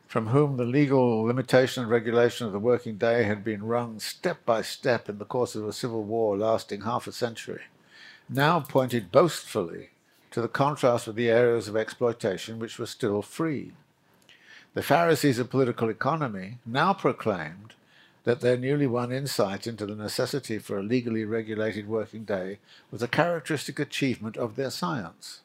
from 0.07 0.29
whom 0.29 0.57
the 0.57 0.65
legal 0.65 1.23
limitation 1.25 1.83
and 1.83 1.93
regulation 1.93 2.47
of 2.47 2.53
the 2.53 2.59
working 2.59 2.97
day 2.97 3.25
had 3.25 3.45
been 3.45 3.63
wrung 3.63 4.01
step 4.01 4.45
by 4.47 4.63
step 4.63 5.09
in 5.09 5.19
the 5.19 5.25
course 5.27 5.55
of 5.55 5.67
a 5.69 5.73
civil 5.73 6.03
war 6.03 6.37
lasting 6.37 6.81
half 6.81 7.07
a 7.07 7.13
century, 7.13 7.63
now 8.29 8.59
pointed 8.59 9.13
boastfully 9.13 9.91
to 10.31 10.41
the 10.41 10.49
contrast 10.49 11.07
with 11.07 11.17
the 11.17 11.29
areas 11.29 11.69
of 11.69 11.77
exploitation 11.77 12.59
which 12.59 12.79
were 12.79 12.87
still 12.87 13.21
free. 13.21 13.73
The 14.73 14.83
Pharisees 14.83 15.39
of 15.39 15.51
political 15.51 15.91
economy 15.91 16.59
now 16.65 16.95
proclaimed 16.95 17.75
that 18.25 18.41
their 18.41 18.57
newly 18.57 18.87
won 18.87 19.13
insight 19.13 19.67
into 19.67 19.87
the 19.87 19.95
necessity 19.95 20.59
for 20.59 20.79
a 20.79 20.83
legally 20.83 21.25
regulated 21.25 21.89
working 21.89 22.25
day 22.25 22.59
was 22.91 23.03
a 23.03 23.09
characteristic 23.09 23.79
achievement 23.79 24.37
of 24.37 24.57
their 24.57 24.71
science. 24.71 25.41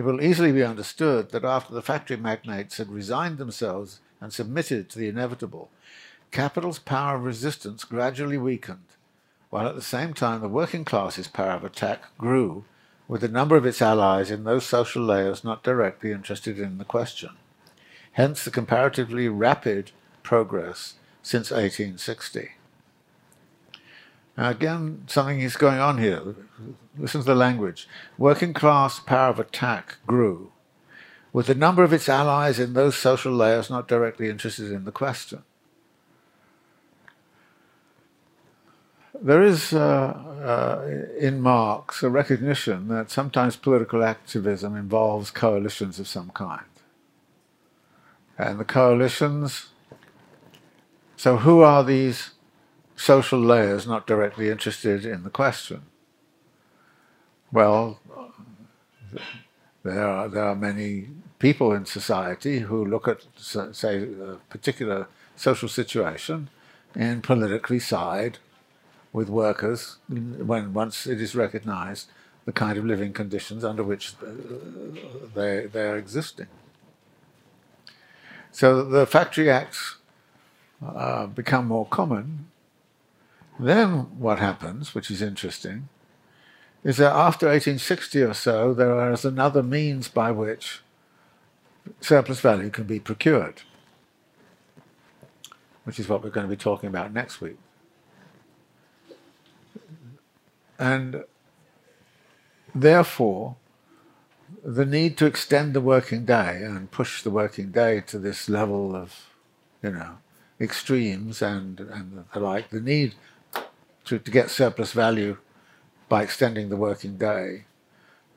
It 0.00 0.04
will 0.04 0.22
easily 0.22 0.50
be 0.50 0.64
understood 0.64 1.30
that 1.32 1.44
after 1.44 1.74
the 1.74 1.82
factory 1.82 2.16
magnates 2.16 2.78
had 2.78 2.90
resigned 2.90 3.36
themselves 3.36 4.00
and 4.18 4.32
submitted 4.32 4.88
to 4.88 4.98
the 4.98 5.08
inevitable, 5.08 5.70
capital's 6.30 6.78
power 6.78 7.16
of 7.16 7.24
resistance 7.24 7.84
gradually 7.84 8.38
weakened, 8.38 8.86
while 9.50 9.68
at 9.68 9.74
the 9.74 9.82
same 9.82 10.14
time 10.14 10.40
the 10.40 10.48
working 10.48 10.86
class's 10.86 11.28
power 11.28 11.50
of 11.50 11.64
attack 11.64 12.16
grew 12.16 12.64
with 13.08 13.20
the 13.20 13.28
number 13.28 13.58
of 13.58 13.66
its 13.66 13.82
allies 13.82 14.30
in 14.30 14.44
those 14.44 14.64
social 14.64 15.02
layers 15.04 15.44
not 15.44 15.62
directly 15.62 16.12
interested 16.12 16.58
in 16.58 16.78
the 16.78 16.86
question. 16.86 17.36
Hence 18.12 18.42
the 18.42 18.50
comparatively 18.50 19.28
rapid 19.28 19.92
progress 20.22 20.94
since 21.22 21.50
1860. 21.50 22.52
Again, 24.40 25.04
something 25.06 25.40
is 25.40 25.56
going 25.56 25.80
on 25.80 25.98
here. 25.98 26.34
Listen 26.96 27.20
to 27.20 27.26
the 27.26 27.34
language. 27.34 27.86
Working 28.16 28.54
class 28.54 28.98
power 28.98 29.28
of 29.28 29.38
attack 29.38 29.98
grew, 30.06 30.50
with 31.30 31.46
the 31.46 31.54
number 31.54 31.84
of 31.84 31.92
its 31.92 32.08
allies 32.08 32.58
in 32.58 32.72
those 32.72 32.96
social 32.96 33.32
layers 33.32 33.68
not 33.68 33.86
directly 33.86 34.30
interested 34.30 34.72
in 34.72 34.86
the 34.86 34.92
question. 34.92 35.42
There 39.20 39.42
is, 39.42 39.74
uh, 39.74 39.78
uh, 39.78 41.18
in 41.18 41.42
Marx, 41.42 42.02
a 42.02 42.08
recognition 42.08 42.88
that 42.88 43.10
sometimes 43.10 43.56
political 43.56 44.02
activism 44.02 44.74
involves 44.74 45.30
coalitions 45.30 46.00
of 46.00 46.08
some 46.08 46.30
kind. 46.30 46.64
And 48.38 48.58
the 48.58 48.64
coalitions, 48.64 49.66
so 51.18 51.36
who 51.36 51.60
are 51.60 51.84
these 51.84 52.30
social 53.00 53.40
layers 53.40 53.86
not 53.86 54.06
directly 54.06 54.50
interested 54.50 55.06
in 55.06 55.22
the 55.22 55.30
question? 55.30 55.80
Well, 57.50 57.98
there 59.82 60.06
are, 60.06 60.28
there 60.28 60.44
are 60.44 60.54
many 60.54 61.08
people 61.38 61.72
in 61.72 61.86
society 61.86 62.58
who 62.58 62.84
look 62.84 63.08
at, 63.08 63.22
say, 63.36 64.02
a 64.02 64.36
particular 64.50 65.08
social 65.34 65.68
situation 65.68 66.50
and 66.94 67.22
politically 67.22 67.78
side 67.78 68.36
with 69.14 69.30
workers 69.30 69.96
when 70.08 70.74
once 70.74 71.06
it 71.06 71.22
is 71.22 71.34
recognized 71.34 72.10
the 72.44 72.52
kind 72.52 72.76
of 72.76 72.84
living 72.84 73.14
conditions 73.14 73.64
under 73.64 73.82
which 73.82 74.12
uh, 74.22 74.26
they, 75.34 75.66
they 75.66 75.88
are 75.88 75.96
existing. 75.96 76.48
So 78.52 78.84
the 78.84 79.06
factory 79.06 79.50
acts 79.50 79.96
uh, 80.84 81.26
become 81.26 81.66
more 81.66 81.86
common 81.86 82.49
then 83.66 84.18
what 84.18 84.38
happens, 84.38 84.94
which 84.94 85.10
is 85.10 85.22
interesting, 85.22 85.88
is 86.82 86.96
that 86.96 87.12
after 87.12 87.46
1860 87.46 88.22
or 88.22 88.34
so, 88.34 88.72
there 88.72 89.12
is 89.12 89.24
another 89.24 89.62
means 89.62 90.08
by 90.08 90.30
which 90.30 90.80
surplus 92.00 92.40
value 92.40 92.70
can 92.70 92.84
be 92.84 93.00
procured, 93.00 93.62
which 95.84 95.98
is 95.98 96.08
what 96.08 96.22
we're 96.22 96.30
going 96.30 96.46
to 96.46 96.56
be 96.56 96.56
talking 96.56 96.88
about 96.88 97.12
next 97.12 97.40
week. 97.40 97.58
And 100.78 101.24
therefore, 102.74 103.56
the 104.64 104.86
need 104.86 105.18
to 105.18 105.26
extend 105.26 105.74
the 105.74 105.80
working 105.80 106.24
day 106.24 106.62
and 106.62 106.90
push 106.90 107.22
the 107.22 107.30
working 107.30 107.70
day 107.70 108.00
to 108.06 108.18
this 108.18 108.48
level 108.48 108.96
of, 108.96 109.26
you 109.82 109.90
know, 109.90 110.18
extremes 110.60 111.42
and, 111.42 111.80
and 111.80 112.24
the 112.32 112.40
like, 112.40 112.70
the 112.70 112.80
need 112.80 113.14
to, 114.10 114.18
to 114.18 114.30
get 114.32 114.50
surplus 114.50 114.90
value 114.90 115.38
by 116.08 116.24
extending 116.24 116.68
the 116.68 116.76
working 116.76 117.16
day 117.16 117.64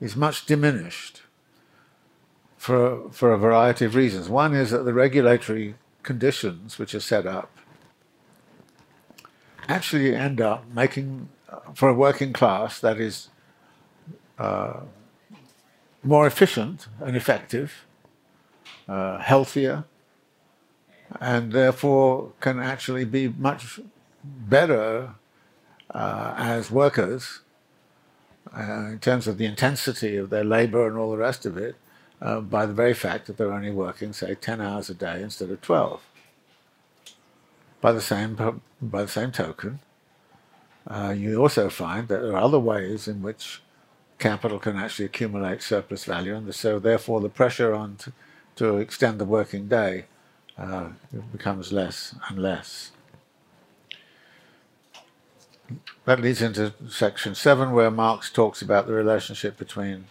is 0.00 0.14
much 0.14 0.46
diminished 0.46 1.22
for, 2.56 3.10
for 3.10 3.32
a 3.32 3.38
variety 3.38 3.84
of 3.84 3.96
reasons. 3.96 4.28
One 4.28 4.54
is 4.54 4.70
that 4.70 4.84
the 4.84 4.94
regulatory 4.94 5.74
conditions 6.04 6.78
which 6.78 6.94
are 6.94 7.00
set 7.00 7.26
up 7.26 7.50
actually 9.68 10.14
end 10.14 10.40
up 10.40 10.64
making, 10.72 11.28
uh, 11.50 11.58
for 11.74 11.88
a 11.88 11.94
working 11.94 12.32
class 12.32 12.78
that 12.78 13.00
is 13.00 13.30
uh, 14.38 14.80
more 16.04 16.24
efficient 16.24 16.86
and 17.00 17.16
effective, 17.16 17.84
uh, 18.88 19.18
healthier, 19.18 19.84
and 21.20 21.50
therefore 21.50 22.30
can 22.40 22.60
actually 22.60 23.04
be 23.04 23.26
much 23.26 23.80
better 24.22 25.14
uh, 25.90 26.34
as 26.36 26.70
workers 26.70 27.40
uh, 28.56 28.88
in 28.92 28.98
terms 28.98 29.26
of 29.26 29.38
the 29.38 29.46
intensity 29.46 30.16
of 30.16 30.30
their 30.30 30.44
labor 30.44 30.86
and 30.86 30.96
all 30.96 31.10
the 31.10 31.16
rest 31.16 31.46
of 31.46 31.56
it 31.56 31.76
uh, 32.20 32.40
by 32.40 32.66
the 32.66 32.72
very 32.72 32.94
fact 32.94 33.26
that 33.26 33.36
they're 33.36 33.52
only 33.52 33.70
working, 33.70 34.12
say, 34.12 34.34
10 34.34 34.60
hours 34.60 34.88
a 34.88 34.94
day 34.94 35.22
instead 35.22 35.50
of 35.50 35.60
12. 35.60 36.00
By 37.80 37.92
the 37.92 38.00
same, 38.00 38.62
by 38.80 39.02
the 39.02 39.08
same 39.08 39.30
token, 39.30 39.80
uh, 40.86 41.14
you 41.16 41.40
also 41.40 41.68
find 41.68 42.08
that 42.08 42.22
there 42.22 42.32
are 42.32 42.42
other 42.42 42.58
ways 42.58 43.08
in 43.08 43.22
which 43.22 43.60
capital 44.18 44.58
can 44.58 44.76
actually 44.76 45.04
accumulate 45.04 45.62
surplus 45.62 46.04
value, 46.04 46.34
and 46.34 46.54
so 46.54 46.78
therefore 46.78 47.20
the 47.20 47.28
pressure 47.28 47.74
on 47.74 47.96
to, 47.96 48.12
to 48.56 48.78
extend 48.78 49.18
the 49.18 49.24
working 49.24 49.68
day 49.68 50.06
uh, 50.56 50.88
becomes 51.32 51.72
less 51.72 52.14
and 52.28 52.38
less. 52.38 52.92
That 56.04 56.20
leads 56.20 56.42
into 56.42 56.74
section 56.88 57.34
seven, 57.34 57.72
where 57.72 57.90
Marx 57.90 58.30
talks 58.30 58.60
about 58.60 58.86
the 58.86 58.92
relationship 58.92 59.56
between 59.56 60.04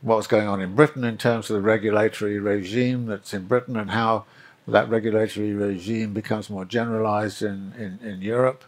what's 0.00 0.26
going 0.26 0.48
on 0.48 0.60
in 0.60 0.74
Britain 0.74 1.04
in 1.04 1.18
terms 1.18 1.50
of 1.50 1.56
the 1.56 1.62
regulatory 1.62 2.38
regime 2.38 3.06
that's 3.06 3.34
in 3.34 3.46
Britain 3.46 3.76
and 3.76 3.90
how 3.90 4.24
that 4.66 4.88
regulatory 4.88 5.52
regime 5.52 6.14
becomes 6.14 6.48
more 6.48 6.64
generalized 6.64 7.42
in, 7.42 7.72
in, 7.76 8.06
in 8.06 8.22
Europe. 8.22 8.64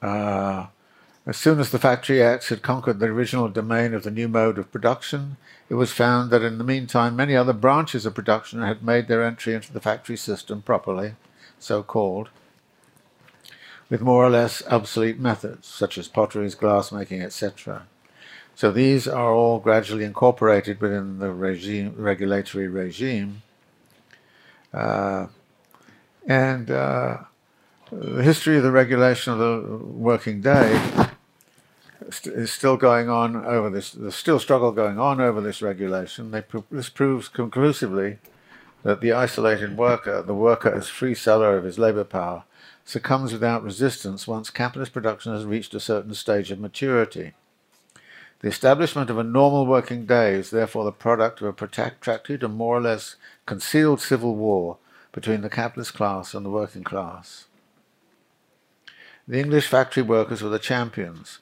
Uh, 0.00 0.66
as 1.26 1.36
soon 1.36 1.58
as 1.58 1.70
the 1.70 1.78
Factory 1.78 2.22
Acts 2.22 2.48
had 2.48 2.62
conquered 2.62 3.00
the 3.00 3.06
original 3.06 3.48
domain 3.48 3.92
of 3.92 4.04
the 4.04 4.10
new 4.10 4.28
mode 4.28 4.56
of 4.56 4.72
production, 4.72 5.36
it 5.68 5.74
was 5.74 5.92
found 5.92 6.30
that 6.30 6.42
in 6.42 6.58
the 6.58 6.64
meantime 6.64 7.16
many 7.16 7.36
other 7.36 7.52
branches 7.52 8.06
of 8.06 8.14
production 8.14 8.62
had 8.62 8.82
made 8.82 9.08
their 9.08 9.24
entry 9.24 9.54
into 9.54 9.72
the 9.72 9.80
factory 9.80 10.16
system 10.16 10.62
properly, 10.62 11.16
so 11.58 11.82
called, 11.82 12.30
with 13.90 14.00
more 14.00 14.24
or 14.24 14.30
less 14.30 14.62
obsolete 14.66 15.18
methods, 15.18 15.66
such 15.66 15.96
as 15.96 16.08
potteries, 16.08 16.54
glassmaking, 16.54 17.22
etc. 17.22 17.86
So 18.54 18.70
these 18.70 19.06
are 19.06 19.32
all 19.32 19.60
gradually 19.60 20.04
incorporated 20.04 20.80
within 20.80 21.20
the 21.20 21.32
regime, 21.32 21.94
regulatory 21.96 22.68
regime. 22.68 23.42
Uh, 24.74 25.28
and 26.26 26.70
uh, 26.70 27.18
the 27.90 28.22
history 28.22 28.56
of 28.58 28.62
the 28.62 28.72
regulation 28.72 29.32
of 29.32 29.38
the 29.38 29.78
working 29.84 30.40
day 30.40 31.08
is 32.24 32.52
still 32.52 32.76
going 32.76 33.08
on 33.08 33.36
over 33.46 33.70
this. 33.70 33.92
There's 33.92 34.14
still 34.14 34.38
struggle 34.38 34.72
going 34.72 34.98
on 34.98 35.20
over 35.20 35.40
this 35.40 35.62
regulation. 35.62 36.30
This 36.70 36.88
proves 36.88 37.28
conclusively 37.28 38.18
that 38.82 39.00
the 39.00 39.12
isolated 39.12 39.76
worker, 39.76 40.22
the 40.22 40.34
worker 40.34 40.72
as 40.72 40.88
free 40.88 41.14
seller 41.14 41.56
of 41.56 41.64
his 41.64 41.78
labor 41.78 42.04
power, 42.04 42.44
succumbs 42.88 43.34
without 43.34 43.62
resistance 43.62 44.26
once 44.26 44.48
capitalist 44.48 44.94
production 44.94 45.34
has 45.34 45.44
reached 45.44 45.74
a 45.74 45.80
certain 45.80 46.14
stage 46.14 46.50
of 46.50 46.58
maturity. 46.58 47.34
The 48.40 48.48
establishment 48.48 49.10
of 49.10 49.18
a 49.18 49.22
normal 49.22 49.66
working 49.66 50.06
day 50.06 50.32
is 50.32 50.48
therefore 50.48 50.84
the 50.84 50.92
product 50.92 51.42
of 51.42 51.48
a 51.48 51.52
protracted 51.52 52.42
and 52.42 52.54
more 52.54 52.78
or 52.78 52.80
less 52.80 53.16
concealed 53.44 54.00
civil 54.00 54.36
war 54.36 54.78
between 55.12 55.42
the 55.42 55.50
capitalist 55.50 55.92
class 55.92 56.32
and 56.32 56.46
the 56.46 56.50
working 56.50 56.82
class. 56.82 57.44
The 59.26 59.38
English 59.38 59.66
factory 59.66 60.02
workers 60.02 60.40
were 60.40 60.48
the 60.48 60.58
champions, 60.58 61.40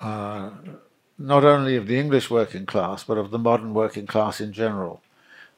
uh, 0.00 0.50
not 1.18 1.44
only 1.44 1.74
of 1.74 1.88
the 1.88 1.98
English 1.98 2.30
working 2.30 2.64
class, 2.64 3.02
but 3.02 3.18
of 3.18 3.32
the 3.32 3.40
modern 3.40 3.74
working 3.74 4.06
class 4.06 4.40
in 4.40 4.52
general, 4.52 5.02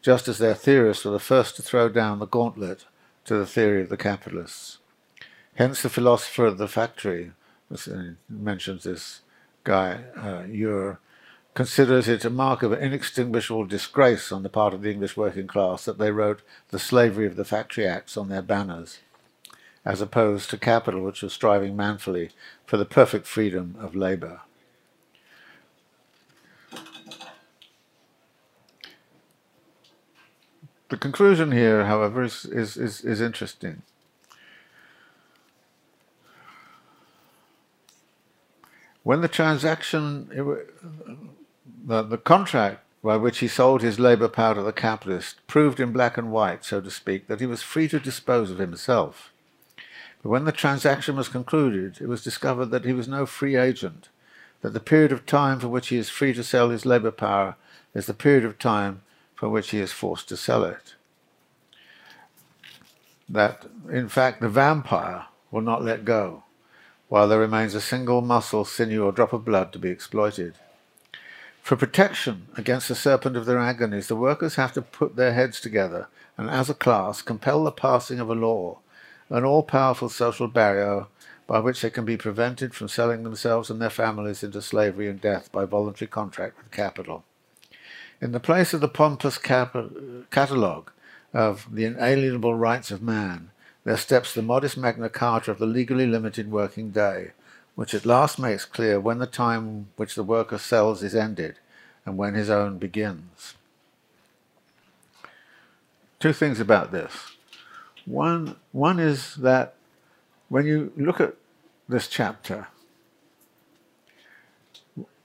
just 0.00 0.26
as 0.26 0.38
their 0.38 0.54
theorists 0.54 1.04
were 1.04 1.10
the 1.10 1.18
first 1.18 1.54
to 1.56 1.62
throw 1.62 1.90
down 1.90 2.18
the 2.18 2.26
gauntlet 2.26 2.86
to 3.26 3.36
the 3.36 3.46
theory 3.46 3.82
of 3.82 3.88
the 3.88 3.96
capitalists. 3.96 4.78
Hence, 5.54 5.82
the 5.82 5.88
philosopher 5.90 6.46
of 6.46 6.58
the 6.58 6.68
factory 6.68 7.32
mentions 8.28 8.84
this 8.84 9.20
guy, 9.64 10.04
uh, 10.16 10.44
Ure, 10.48 11.00
considers 11.54 12.06
it 12.06 12.24
a 12.24 12.30
mark 12.30 12.62
of 12.62 12.72
inextinguishable 12.72 13.64
disgrace 13.64 14.30
on 14.30 14.42
the 14.42 14.48
part 14.48 14.74
of 14.74 14.82
the 14.82 14.92
English 14.92 15.16
working 15.16 15.46
class 15.46 15.84
that 15.86 15.98
they 15.98 16.10
wrote 16.10 16.42
the 16.68 16.78
slavery 16.78 17.26
of 17.26 17.36
the 17.36 17.44
Factory 17.44 17.86
Acts 17.86 18.16
on 18.16 18.28
their 18.28 18.42
banners, 18.42 18.98
as 19.84 20.00
opposed 20.00 20.50
to 20.50 20.58
capital, 20.58 21.00
which 21.00 21.22
was 21.22 21.32
striving 21.32 21.74
manfully 21.74 22.30
for 22.66 22.76
the 22.76 22.84
perfect 22.84 23.26
freedom 23.26 23.74
of 23.80 23.96
labour. 23.96 24.42
The 30.88 30.96
conclusion 30.96 31.50
here, 31.50 31.86
however, 31.86 32.22
is, 32.22 32.44
is, 32.44 32.76
is, 32.76 33.00
is 33.00 33.20
interesting. 33.20 33.82
When 39.02 39.20
the 39.20 39.28
transaction, 39.28 40.28
the, 41.86 42.02
the 42.02 42.18
contract 42.18 42.80
by 43.02 43.16
which 43.16 43.38
he 43.38 43.46
sold 43.46 43.82
his 43.82 44.00
labour 44.00 44.28
power 44.28 44.56
to 44.56 44.62
the 44.62 44.72
capitalist 44.72 45.36
proved 45.46 45.78
in 45.78 45.92
black 45.92 46.18
and 46.18 46.32
white, 46.32 46.64
so 46.64 46.80
to 46.80 46.90
speak, 46.90 47.28
that 47.28 47.38
he 47.38 47.46
was 47.46 47.62
free 47.62 47.86
to 47.88 48.00
dispose 48.00 48.50
of 48.50 48.58
himself. 48.58 49.32
But 50.22 50.30
when 50.30 50.44
the 50.44 50.50
transaction 50.50 51.14
was 51.14 51.28
concluded, 51.28 52.00
it 52.00 52.08
was 52.08 52.24
discovered 52.24 52.66
that 52.66 52.84
he 52.84 52.92
was 52.92 53.06
no 53.06 53.26
free 53.26 53.54
agent, 53.54 54.08
that 54.62 54.72
the 54.72 54.80
period 54.80 55.12
of 55.12 55.24
time 55.24 55.60
for 55.60 55.68
which 55.68 55.88
he 55.88 55.96
is 55.98 56.10
free 56.10 56.32
to 56.34 56.42
sell 56.42 56.70
his 56.70 56.84
labour 56.84 57.12
power 57.12 57.54
is 57.94 58.06
the 58.06 58.14
period 58.14 58.44
of 58.44 58.58
time 58.58 59.02
for 59.36 59.48
which 59.48 59.70
he 59.70 59.78
is 59.78 59.92
forced 59.92 60.28
to 60.30 60.36
sell 60.36 60.64
it. 60.64 60.94
That, 63.28 63.66
in 63.90 64.08
fact, 64.08 64.40
the 64.40 64.48
vampire 64.48 65.26
will 65.50 65.60
not 65.60 65.84
let 65.84 66.04
go, 66.04 66.42
while 67.08 67.28
there 67.28 67.38
remains 67.38 67.74
a 67.74 67.80
single 67.80 68.22
muscle, 68.22 68.64
sinew, 68.64 69.04
or 69.04 69.12
drop 69.12 69.32
of 69.32 69.44
blood 69.44 69.72
to 69.72 69.78
be 69.78 69.90
exploited. 69.90 70.54
For 71.62 71.76
protection 71.76 72.46
against 72.56 72.88
the 72.88 72.94
serpent 72.94 73.36
of 73.36 73.44
their 73.44 73.58
agonies, 73.58 74.08
the 74.08 74.16
workers 74.16 74.54
have 74.54 74.72
to 74.74 74.82
put 74.82 75.16
their 75.16 75.34
heads 75.34 75.60
together 75.60 76.08
and, 76.38 76.48
as 76.48 76.70
a 76.70 76.74
class, 76.74 77.22
compel 77.22 77.64
the 77.64 77.72
passing 77.72 78.20
of 78.20 78.30
a 78.30 78.34
law, 78.34 78.78
an 79.28 79.44
all 79.44 79.64
powerful 79.64 80.08
social 80.08 80.46
barrier 80.46 81.06
by 81.46 81.58
which 81.58 81.80
they 81.80 81.90
can 81.90 82.04
be 82.04 82.16
prevented 82.16 82.74
from 82.74 82.88
selling 82.88 83.22
themselves 83.22 83.70
and 83.70 83.82
their 83.82 83.90
families 83.90 84.42
into 84.42 84.62
slavery 84.62 85.08
and 85.08 85.20
death 85.20 85.50
by 85.50 85.64
voluntary 85.64 86.08
contract 86.08 86.56
with 86.56 86.70
capital. 86.70 87.24
In 88.20 88.32
the 88.32 88.40
place 88.40 88.72
of 88.72 88.80
the 88.80 88.88
pompous 88.88 89.36
catalogue 89.36 90.90
of 91.34 91.68
the 91.70 91.84
inalienable 91.84 92.54
rights 92.54 92.90
of 92.90 93.02
man, 93.02 93.50
there 93.84 93.96
steps 93.98 94.32
the 94.32 94.40
modest 94.40 94.76
Magna 94.78 95.10
Carta 95.10 95.50
of 95.50 95.58
the 95.58 95.66
legally 95.66 96.06
limited 96.06 96.50
working 96.50 96.90
day, 96.90 97.32
which 97.74 97.92
at 97.92 98.06
last 98.06 98.38
makes 98.38 98.64
clear 98.64 98.98
when 98.98 99.18
the 99.18 99.26
time 99.26 99.88
which 99.96 100.14
the 100.14 100.22
worker 100.22 100.56
sells 100.56 101.02
is 101.02 101.14
ended 101.14 101.58
and 102.06 102.16
when 102.16 102.32
his 102.34 102.48
own 102.48 102.78
begins. 102.78 103.54
Two 106.18 106.32
things 106.32 106.58
about 106.58 106.92
this. 106.92 107.12
One, 108.06 108.56
one 108.72 108.98
is 108.98 109.34
that 109.36 109.74
when 110.48 110.64
you 110.64 110.90
look 110.96 111.20
at 111.20 111.34
this 111.86 112.08
chapter, 112.08 112.68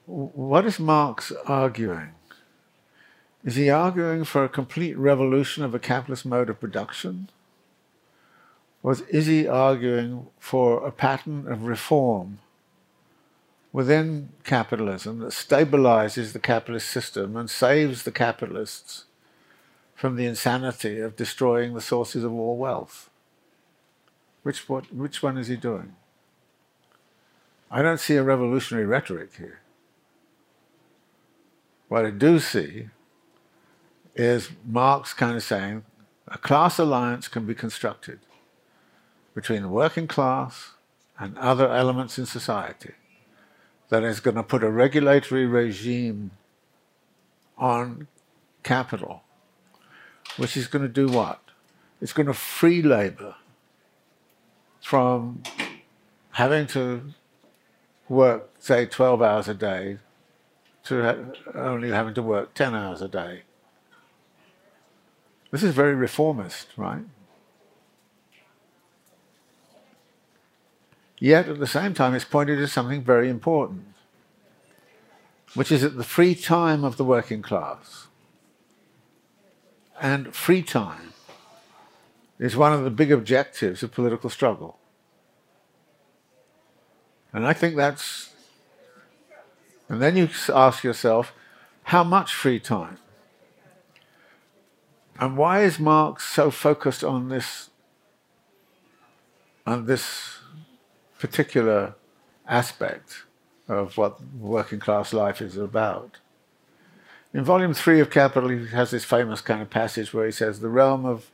what 0.06 0.66
is 0.66 0.78
Marx 0.78 1.32
arguing? 1.46 2.10
Is 3.44 3.56
he 3.56 3.70
arguing 3.70 4.24
for 4.24 4.44
a 4.44 4.50
complete 4.50 4.98
revolution 4.98 5.64
of 5.64 5.74
a 5.74 5.80
capitalist 5.80 6.26
mode 6.26 6.50
of 6.50 6.60
production? 6.60 7.30
Or 8.84 8.96
is 9.10 9.26
he 9.26 9.48
arguing 9.48 10.28
for 10.40 10.86
a 10.86 10.92
pattern 10.92 11.52
of 11.52 11.64
reform 11.64 12.40
within 13.74 14.30
capitalism 14.44 15.20
that 15.20 15.32
stabilizes 15.32 16.34
the 16.34 16.40
capitalist 16.40 16.88
system 16.90 17.36
and 17.36 17.50
saves 17.50 18.04
the 18.04 18.12
capitalists 18.12 19.06
from 19.96 20.16
the 20.16 20.26
insanity 20.26 21.00
of 21.00 21.16
destroying 21.16 21.74
the 21.74 21.82
sources 21.82 22.24
of 22.24 22.34
all 22.34 22.58
wealth? 22.58 23.10
Which, 24.44 24.70
what, 24.70 24.94
which 24.94 25.24
one 25.24 25.38
is 25.38 25.48
he 25.48 25.56
doing? 25.56 25.96
I 27.72 27.82
don't 27.82 28.00
see 28.00 28.16
a 28.16 28.24
revolutionary 28.24 28.86
rhetoric 28.86 29.36
here. 29.38 29.62
What 31.88 32.06
I 32.06 32.12
do 32.12 32.40
see 32.40 32.90
is 34.16 34.50
Marx 34.66 35.14
kind 35.14 35.36
of 35.36 35.44
saying 35.44 35.84
a 36.28 36.38
class 36.38 36.80
alliance 36.80 37.28
can 37.28 37.46
be 37.46 37.56
constructed 37.56 38.20
between 39.34 39.62
the 39.62 39.70
working 39.70 40.08
class 40.08 40.72
and 41.20 41.38
other 41.38 41.72
elements 41.72 42.18
in 42.18 42.26
society 42.26 42.94
that 43.90 44.04
is 44.04 44.20
going 44.20 44.36
to 44.36 44.44
put 44.44 44.64
a 44.64 44.70
regulatory 44.70 45.46
regime 45.46 46.32
on 47.58 48.08
capital, 48.64 49.22
which 50.38 50.56
is 50.56 50.68
going 50.68 50.82
to 50.82 50.90
do 50.90 51.08
what? 51.08 51.40
It's 52.02 52.14
going 52.14 52.28
to 52.28 52.34
free 52.34 52.82
labor 52.82 53.36
from 54.82 55.44
having 56.32 56.68
to 56.68 57.14
work, 58.10 58.50
say, 58.60 58.86
12 58.86 59.22
hours 59.22 59.48
a 59.48 59.54
day 59.54 60.00
to 60.86 61.34
only 61.54 61.90
having 61.90 62.14
to 62.16 62.22
work 62.24 62.54
10 62.54 62.74
hours 62.74 63.02
a 63.02 63.08
day. 63.08 63.44
This 65.52 65.64
is 65.64 65.74
very 65.74 65.94
reformist, 65.94 66.68
right? 66.78 67.04
Yet 71.20 71.48
at 71.48 71.60
the 71.60 71.68
same 71.68 71.94
time, 71.94 72.16
it's 72.16 72.26
pointed 72.26 72.56
to 72.58 72.68
something 72.68 73.04
very 73.04 73.30
important, 73.30 73.86
which 75.54 75.72
is 75.72 75.82
that 75.82 75.98
the 75.98 76.04
free 76.04 76.34
time 76.34 76.84
of 76.84 76.98
the 76.98 77.04
working 77.04 77.42
class 77.42 78.08
and 80.02 80.34
free 80.34 80.64
time 80.64 81.14
is 82.40 82.58
one 82.58 82.74
of 82.74 82.84
the 82.84 82.90
big 82.90 83.12
objectives 83.12 83.84
of 83.84 83.92
political 83.92 84.32
struggle. 84.32 84.80
And 87.32 87.46
I 87.46 87.54
think 87.54 87.76
that's. 87.76 88.34
And 89.88 90.02
then 90.02 90.16
you 90.16 90.28
ask 90.54 90.84
yourself, 90.84 91.34
how 91.84 92.04
much 92.04 92.34
free 92.34 92.60
time? 92.60 92.98
And 95.22 95.38
why 95.38 95.62
is 95.62 95.80
Marx 95.80 96.26
so 96.26 96.50
focused 96.50 97.04
on 97.04 97.30
this, 97.30 97.70
on 99.68 99.86
this 99.86 100.40
particular 101.20 101.94
aspect 102.48 103.26
of 103.68 104.00
what 104.00 104.20
working 104.34 104.80
class 104.80 105.14
life 105.14 105.40
is 105.40 105.58
about? 105.58 106.18
In 107.36 107.44
volume 107.44 107.76
three 107.76 108.00
of 108.00 108.10
Capital, 108.10 108.50
he 108.50 108.66
has 108.70 108.90
this 108.90 109.06
famous 109.06 109.42
kind 109.42 109.62
of 109.62 109.70
passage 109.70 110.12
where 110.12 110.26
he 110.26 110.32
says, 110.32 110.60
The 110.60 110.70
realm 110.70 111.06
of 111.06 111.30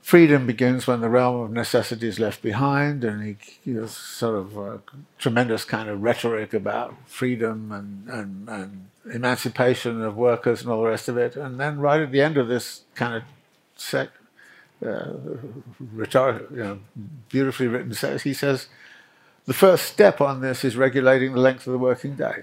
freedom 0.00 0.44
begins 0.44 0.88
when 0.88 1.00
the 1.00 1.08
realm 1.08 1.40
of 1.40 1.52
necessity 1.52 2.08
is 2.08 2.18
left 2.18 2.42
behind, 2.42 3.04
and 3.04 3.36
he, 3.62 3.74
has 3.74 3.92
sort 3.92 4.34
of 4.34 4.56
a 4.56 4.80
tremendous 5.18 5.64
kind 5.64 5.88
of 5.88 6.02
rhetoric 6.02 6.52
about 6.52 6.96
freedom 7.06 7.70
and, 7.70 8.08
and, 8.08 8.48
and 8.48 8.88
emancipation 9.12 10.02
of 10.02 10.16
workers 10.16 10.62
and 10.62 10.70
all 10.70 10.82
the 10.82 10.88
rest 10.88 11.08
of 11.08 11.16
it. 11.16 11.36
And 11.36 11.58
then 11.58 11.78
right 11.78 12.00
at 12.00 12.12
the 12.12 12.20
end 12.20 12.36
of 12.36 12.48
this 12.48 12.82
kind 12.94 13.16
of 13.16 13.22
sec, 13.76 14.10
uh, 14.84 15.12
rhetoric, 15.92 16.46
you 16.50 16.56
know, 16.56 16.78
beautifully 17.28 17.66
written, 17.66 17.90
he 18.18 18.34
says, 18.34 18.68
the 19.46 19.54
first 19.54 19.86
step 19.86 20.20
on 20.20 20.40
this 20.40 20.64
is 20.64 20.76
regulating 20.76 21.32
the 21.32 21.40
length 21.40 21.66
of 21.66 21.72
the 21.72 21.78
working 21.78 22.16
day. 22.16 22.42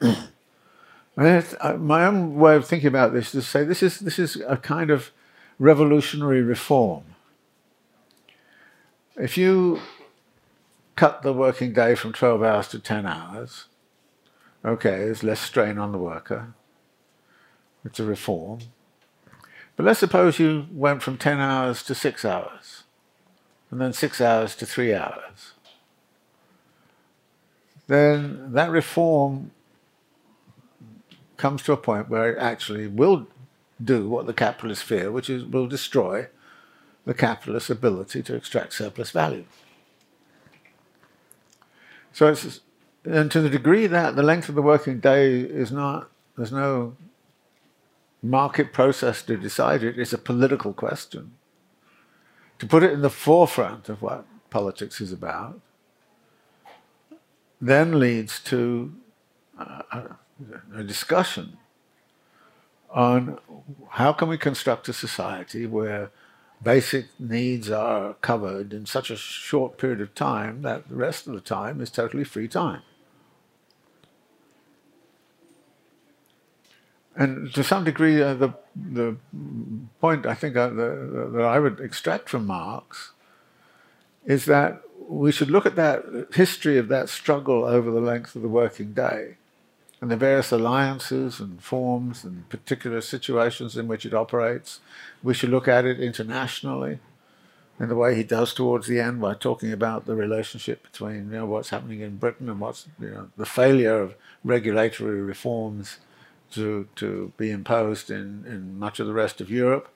my 1.16 2.04
own 2.06 2.36
way 2.36 2.56
of 2.56 2.66
thinking 2.66 2.88
about 2.88 3.12
this 3.12 3.26
is 3.26 3.32
to 3.32 3.42
say 3.42 3.64
this 3.64 3.82
is 3.82 4.00
this 4.00 4.18
is 4.18 4.36
a 4.46 4.58
kind 4.58 4.90
of 4.90 5.12
revolutionary 5.58 6.42
reform. 6.42 7.04
If 9.16 9.38
you 9.38 9.80
cut 10.94 11.22
the 11.22 11.32
working 11.32 11.72
day 11.72 11.94
from 11.94 12.12
12 12.12 12.42
hours 12.42 12.68
to 12.68 12.78
10 12.78 13.06
hours, 13.06 13.64
okay, 14.66 14.96
there's 14.98 15.22
less 15.22 15.40
strain 15.40 15.78
on 15.78 15.92
the 15.92 15.98
worker. 15.98 16.54
It's 17.84 18.00
a 18.00 18.04
reform. 18.04 18.60
But 19.76 19.86
let's 19.86 20.00
suppose 20.00 20.38
you 20.38 20.66
went 20.72 21.02
from 21.02 21.18
10 21.18 21.38
hours 21.38 21.82
to 21.84 21.94
6 21.94 22.24
hours, 22.24 22.84
and 23.70 23.80
then 23.80 23.92
6 23.92 24.20
hours 24.20 24.56
to 24.56 24.66
3 24.66 24.94
hours. 24.94 25.52
Then 27.86 28.52
that 28.52 28.70
reform 28.70 29.52
comes 31.36 31.62
to 31.62 31.72
a 31.72 31.76
point 31.76 32.08
where 32.08 32.32
it 32.32 32.38
actually 32.38 32.88
will 32.88 33.28
do 33.82 34.08
what 34.08 34.26
the 34.26 34.32
capitalists 34.32 34.82
fear, 34.82 35.12
which 35.12 35.28
is 35.28 35.44
will 35.44 35.66
destroy 35.66 36.28
the 37.04 37.14
capitalist's 37.14 37.70
ability 37.70 38.22
to 38.22 38.34
extract 38.34 38.72
surplus 38.72 39.10
value. 39.10 39.44
So 42.12 42.28
it's 42.28 42.60
and 43.06 43.30
to 43.30 43.40
the 43.40 43.50
degree 43.50 43.86
that 43.86 44.16
the 44.16 44.22
length 44.22 44.48
of 44.48 44.54
the 44.54 44.62
working 44.62 45.00
day 45.00 45.38
is 45.40 45.70
not 45.70 46.10
there's 46.36 46.52
no 46.52 46.96
market 48.22 48.72
process 48.72 49.22
to 49.22 49.36
decide 49.36 49.82
it, 49.82 49.98
it's 49.98 50.12
a 50.12 50.18
political 50.18 50.72
question. 50.72 51.32
To 52.58 52.66
put 52.66 52.82
it 52.82 52.92
in 52.92 53.02
the 53.02 53.10
forefront 53.10 53.88
of 53.88 54.02
what 54.02 54.26
politics 54.50 55.00
is 55.00 55.12
about 55.12 55.60
then 57.60 57.98
leads 57.98 58.40
to 58.40 58.94
a, 59.58 60.10
a 60.74 60.82
discussion 60.82 61.56
on 62.90 63.38
how 63.90 64.12
can 64.12 64.28
we 64.28 64.36
construct 64.36 64.88
a 64.88 64.92
society 64.92 65.66
where 65.66 66.10
basic 66.62 67.06
needs 67.18 67.70
are 67.70 68.14
covered 68.14 68.72
in 68.72 68.86
such 68.86 69.10
a 69.10 69.16
short 69.16 69.78
period 69.78 70.00
of 70.00 70.14
time 70.14 70.62
that 70.62 70.88
the 70.88 70.94
rest 70.94 71.26
of 71.26 71.34
the 71.34 71.40
time 71.40 71.80
is 71.80 71.90
totally 71.90 72.24
free 72.24 72.48
time. 72.48 72.82
And 77.16 77.52
to 77.54 77.64
some 77.64 77.84
degree, 77.84 78.22
uh, 78.22 78.34
the, 78.34 78.52
the 78.74 79.16
point 80.00 80.26
I 80.26 80.34
think 80.34 80.54
uh, 80.54 80.68
the, 80.68 81.30
that 81.32 81.44
I 81.44 81.58
would 81.58 81.80
extract 81.80 82.28
from 82.28 82.46
Marx 82.46 83.12
is 84.26 84.44
that 84.44 84.82
we 85.08 85.32
should 85.32 85.50
look 85.50 85.66
at 85.66 85.76
that 85.76 86.04
history 86.34 86.78
of 86.78 86.88
that 86.88 87.08
struggle 87.08 87.64
over 87.64 87.90
the 87.90 88.00
length 88.00 88.36
of 88.36 88.42
the 88.42 88.48
working 88.48 88.92
day 88.92 89.36
and 90.00 90.10
the 90.10 90.16
various 90.16 90.52
alliances 90.52 91.40
and 91.40 91.62
forms 91.62 92.22
and 92.22 92.48
particular 92.50 93.00
situations 93.00 93.76
in 93.76 93.88
which 93.88 94.04
it 94.04 94.12
operates. 94.12 94.80
We 95.22 95.32
should 95.32 95.50
look 95.50 95.68
at 95.68 95.86
it 95.86 96.00
internationally 96.00 96.98
in 97.80 97.88
the 97.88 97.94
way 97.94 98.14
he 98.14 98.24
does 98.24 98.52
towards 98.52 98.88
the 98.88 99.00
end 99.00 99.20
by 99.20 99.34
talking 99.34 99.72
about 99.72 100.06
the 100.06 100.14
relationship 100.14 100.82
between 100.82 101.30
you 101.30 101.38
know, 101.38 101.46
what's 101.46 101.70
happening 101.70 102.00
in 102.00 102.16
Britain 102.16 102.48
and 102.48 102.60
what's 102.60 102.88
you 103.00 103.10
know, 103.10 103.30
the 103.36 103.46
failure 103.46 104.00
of 104.00 104.14
regulatory 104.44 105.22
reforms 105.22 105.98
to, 106.52 106.88
to 106.96 107.32
be 107.36 107.50
imposed 107.50 108.10
in, 108.10 108.44
in 108.46 108.78
much 108.78 109.00
of 109.00 109.06
the 109.06 109.12
rest 109.12 109.40
of 109.40 109.50
Europe, 109.50 109.88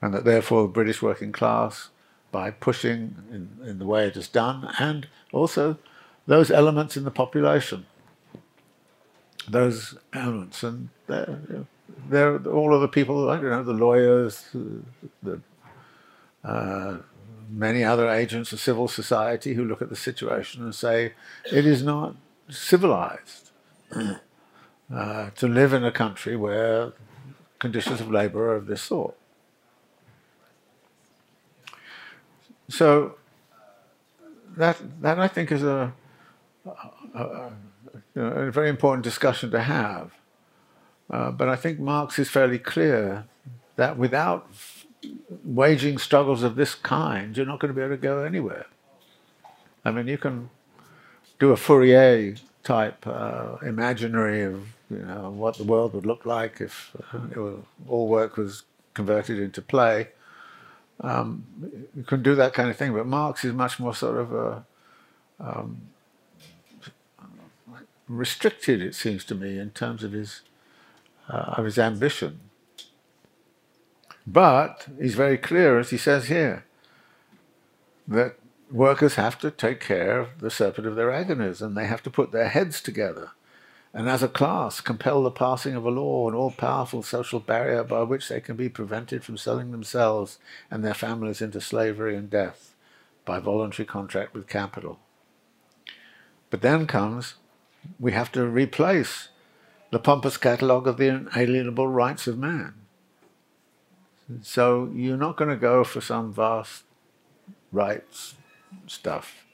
and 0.00 0.12
that 0.14 0.24
therefore 0.24 0.62
the 0.62 0.68
British 0.68 1.02
working 1.02 1.32
class, 1.32 1.88
by 2.30 2.50
pushing 2.50 3.16
in, 3.30 3.50
in 3.68 3.78
the 3.78 3.84
way 3.84 4.06
it 4.06 4.16
is 4.16 4.28
done, 4.28 4.72
and 4.78 5.06
also 5.32 5.76
those 6.26 6.50
elements 6.50 6.96
in 6.96 7.04
the 7.04 7.10
population 7.10 7.84
those 9.48 9.96
elements, 10.12 10.62
and 10.62 10.88
they're, 11.06 11.38
they're 12.08 12.38
all 12.46 12.74
of 12.74 12.80
the 12.80 12.88
people. 12.88 13.30
I 13.30 13.36
don't 13.36 13.50
know 13.50 13.62
the 13.62 13.72
lawyers, 13.72 14.46
the 15.22 15.40
uh, 16.44 16.98
many 17.50 17.84
other 17.84 18.08
agents 18.08 18.52
of 18.52 18.60
civil 18.60 18.88
society 18.88 19.54
who 19.54 19.64
look 19.64 19.82
at 19.82 19.90
the 19.90 19.96
situation 19.96 20.62
and 20.62 20.74
say 20.74 21.12
it 21.50 21.66
is 21.66 21.82
not 21.82 22.16
civilized 22.48 23.50
uh, 24.92 25.30
to 25.30 25.48
live 25.48 25.72
in 25.72 25.84
a 25.84 25.92
country 25.92 26.36
where 26.36 26.92
conditions 27.58 28.00
of 28.00 28.10
labor 28.10 28.50
are 28.50 28.56
of 28.56 28.66
this 28.66 28.82
sort. 28.82 29.14
So 32.68 33.16
that 34.56 34.78
that 35.00 35.18
I 35.18 35.28
think 35.28 35.52
is 35.52 35.62
a, 35.62 35.92
a, 36.66 36.70
a 37.14 37.52
a 38.14 38.50
very 38.50 38.68
important 38.68 39.04
discussion 39.04 39.50
to 39.50 39.60
have. 39.60 40.12
Uh, 41.10 41.30
but 41.30 41.48
I 41.48 41.56
think 41.56 41.78
Marx 41.78 42.18
is 42.18 42.28
fairly 42.28 42.58
clear 42.58 43.26
that 43.76 43.96
without 43.96 44.50
waging 45.44 45.98
struggles 45.98 46.42
of 46.42 46.54
this 46.54 46.74
kind, 46.74 47.36
you're 47.36 47.46
not 47.46 47.60
going 47.60 47.72
to 47.72 47.74
be 47.74 47.82
able 47.82 47.96
to 47.96 48.00
go 48.00 48.24
anywhere. 48.24 48.66
I 49.84 49.90
mean, 49.90 50.06
you 50.06 50.18
can 50.18 50.50
do 51.38 51.50
a 51.50 51.56
Fourier 51.56 52.36
type 52.62 53.06
uh, 53.06 53.56
imaginary 53.62 54.42
of 54.42 54.68
you 54.90 54.98
know 54.98 55.30
what 55.30 55.56
the 55.56 55.64
world 55.64 55.94
would 55.94 56.06
look 56.06 56.24
like 56.24 56.60
if 56.60 56.94
uh, 57.12 57.50
all 57.88 58.08
work 58.08 58.36
was 58.36 58.64
converted 58.94 59.38
into 59.38 59.62
play. 59.62 60.08
Um, 61.00 61.44
you 61.96 62.04
can 62.04 62.22
do 62.22 62.34
that 62.36 62.52
kind 62.54 62.70
of 62.70 62.76
thing, 62.76 62.92
but 62.92 63.06
Marx 63.06 63.44
is 63.44 63.52
much 63.52 63.80
more 63.80 63.94
sort 63.94 64.18
of 64.18 64.32
a 64.32 64.64
um, 65.40 65.80
restricted, 68.08 68.82
it 68.82 68.94
seems 68.94 69.24
to 69.24 69.34
me, 69.34 69.58
in 69.58 69.70
terms 69.70 70.04
of 70.04 70.12
his, 70.12 70.42
uh, 71.28 71.54
of 71.56 71.64
his 71.64 71.78
ambition. 71.78 72.40
But 74.26 74.86
he's 75.00 75.14
very 75.14 75.38
clear, 75.38 75.78
as 75.78 75.90
he 75.90 75.96
says 75.96 76.26
here, 76.26 76.64
that 78.06 78.36
workers 78.72 79.14
have 79.16 79.38
to 79.38 79.50
take 79.50 79.80
care 79.80 80.18
of 80.18 80.40
the 80.40 80.50
serpent 80.50 80.86
of 80.86 80.96
their 80.96 81.12
agonies 81.12 81.60
and 81.60 81.76
they 81.76 81.86
have 81.86 82.02
to 82.02 82.10
put 82.10 82.32
their 82.32 82.48
heads 82.48 82.80
together 82.80 83.30
and 83.94 84.08
as 84.08 84.22
a 84.22 84.28
class 84.28 84.80
compel 84.80 85.22
the 85.22 85.30
passing 85.30 85.74
of 85.74 85.84
a 85.84 85.90
law, 85.90 86.28
an 86.28 86.34
all 86.34 86.50
powerful 86.50 87.02
social 87.02 87.40
barrier 87.40 87.84
by 87.84 88.02
which 88.02 88.28
they 88.28 88.40
can 88.40 88.56
be 88.56 88.68
prevented 88.68 89.22
from 89.22 89.36
selling 89.36 89.70
themselves 89.70 90.38
and 90.70 90.82
their 90.82 90.94
families 90.94 91.42
into 91.42 91.60
slavery 91.60 92.16
and 92.16 92.30
death 92.30 92.74
by 93.26 93.38
voluntary 93.38 93.86
contract 93.86 94.32
with 94.32 94.48
capital. 94.48 94.98
But 96.48 96.62
then 96.62 96.86
comes 96.86 97.34
we 98.00 98.12
have 98.12 98.32
to 98.32 98.46
replace 98.46 99.28
the 99.90 99.98
pompous 99.98 100.38
catalogue 100.38 100.86
of 100.86 100.96
the 100.96 101.08
inalienable 101.08 101.88
rights 101.88 102.26
of 102.26 102.38
man. 102.38 102.74
So 104.40 104.90
you're 104.94 105.18
not 105.18 105.36
going 105.36 105.50
to 105.50 105.56
go 105.56 105.84
for 105.84 106.00
some 106.00 106.32
vast 106.32 106.84
rights 107.70 108.36
stuff. 108.86 109.44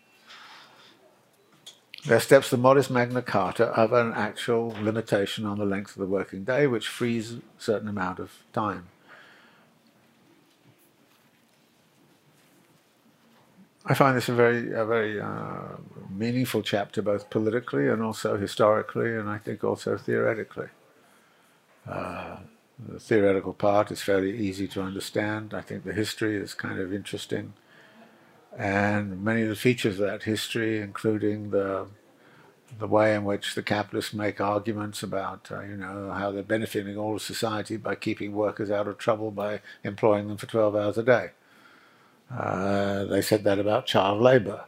there 2.07 2.21
steps 2.21 2.49
the 2.51 2.57
modest 2.57 2.91
Magna 2.91 3.21
Carta 3.21 3.67
of 3.67 3.93
an 3.93 4.13
actual 4.15 4.69
limitation 4.81 5.45
on 5.45 5.59
the 5.59 5.67
length 5.67 5.91
of 5.91 6.01
the 6.01 6.07
working 6.07 6.45
day, 6.45 6.67
which 6.67 6.89
frees 6.89 7.35
a 7.35 7.41
certain 7.59 7.89
amount 7.89 8.19
of 8.19 8.33
time. 8.53 8.87
I 13.85 13.95
find 13.95 14.17
this 14.17 14.29
a 14.29 14.35
very, 14.35 14.73
a 14.73 14.85
very 14.85 15.21
uh, 15.21 15.77
meaningful 16.11 16.63
chapter, 16.63 17.01
both 17.01 17.31
politically 17.31 17.89
and 17.89 18.03
also 18.03 18.37
historically, 18.37 19.17
and 19.17 19.29
I 19.31 19.39
think 19.39 19.65
also 19.65 19.97
theoretically. 19.97 20.69
Uh, 21.89 22.37
the 22.79 23.01
theoretical 23.01 23.55
part 23.55 23.91
is 23.91 24.03
fairly 24.03 24.37
easy 24.37 24.69
to 24.69 24.83
understand. 24.83 25.55
I 25.55 25.63
think 25.63 25.85
the 25.85 25.95
history 25.95 26.37
is 26.37 26.53
kind 26.55 26.79
of 26.79 26.93
interesting. 26.93 27.55
And 28.57 29.23
many 29.23 29.43
of 29.43 29.49
the 29.49 29.57
features 29.57 30.01
of 30.01 30.07
that 30.07 30.25
history, 30.25 30.81
including 30.81 31.51
the 31.51 31.87
the 32.79 32.87
way 32.87 33.15
in 33.15 33.25
which 33.25 33.55
the 33.55 33.63
capitalists 33.63 34.13
make 34.13 34.41
arguments 34.41 35.03
about, 35.03 35.49
uh, 35.51 35.61
you 35.63 35.77
know, 35.77 36.11
how 36.13 36.31
they're 36.31 36.43
benefiting 36.43 36.97
all 36.97 37.17
of 37.17 37.23
society 37.23 37.77
by 37.77 37.95
keeping 37.95 38.33
workers 38.33 38.71
out 38.71 38.87
of 38.87 38.99
trouble 38.99 39.31
by 39.31 39.61
employing 39.83 40.29
them 40.29 40.37
for 40.37 40.47
12 40.47 40.77
hours 40.77 40.99
a 40.99 41.03
day. 41.03 41.31
Uh, 42.31 43.05
they 43.05 43.23
said 43.23 43.43
that 43.45 43.59
about 43.59 43.87
child 43.87 44.21
labor. 44.21 44.65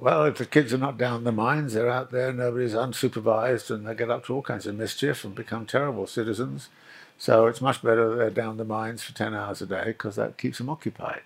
Well, 0.00 0.24
if 0.24 0.38
the 0.38 0.46
kids 0.46 0.74
are 0.74 0.78
not 0.78 0.98
down 0.98 1.24
the 1.24 1.32
mines, 1.32 1.74
they're 1.74 1.88
out 1.88 2.10
there, 2.10 2.32
nobody's 2.32 2.74
unsupervised, 2.74 3.70
and 3.70 3.86
they 3.86 3.94
get 3.94 4.10
up 4.10 4.26
to 4.26 4.34
all 4.34 4.42
kinds 4.42 4.66
of 4.66 4.74
mischief 4.74 5.24
and 5.24 5.34
become 5.34 5.64
terrible 5.64 6.06
citizens. 6.06 6.68
So 7.16 7.46
it's 7.46 7.60
much 7.60 7.82
better 7.82 8.14
they're 8.14 8.30
down 8.30 8.56
the 8.56 8.64
mines 8.64 9.02
for 9.02 9.14
10 9.14 9.32
hours 9.32 9.62
a 9.62 9.66
day 9.66 9.84
because 9.86 10.16
that 10.16 10.36
keeps 10.36 10.58
them 10.58 10.68
occupied. 10.68 11.22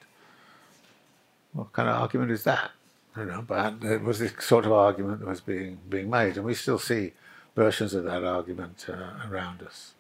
What 1.53 1.72
kind 1.72 1.88
of 1.88 2.01
argument 2.01 2.30
is 2.30 2.44
that? 2.44 2.70
You 3.16 3.24
know, 3.24 3.42
but 3.42 3.82
it 3.82 4.03
was 4.03 4.20
the 4.20 4.28
sort 4.38 4.64
of 4.64 4.72
argument 4.72 5.18
that 5.18 5.28
was 5.28 5.40
being 5.40 5.78
being 5.88 6.09
made, 6.09 6.36
and 6.36 6.46
we 6.46 6.55
still 6.55 6.78
see 6.78 7.12
versions 7.57 7.92
of 7.92 8.05
that 8.05 8.22
argument 8.22 8.86
uh, 8.88 9.28
around 9.28 9.62
us. 9.62 9.94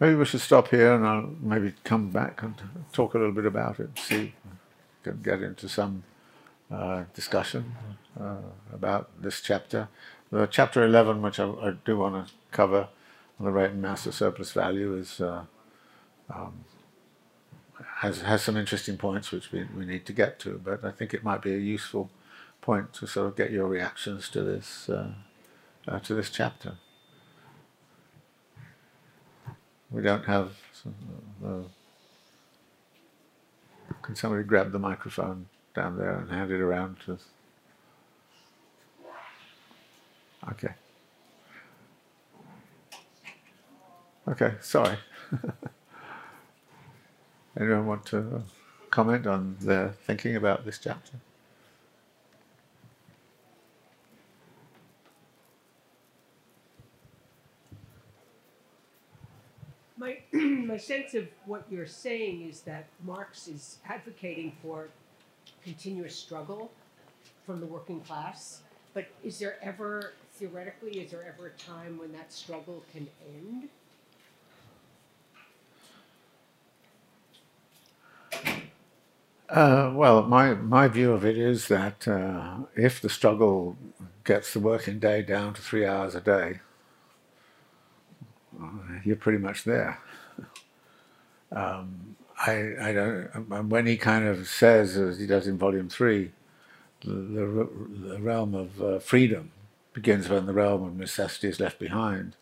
Maybe 0.00 0.16
we 0.16 0.24
should 0.24 0.40
stop 0.40 0.68
here, 0.68 0.94
and 0.94 1.06
I'll 1.06 1.30
maybe 1.40 1.74
come 1.84 2.10
back 2.10 2.42
and 2.42 2.54
talk 2.92 3.14
a 3.14 3.18
little 3.18 3.32
bit 3.32 3.46
about 3.46 3.78
it. 3.78 3.90
See, 3.98 4.34
can 5.04 5.22
get 5.22 5.42
into 5.42 5.68
some 5.68 6.02
uh, 6.72 7.04
discussion 7.14 7.72
uh, 8.20 8.36
about 8.72 9.10
this 9.22 9.40
chapter. 9.40 9.88
The 10.32 10.46
chapter 10.46 10.82
eleven, 10.82 11.22
which 11.22 11.38
I, 11.38 11.48
I 11.48 11.74
do 11.84 11.98
want 11.98 12.26
to 12.26 12.32
cover, 12.50 12.88
on 13.38 13.46
the 13.46 13.52
rate 13.52 13.70
and 13.70 13.80
mass 13.80 14.06
of 14.06 14.14
surplus 14.14 14.50
value, 14.50 14.96
is. 14.96 15.20
Uh, 15.20 15.44
um, 16.34 16.64
has 17.98 18.20
has 18.20 18.42
some 18.42 18.56
interesting 18.56 18.96
points 18.96 19.32
which 19.32 19.50
we, 19.50 19.66
we 19.76 19.84
need 19.84 20.06
to 20.06 20.12
get 20.12 20.38
to, 20.38 20.60
but 20.62 20.84
I 20.84 20.92
think 20.92 21.12
it 21.12 21.24
might 21.24 21.42
be 21.42 21.52
a 21.52 21.58
useful 21.58 22.10
point 22.60 22.92
to 22.94 23.08
sort 23.08 23.26
of 23.26 23.36
get 23.36 23.50
your 23.50 23.66
reactions 23.66 24.28
to 24.30 24.42
this 24.42 24.88
uh, 24.88 25.10
uh, 25.88 25.98
to 26.00 26.14
this 26.14 26.30
chapter. 26.30 26.74
We 29.90 30.02
don't 30.02 30.24
have. 30.26 30.52
Uh, 31.44 31.62
can 34.02 34.14
somebody 34.14 34.44
grab 34.44 34.70
the 34.70 34.78
microphone 34.78 35.46
down 35.74 35.98
there 35.98 36.12
and 36.12 36.30
hand 36.30 36.52
it 36.52 36.60
around 36.60 36.98
to? 37.06 37.18
Okay. 40.50 40.74
Okay, 44.28 44.54
sorry. 44.60 44.98
Anyone 47.58 47.86
want 47.86 48.06
to 48.06 48.44
comment 48.90 49.26
on 49.26 49.56
their 49.60 49.88
thinking 49.88 50.36
about 50.36 50.64
this 50.64 50.78
chapter? 50.78 51.12
My, 59.96 60.18
my 60.32 60.76
sense 60.76 61.14
of 61.14 61.26
what 61.46 61.64
you're 61.68 61.86
saying 61.86 62.48
is 62.48 62.60
that 62.60 62.86
Marx 63.04 63.48
is 63.48 63.78
advocating 63.88 64.52
for 64.62 64.88
continuous 65.64 66.14
struggle 66.14 66.70
from 67.44 67.58
the 67.58 67.66
working 67.66 68.00
class. 68.02 68.60
But 68.94 69.06
is 69.24 69.40
there 69.40 69.56
ever, 69.62 70.12
theoretically, 70.34 71.00
is 71.00 71.10
there 71.10 71.24
ever 71.26 71.48
a 71.48 71.50
time 71.60 71.98
when 71.98 72.12
that 72.12 72.32
struggle 72.32 72.84
can 72.92 73.08
end? 73.26 73.68
Uh, 79.48 79.90
well, 79.94 80.22
my, 80.22 80.52
my 80.54 80.88
view 80.88 81.12
of 81.12 81.24
it 81.24 81.38
is 81.38 81.68
that 81.68 82.06
uh, 82.06 82.58
if 82.76 83.00
the 83.00 83.08
struggle 83.08 83.76
gets 84.24 84.52
the 84.52 84.60
working 84.60 84.98
day 84.98 85.22
down 85.22 85.54
to 85.54 85.62
three 85.62 85.86
hours 85.86 86.14
a 86.14 86.20
day, 86.20 86.60
uh, 88.62 88.68
you're 89.04 89.16
pretty 89.16 89.38
much 89.38 89.64
there. 89.64 89.98
Um, 91.50 92.16
I, 92.46 92.74
I 92.80 92.92
don't. 92.92 93.68
When 93.70 93.86
he 93.86 93.96
kind 93.96 94.26
of 94.26 94.46
says, 94.48 94.96
as 94.96 95.18
he 95.18 95.26
does 95.26 95.46
in 95.46 95.56
Volume 95.56 95.88
Three, 95.88 96.32
the, 97.00 97.10
the, 97.10 97.68
the 98.08 98.20
realm 98.20 98.54
of 98.54 98.82
uh, 98.82 98.98
freedom 98.98 99.50
begins 99.92 100.28
when 100.28 100.46
the 100.46 100.52
realm 100.52 100.84
of 100.84 100.96
necessity 100.96 101.48
is 101.48 101.58
left 101.58 101.78
behind. 101.78 102.36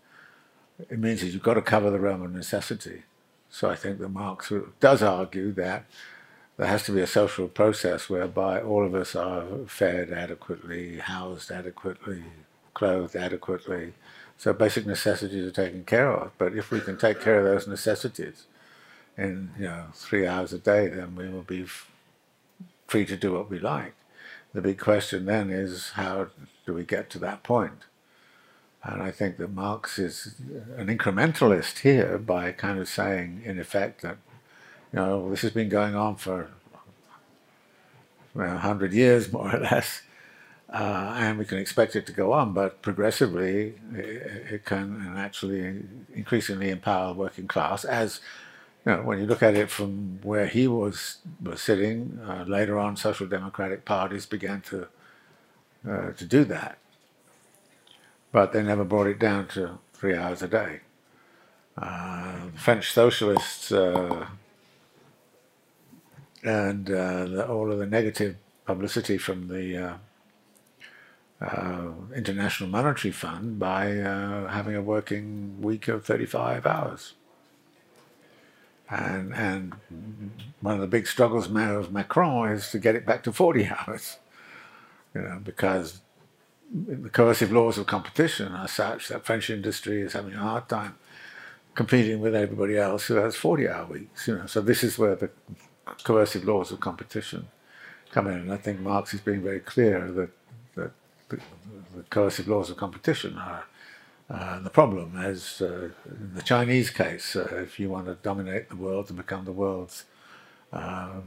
It 0.90 0.98
means 0.98 1.20
that 1.20 1.28
you've 1.28 1.42
got 1.42 1.54
to 1.54 1.62
cover 1.62 1.90
the 1.90 2.00
realm 2.00 2.22
of 2.22 2.34
necessity. 2.34 3.04
So 3.48 3.70
I 3.70 3.76
think 3.76 3.98
that 4.00 4.08
Marx 4.08 4.52
does 4.80 5.02
argue 5.02 5.52
that 5.52 5.86
there 6.56 6.66
has 6.66 6.84
to 6.84 6.92
be 6.92 7.00
a 7.00 7.06
social 7.06 7.48
process 7.48 8.08
whereby 8.08 8.60
all 8.60 8.84
of 8.84 8.94
us 8.94 9.14
are 9.14 9.44
fed 9.66 10.10
adequately, 10.10 10.98
housed 10.98 11.50
adequately, 11.50 12.24
clothed 12.72 13.14
adequately. 13.14 13.92
So 14.38 14.52
basic 14.52 14.86
necessities 14.86 15.46
are 15.46 15.50
taken 15.50 15.84
care 15.84 16.10
of. 16.10 16.32
But 16.38 16.54
if 16.54 16.70
we 16.70 16.80
can 16.80 16.96
take 16.96 17.20
care 17.20 17.38
of 17.38 17.44
those 17.44 17.68
necessities 17.68 18.44
in 19.16 19.50
you 19.58 19.64
know 19.64 19.84
three 19.94 20.26
hours 20.26 20.52
a 20.52 20.58
day, 20.58 20.88
then 20.88 21.14
we 21.14 21.28
will 21.28 21.42
be 21.42 21.66
free 22.86 23.04
to 23.06 23.16
do 23.16 23.32
what 23.32 23.50
we 23.50 23.58
like. 23.58 23.94
The 24.54 24.62
big 24.62 24.78
question 24.78 25.26
then 25.26 25.50
is 25.50 25.90
how 25.90 26.28
do 26.64 26.72
we 26.72 26.84
get 26.84 27.10
to 27.10 27.18
that 27.18 27.42
point? 27.42 27.84
And 28.82 29.02
I 29.02 29.10
think 29.10 29.36
that 29.38 29.52
Marx 29.52 29.98
is 29.98 30.36
an 30.76 30.86
incrementalist 30.86 31.78
here 31.78 32.18
by 32.18 32.52
kind 32.52 32.78
of 32.78 32.88
saying, 32.88 33.42
in 33.44 33.58
effect, 33.58 34.02
that 34.02 34.18
you 34.92 34.98
know, 34.98 35.30
this 35.30 35.42
has 35.42 35.52
been 35.52 35.68
going 35.68 35.94
on 35.94 36.16
for 36.16 36.48
well, 38.34 38.48
100 38.48 38.92
years, 38.92 39.32
more 39.32 39.54
or 39.54 39.60
less, 39.60 40.02
uh, 40.72 41.14
and 41.16 41.38
we 41.38 41.44
can 41.44 41.58
expect 41.58 41.96
it 41.96 42.06
to 42.06 42.12
go 42.12 42.32
on, 42.32 42.52
but 42.52 42.82
progressively 42.82 43.74
it, 43.94 44.52
it 44.52 44.64
can 44.64 45.14
actually 45.16 45.82
increasingly 46.14 46.70
empower 46.70 47.12
the 47.12 47.18
working 47.18 47.46
class 47.46 47.84
as 47.84 48.20
you 48.84 48.92
know, 48.92 49.02
when 49.02 49.18
you 49.18 49.26
look 49.26 49.42
at 49.42 49.54
it 49.54 49.68
from 49.68 50.20
where 50.22 50.46
he 50.46 50.68
was, 50.68 51.18
was 51.42 51.60
sitting, 51.60 52.20
uh, 52.24 52.44
later 52.46 52.78
on 52.78 52.96
social 52.96 53.26
democratic 53.26 53.84
parties 53.84 54.26
began 54.26 54.60
to, 54.60 54.86
uh, 55.88 56.12
to 56.12 56.24
do 56.24 56.44
that. 56.44 56.78
But 58.30 58.52
they 58.52 58.62
never 58.62 58.84
brought 58.84 59.08
it 59.08 59.18
down 59.18 59.48
to 59.48 59.78
three 59.92 60.14
hours 60.14 60.40
a 60.42 60.48
day. 60.48 60.80
Uh, 61.76 62.50
French 62.54 62.92
socialists 62.92 63.72
uh, 63.72 64.26
and 66.46 66.90
uh, 66.90 67.24
the, 67.24 67.48
all 67.48 67.70
of 67.72 67.78
the 67.78 67.86
negative 67.86 68.36
publicity 68.64 69.18
from 69.18 69.48
the 69.48 69.76
uh, 69.76 71.44
uh, 71.44 71.92
International 72.14 72.68
Monetary 72.68 73.12
Fund 73.12 73.58
by 73.58 73.98
uh, 73.98 74.48
having 74.48 74.74
a 74.74 74.82
working 74.82 75.60
week 75.60 75.88
of 75.88 76.04
35 76.04 76.66
hours. 76.66 77.14
And, 78.88 79.34
and 79.34 79.74
one 80.60 80.74
of 80.74 80.80
the 80.80 80.86
big 80.86 81.06
struggles 81.06 81.50
now 81.50 81.76
of 81.76 81.92
Macron 81.92 82.52
is 82.52 82.70
to 82.70 82.78
get 82.78 82.94
it 82.94 83.04
back 83.04 83.24
to 83.24 83.32
40 83.32 83.68
hours, 83.88 84.18
you 85.14 85.22
know, 85.22 85.40
because 85.42 86.00
the 86.72 87.08
coercive 87.08 87.52
laws 87.52 87.78
of 87.78 87.86
competition 87.86 88.52
are 88.52 88.68
such 88.68 89.08
that 89.08 89.24
French 89.24 89.50
industry 89.50 90.00
is 90.00 90.12
having 90.12 90.34
a 90.34 90.38
hard 90.38 90.68
time 90.68 90.96
competing 91.74 92.20
with 92.20 92.34
everybody 92.34 92.76
else 92.76 93.06
who 93.06 93.16
has 93.16 93.36
40 93.36 93.68
hour 93.68 93.86
weeks, 93.86 94.26
you 94.26 94.36
know. 94.36 94.46
So 94.46 94.60
this 94.60 94.82
is 94.82 94.98
where 94.98 95.14
the 95.14 95.30
coercive 96.04 96.44
laws 96.44 96.72
of 96.72 96.80
competition 96.80 97.48
come 98.10 98.26
in. 98.26 98.34
And 98.34 98.52
I 98.52 98.56
think 98.56 98.80
Marx 98.80 99.14
is 99.14 99.20
being 99.20 99.42
very 99.42 99.60
clear 99.60 100.10
that, 100.12 100.30
that 100.74 100.90
the, 101.28 101.36
the 101.96 102.02
coercive 102.10 102.48
laws 102.48 102.70
of 102.70 102.76
competition 102.76 103.36
are 103.38 103.64
uh, 104.28 104.58
the 104.60 104.70
problem. 104.70 105.16
As 105.16 105.60
uh, 105.60 105.90
in 106.08 106.32
the 106.34 106.42
Chinese 106.42 106.90
case, 106.90 107.36
uh, 107.36 107.48
if 107.62 107.78
you 107.78 107.88
want 107.90 108.06
to 108.06 108.14
dominate 108.14 108.68
the 108.68 108.76
world 108.76 109.08
and 109.08 109.16
become 109.16 109.44
the 109.44 109.52
world's 109.52 110.04
uh, 110.72 111.20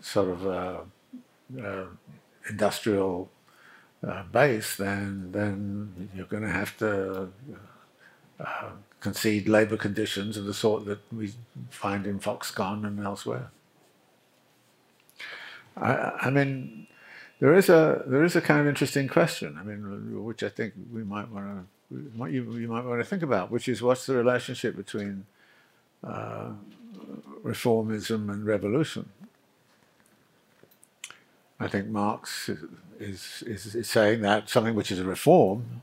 sort 0.00 0.28
of 0.28 0.46
uh, 0.46 0.80
uh, 1.60 1.84
industrial 2.48 3.28
base, 4.32 4.76
then 4.76 5.30
then 5.30 6.10
you're 6.14 6.26
going 6.26 6.42
to 6.42 6.48
have 6.48 6.76
to 6.78 7.28
concede 9.02 9.48
labour 9.48 9.76
conditions 9.76 10.36
of 10.36 10.44
the 10.44 10.54
sort 10.54 10.86
that 10.86 11.00
we 11.12 11.32
find 11.70 12.06
in 12.06 12.20
Foxconn 12.20 12.86
and 12.86 13.00
elsewhere. 13.00 13.50
I, 15.76 16.12
I 16.22 16.30
mean, 16.30 16.86
there 17.40 17.54
is 17.54 17.68
a 17.68 18.04
there 18.06 18.22
is 18.22 18.36
a 18.36 18.40
kind 18.40 18.60
of 18.60 18.66
interesting 18.68 19.08
question. 19.08 19.58
I 19.58 19.64
mean, 19.64 20.24
which 20.24 20.42
I 20.42 20.48
think 20.48 20.74
we 20.92 21.02
might 21.02 21.28
want 21.30 21.46
to 21.46 21.64
you, 22.30 22.56
you 22.56 22.68
might 22.68 22.84
want 22.84 23.00
to 23.00 23.04
think 23.04 23.22
about, 23.22 23.50
which 23.50 23.68
is 23.68 23.82
what's 23.82 24.06
the 24.06 24.14
relationship 24.14 24.76
between 24.76 25.26
uh, 26.04 26.50
reformism 27.44 28.32
and 28.32 28.46
revolution? 28.46 29.08
I 31.60 31.68
think 31.68 31.88
Marx 31.88 32.50
is, 32.98 33.42
is, 33.46 33.74
is 33.74 33.88
saying 33.88 34.22
that 34.22 34.48
something 34.48 34.74
which 34.74 34.90
is 34.90 34.98
a 34.98 35.04
reform, 35.04 35.82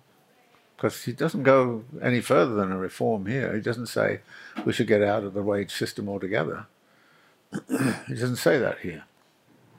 because 0.79 1.03
he 1.03 1.11
doesn't 1.11 1.43
go 1.43 1.83
any 2.01 2.21
further 2.21 2.55
than 2.55 2.71
a 2.71 2.77
reform 2.77 3.25
here. 3.25 3.53
He 3.53 3.59
doesn't 3.59 3.87
say 3.87 4.21
we 4.63 4.71
should 4.71 4.87
get 4.87 5.03
out 5.03 5.25
of 5.25 5.33
the 5.33 5.43
wage 5.43 5.73
system 5.73 6.07
altogether. 6.07 6.67
he 8.07 8.13
doesn't 8.13 8.37
say 8.37 8.57
that 8.59 8.79
here. 8.79 9.03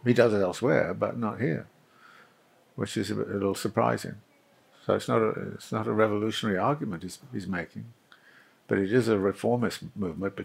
He 0.05 0.13
does 0.13 0.35
it 0.35 0.43
elsewhere, 0.43 0.93
but 0.93 1.17
not 1.17 1.41
here, 1.41 1.67
which 2.77 2.99
is 2.99 3.11
a, 3.11 3.15
bit, 3.15 3.29
a 3.29 3.33
little 3.33 3.55
surprising. 3.55 4.17
So 4.85 4.95
it's 4.95 5.09
not 5.09 5.23
a, 5.23 5.31
it's 5.55 5.73
not 5.73 5.87
a 5.87 5.93
revolutionary 5.93 6.59
argument 6.59 7.03
he's, 7.03 7.19
he's 7.33 7.47
making, 7.47 7.87
but 8.69 8.77
it 8.77 8.93
is 8.93 9.09
a 9.09 9.19
reformist 9.19 9.85
movement 9.97 10.37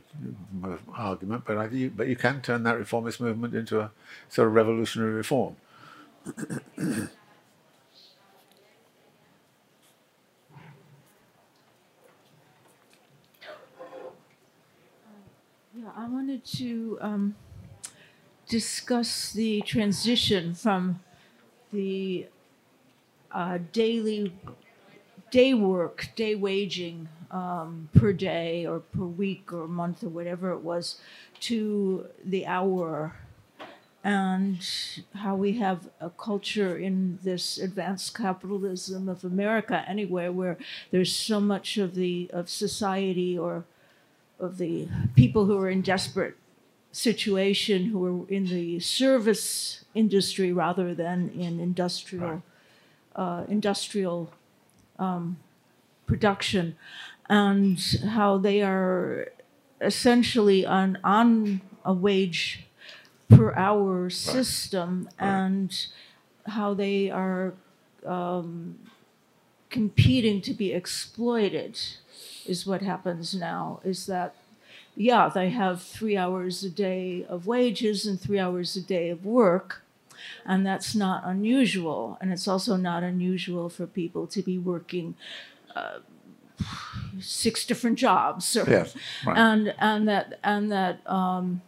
but, 0.53 0.79
argument. 0.93 1.43
But 1.45 1.57
I, 1.57 1.67
you, 1.67 1.89
but 1.89 2.07
you 2.07 2.15
can 2.15 2.41
turn 2.41 2.63
that 2.63 2.77
reformist 2.77 3.19
movement 3.19 3.55
into 3.55 3.81
a 3.81 3.91
sort 4.29 4.47
of 4.47 4.53
revolutionary 4.53 5.11
reform. 5.11 5.57
I 15.97 16.09
wanted 16.09 16.43
to 16.57 16.97
um, 16.99 17.35
discuss 18.49 19.31
the 19.31 19.61
transition 19.61 20.53
from 20.53 20.99
the 21.71 22.25
uh, 23.31 23.59
daily 23.71 24.33
day 25.31 25.53
work, 25.53 26.09
day 26.17 26.35
waging 26.35 27.07
um, 27.31 27.87
per 27.95 28.11
day 28.11 28.65
or 28.65 28.81
per 28.81 29.05
week 29.05 29.53
or 29.53 29.69
month 29.69 30.03
or 30.03 30.09
whatever 30.09 30.51
it 30.51 30.59
was, 30.59 30.99
to 31.41 32.07
the 32.25 32.45
hour, 32.45 33.15
and 34.03 34.67
how 35.13 35.35
we 35.35 35.53
have 35.59 35.87
a 36.01 36.09
culture 36.09 36.77
in 36.77 37.19
this 37.23 37.57
advanced 37.57 38.17
capitalism 38.17 39.07
of 39.07 39.23
America 39.23 39.85
anyway, 39.87 40.27
where 40.27 40.57
there's 40.91 41.15
so 41.15 41.39
much 41.39 41.77
of 41.77 41.95
the 41.95 42.29
of 42.33 42.49
society 42.49 43.37
or 43.37 43.63
of 44.39 44.57
the 44.57 44.87
people 45.15 45.45
who 45.45 45.57
are 45.57 45.69
in 45.69 45.81
desperate 45.81 46.35
situation 46.95 47.87
who 47.87 48.05
are 48.05 48.29
in 48.29 48.45
the 48.45 48.79
service 48.79 49.83
industry 49.93 50.53
rather 50.53 50.95
than 50.95 51.29
in 51.31 51.59
industrial 51.59 52.41
uh, 53.17 53.43
industrial 53.49 54.31
um, 54.97 55.35
production 56.05 56.77
and 57.29 57.77
how 58.11 58.37
they 58.37 58.61
are 58.61 59.27
essentially 59.81 60.65
on 60.65 60.97
on 61.03 61.59
a 61.83 61.93
wage 61.93 62.63
per 63.27 63.53
hour 63.55 64.09
system 64.09 65.09
right. 65.19 65.27
and 65.27 65.87
how 66.47 66.73
they 66.73 67.09
are 67.09 67.53
um, 68.05 68.79
competing 69.69 70.39
to 70.39 70.53
be 70.53 70.71
exploited 70.71 71.77
is 72.45 72.65
what 72.65 72.81
happens 72.81 73.33
now 73.35 73.79
is 73.83 74.05
that 74.05 74.35
yeah 74.95 75.29
they 75.33 75.49
have 75.49 75.81
three 75.81 76.17
hours 76.17 76.63
a 76.63 76.69
day 76.69 77.25
of 77.27 77.47
wages 77.47 78.05
and 78.05 78.19
three 78.19 78.39
hours 78.39 78.75
a 78.75 78.81
day 78.81 79.09
of 79.09 79.25
work 79.25 79.83
and 80.45 80.65
that's 80.65 80.95
not 80.95 81.23
unusual 81.25 82.17
and 82.21 82.31
it's 82.31 82.47
also 82.47 82.75
not 82.75 83.03
unusual 83.03 83.69
for 83.69 83.85
people 83.85 84.25
to 84.27 84.41
be 84.41 84.57
working 84.57 85.15
uh, 85.75 85.99
six 87.19 87.65
different 87.65 87.97
jobs 87.97 88.55
or, 88.55 88.69
yes, 88.69 88.95
right. 89.25 89.37
and 89.37 89.73
and 89.79 90.07
that 90.07 90.39
and 90.43 90.71
that 90.71 90.99
um, 91.09 91.61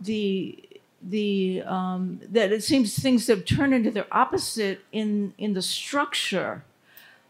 the 0.00 0.62
the 1.02 1.62
um, 1.62 2.20
that 2.28 2.52
it 2.52 2.62
seems 2.62 2.98
things 2.98 3.26
have 3.26 3.44
turned 3.44 3.74
into 3.74 3.90
their 3.90 4.06
opposite 4.12 4.80
in 4.92 5.32
in 5.38 5.54
the 5.54 5.62
structure 5.62 6.64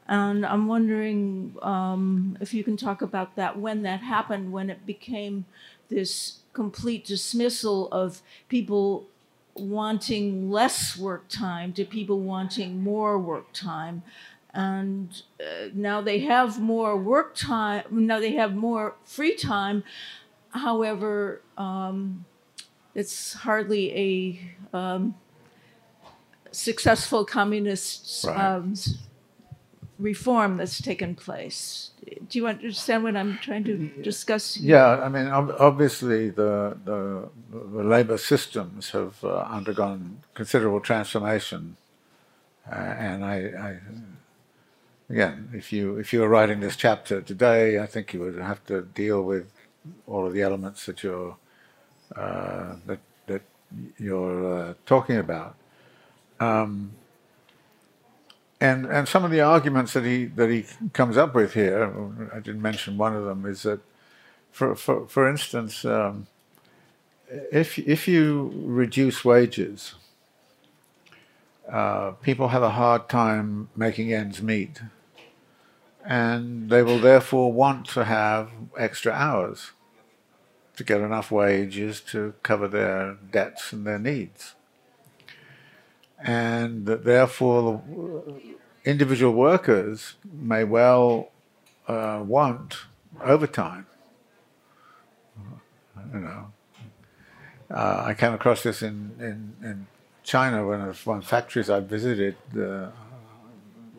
and 0.08 0.46
I'm 0.46 0.68
wondering 0.68 1.56
um, 1.62 2.38
if 2.40 2.54
you 2.54 2.62
can 2.62 2.76
talk 2.76 3.02
about 3.02 3.36
that, 3.36 3.58
when 3.58 3.82
that 3.82 4.00
happened, 4.00 4.52
when 4.52 4.70
it 4.70 4.86
became 4.86 5.46
this 5.88 6.40
complete 6.52 7.04
dismissal 7.04 7.88
of 7.90 8.22
people 8.48 9.06
wanting 9.54 10.50
less 10.50 10.96
work 10.96 11.28
time 11.28 11.72
to 11.72 11.84
people 11.84 12.20
wanting 12.20 12.82
more 12.82 13.18
work 13.18 13.52
time. 13.52 14.02
And 14.54 15.22
uh, 15.40 15.68
now 15.74 16.00
they 16.00 16.20
have 16.20 16.60
more 16.60 16.96
work 16.96 17.34
time, 17.34 17.84
now 17.90 18.20
they 18.20 18.32
have 18.34 18.54
more 18.54 18.94
free 19.04 19.34
time. 19.34 19.82
However, 20.50 21.42
um, 21.58 22.24
it's 22.94 23.34
hardly 23.34 24.40
a 24.72 24.76
um, 24.76 25.14
successful 26.52 27.24
communist 27.24 28.24
right. 28.24 28.36
Reform 29.98 30.56
that's 30.56 30.80
taken 30.80 31.14
place. 31.14 31.90
Do 32.28 32.38
you 32.38 32.46
understand 32.46 33.04
what 33.04 33.16
I'm 33.16 33.38
trying 33.38 33.64
to 33.64 33.76
discuss? 34.02 34.56
Yeah, 34.56 35.00
I 35.02 35.08
mean, 35.08 35.26
obviously 35.26 36.30
the 36.30 36.76
the, 36.84 37.28
the 37.50 37.82
labor 37.82 38.18
systems 38.18 38.90
have 38.90 39.22
uh, 39.24 39.38
undergone 39.50 40.22
considerable 40.34 40.80
transformation, 40.80 41.76
uh, 42.70 42.74
and 42.74 43.24
I, 43.24 43.36
I, 43.36 43.78
again, 45.08 45.50
if 45.52 45.72
you 45.72 45.96
if 45.96 46.12
you 46.12 46.20
were 46.20 46.28
writing 46.28 46.60
this 46.60 46.76
chapter 46.76 47.20
today, 47.20 47.78
I 47.78 47.86
think 47.86 48.12
you 48.12 48.20
would 48.20 48.38
have 48.38 48.64
to 48.66 48.82
deal 48.82 49.22
with 49.22 49.50
all 50.06 50.26
of 50.26 50.32
the 50.32 50.42
elements 50.42 50.86
that 50.86 51.02
you're 51.02 51.36
uh, 52.14 52.76
that 52.86 53.00
that 53.26 53.42
you're 53.98 54.70
uh, 54.70 54.74
talking 54.84 55.16
about. 55.16 55.56
Um, 56.38 56.92
and 58.60 58.86
and 58.86 59.06
some 59.06 59.24
of 59.24 59.30
the 59.30 59.40
arguments 59.40 59.92
that 59.92 60.04
he 60.04 60.26
that 60.26 60.50
he 60.50 60.66
comes 60.92 61.16
up 61.16 61.34
with 61.34 61.54
here, 61.54 61.92
I 62.32 62.40
didn't 62.40 62.62
mention 62.62 62.96
one 62.96 63.14
of 63.14 63.24
them, 63.24 63.44
is 63.44 63.62
that, 63.62 63.80
for 64.50 64.74
for 64.74 65.06
for 65.06 65.28
instance, 65.28 65.84
um, 65.84 66.26
if 67.30 67.78
if 67.78 68.08
you 68.08 68.52
reduce 68.54 69.24
wages, 69.24 69.94
uh, 71.70 72.12
people 72.22 72.48
have 72.48 72.62
a 72.62 72.70
hard 72.70 73.08
time 73.08 73.68
making 73.76 74.12
ends 74.12 74.42
meet, 74.42 74.80
and 76.04 76.70
they 76.70 76.82
will 76.82 76.98
therefore 76.98 77.52
want 77.52 77.86
to 77.88 78.04
have 78.04 78.50
extra 78.78 79.12
hours 79.12 79.72
to 80.76 80.84
get 80.84 81.00
enough 81.00 81.30
wages 81.30 82.00
to 82.00 82.34
cover 82.42 82.68
their 82.68 83.16
debts 83.30 83.72
and 83.72 83.86
their 83.86 83.98
needs 83.98 84.55
and 86.18 86.86
that 86.86 87.04
therefore 87.04 87.82
individual 88.84 89.34
workers 89.34 90.14
may 90.32 90.64
well 90.64 91.30
uh, 91.88 92.22
want 92.24 92.78
overtime. 93.22 93.86
You 96.12 96.20
know, 96.20 96.52
uh, 97.70 98.04
I 98.06 98.14
came 98.14 98.32
across 98.32 98.62
this 98.62 98.80
in, 98.80 99.12
in, 99.18 99.66
in 99.68 99.86
China 100.22 100.66
when 100.66 100.80
I 100.80 100.88
was 100.88 101.04
one 101.04 101.22
factories 101.22 101.68
I 101.68 101.80
visited. 101.80 102.36
Uh, 102.56 102.90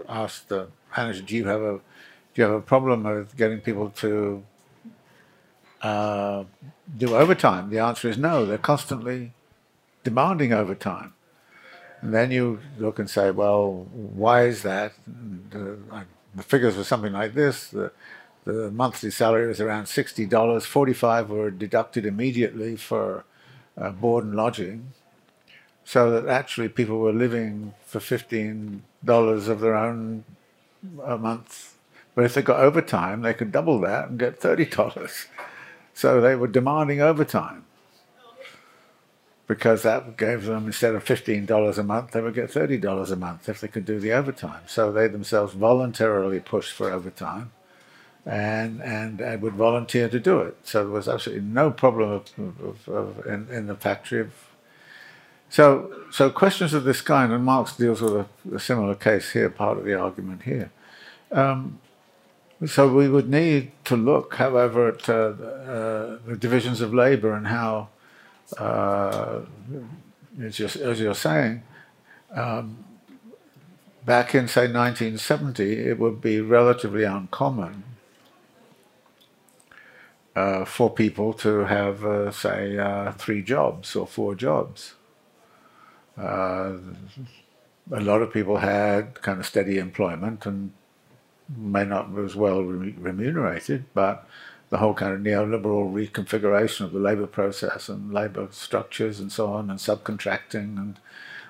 asked 0.08 0.48
the 0.48 0.70
manager, 0.96 1.22
"Do 1.22 1.36
you 1.36 1.46
have 1.48 1.62
a 1.62 1.74
do 2.34 2.42
you 2.42 2.44
have 2.44 2.54
a 2.54 2.62
problem 2.62 3.04
with 3.04 3.36
getting 3.36 3.60
people 3.60 3.90
to 3.98 4.44
uh, 5.82 6.44
do 6.98 7.16
overtime?" 7.16 7.70
The 7.70 7.80
answer 7.80 8.10
is 8.10 8.18
no. 8.18 8.46
They're 8.46 8.58
constantly 8.58 9.34
demanding 10.04 10.54
overtime. 10.54 11.14
And 12.02 12.14
then 12.14 12.32
you 12.32 12.60
look 12.78 13.00
and 13.00 13.10
say, 13.10 13.32
well, 13.32 13.88
why 13.92 14.46
is 14.46 14.62
that? 14.64 14.94
The, 15.06 15.78
the 16.36 16.44
figures 16.44 16.78
were 16.78 16.84
something 16.84 17.14
like 17.14 17.34
this. 17.34 17.70
The, 17.70 17.92
the 18.46 18.72
monthly 18.72 19.12
salary 19.12 19.48
was 19.48 19.60
around 19.60 19.86
$60. 19.86 20.64
45 20.64 21.30
were 21.30 21.52
deducted 21.52 22.06
immediately 22.06 22.76
for 22.76 23.26
uh, 23.78 23.92
board 23.92 24.26
and 24.26 24.36
lodging. 24.36 24.94
So 25.84 26.12
that 26.12 26.28
actually 26.28 26.70
people 26.70 27.00
were 27.00 27.14
living 27.14 27.74
for 27.86 28.00
$15 28.00 28.82
of 29.48 29.60
their 29.60 29.76
own 29.76 30.24
a 31.04 31.18
month. 31.18 31.76
But 32.14 32.26
if 32.26 32.34
they 32.34 32.42
got 32.42 32.60
overtime, 32.60 33.22
they 33.22 33.34
could 33.34 33.52
double 33.52 33.80
that 33.82 34.10
and 34.10 34.20
get 34.20 34.40
$30. 34.40 35.28
So 35.94 36.22
they 36.22 36.36
were 36.36 36.48
demanding 36.48 37.02
overtime 37.02 37.66
because 39.48 39.82
that 39.84 40.18
gave 40.18 40.46
them 40.46 40.68
instead 40.68 40.94
of 40.96 41.04
fifteen 41.04 41.46
dollars 41.46 41.78
a 41.78 41.84
month, 41.84 42.12
they 42.12 42.22
would 42.22 42.36
get 42.36 42.52
thirty 42.52 42.78
dollars 42.78 43.12
a 43.12 43.16
month 43.16 43.50
if 43.50 43.60
they 43.60 43.68
could 43.68 43.86
do 43.86 44.00
the 44.00 44.12
overtime. 44.12 44.64
So 44.68 44.92
they 44.92 45.08
themselves 45.08 45.54
voluntarily 45.54 46.40
pushed 46.40 46.74
for 46.74 46.92
overtime, 46.92 47.52
and 48.26 48.82
and, 48.82 49.22
and 49.22 49.42
would 49.42 49.54
volunteer 49.54 50.10
to 50.10 50.20
do 50.20 50.40
it. 50.42 50.58
So 50.64 50.84
there 50.84 50.94
was 50.94 51.08
absolutely 51.08 51.46
no 51.46 51.72
problem 51.72 52.10
of, 52.12 52.24
of, 52.40 52.90
of 52.90 53.26
in, 53.26 53.48
in 53.50 53.68
the 53.68 53.76
factory 53.76 54.22
of 54.22 54.32
So, 55.50 55.64
so 56.12 56.30
questions 56.30 56.74
of 56.74 56.84
this 56.84 57.02
kind, 57.02 57.32
and 57.32 57.46
Marx 57.46 57.78
deals 57.78 58.02
with 58.02 58.14
a, 58.14 58.26
a 58.54 58.60
similar 58.60 58.96
case 58.96 59.32
here, 59.32 59.50
part 59.50 59.78
of 59.78 59.86
the 59.86 59.94
argument 59.94 60.44
here. 60.44 60.70
Um, 61.32 61.80
so 62.66 62.82
we 62.94 63.08
would 63.08 63.30
need 63.30 63.72
to 63.86 63.96
look, 63.96 64.36
however, 64.36 64.90
at 64.90 65.08
uh, 65.08 65.14
uh, 65.14 66.18
the 66.28 66.36
divisions 66.38 66.82
of 66.82 66.94
labour 66.94 67.34
and 67.34 67.48
how, 67.48 67.88
uh, 68.58 69.42
as, 70.42 70.60
you're, 70.60 70.90
as, 70.90 71.00
you're, 71.00 71.14
saying, 71.14 71.64
um, 72.32 72.86
back 74.06 74.34
in, 74.34 74.48
say, 74.48 74.62
1970, 74.62 75.88
it 75.88 76.00
would 76.00 76.22
be 76.22 76.40
relatively 76.40 77.04
uncommon 77.04 77.84
uh, 80.36 80.64
for 80.66 80.90
people 80.90 81.34
to 81.34 81.66
have, 81.66 82.06
uh, 82.06 82.32
say, 82.32 82.78
uh, 82.78 83.12
three 83.14 83.42
jobs 83.42 83.96
or 83.96 84.08
four 84.08 84.36
jobs. 84.36 84.94
Uh, 86.18 86.74
a 87.92 88.00
lot 88.02 88.22
of 88.22 88.32
people 88.32 88.58
had 88.58 89.22
kind 89.22 89.40
of 89.40 89.46
steady 89.46 89.78
employment 89.78 90.46
and 90.46 90.72
may 91.56 91.86
not 91.86 92.14
be 92.16 92.22
as 92.22 92.36
well 92.36 92.62
remunerated, 92.62 93.86
but 93.94 94.28
the 94.70 94.78
whole 94.78 94.94
kind 94.94 95.14
of 95.14 95.22
neoliberal 95.22 95.92
reconfiguration 95.92 96.82
of 96.82 96.92
the 96.92 97.00
labour 97.00 97.28
process 97.28 97.88
and 97.90 98.14
labour 98.14 98.48
structures 98.52 99.20
and 99.20 99.32
so 99.32 99.48
on, 99.52 99.70
and 99.70 99.80
subcontracting 99.80 100.78
and 100.78 101.00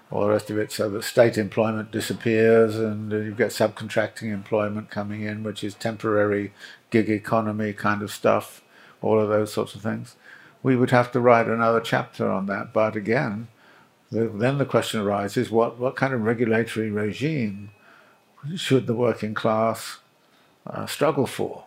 all 0.10 0.22
the 0.22 0.30
rest 0.30 0.49
of 0.49 0.57
it, 0.57 0.72
so 0.72 0.89
that 0.89 1.03
state 1.03 1.38
employment 1.38 1.91
disappears 1.91 2.77
and 2.77 3.11
you 3.11 3.34
get 3.34 3.49
subcontracting 3.49 4.31
employment 4.31 4.89
coming 4.89 5.23
in, 5.23 5.44
which 5.44 5.64
is 5.64 5.73
temporary 5.73 6.53
gig 6.91 7.10
economy 7.10 7.73
kind 7.73 8.02
of 8.02 8.11
stuff, 8.11 8.61
all 9.02 9.19
of 9.19 9.27
those 9.27 9.52
sorts 9.52 9.76
of 9.76 9.81
things. 9.81 10.15
We 10.64 10.77
would 10.77 10.91
have 10.91 11.11
to 11.11 11.19
write 11.19 11.48
another 11.48 11.81
chapter 11.81 12.30
on 12.30 12.45
that, 12.45 12.72
but 12.72 12.95
again, 12.95 13.49
the, 14.10 14.30
then 14.30 14.57
the 14.57 14.65
question 14.65 15.02
arises 15.02 15.52
what, 15.52 15.77
what 15.77 15.98
kind 15.98 16.14
of 16.14 16.22
regulatory 16.22 16.89
regime 16.89 17.72
should 18.56 18.88
the 18.88 18.95
working 18.95 19.34
class 19.34 19.98
uh, 20.65 20.85
struggle 20.85 21.27
for? 21.27 21.65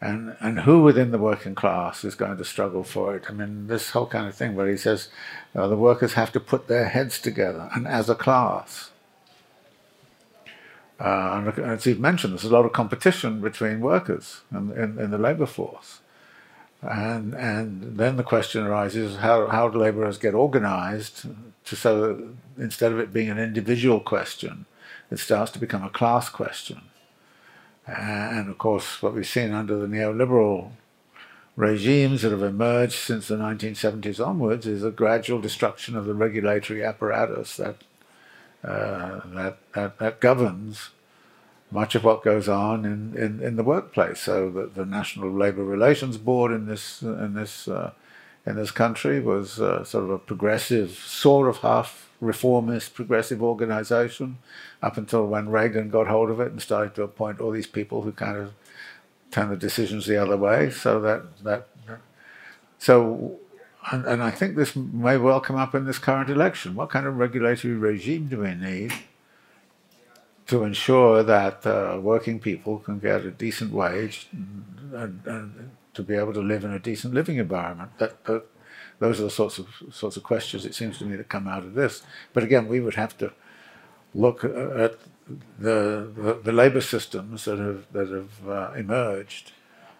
And, 0.00 0.36
and 0.40 0.60
who 0.60 0.82
within 0.82 1.10
the 1.10 1.18
working 1.18 1.56
class 1.56 2.04
is 2.04 2.14
going 2.14 2.38
to 2.38 2.44
struggle 2.44 2.84
for 2.84 3.16
it? 3.16 3.24
I 3.28 3.32
mean, 3.32 3.66
this 3.66 3.90
whole 3.90 4.06
kind 4.06 4.28
of 4.28 4.34
thing 4.34 4.54
where 4.54 4.68
he 4.68 4.76
says 4.76 5.08
uh, 5.56 5.66
the 5.66 5.76
workers 5.76 6.12
have 6.12 6.30
to 6.32 6.40
put 6.40 6.68
their 6.68 6.88
heads 6.88 7.18
together 7.20 7.68
and 7.74 7.86
as 7.88 8.08
a 8.08 8.14
class. 8.14 8.90
Uh, 11.00 11.52
and 11.56 11.58
as 11.58 11.86
you've 11.86 11.98
mentioned, 11.98 12.32
there's 12.32 12.44
a 12.44 12.50
lot 12.50 12.64
of 12.64 12.72
competition 12.72 13.40
between 13.40 13.80
workers 13.80 14.42
in, 14.52 14.70
in, 14.72 14.98
in 14.98 15.10
the 15.10 15.18
labour 15.18 15.46
force. 15.46 16.00
And, 16.80 17.34
and 17.34 17.98
then 17.98 18.16
the 18.16 18.22
question 18.22 18.64
arises 18.64 19.16
how, 19.16 19.48
how 19.48 19.68
do 19.68 19.78
labourers 19.78 20.16
get 20.16 20.34
organised 20.34 21.26
to 21.64 21.76
so 21.76 22.00
that 22.00 22.34
instead 22.56 22.92
of 22.92 23.00
it 23.00 23.12
being 23.12 23.30
an 23.30 23.38
individual 23.38 23.98
question, 23.98 24.66
it 25.10 25.18
starts 25.18 25.50
to 25.52 25.58
become 25.58 25.82
a 25.82 25.90
class 25.90 26.28
question. 26.28 26.82
And 27.88 28.50
of 28.50 28.58
course, 28.58 29.02
what 29.02 29.14
we've 29.14 29.26
seen 29.26 29.52
under 29.52 29.78
the 29.78 29.86
neoliberal 29.86 30.72
regimes 31.56 32.22
that 32.22 32.30
have 32.30 32.42
emerged 32.42 32.94
since 32.94 33.28
the 33.28 33.36
1970s 33.36 34.24
onwards 34.24 34.66
is 34.66 34.84
a 34.84 34.90
gradual 34.90 35.40
destruction 35.40 35.96
of 35.96 36.04
the 36.04 36.14
regulatory 36.14 36.84
apparatus 36.84 37.56
that, 37.56 37.76
uh, 38.62 39.20
that, 39.26 39.58
that, 39.72 39.98
that 39.98 40.20
governs 40.20 40.90
much 41.70 41.94
of 41.94 42.04
what 42.04 42.22
goes 42.22 42.48
on 42.48 42.84
in, 42.84 43.14
in, 43.16 43.42
in 43.42 43.56
the 43.56 43.64
workplace. 43.64 44.20
So 44.20 44.50
the, 44.50 44.66
the 44.66 44.86
National 44.86 45.30
Labour 45.30 45.64
Relations 45.64 46.16
Board 46.16 46.52
in 46.52 46.66
this 46.66 47.02
in 47.02 47.34
this 47.34 47.68
uh, 47.68 47.92
in 48.46 48.56
this 48.56 48.70
country 48.70 49.20
was 49.20 49.60
uh, 49.60 49.84
sort 49.84 50.04
of 50.04 50.10
a 50.10 50.18
progressive, 50.18 50.92
sort 50.92 51.48
of 51.48 51.58
half 51.58 52.07
reformist, 52.20 52.94
progressive 52.94 53.42
organisation, 53.42 54.38
up 54.82 54.96
until 54.96 55.26
when 55.26 55.48
Reagan 55.48 55.90
got 55.90 56.08
hold 56.08 56.30
of 56.30 56.40
it 56.40 56.50
and 56.50 56.60
started 56.60 56.94
to 56.96 57.02
appoint 57.02 57.40
all 57.40 57.50
these 57.50 57.66
people 57.66 58.02
who 58.02 58.12
kind 58.12 58.36
of 58.36 58.52
turn 59.30 59.50
the 59.50 59.56
decisions 59.56 60.06
the 60.06 60.16
other 60.16 60.36
way. 60.36 60.70
So 60.70 61.00
that 61.00 61.44
that 61.44 61.68
so. 62.78 63.38
And, 63.90 64.04
and 64.04 64.22
I 64.22 64.30
think 64.30 64.54
this 64.54 64.76
may 64.76 65.16
well 65.16 65.40
come 65.40 65.56
up 65.56 65.74
in 65.74 65.86
this 65.86 65.98
current 65.98 66.28
election. 66.28 66.74
What 66.74 66.90
kind 66.90 67.06
of 67.06 67.16
regulatory 67.16 67.72
regime 67.72 68.26
do 68.26 68.40
we 68.40 68.54
need 68.54 68.92
to 70.48 70.64
ensure 70.64 71.22
that 71.22 71.64
uh, 71.66 71.98
working 72.00 72.40
people 72.40 72.78
can 72.78 72.98
get 72.98 73.24
a 73.24 73.30
decent 73.30 73.72
wage 73.72 74.28
and, 74.32 75.20
and, 75.24 75.70
to 75.94 76.02
be 76.02 76.14
able 76.14 76.32
to 76.32 76.40
live 76.40 76.64
in 76.64 76.72
a 76.72 76.78
decent 76.78 77.12
living 77.12 77.38
environment. 77.38 77.90
That, 77.98 78.24
that, 78.26 78.44
those 78.98 79.20
are 79.20 79.24
the 79.24 79.30
sorts 79.30 79.58
of 79.58 79.68
sorts 79.92 80.16
of 80.16 80.22
questions 80.22 80.64
it 80.64 80.74
seems 80.74 80.98
to 80.98 81.04
me 81.04 81.16
that 81.16 81.28
come 81.28 81.46
out 81.46 81.62
of 81.62 81.74
this. 81.74 82.02
But 82.32 82.42
again, 82.42 82.68
we 82.68 82.80
would 82.80 82.94
have 82.94 83.16
to 83.18 83.32
look 84.14 84.44
at 84.44 84.98
the 85.58 86.10
the, 86.14 86.40
the 86.42 86.52
labour 86.52 86.80
systems 86.80 87.44
that 87.44 87.58
have 87.58 87.86
that 87.92 88.08
have 88.08 88.48
uh, 88.48 88.72
emerged 88.76 89.52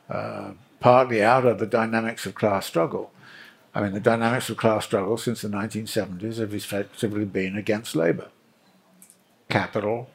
uh, 0.09 0.53
partly 0.81 1.23
out 1.23 1.45
of 1.45 1.59
the 1.59 1.67
dynamics 1.67 2.27
of 2.27 2.35
class 2.35 2.67
struggle. 2.67 3.13
I 3.75 3.83
mean, 3.83 3.93
the 3.93 4.01
dynamics 4.01 4.49
of 4.49 4.57
class 4.57 4.85
struggle 4.85 5.19
since 5.19 5.43
the 5.43 5.49
1970s 5.49 6.39
have 6.39 6.55
effectively 6.55 7.25
been 7.25 7.57
against 7.57 7.95
labour. 7.95 8.29
Capital, 9.49 10.09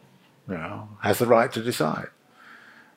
you 0.47 0.55
know, 0.55 0.89
has 1.01 1.19
the 1.19 1.27
right 1.27 1.51
to 1.53 1.61
decide 1.61 2.09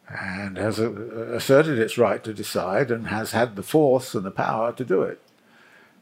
and 0.09 0.57
has 0.57 0.79
asserted 0.79 1.79
its 1.79 1.99
right 1.99 2.23
to 2.23 2.33
decide 2.33 2.91
and 2.91 3.09
has 3.09 3.33
had 3.33 3.57
the 3.57 3.63
force 3.63 4.15
and 4.15 4.25
the 4.25 4.31
power 4.31 4.73
to 4.73 4.85
do 4.85 5.03
it. 5.03 5.21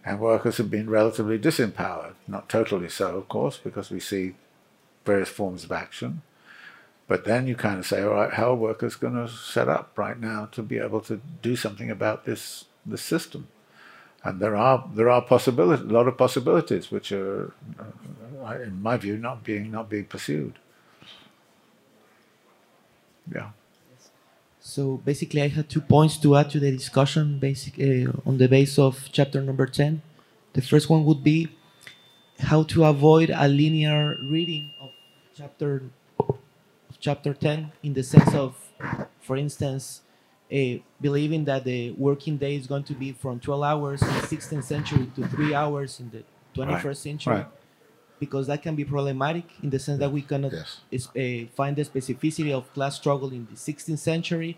And 0.05 0.21
workers 0.21 0.59
have 0.59 0.71
been 0.71 0.91
relatively 0.91 1.39
disempowered, 1.39 2.15
not 2.29 2.49
totally 2.49 2.91
so, 2.91 3.17
of 3.17 3.29
course, 3.29 3.57
because 3.57 3.91
we 3.91 4.01
see 4.01 4.35
various 5.05 5.31
forms 5.31 5.65
of 5.65 5.73
action. 5.73 6.23
But 7.07 7.25
then 7.25 7.47
you 7.47 7.55
kind 7.55 7.79
of 7.79 7.87
say, 7.87 8.03
all 8.03 8.15
right, 8.15 8.33
how 8.33 8.51
are 8.51 8.55
workers 8.55 8.97
going 8.97 9.15
to 9.15 9.29
set 9.29 9.69
up 9.69 9.97
right 9.97 10.19
now 10.19 10.47
to 10.53 10.63
be 10.63 10.79
able 10.79 11.01
to 11.03 11.21
do 11.43 11.57
something 11.57 11.91
about 11.91 12.25
this 12.25 12.65
this 12.87 13.03
system? 13.03 13.49
And 14.23 14.41
there 14.41 14.57
are 14.57 14.89
there 14.95 15.11
are 15.11 15.21
possibilities, 15.21 15.85
a 15.85 15.93
lot 15.93 16.09
of 16.09 16.17
possibilities, 16.17 16.91
which 16.91 17.13
are, 17.13 17.53
uh, 17.79 18.59
in 18.63 18.83
my 18.83 18.97
view, 18.97 19.19
not 19.19 19.45
being 19.45 19.71
not 19.71 19.91
being 19.91 20.07
pursued. 20.07 20.59
Yeah. 23.33 23.51
So 24.75 24.97
basically, 25.05 25.41
I 25.41 25.47
had 25.47 25.69
two 25.69 25.81
points 25.81 26.17
to 26.17 26.35
add 26.35 26.51
to 26.51 26.59
the 26.59 26.73
discussion, 26.73 27.39
basic 27.39 27.75
uh, 27.79 28.11
on 28.27 28.39
the 28.39 28.49
base 28.49 28.77
of 28.77 29.09
chapter 29.13 29.41
number 29.41 29.67
ten. 29.67 30.03
The 30.53 30.63
first 30.63 30.91
one 30.91 31.05
would 31.05 31.23
be 31.23 31.49
how 32.41 32.65
to 32.73 32.83
avoid 32.83 33.31
a 33.31 33.47
linear 33.47 34.19
reading 34.21 34.73
of 34.81 34.91
chapter 35.33 35.83
of 36.19 36.99
chapter 36.99 37.33
ten, 37.35 37.71
in 37.85 37.93
the 37.95 38.03
sense 38.03 38.35
of, 38.35 38.57
for 39.21 39.37
instance, 39.37 40.01
uh, 40.53 40.83
believing 41.01 41.45
that 41.45 41.63
the 41.63 41.93
working 41.93 42.37
day 42.37 42.57
is 42.57 42.67
going 42.67 42.83
to 42.91 42.95
be 42.95 43.13
from 43.13 43.39
12 43.39 43.63
hours 43.63 44.03
in 44.03 44.09
the 44.09 44.27
16th 44.27 44.65
century 44.65 45.09
to 45.15 45.25
three 45.29 45.55
hours 45.55 46.01
in 46.01 46.11
the 46.11 46.25
21st 46.61 46.85
right. 46.85 46.97
century. 46.97 47.35
Right 47.35 47.47
because 48.21 48.47
that 48.47 48.63
can 48.63 48.75
be 48.75 48.85
problematic 48.85 49.45
in 49.63 49.69
the 49.71 49.79
sense 49.79 49.99
that 49.99 50.11
we 50.11 50.23
cannot 50.23 50.53
yes. 50.53 50.81
uh, 51.09 51.47
find 51.55 51.77
the 51.77 51.85
specificity 51.85 52.53
of 52.53 52.73
class 52.73 52.97
struggle 52.97 53.31
in 53.31 53.47
the 53.51 53.57
16th 53.57 53.99
century 53.99 54.57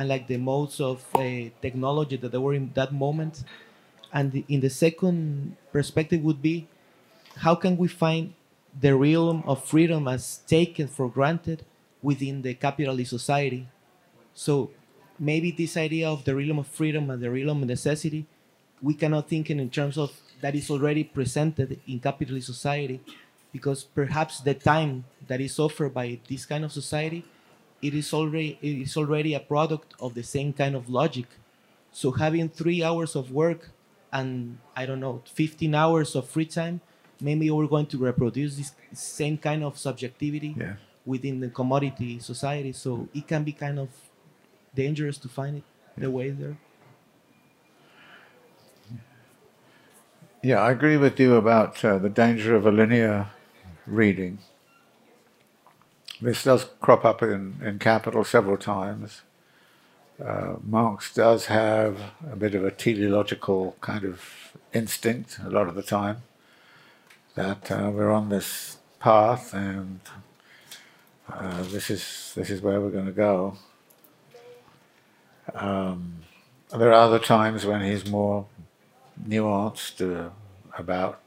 and 0.00 0.08
like 0.08 0.26
the 0.28 0.38
modes 0.38 0.80
of 0.80 1.04
uh, 1.14 1.20
technology 1.60 2.16
that 2.16 2.32
they 2.32 2.38
were 2.38 2.54
in 2.54 2.70
that 2.72 2.90
moment. 2.90 3.44
And 4.10 4.32
the, 4.32 4.46
in 4.48 4.60
the 4.60 4.70
second 4.70 5.58
perspective 5.72 6.22
would 6.22 6.40
be 6.40 6.66
how 7.36 7.54
can 7.54 7.76
we 7.76 7.86
find 7.86 8.32
the 8.80 8.96
realm 8.96 9.44
of 9.46 9.62
freedom 9.62 10.08
as 10.08 10.38
taken 10.46 10.88
for 10.88 11.10
granted 11.10 11.66
within 12.00 12.40
the 12.40 12.54
capitalist 12.54 13.10
society? 13.10 13.68
So 14.32 14.70
maybe 15.18 15.50
this 15.50 15.76
idea 15.76 16.08
of 16.08 16.24
the 16.24 16.34
realm 16.34 16.60
of 16.60 16.66
freedom 16.66 17.10
and 17.10 17.22
the 17.22 17.30
realm 17.30 17.60
of 17.60 17.68
necessity, 17.68 18.24
we 18.80 18.94
cannot 18.94 19.28
think 19.28 19.50
in 19.50 19.68
terms 19.68 19.98
of 19.98 20.10
that 20.40 20.54
is 20.54 20.70
already 20.70 21.04
presented 21.04 21.78
in 21.86 22.00
capitalist 22.00 22.46
society 22.46 23.00
because 23.52 23.84
perhaps 23.84 24.40
the 24.40 24.54
time 24.54 25.04
that 25.28 25.42
is 25.42 25.58
offered 25.58 25.92
by 25.92 26.18
this 26.26 26.46
kind 26.46 26.64
of 26.64 26.72
society 26.72 27.22
it 27.82 27.94
is 27.94 28.12
already 28.12 28.58
it 28.62 28.78
is 28.78 28.96
already 28.96 29.34
a 29.34 29.40
product 29.40 29.94
of 30.00 30.14
the 30.14 30.22
same 30.22 30.52
kind 30.52 30.74
of 30.74 30.88
logic 30.88 31.26
so 31.92 32.10
having 32.12 32.48
three 32.48 32.82
hours 32.82 33.16
of 33.16 33.30
work 33.30 33.70
and 34.12 34.58
i 34.76 34.86
don't 34.86 35.00
know 35.00 35.22
15 35.32 35.74
hours 35.74 36.14
of 36.14 36.28
free 36.28 36.46
time 36.46 36.80
maybe 37.20 37.50
we're 37.50 37.66
going 37.66 37.86
to 37.86 37.98
reproduce 37.98 38.56
this 38.56 38.72
same 38.92 39.36
kind 39.36 39.62
of 39.62 39.78
subjectivity 39.78 40.54
yeah. 40.58 40.74
within 41.04 41.40
the 41.40 41.48
commodity 41.48 42.18
society 42.18 42.72
so 42.72 43.08
it 43.14 43.26
can 43.26 43.44
be 43.44 43.52
kind 43.52 43.78
of 43.78 43.88
dangerous 44.74 45.18
to 45.18 45.28
find 45.28 45.58
it 45.58 45.64
yeah. 45.96 46.04
the 46.04 46.10
way 46.10 46.30
there 46.30 46.56
Yeah, 50.42 50.62
I 50.62 50.70
agree 50.70 50.96
with 50.96 51.20
you 51.20 51.34
about 51.34 51.84
uh, 51.84 51.98
the 51.98 52.08
danger 52.08 52.56
of 52.56 52.64
a 52.64 52.70
linear 52.70 53.28
reading. 53.86 54.38
This 56.22 56.44
does 56.44 56.66
crop 56.80 57.04
up 57.04 57.22
in, 57.22 57.56
in 57.64 57.78
Capital 57.78 58.24
several 58.24 58.58
times. 58.58 59.22
Uh, 60.22 60.56
Marx 60.62 61.14
does 61.14 61.46
have 61.46 61.98
a 62.30 62.36
bit 62.36 62.54
of 62.54 62.62
a 62.62 62.70
teleological 62.70 63.76
kind 63.80 64.04
of 64.04 64.22
instinct 64.74 65.38
a 65.44 65.48
lot 65.48 65.66
of 65.66 65.74
the 65.74 65.82
time. 65.82 66.18
that 67.36 67.70
uh, 67.70 67.90
we're 67.90 68.10
on 68.10 68.28
this 68.28 68.78
path 68.98 69.54
and 69.54 70.00
uh, 71.32 71.62
this 71.62 71.88
is 71.88 72.32
this 72.34 72.50
is 72.50 72.60
where 72.60 72.80
we're 72.80 72.90
going 72.90 73.06
to 73.06 73.12
go. 73.12 73.56
Um, 75.54 76.16
there 76.76 76.90
are 76.90 77.04
other 77.06 77.18
times 77.18 77.64
when 77.64 77.80
he's 77.80 78.06
more 78.06 78.46
nuanced 79.26 80.00
uh, 80.02 80.30
about 80.76 81.20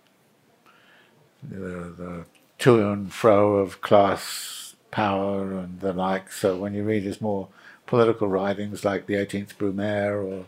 the, 1.41 1.93
the 1.97 2.25
to 2.59 2.91
and 2.91 3.11
fro 3.11 3.55
of 3.55 3.81
class 3.81 4.62
power 4.93 5.57
and 5.57 5.79
the 5.79 5.91
like. 5.91 6.31
So 6.31 6.55
when 6.55 6.75
you 6.75 6.83
read 6.83 7.03
his 7.03 7.19
more 7.19 7.47
political 7.87 8.27
writings 8.27 8.85
like 8.85 9.07
the 9.07 9.15
18th 9.15 9.55
Brumaire 9.55 10.23
or 10.23 10.45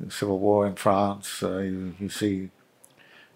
the 0.00 0.10
Civil 0.10 0.38
War 0.38 0.66
in 0.66 0.74
France, 0.74 1.42
uh, 1.42 1.58
you, 1.58 1.94
you 2.00 2.08
see 2.08 2.48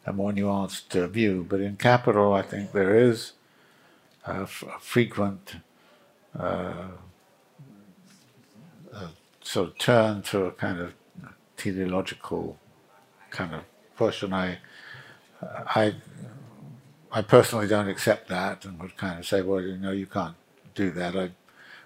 a 0.06 0.12
more 0.12 0.32
nuanced 0.32 0.96
uh, 0.96 1.06
view. 1.06 1.46
But 1.48 1.60
in 1.60 1.76
Capital, 1.76 2.32
I 2.32 2.42
think 2.42 2.72
there 2.72 2.96
is 2.96 3.32
a, 4.24 4.46
frequent 4.46 5.56
uh, 6.38 6.88
sort 9.42 9.68
of 9.68 9.78
turn 9.78 10.22
to 10.22 10.46
a 10.46 10.52
kind 10.52 10.80
of 10.80 10.94
teleological 11.56 12.56
kind 13.30 13.54
of 13.54 13.62
push, 13.96 14.22
and 14.22 14.34
I, 14.34 14.58
I, 15.42 15.94
I 17.12 17.22
personally 17.22 17.66
don't 17.66 17.88
accept 17.88 18.28
that, 18.28 18.64
and 18.64 18.78
would 18.80 18.96
kind 18.96 19.18
of 19.18 19.26
say, 19.26 19.42
well, 19.42 19.60
you 19.60 19.76
know, 19.76 19.90
you 19.90 20.06
can't 20.06 20.36
do 20.74 20.90
that. 20.92 21.16
I 21.16 21.30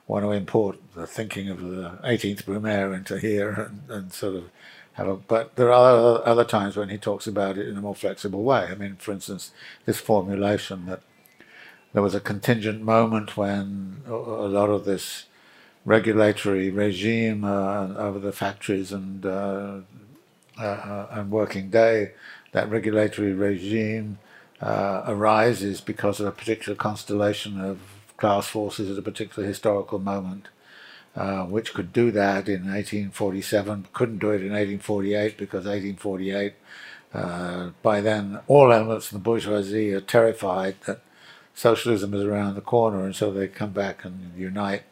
want 0.07 0.25
to 0.25 0.33
import 0.33 0.79
the 0.95 1.07
thinking 1.07 1.49
of 1.49 1.61
the 1.61 1.99
18th 2.05 2.45
Brumaire 2.45 2.95
into 2.95 3.19
here, 3.19 3.51
and, 3.51 3.83
and 3.89 4.13
sort 4.13 4.37
of 4.37 4.45
have 4.95 5.09
a. 5.09 5.17
But 5.17 5.57
there 5.57 5.73
are 5.73 6.27
other 6.27 6.45
times 6.45 6.77
when 6.77 6.91
he 6.91 6.99
talks 6.99 7.27
about 7.27 7.57
it 7.57 7.69
in 7.69 7.77
a 7.77 7.81
more 7.81 7.95
flexible 7.95 8.43
way. 8.43 8.69
I 8.71 8.75
mean, 8.75 8.97
for 8.97 9.13
instance, 9.13 9.51
this 9.87 9.99
formulation 9.99 10.87
that 10.87 11.01
there 11.95 12.03
was 12.03 12.15
a 12.15 12.21
contingent 12.21 12.83
moment 12.83 13.37
when 13.37 14.03
a 14.07 14.13
lot 14.13 14.69
of 14.69 14.85
this 14.85 15.25
regulatory 15.85 16.71
regime 16.71 17.45
uh, 17.45 17.95
over 17.97 18.19
the 18.19 18.33
factories 18.33 18.93
and 18.93 19.25
uh, 19.25 19.79
uh, 20.59 21.07
and 21.11 21.31
working 21.31 21.71
day, 21.71 22.13
that 22.53 22.69
regulatory 22.71 23.33
regime 23.33 24.19
uh, 24.61 25.03
arises 25.07 25.81
because 25.81 26.21
of 26.21 26.27
a 26.27 26.33
particular 26.33 26.77
constellation 26.77 27.61
of 27.61 27.81
class 28.17 28.47
forces 28.47 28.91
at 28.91 28.99
a 28.99 29.03
particular 29.03 29.47
historical 29.47 29.99
moment, 29.99 30.49
uh, 31.17 31.45
which 31.45 31.75
could 31.75 31.93
do 31.93 32.11
that 32.11 32.49
in 32.49 32.63
1847, 32.63 33.89
couldn't 33.93 34.19
do 34.19 34.31
it 34.31 34.43
in 34.43 34.53
1848 34.53 35.37
because 35.37 35.65
1848, 35.65 36.55
uh, 37.13 37.71
by 37.83 38.01
then 38.01 38.41
all 38.47 38.73
elements 38.73 39.07
of 39.07 39.13
the 39.13 39.19
bourgeoisie 39.19 39.93
are 39.93 40.01
terrified 40.01 40.77
that 40.87 41.01
socialism 41.55 42.13
is 42.15 42.23
around 42.23 42.55
the 42.55 42.61
corner, 42.61 43.05
and 43.05 43.15
so 43.15 43.31
they 43.31 43.47
come 43.47 43.71
back 43.71 44.05
and 44.05 44.33
unite. 44.37 44.83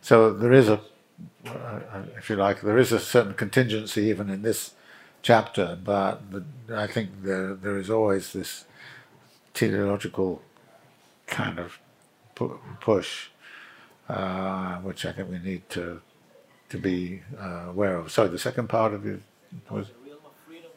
So 0.00 0.32
there 0.32 0.52
is 0.52 0.68
a, 0.68 0.80
uh, 1.46 1.80
if 2.16 2.30
you 2.30 2.36
like, 2.36 2.60
there 2.60 2.78
is 2.78 2.92
a 2.92 3.00
certain 3.00 3.34
contingency 3.34 4.02
even 4.02 4.30
in 4.30 4.42
this 4.42 4.74
chapter, 5.22 5.78
but 5.82 6.30
the, 6.30 6.44
I 6.72 6.86
think 6.86 7.22
there, 7.22 7.54
there 7.54 7.78
is 7.78 7.90
always 7.90 8.32
this 8.32 8.64
teleological 9.54 10.42
kind 11.26 11.58
of 11.58 11.78
pu- 12.34 12.60
push, 12.80 13.28
uh, 14.08 14.76
which 14.76 15.04
I 15.06 15.12
think 15.12 15.30
we 15.30 15.38
need 15.38 15.68
to 15.70 16.00
to 16.70 16.78
be 16.78 17.22
uh, 17.38 17.66
aware 17.68 17.96
of. 17.96 18.10
Sorry, 18.10 18.28
the 18.28 18.38
second 18.38 18.68
part 18.68 18.94
of 18.94 19.06
it 19.06 19.20
was. 19.70 19.88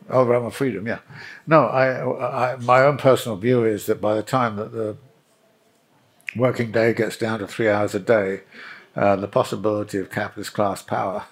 Oh, 0.08 0.24
realm 0.24 0.46
of 0.46 0.54
freedom, 0.54 0.86
yeah. 0.86 1.00
No, 1.48 1.66
I, 1.66 2.54
I, 2.54 2.56
my 2.58 2.84
own 2.84 2.98
personal 2.98 3.38
view 3.38 3.66
is 3.66 3.88
that 3.88 4.00
by 4.00 4.14
the 4.14 4.22
time 4.22 4.56
that 4.58 4.72
the 4.72 4.98
working 6.36 6.72
day 6.72 6.94
gets 6.94 7.18
down 7.18 7.40
to 7.40 7.48
three 7.48 7.70
hours 7.70 7.96
a 7.96 8.00
day, 8.00 8.42
uh, 8.96 9.16
the 9.16 9.28
possibility 9.28 9.98
of 9.98 10.12
capitalist 10.12 10.54
class 10.54 10.84
power 10.84 11.26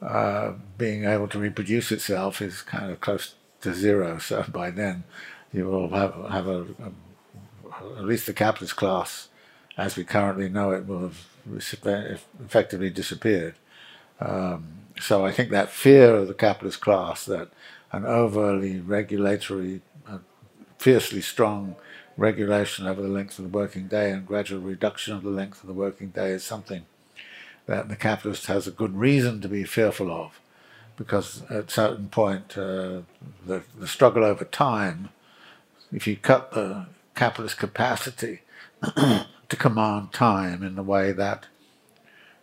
uh, 0.00 0.52
being 0.78 1.04
able 1.04 1.28
to 1.28 1.38
reproduce 1.38 1.92
itself 1.92 2.40
is 2.40 2.62
kind 2.62 2.90
of 2.90 3.00
close 3.00 3.34
to 3.60 3.74
zero. 3.74 4.18
So 4.18 4.44
by 4.50 4.70
then, 4.70 5.04
you 5.52 5.66
will 5.66 5.88
have, 5.90 6.14
have 6.30 6.46
a, 6.46 6.60
a 6.62 6.92
at 7.98 8.04
least 8.04 8.26
the 8.26 8.32
capitalist 8.32 8.76
class, 8.76 9.28
as 9.76 9.96
we 9.96 10.04
currently 10.04 10.48
know 10.48 10.72
it, 10.72 10.86
will 10.86 11.00
have 11.00 11.26
effectively 11.46 12.90
disappeared. 12.90 13.54
Um, 14.20 14.66
so 15.00 15.26
I 15.26 15.32
think 15.32 15.50
that 15.50 15.70
fear 15.70 16.14
of 16.16 16.28
the 16.28 16.34
capitalist 16.34 16.80
class, 16.80 17.24
that 17.24 17.48
an 17.90 18.04
overly 18.04 18.80
regulatory, 18.80 19.80
uh, 20.08 20.18
fiercely 20.78 21.20
strong 21.20 21.76
regulation 22.16 22.86
over 22.86 23.02
the 23.02 23.08
length 23.08 23.38
of 23.38 23.44
the 23.50 23.58
working 23.58 23.88
day 23.88 24.10
and 24.10 24.26
gradual 24.26 24.60
reduction 24.60 25.14
of 25.14 25.22
the 25.22 25.30
length 25.30 25.62
of 25.62 25.66
the 25.66 25.74
working 25.74 26.08
day 26.08 26.30
is 26.30 26.44
something 26.44 26.84
that 27.66 27.88
the 27.88 27.96
capitalist 27.96 28.46
has 28.46 28.66
a 28.66 28.70
good 28.70 28.96
reason 28.96 29.40
to 29.40 29.48
be 29.48 29.64
fearful 29.64 30.10
of, 30.10 30.40
because 30.96 31.42
at 31.50 31.68
a 31.68 31.70
certain 31.70 32.08
point, 32.08 32.56
uh, 32.58 33.00
the, 33.46 33.62
the 33.78 33.88
struggle 33.88 34.24
over 34.24 34.44
time, 34.44 35.08
if 35.92 36.06
you 36.06 36.16
cut 36.16 36.52
the 36.52 36.86
capitalist 37.14 37.58
capacity 37.58 38.40
to 38.82 39.56
command 39.56 40.12
time 40.12 40.62
in 40.62 40.74
the 40.74 40.82
way 40.82 41.12
that 41.12 41.46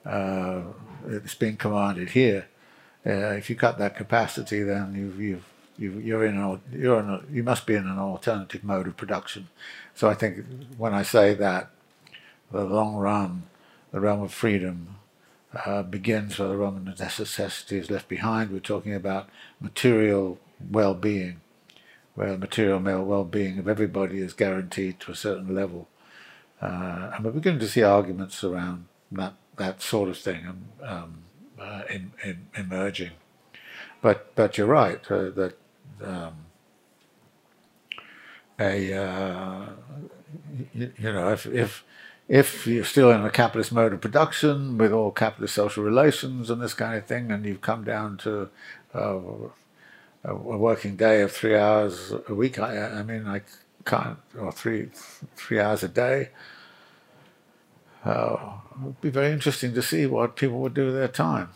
uh, 0.05 0.61
it's 1.07 1.35
being 1.35 1.57
commanded 1.57 2.11
here, 2.11 2.47
uh, 3.05 3.33
if 3.33 3.49
you 3.49 3.55
cut 3.55 3.77
that 3.77 3.95
capacity, 3.95 4.61
then 4.61 4.93
you've, 4.95 5.19
you've 5.19 5.45
you, 5.79 6.17
are 6.17 6.25
in 6.25 6.37
a, 6.37 6.59
you're 6.75 6.99
in 6.99 7.09
a, 7.09 7.21
you 7.31 7.41
must 7.41 7.65
be 7.65 7.75
in 7.75 7.87
an 7.87 7.97
alternative 7.97 8.63
mode 8.63 8.87
of 8.87 8.97
production. 8.97 9.47
So 9.95 10.09
I 10.09 10.13
think 10.13 10.45
when 10.77 10.93
I 10.93 11.03
say 11.03 11.33
that, 11.35 11.69
the 12.51 12.63
long 12.63 12.95
run, 12.95 13.43
the 13.91 13.99
realm 13.99 14.21
of 14.21 14.33
freedom 14.33 14.95
uh, 15.65 15.83
begins 15.83 16.37
where 16.37 16.49
the 16.49 16.57
realm 16.57 16.75
of 16.75 16.99
necessity 16.99 17.77
is 17.77 17.89
left 17.89 18.09
behind. 18.09 18.51
We're 18.51 18.59
talking 18.59 18.93
about 18.93 19.29
material 19.61 20.39
well-being, 20.69 21.41
where 22.19 22.31
the 22.33 22.37
material 22.37 22.81
well-being 23.05 23.59
of 23.59 23.69
everybody 23.69 24.19
is 24.19 24.33
guaranteed 24.33 24.99
to 24.99 25.09
a 25.09 25.15
certain 25.15 25.55
level. 25.55 25.87
Uh, 26.61 27.11
and 27.15 27.23
we're 27.23 27.31
beginning 27.31 27.61
to 27.61 27.67
see 27.69 27.81
arguments 27.81 28.43
around 28.43 28.87
that, 29.09 29.35
that 29.55 29.81
sort 29.81 30.09
of 30.09 30.17
thing 30.17 30.67
um, 30.83 31.19
uh, 31.57 31.83
in, 31.89 32.11
in, 32.21 32.47
emerging. 32.57 33.11
But, 34.01 34.35
but 34.35 34.57
you're 34.57 34.67
right 34.67 34.99
uh, 35.09 35.29
that 35.29 35.57
um, 36.03 36.33
a 38.59 38.93
uh, 38.93 39.65
you, 40.73 40.91
you, 40.97 41.13
know 41.13 41.31
if 41.31 41.45
if 41.45 41.85
if 42.27 42.67
you're 42.67 42.83
still 42.83 43.11
in 43.11 43.23
a 43.23 43.29
capitalist 43.29 43.71
mode 43.71 43.93
of 43.93 44.01
production 44.01 44.77
with 44.77 44.91
all 44.91 45.11
capitalist 45.11 45.55
social 45.55 45.85
relations 45.85 46.49
and 46.49 46.61
this 46.61 46.73
kind 46.73 46.97
of 46.97 47.05
thing, 47.05 47.31
and 47.31 47.45
you've 47.45 47.61
come 47.61 47.85
down 47.85 48.17
to 48.17 48.49
uh, 48.93 49.19
a 50.23 50.33
working 50.35 50.95
day 50.95 51.21
of 51.21 51.31
three 51.31 51.55
hours 51.55 52.13
a 52.27 52.33
week, 52.33 52.59
I, 52.59 52.99
I 52.99 53.03
mean, 53.03 53.27
I 53.27 53.41
can't, 53.85 54.17
or 54.37 54.51
three 54.51 54.89
three 55.35 55.59
hours 55.59 55.83
a 55.83 55.87
day. 55.87 56.29
Uh, 58.03 58.57
it'd 58.81 59.01
be 59.01 59.09
very 59.09 59.31
interesting 59.31 59.73
to 59.73 59.81
see 59.81 60.05
what 60.05 60.35
people 60.35 60.59
would 60.59 60.73
do 60.73 60.85
with 60.85 60.95
their 60.95 61.07
time. 61.07 61.49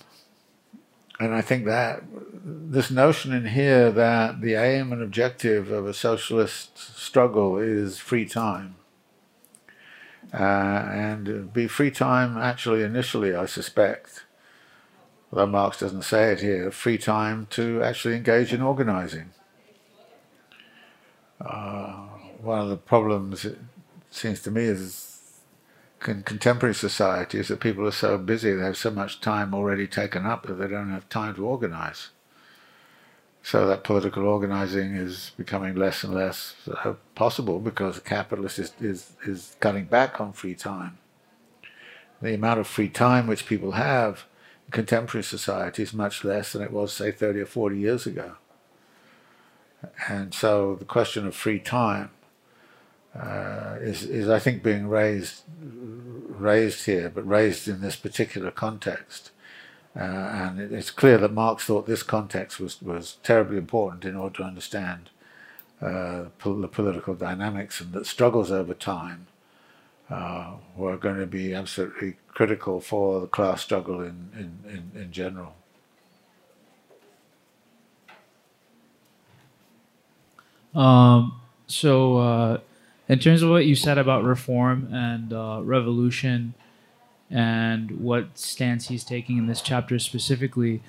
And 1.20 1.34
I 1.34 1.42
think 1.42 1.66
that 1.66 2.04
this 2.44 2.92
notion 2.92 3.32
in 3.32 3.48
here 3.48 3.92
that 3.92 4.42
the 4.42 4.56
aim 4.56 4.92
and 4.92 5.02
objective 5.02 5.72
of 5.72 5.86
a 5.86 5.94
socialist 5.94 6.78
struggle 7.00 7.58
is 7.58 7.98
free 8.00 8.26
time. 8.26 8.76
Uh, 10.34 10.90
and 10.92 11.54
be 11.54 11.68
free 11.68 11.92
time 11.92 12.38
actually 12.38 12.82
initially, 12.82 13.36
I 13.36 13.46
suspect, 13.46 14.26
although 15.34 15.52
Marx 15.52 15.80
doesn't 15.80 16.04
say 16.04 16.32
it 16.32 16.42
here, 16.42 16.70
free 16.70 16.98
time 16.98 17.48
to 17.50 17.82
actually 17.82 18.16
engage 18.16 18.54
in 18.54 18.62
organizing. 18.62 19.32
Uh, 21.42 22.06
one 22.40 22.60
of 22.60 22.70
the 22.70 22.78
problems, 22.78 23.44
it 23.44 23.58
seems 24.12 24.42
to 24.44 24.52
me, 24.52 24.62
is 24.62 25.10
in 26.08 26.22
contemporary 26.22 26.76
society 26.76 27.40
is 27.40 27.48
that 27.48 27.60
people 27.60 27.88
are 27.88 27.92
so 27.92 28.18
busy, 28.20 28.54
they 28.54 28.64
have 28.64 28.78
so 28.78 28.92
much 28.92 29.22
time 29.22 29.56
already 29.56 29.88
taken 29.88 30.24
up 30.24 30.46
that 30.46 30.54
they 30.54 30.68
don't 30.68 30.92
have 30.92 31.10
time 31.10 31.34
to 31.34 31.48
organize. 31.48 32.10
So 33.42 33.66
that 33.68 33.84
political 33.84 34.28
organizing 34.28 34.96
is 34.96 35.32
becoming 35.36 35.76
less 35.76 36.04
and 36.04 36.14
less 36.14 36.54
uh, 36.86 36.94
possible 37.16 37.60
because 37.60 37.96
the 37.96 38.02
capitalist 38.02 38.60
is, 38.60 38.74
is, 38.80 39.14
is 39.26 39.56
cutting 39.60 39.86
back 39.86 40.22
on 40.22 40.32
free 40.32 40.54
time. 40.54 41.00
The 42.22 42.36
amount 42.36 42.60
of 42.60 42.68
free 42.68 42.90
time 42.90 43.26
which 43.26 43.48
people 43.48 43.72
have 43.72 44.26
contemporary 44.74 45.24
society 45.24 45.84
is 45.84 45.94
much 45.94 46.26
less 46.26 46.52
than 46.52 46.62
it 46.62 46.72
was, 46.72 46.92
say, 46.92 47.12
30 47.12 47.42
or 47.42 47.46
40 47.46 47.78
years 47.78 48.06
ago. 48.06 48.34
And 50.10 50.34
so 50.34 50.76
the 50.76 50.86
question 50.86 51.26
of 51.28 51.36
free 51.36 51.60
time 51.60 52.10
uh, 53.16 53.78
is, 53.80 54.04
is, 54.04 54.28
I 54.28 54.40
think, 54.40 54.64
being 54.64 54.88
raised 54.88 55.44
raised 55.60 56.86
here, 56.86 57.10
but 57.10 57.28
raised 57.28 57.68
in 57.68 57.80
this 57.80 57.96
particular 57.96 58.50
context. 58.52 59.30
Uh, 59.96 60.02
and 60.02 60.60
it's 60.60 60.90
clear 60.90 61.20
that 61.20 61.32
Marx 61.32 61.66
thought 61.66 61.86
this 61.86 62.02
context 62.02 62.60
was, 62.60 62.82
was 62.82 63.18
terribly 63.22 63.58
important 63.58 64.04
in 64.04 64.16
order 64.16 64.38
to 64.38 64.44
understand 64.44 65.12
uh, 65.80 66.24
the 66.44 66.68
political 66.68 67.14
dynamics 67.14 67.80
and 67.80 67.94
the 67.94 68.04
struggles 68.04 68.52
over 68.52 68.74
time 68.74 69.28
uh, 70.10 70.52
were 70.76 70.98
going 70.98 71.20
to 71.20 71.26
be 71.26 71.54
absolutely 71.54 72.16
critical 72.28 72.80
for 72.80 73.22
the 73.22 73.28
class 73.28 73.62
struggle 73.62 74.02
in, 74.02 74.30
in, 74.36 74.60
in, 74.70 75.02
in 75.02 75.12
general. 75.12 75.54
Um, 80.76 81.40
so, 81.68 82.18
uh, 82.18 82.58
in 83.08 83.20
terms 83.20 83.44
of 83.44 83.50
what 83.50 83.66
you 83.66 83.76
said 83.76 83.98
about 83.98 84.24
reform 84.24 84.90
and 84.92 85.32
uh, 85.32 85.62
revolution 85.64 86.56
and 87.30 87.92
what 87.92 88.38
stance 88.38 88.88
he's 88.88 89.04
taking 89.04 89.38
in 89.38 89.48
this 89.48 89.62
chapter 89.62 90.00
specifically, 90.00 90.82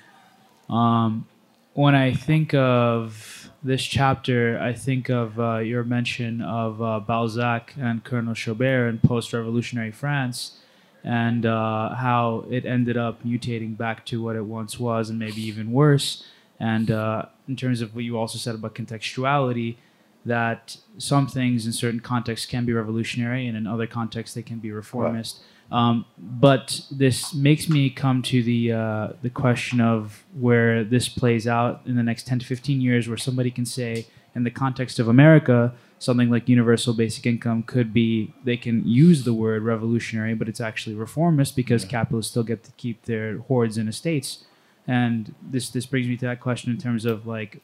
um, 0.69 1.27
when 1.73 1.93
I 1.93 2.13
think 2.13 2.53
of 2.53 3.44
this 3.65 3.83
chapter, 3.83 4.59
I 4.61 4.73
think 4.73 5.09
of 5.09 5.39
uh, 5.39 5.57
your 5.57 5.83
mention 5.83 6.39
of 6.39 6.79
uh, 6.81 6.99
Balzac 6.99 7.73
and 7.79 8.03
Colonel 8.03 8.35
Chabert 8.35 8.89
in 8.89 8.99
post 8.99 9.33
revolutionary 9.33 9.91
France 9.91 10.59
and 11.03 11.47
uh, 11.47 11.95
how 11.95 12.45
it 12.51 12.65
ended 12.65 12.95
up 12.95 13.23
mutating 13.23 13.75
back 13.75 14.05
to 14.05 14.21
what 14.21 14.35
it 14.35 14.45
once 14.45 14.79
was 14.79 15.09
and 15.09 15.17
maybe 15.17 15.41
even 15.41 15.71
worse. 15.71 16.23
And 16.59 16.91
uh, 16.91 17.25
in 17.47 17.55
terms 17.55 17.81
of 17.81 17.95
what 17.95 18.03
you 18.03 18.19
also 18.19 18.37
said 18.37 18.53
about 18.53 18.75
contextuality, 18.75 19.77
that 20.25 20.77
some 20.99 21.25
things 21.25 21.65
in 21.65 21.71
certain 21.71 21.99
contexts 21.99 22.45
can 22.45 22.65
be 22.65 22.73
revolutionary 22.73 23.47
and 23.47 23.57
in 23.57 23.65
other 23.65 23.87
contexts 23.87 24.35
they 24.35 24.43
can 24.43 24.59
be 24.59 24.71
reformist. 24.71 25.39
Um, 25.71 26.05
but 26.17 26.81
this 26.91 27.33
makes 27.33 27.67
me 27.67 27.89
come 27.89 28.21
to 28.23 28.43
the 28.43 28.71
uh, 28.71 29.07
the 29.21 29.29
question 29.29 29.81
of 29.81 30.23
where 30.39 30.83
this 30.83 31.09
plays 31.09 31.47
out 31.47 31.81
in 31.85 31.95
the 31.95 32.03
next 32.03 32.27
10 32.27 32.39
to 32.39 32.45
15 32.45 32.81
years, 32.81 33.07
where 33.07 33.17
somebody 33.17 33.49
can 33.49 33.65
say, 33.65 34.05
in 34.35 34.43
the 34.43 34.51
context 34.51 34.99
of 34.99 35.07
America, 35.07 35.73
something 35.97 36.29
like 36.29 36.47
universal 36.47 36.93
basic 36.93 37.25
income 37.25 37.63
could 37.63 37.93
be 37.93 38.33
they 38.43 38.57
can 38.57 38.87
use 38.87 39.23
the 39.23 39.33
word 39.33 39.63
revolutionary, 39.63 40.35
but 40.35 40.47
it's 40.47 40.61
actually 40.61 40.95
reformist 40.95 41.55
because 41.55 41.83
capitalists 41.83 42.31
still 42.31 42.43
get 42.43 42.63
to 42.63 42.71
keep 42.73 43.05
their 43.05 43.39
hoards 43.39 43.77
and 43.77 43.89
estates. 43.89 44.45
And 44.87 45.33
this 45.41 45.69
this 45.69 45.87
brings 45.87 46.07
me 46.07 46.15
to 46.17 46.25
that 46.27 46.39
question 46.39 46.71
in 46.71 46.77
terms 46.77 47.05
of 47.05 47.25
like 47.25 47.61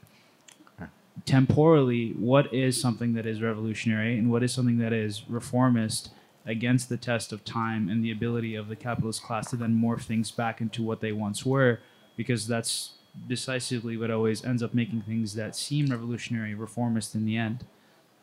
temporally, 1.25 2.11
what 2.11 2.53
is 2.53 2.81
something 2.81 3.13
that 3.13 3.25
is 3.25 3.41
revolutionary 3.41 4.17
and 4.17 4.31
what 4.31 4.43
is 4.43 4.53
something 4.53 4.77
that 4.79 4.93
is 4.93 5.23
reformist 5.29 6.09
against 6.45 6.89
the 6.89 6.97
test 6.97 7.31
of 7.31 7.45
time 7.45 7.89
and 7.89 8.03
the 8.03 8.11
ability 8.11 8.55
of 8.55 8.67
the 8.67 8.75
capitalist 8.75 9.23
class 9.23 9.49
to 9.51 9.55
then 9.55 9.79
morph 9.79 10.01
things 10.01 10.31
back 10.31 10.61
into 10.61 10.81
what 10.83 11.01
they 11.01 11.11
once 11.11 11.45
were, 11.45 11.79
because 12.17 12.47
that's 12.47 12.93
decisively 13.27 13.97
what 13.97 14.09
always 14.09 14.43
ends 14.43 14.63
up 14.63 14.73
making 14.73 15.01
things 15.01 15.35
that 15.35 15.55
seem 15.55 15.87
revolutionary 15.87 16.55
reformist 16.55 17.13
in 17.15 17.25
the 17.25 17.37
end. 17.37 17.65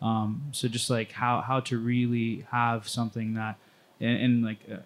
Um, 0.00 0.44
so 0.52 0.68
just 0.68 0.90
like 0.90 1.12
how 1.12 1.40
how 1.40 1.60
to 1.60 1.78
really 1.78 2.46
have 2.50 2.88
something 2.88 3.34
that, 3.34 3.56
in, 3.98 4.10
in 4.10 4.42
like 4.42 4.66
a 4.68 4.82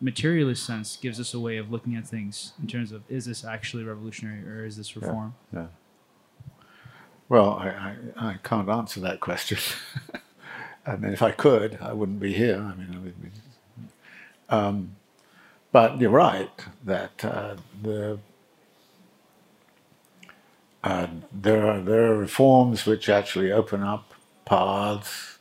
materialist 0.00 0.64
sense, 0.64 0.96
gives 0.96 1.18
us 1.18 1.34
a 1.34 1.40
way 1.40 1.56
of 1.56 1.70
looking 1.70 1.96
at 1.96 2.06
things 2.06 2.52
in 2.60 2.66
terms 2.66 2.92
of 2.92 3.02
is 3.08 3.24
this 3.24 3.44
actually 3.44 3.84
revolutionary 3.84 4.46
or 4.46 4.64
is 4.64 4.76
this 4.76 4.96
reform? 4.96 5.34
Yeah. 5.52 5.66
Well, 7.28 7.50
I, 7.50 7.68
I, 7.68 8.28
I 8.30 8.36
can't 8.42 8.68
answer 8.68 9.00
that 9.00 9.20
question. 9.20 9.58
I 10.90 10.96
mean, 10.96 11.12
if 11.12 11.22
I 11.22 11.30
could, 11.30 11.78
I 11.80 11.92
wouldn't 11.92 12.18
be 12.18 12.32
here. 12.32 12.56
I 12.56 12.74
mean, 12.74 12.90
I 14.50 14.56
um, 14.56 14.96
but 15.70 16.00
you're 16.00 16.10
right 16.10 16.50
that 16.84 17.24
uh, 17.24 17.54
the 17.80 18.18
uh, 20.82 21.06
there 21.32 21.64
are 21.64 21.80
there 21.80 22.10
are 22.10 22.16
reforms 22.16 22.86
which 22.86 23.08
actually 23.08 23.52
open 23.52 23.82
up 23.84 24.14
paths. 24.44 25.38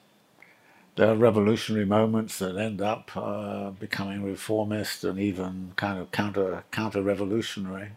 There 0.97 1.09
are 1.09 1.15
revolutionary 1.15 1.85
moments 1.85 2.37
that 2.39 2.57
end 2.57 2.79
up 2.79 3.09
uh, 3.17 3.71
becoming 3.71 4.23
reformist 4.23 5.03
and 5.03 5.17
even 5.17 5.71
kind 5.77 5.97
of 5.97 6.11
counter 6.11 6.63
counter 6.69 7.01
revolutionary. 7.01 7.93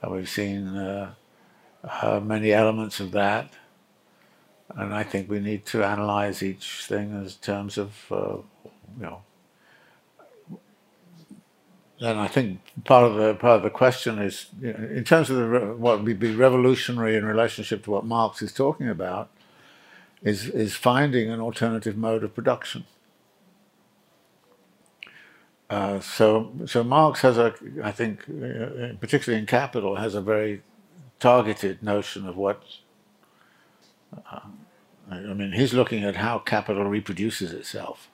And 0.00 0.12
we've 0.12 0.28
seen 0.28 0.68
uh, 0.68 1.14
uh, 1.84 2.20
many 2.20 2.50
elements 2.50 2.98
of 2.98 3.10
that. 3.10 3.52
And 4.74 4.92
I 4.92 5.04
think 5.04 5.30
we 5.30 5.40
need 5.40 5.64
to 5.66 5.84
analyze 5.84 6.42
each 6.42 6.84
thing 6.84 7.12
in 7.12 7.28
terms 7.40 7.78
of, 7.78 8.06
uh, 8.10 8.36
you 8.98 9.02
know. 9.02 9.22
And 11.98 12.18
I 12.18 12.26
think 12.26 12.60
part 12.84 13.04
of 13.04 13.14
the 13.14 13.34
part 13.34 13.56
of 13.56 13.62
the 13.62 13.70
question 13.70 14.18
is, 14.18 14.46
you 14.60 14.72
know, 14.72 14.88
in 14.88 15.04
terms 15.04 15.30
of 15.30 15.36
the, 15.36 15.74
what 15.76 16.02
would 16.02 16.18
be 16.18 16.34
revolutionary 16.34 17.16
in 17.16 17.24
relationship 17.24 17.84
to 17.84 17.90
what 17.90 18.04
Marx 18.04 18.42
is 18.42 18.52
talking 18.52 18.88
about, 18.88 19.30
is 20.22 20.48
is 20.48 20.74
finding 20.74 21.30
an 21.30 21.40
alternative 21.40 21.96
mode 21.96 22.22
of 22.22 22.34
production. 22.34 22.84
Uh, 25.70 26.00
so 26.00 26.52
so 26.66 26.84
Marx 26.84 27.22
has 27.22 27.38
a, 27.38 27.54
I 27.82 27.92
think, 27.92 28.24
uh, 28.28 28.94
particularly 29.00 29.40
in 29.40 29.46
Capital, 29.46 29.96
has 29.96 30.14
a 30.14 30.20
very 30.20 30.62
targeted 31.18 31.82
notion 31.82 32.26
of 32.26 32.36
what. 32.36 32.62
I 35.10 35.16
mean, 35.34 35.52
he's 35.52 35.72
looking 35.72 36.04
at 36.04 36.16
how 36.16 36.38
capital 36.38 36.84
reproduces 36.84 37.52
itself, 37.52 38.08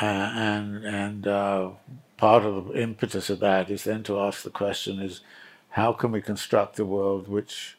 uh, 0.00 0.04
and 0.04 0.84
and 0.84 1.26
uh, 1.26 1.70
part 2.16 2.44
of 2.44 2.68
the 2.68 2.80
impetus 2.80 3.28
of 3.30 3.40
that 3.40 3.70
is 3.70 3.84
then 3.84 4.02
to 4.04 4.20
ask 4.20 4.42
the 4.42 4.50
question: 4.50 5.00
is 5.00 5.22
how 5.70 5.92
can 5.92 6.12
we 6.12 6.22
construct 6.22 6.78
a 6.78 6.84
world 6.84 7.28
which 7.28 7.76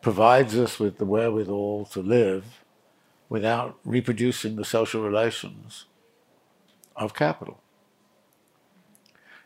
provides 0.00 0.56
us 0.56 0.78
with 0.78 0.98
the 0.98 1.04
wherewithal 1.04 1.84
to 1.86 2.00
live 2.00 2.64
without 3.28 3.78
reproducing 3.84 4.56
the 4.56 4.64
social 4.64 5.02
relations 5.02 5.84
of 6.96 7.14
capital? 7.14 7.60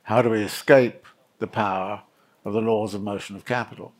How 0.04 0.22
do 0.22 0.30
we 0.30 0.42
escape 0.42 1.06
the 1.38 1.46
power 1.46 2.02
of 2.44 2.52
the 2.52 2.60
laws 2.60 2.94
of 2.94 3.02
motion 3.02 3.36
of 3.36 3.44
capital? 3.44 3.92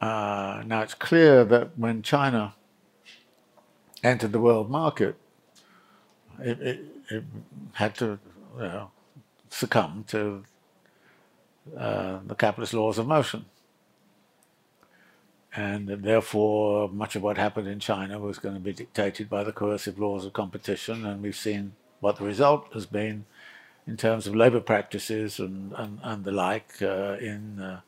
Uh, 0.00 0.62
now 0.66 0.82
it's 0.82 0.94
clear 0.94 1.44
that 1.44 1.78
when 1.78 2.02
China 2.02 2.54
entered 4.02 4.32
the 4.32 4.40
world 4.40 4.70
market, 4.70 5.16
it, 6.40 6.60
it, 6.60 6.80
it 7.10 7.24
had 7.74 7.94
to 7.96 8.18
you 8.56 8.62
know, 8.62 8.90
succumb 9.50 10.04
to 10.08 10.44
uh, 11.76 12.18
the 12.26 12.34
capitalist 12.34 12.74
laws 12.74 12.98
of 12.98 13.06
motion. 13.06 13.44
And 15.54 15.88
therefore, 15.88 16.88
much 16.88 17.16
of 17.16 17.22
what 17.22 17.36
happened 17.36 17.66
in 17.66 17.80
China 17.80 18.18
was 18.18 18.38
going 18.38 18.54
to 18.54 18.60
be 18.60 18.72
dictated 18.72 19.28
by 19.28 19.42
the 19.42 19.52
coercive 19.52 19.98
laws 19.98 20.24
of 20.24 20.32
competition, 20.32 21.04
and 21.04 21.22
we've 21.22 21.34
seen 21.34 21.72
what 22.00 22.16
the 22.16 22.24
result 22.24 22.72
has 22.74 22.86
been 22.86 23.24
in 23.86 23.96
terms 23.96 24.26
of 24.26 24.36
labor 24.36 24.60
practices 24.60 25.40
and, 25.40 25.72
and, 25.72 25.98
and 26.02 26.24
the 26.24 26.30
like 26.30 26.80
uh, 26.82 27.16
in 27.20 27.80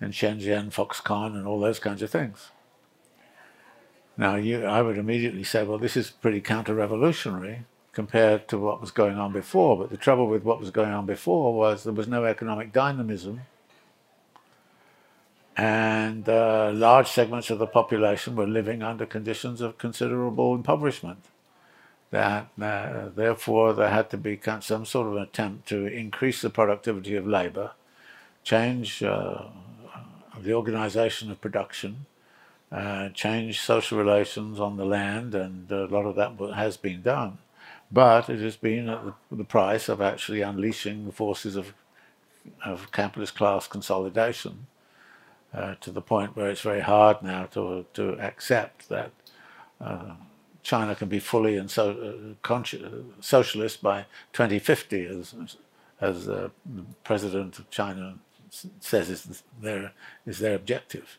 in 0.00 0.10
Shenzhen, 0.10 0.70
Foxconn, 0.70 1.34
and 1.34 1.46
all 1.46 1.60
those 1.60 1.78
kinds 1.78 2.02
of 2.02 2.10
things. 2.10 2.50
Now, 4.16 4.36
you, 4.36 4.64
I 4.64 4.82
would 4.82 4.98
immediately 4.98 5.44
say, 5.44 5.62
well, 5.62 5.78
this 5.78 5.96
is 5.96 6.10
pretty 6.10 6.40
counter-revolutionary 6.40 7.64
compared 7.92 8.48
to 8.48 8.58
what 8.58 8.80
was 8.80 8.90
going 8.90 9.18
on 9.18 9.32
before. 9.32 9.76
But 9.78 9.90
the 9.90 9.96
trouble 9.96 10.26
with 10.26 10.42
what 10.42 10.60
was 10.60 10.70
going 10.70 10.92
on 10.92 11.06
before 11.06 11.54
was 11.54 11.84
there 11.84 11.92
was 11.92 12.08
no 12.08 12.24
economic 12.24 12.72
dynamism, 12.72 13.42
and 15.56 16.28
uh, 16.28 16.70
large 16.74 17.08
segments 17.08 17.48
of 17.48 17.58
the 17.58 17.66
population 17.66 18.36
were 18.36 18.46
living 18.46 18.82
under 18.82 19.06
conditions 19.06 19.62
of 19.62 19.78
considerable 19.78 20.54
impoverishment. 20.54 21.24
That 22.10 22.48
uh, 22.60 23.08
therefore 23.14 23.72
there 23.72 23.88
had 23.88 24.10
to 24.10 24.16
be 24.16 24.38
some 24.60 24.84
sort 24.84 25.08
of 25.08 25.16
attempt 25.16 25.68
to 25.68 25.86
increase 25.86 26.42
the 26.42 26.50
productivity 26.50 27.16
of 27.16 27.26
labor, 27.26 27.72
change 28.44 29.02
uh, 29.02 29.44
the 30.42 30.54
organization 30.54 31.30
of 31.30 31.40
production, 31.40 32.06
uh, 32.72 33.08
change 33.10 33.60
social 33.60 33.98
relations 33.98 34.58
on 34.58 34.76
the 34.76 34.84
land, 34.84 35.34
and 35.34 35.70
a 35.70 35.86
lot 35.86 36.04
of 36.04 36.16
that 36.16 36.54
has 36.54 36.76
been 36.76 37.02
done. 37.02 37.38
But 37.90 38.28
it 38.28 38.40
has 38.40 38.56
been 38.56 38.88
at 38.88 39.00
the, 39.30 39.44
price 39.44 39.88
of 39.88 40.00
actually 40.00 40.42
unleashing 40.42 41.06
the 41.06 41.12
forces 41.12 41.54
of, 41.54 41.72
of 42.64 42.90
capitalist 42.90 43.36
class 43.36 43.68
consolidation 43.68 44.66
uh, 45.54 45.76
to 45.80 45.92
the 45.92 46.00
point 46.00 46.36
where 46.36 46.50
it's 46.50 46.62
very 46.62 46.80
hard 46.80 47.22
now 47.22 47.46
to, 47.46 47.86
to 47.94 48.18
accept 48.20 48.88
that 48.88 49.12
uh, 49.80 50.14
China 50.62 50.96
can 50.96 51.08
be 51.08 51.20
fully 51.20 51.56
and 51.56 51.70
so, 51.70 52.34
uh, 52.50 53.20
socialist 53.20 53.82
by 53.82 54.06
2050, 54.32 55.06
as, 55.06 55.34
as 56.00 56.26
the 56.26 56.50
president 57.04 57.60
of 57.60 57.70
China 57.70 58.18
says 58.80 59.10
is 59.10 59.42
their 59.60 59.92
is 60.26 60.38
their 60.38 60.54
objective. 60.54 61.18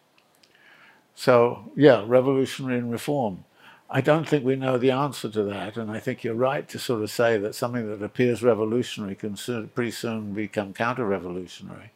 So 1.16 1.72
yeah, 1.76 2.04
revolutionary 2.06 2.80
and 2.80 2.92
reform. 2.92 3.44
I 3.90 4.02
don't 4.02 4.28
think 4.28 4.44
we 4.44 4.58
know 4.58 4.78
the 4.78 4.92
answer 4.92 5.30
to 5.30 5.44
that, 5.44 5.78
and 5.78 5.90
I 5.90 6.00
think 6.00 6.24
you're 6.24 6.36
right 6.36 6.68
to 6.68 6.78
sort 6.78 7.02
of 7.02 7.10
say 7.10 7.38
that 7.38 7.56
something 7.56 7.90
that 7.90 8.04
appears 8.04 8.44
revolutionary 8.44 9.16
can 9.16 9.38
soon, 9.38 9.70
pretty 9.70 9.92
soon 9.92 10.34
become 10.34 10.74
counter-revolutionary. 10.74 11.92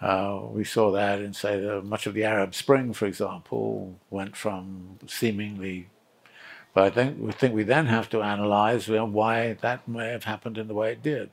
Uh, 0.00 0.40
we 0.50 0.64
saw 0.64 0.90
that 0.92 1.20
in, 1.20 1.34
say, 1.34 1.60
the, 1.60 1.82
much 1.82 2.06
of 2.06 2.14
the 2.14 2.24
Arab 2.24 2.54
Spring, 2.54 2.94
for 2.94 3.04
example, 3.06 3.94
went 4.10 4.34
from 4.34 4.98
seemingly. 5.06 5.88
But 6.72 6.84
I 6.84 6.90
think 6.90 7.18
we 7.20 7.32
think 7.32 7.54
we 7.54 7.62
then 7.62 7.86
have 7.86 8.08
to 8.10 8.22
analyze 8.22 8.88
why 8.88 9.52
that 9.60 9.86
may 9.86 10.08
have 10.08 10.24
happened 10.24 10.58
in 10.58 10.68
the 10.68 10.74
way 10.74 10.92
it 10.92 11.02
did. 11.02 11.30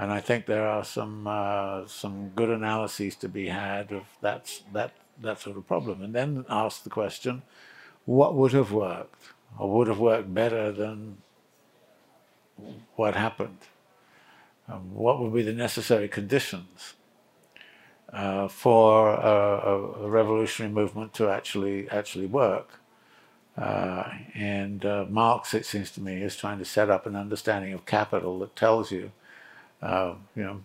And 0.00 0.12
I 0.12 0.20
think 0.20 0.46
there 0.46 0.68
are 0.68 0.84
some 0.84 1.26
uh, 1.26 1.84
some 1.88 2.28
good 2.28 2.50
analyses 2.50 3.16
to 3.16 3.28
be 3.28 3.48
had 3.48 3.90
of 3.90 4.04
that 4.20 4.60
that 4.72 4.92
that 5.20 5.40
sort 5.40 5.56
of 5.56 5.66
problem, 5.66 6.02
and 6.02 6.14
then 6.14 6.44
ask 6.48 6.84
the 6.84 6.90
question, 6.90 7.42
what 8.04 8.36
would 8.36 8.52
have 8.52 8.70
worked, 8.70 9.22
or 9.58 9.68
would 9.72 9.88
have 9.88 9.98
worked 9.98 10.32
better 10.32 10.70
than 10.70 11.18
what 12.94 13.16
happened? 13.16 13.58
Um, 14.68 14.94
what 14.94 15.18
would 15.18 15.34
be 15.34 15.42
the 15.42 15.52
necessary 15.52 16.06
conditions 16.06 16.94
uh, 18.12 18.46
for 18.46 19.10
a, 19.14 20.04
a, 20.04 20.08
revolutionary 20.08 20.72
movement 20.72 21.12
to 21.14 21.28
actually 21.28 21.90
actually 21.90 22.26
work? 22.26 22.80
Uh, 23.56 24.08
and 24.34 24.84
uh, 24.84 25.06
Marx, 25.08 25.54
it 25.54 25.66
seems 25.66 25.90
to 25.90 26.00
me, 26.00 26.22
is 26.22 26.36
trying 26.36 26.58
to 26.58 26.64
set 26.64 26.88
up 26.88 27.04
an 27.06 27.16
understanding 27.16 27.72
of 27.72 27.84
capital 27.84 28.38
that 28.38 28.54
tells 28.54 28.92
you, 28.92 29.10
uh, 29.82 30.14
you 30.34 30.42
know, 30.42 30.60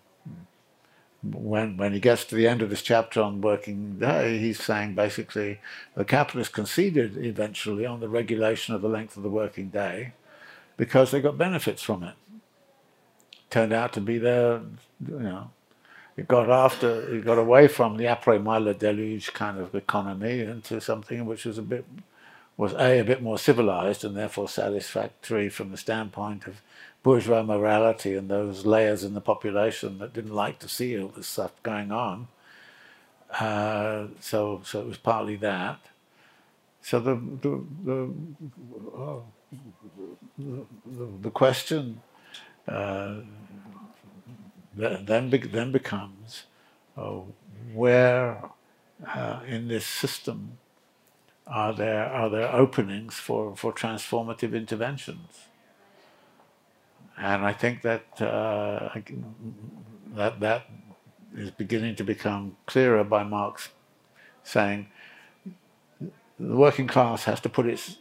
when 1.23 1.77
when 1.77 1.94
he 1.94 1.99
gets 1.99 2.26
to 2.26 2.35
the 2.35 2.48
end 2.48 2.61
of 2.61 2.69
this 2.69 2.81
chapter 2.81 3.22
on 3.22 3.41
working 3.41 3.99
day, 3.99 4.38
he's 4.38 4.61
saying 4.61 4.95
basically 4.95 5.60
the 5.95 6.03
capitalists 6.03 6.53
conceded 6.53 7.18
eventually 7.18 7.85
on 7.85 8.02
the 8.02 8.10
regulation 8.10 8.76
of 8.76 8.81
the 8.81 8.90
length 8.90 9.15
of 9.15 9.23
the 9.23 9.30
working 9.30 9.69
day 9.69 10.14
because 10.76 11.11
they 11.11 11.22
got 11.22 11.38
benefits 11.38 11.81
from 11.81 12.03
it. 12.03 12.15
Turned 13.49 13.72
out 13.72 13.94
to 13.94 14.02
be 14.02 14.18
there, 14.18 14.61
you 15.07 15.19
know, 15.19 15.52
it 16.18 16.27
got 16.27 16.49
after, 16.49 17.15
it 17.15 17.26
got 17.26 17.38
away 17.38 17.68
from 17.68 17.98
the 17.98 18.06
après-moi 18.06 18.57
le 18.57 18.73
déluge 18.73 19.34
kind 19.34 19.60
of 19.60 19.73
economy 19.73 20.41
into 20.41 20.80
something 20.80 21.26
which 21.26 21.45
was 21.45 21.57
a 21.57 21.61
bit, 21.61 21.85
was 22.57 22.73
A, 22.73 22.99
a 22.99 23.03
bit 23.03 23.22
more 23.22 23.40
civilized 23.40 24.03
and 24.03 24.15
therefore 24.15 24.48
satisfactory 24.48 25.49
from 25.49 25.72
the 25.72 25.77
standpoint 25.77 26.45
of 26.45 26.61
bourgeois 27.03 27.43
morality 27.43 28.15
and 28.15 28.30
those 28.30 28.65
layers 28.65 29.03
in 29.03 29.13
the 29.13 29.21
population 29.21 29.99
that 29.99 30.13
didn't 30.13 30.34
like 30.34 30.59
to 30.59 30.69
see 30.69 30.97
all 30.97 31.09
this 31.09 31.27
stuff 31.27 31.51
going 31.61 31.91
on. 31.91 32.27
Uh, 33.39 34.07
so, 34.19 34.61
so 34.63 34.81
it 34.81 34.88
was 34.88 34.97
partly 34.97 35.35
that. 35.35 35.80
So 36.81 36.99
the 36.99 37.15
the 37.15 37.63
the, 37.85 38.13
the, 40.38 41.07
the 41.21 41.31
question 41.31 42.01
uh, 42.67 43.21
then, 44.75 45.30
then 45.30 45.71
becomes 45.71 46.43
uh, 46.97 47.19
where 47.73 48.43
uh, 49.07 49.39
in 49.47 49.67
this 49.67 49.85
system 49.85 50.57
are 51.47 51.73
there 51.73 52.05
are 52.05 52.30
there 52.30 52.51
openings 52.53 53.15
for, 53.15 53.55
for 53.55 53.73
transformative 53.73 54.55
interventions? 54.55 55.47
And 57.23 57.45
I 57.45 57.53
think 57.53 57.83
that 57.83 58.21
uh, 58.21 58.89
that 60.13 60.41
that 60.41 60.65
is 61.33 61.51
beginning 61.51 61.95
to 61.95 62.03
become 62.03 62.57
clearer 62.65 63.05
by 63.05 63.23
Marx 63.23 63.69
saying 64.43 64.87
the 66.37 66.57
working 66.57 66.85
class 66.85 67.23
has 67.23 67.39
to 67.39 67.47
put 67.47 67.65
its 67.65 67.99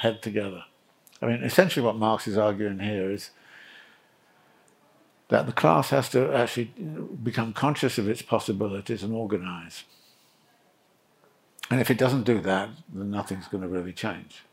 head 0.00 0.22
together. 0.22 0.64
I 1.20 1.26
mean, 1.26 1.42
essentially, 1.42 1.84
what 1.84 1.96
Marx 1.96 2.26
is 2.26 2.38
arguing 2.38 2.78
here 2.78 3.10
is 3.10 3.28
that 5.28 5.44
the 5.44 5.52
class 5.52 5.90
has 5.90 6.08
to 6.08 6.32
actually 6.32 6.72
become 7.22 7.52
conscious 7.52 7.98
of 7.98 8.08
its 8.08 8.22
possibilities 8.22 9.02
and 9.02 9.12
organize. 9.12 9.84
And 11.70 11.78
if 11.78 11.90
it 11.90 11.98
doesn't 11.98 12.24
do 12.24 12.40
that, 12.40 12.70
then 12.90 13.10
nothing's 13.10 13.48
going 13.48 13.62
to 13.62 13.68
really 13.68 13.92
change. 13.92 14.44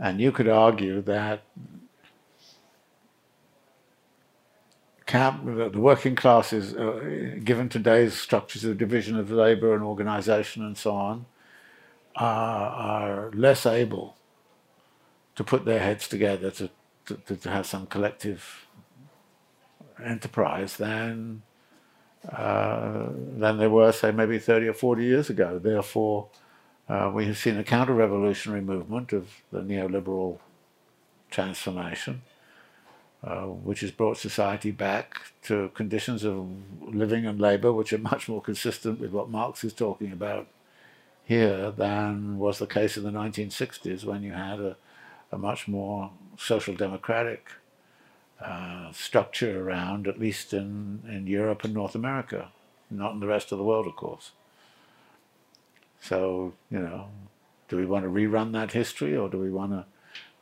And 0.00 0.20
you 0.20 0.32
could 0.32 0.48
argue 0.48 1.00
that 1.02 1.42
cap, 5.06 5.44
the 5.44 5.70
working 5.74 6.14
classes, 6.14 6.74
uh, 6.74 7.36
given 7.42 7.68
today's 7.68 8.14
structures 8.14 8.64
of 8.64 8.78
division 8.78 9.18
of 9.18 9.30
labor 9.30 9.74
and 9.74 9.82
organization 9.82 10.64
and 10.64 10.76
so 10.76 10.94
on, 10.94 11.26
are, 12.16 12.68
are 12.68 13.30
less 13.32 13.66
able 13.66 14.16
to 15.34 15.44
put 15.44 15.64
their 15.64 15.80
heads 15.80 16.08
together 16.08 16.50
to, 16.50 16.70
to, 17.06 17.36
to 17.36 17.50
have 17.50 17.66
some 17.66 17.86
collective 17.86 18.66
enterprise 20.02 20.76
than 20.76 21.42
uh, 22.32 23.08
than 23.36 23.58
they 23.58 23.66
were, 23.66 23.92
say, 23.92 24.10
maybe 24.10 24.38
30 24.38 24.68
or 24.68 24.72
40 24.72 25.04
years 25.04 25.28
ago. 25.28 25.58
Therefore, 25.58 26.28
uh, 26.88 27.10
we 27.12 27.26
have 27.26 27.36
seen 27.36 27.58
a 27.58 27.64
counter-revolutionary 27.64 28.62
movement 28.62 29.12
of 29.12 29.28
the 29.52 29.60
neoliberal 29.60 30.38
transformation, 31.30 32.22
uh, 33.24 33.44
which 33.46 33.80
has 33.80 33.90
brought 33.90 34.18
society 34.18 34.70
back 34.70 35.20
to 35.42 35.70
conditions 35.74 36.24
of 36.24 36.46
living 36.82 37.24
and 37.24 37.40
labor 37.40 37.72
which 37.72 37.92
are 37.92 37.98
much 37.98 38.28
more 38.28 38.42
consistent 38.42 39.00
with 39.00 39.12
what 39.12 39.30
Marx 39.30 39.64
is 39.64 39.72
talking 39.72 40.12
about 40.12 40.46
here 41.24 41.70
than 41.70 42.38
was 42.38 42.58
the 42.58 42.66
case 42.66 42.96
in 42.98 43.02
the 43.02 43.10
1960s 43.10 44.04
when 44.04 44.22
you 44.22 44.32
had 44.32 44.60
a, 44.60 44.76
a 45.32 45.38
much 45.38 45.66
more 45.66 46.10
social 46.36 46.74
democratic 46.74 47.48
uh, 48.40 48.92
structure 48.92 49.66
around, 49.66 50.06
at 50.06 50.18
least 50.18 50.52
in, 50.52 51.02
in 51.08 51.26
Europe 51.26 51.64
and 51.64 51.72
North 51.72 51.94
America, 51.94 52.50
not 52.90 53.12
in 53.12 53.20
the 53.20 53.26
rest 53.26 53.52
of 53.52 53.58
the 53.58 53.64
world, 53.64 53.86
of 53.86 53.96
course. 53.96 54.32
So, 55.98 56.52
you 56.70 56.80
know, 56.80 57.08
do 57.68 57.78
we 57.78 57.86
want 57.86 58.04
to 58.04 58.10
rerun 58.10 58.52
that 58.52 58.72
history 58.72 59.16
or 59.16 59.30
do 59.30 59.38
we 59.38 59.50
want 59.50 59.72
to 59.72 59.86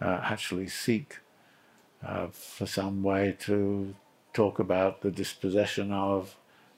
uh, 0.04 0.20
actually 0.24 0.66
seek 0.66 1.18
uh, 2.06 2.28
for 2.28 2.66
some 2.66 3.02
way 3.02 3.36
to 3.40 3.94
talk 4.32 4.58
about 4.58 5.02
the 5.02 5.10
dispossession 5.10 5.92
of 5.92 6.36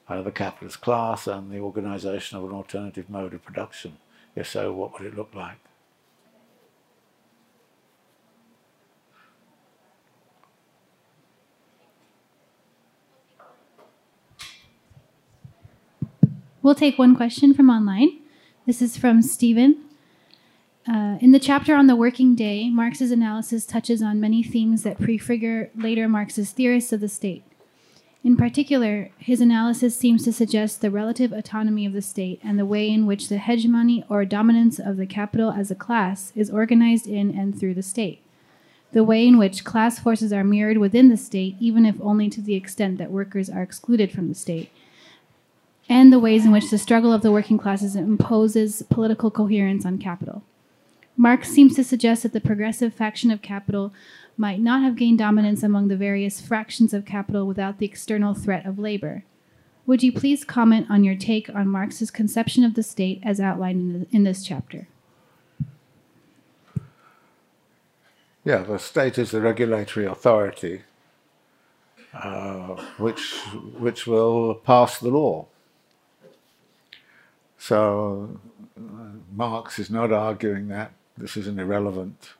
uh, 0.08 0.22
the 0.22 0.30
capitalist 0.30 0.80
class 0.80 1.26
and 1.26 1.50
the 1.50 1.58
organization 1.58 2.38
of 2.38 2.44
an 2.44 2.52
alternative 2.52 3.08
mode 3.08 3.34
of 3.34 3.42
production? 3.42 3.96
If 4.36 4.48
so, 4.48 4.72
what 4.72 4.92
would 4.92 5.06
it 5.06 5.16
look 5.16 5.34
like? 5.34 5.58
We'll 16.62 16.74
take 16.74 16.98
one 16.98 17.14
question 17.14 17.52
from 17.52 17.68
online. 17.68 18.20
This 18.66 18.80
is 18.80 18.96
from 18.96 19.20
Stephen. 19.20 19.84
Uh, 20.86 21.16
in 21.20 21.32
the 21.32 21.38
chapter 21.38 21.74
on 21.74 21.86
the 21.86 21.96
working 21.96 22.34
day, 22.34 22.68
Marx's 22.68 23.10
analysis 23.10 23.64
touches 23.64 24.02
on 24.02 24.20
many 24.20 24.42
themes 24.42 24.82
that 24.82 25.00
prefigure 25.00 25.70
later 25.74 26.08
Marxist 26.08 26.56
theorists 26.56 26.92
of 26.92 27.00
the 27.00 27.08
state. 27.08 27.42
In 28.22 28.36
particular, 28.36 29.10
his 29.18 29.40
analysis 29.40 29.96
seems 29.96 30.24
to 30.24 30.32
suggest 30.32 30.80
the 30.80 30.90
relative 30.90 31.32
autonomy 31.32 31.86
of 31.86 31.94
the 31.94 32.02
state 32.02 32.38
and 32.42 32.58
the 32.58 32.66
way 32.66 32.90
in 32.90 33.06
which 33.06 33.28
the 33.28 33.38
hegemony 33.38 34.04
or 34.08 34.24
dominance 34.24 34.78
of 34.78 34.96
the 34.98 35.06
capital 35.06 35.52
as 35.52 35.70
a 35.70 35.74
class 35.74 36.32
is 36.34 36.50
organized 36.50 37.06
in 37.06 37.38
and 37.38 37.58
through 37.58 37.74
the 37.74 37.82
state. 37.82 38.22
The 38.92 39.04
way 39.04 39.26
in 39.26 39.38
which 39.38 39.64
class 39.64 39.98
forces 39.98 40.32
are 40.32 40.44
mirrored 40.44 40.78
within 40.78 41.08
the 41.08 41.16
state, 41.16 41.56
even 41.60 41.84
if 41.84 42.00
only 42.00 42.28
to 42.30 42.40
the 42.40 42.54
extent 42.54 42.98
that 42.98 43.10
workers 43.10 43.50
are 43.50 43.62
excluded 43.62 44.12
from 44.12 44.28
the 44.28 44.34
state, 44.34 44.70
and 45.88 46.12
the 46.12 46.18
ways 46.18 46.44
in 46.44 46.52
which 46.52 46.70
the 46.70 46.78
struggle 46.78 47.12
of 47.12 47.22
the 47.22 47.32
working 47.32 47.58
classes 47.58 47.96
imposes 47.96 48.82
political 48.82 49.30
coherence 49.30 49.84
on 49.84 49.98
capital. 49.98 50.42
Marx 51.16 51.48
seems 51.48 51.76
to 51.76 51.84
suggest 51.84 52.22
that 52.22 52.32
the 52.32 52.40
progressive 52.40 52.92
faction 52.92 53.30
of 53.30 53.40
capital 53.40 53.92
might 54.36 54.60
not 54.60 54.82
have 54.82 54.96
gained 54.96 55.18
dominance 55.18 55.62
among 55.62 55.88
the 55.88 55.96
various 55.96 56.40
fractions 56.40 56.92
of 56.92 57.04
capital 57.04 57.46
without 57.46 57.78
the 57.78 57.86
external 57.86 58.34
threat 58.34 58.66
of 58.66 58.78
labor. 58.78 59.24
Would 59.86 60.02
you 60.02 60.12
please 60.12 60.44
comment 60.44 60.86
on 60.90 61.04
your 61.04 61.14
take 61.14 61.48
on 61.54 61.68
Marx's 61.68 62.10
conception 62.10 62.64
of 62.64 62.74
the 62.74 62.82
state 62.82 63.20
as 63.22 63.38
outlined 63.38 63.80
in, 63.80 64.00
the, 64.00 64.06
in 64.16 64.24
this 64.24 64.42
chapter? 64.42 64.88
Yeah, 68.44 68.58
the 68.58 68.78
state 68.78 69.18
is 69.18 69.30
the 69.30 69.40
regulatory 69.40 70.06
authority 70.06 70.82
uh, 72.14 72.76
which, 72.98 73.34
which 73.78 74.06
will 74.06 74.54
pass 74.54 74.98
the 74.98 75.08
law. 75.08 75.46
So 77.58 78.40
uh, 78.76 78.80
Marx 79.32 79.78
is 79.78 79.90
not 79.90 80.12
arguing 80.12 80.68
that 80.68 80.92
this 81.16 81.36
is 81.36 81.46
an 81.46 81.58
irrelevant 81.58 82.34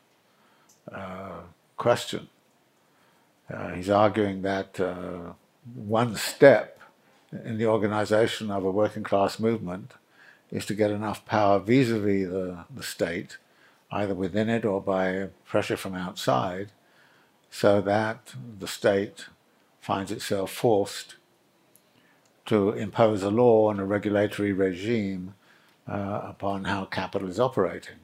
uh, 0.92 1.40
question. 1.76 2.28
Uh, 3.52 3.70
he's 3.70 3.90
arguing 3.90 4.42
that 4.42 4.80
uh, 4.80 5.32
one 5.74 6.16
step 6.16 6.80
in 7.44 7.59
the 7.59 7.66
organization 7.66 8.51
of 8.51 8.64
a 8.64 8.70
working 8.70 9.02
class 9.02 9.38
movement 9.38 9.92
is 10.51 10.66
to 10.66 10.74
get 10.74 10.90
enough 10.90 11.24
power 11.24 11.59
vis-a-vis 11.59 12.28
the, 12.28 12.64
the 12.74 12.82
state, 12.82 13.38
either 13.90 14.14
within 14.14 14.48
it 14.48 14.64
or 14.64 14.80
by 14.80 15.28
pressure 15.44 15.76
from 15.76 15.94
outside, 15.94 16.70
so 17.51 17.80
that 17.80 18.34
the 18.59 18.68
state 18.68 19.26
finds 19.80 20.10
itself 20.10 20.51
forced 20.51 21.16
to 22.46 22.70
impose 22.70 23.22
a 23.22 23.30
law 23.30 23.70
and 23.70 23.80
a 23.80 23.84
regulatory 23.84 24.52
regime 24.52 25.34
uh, 25.88 26.20
upon 26.24 26.64
how 26.64 26.84
capital 26.84 27.28
is 27.28 27.40
operating. 27.40 27.96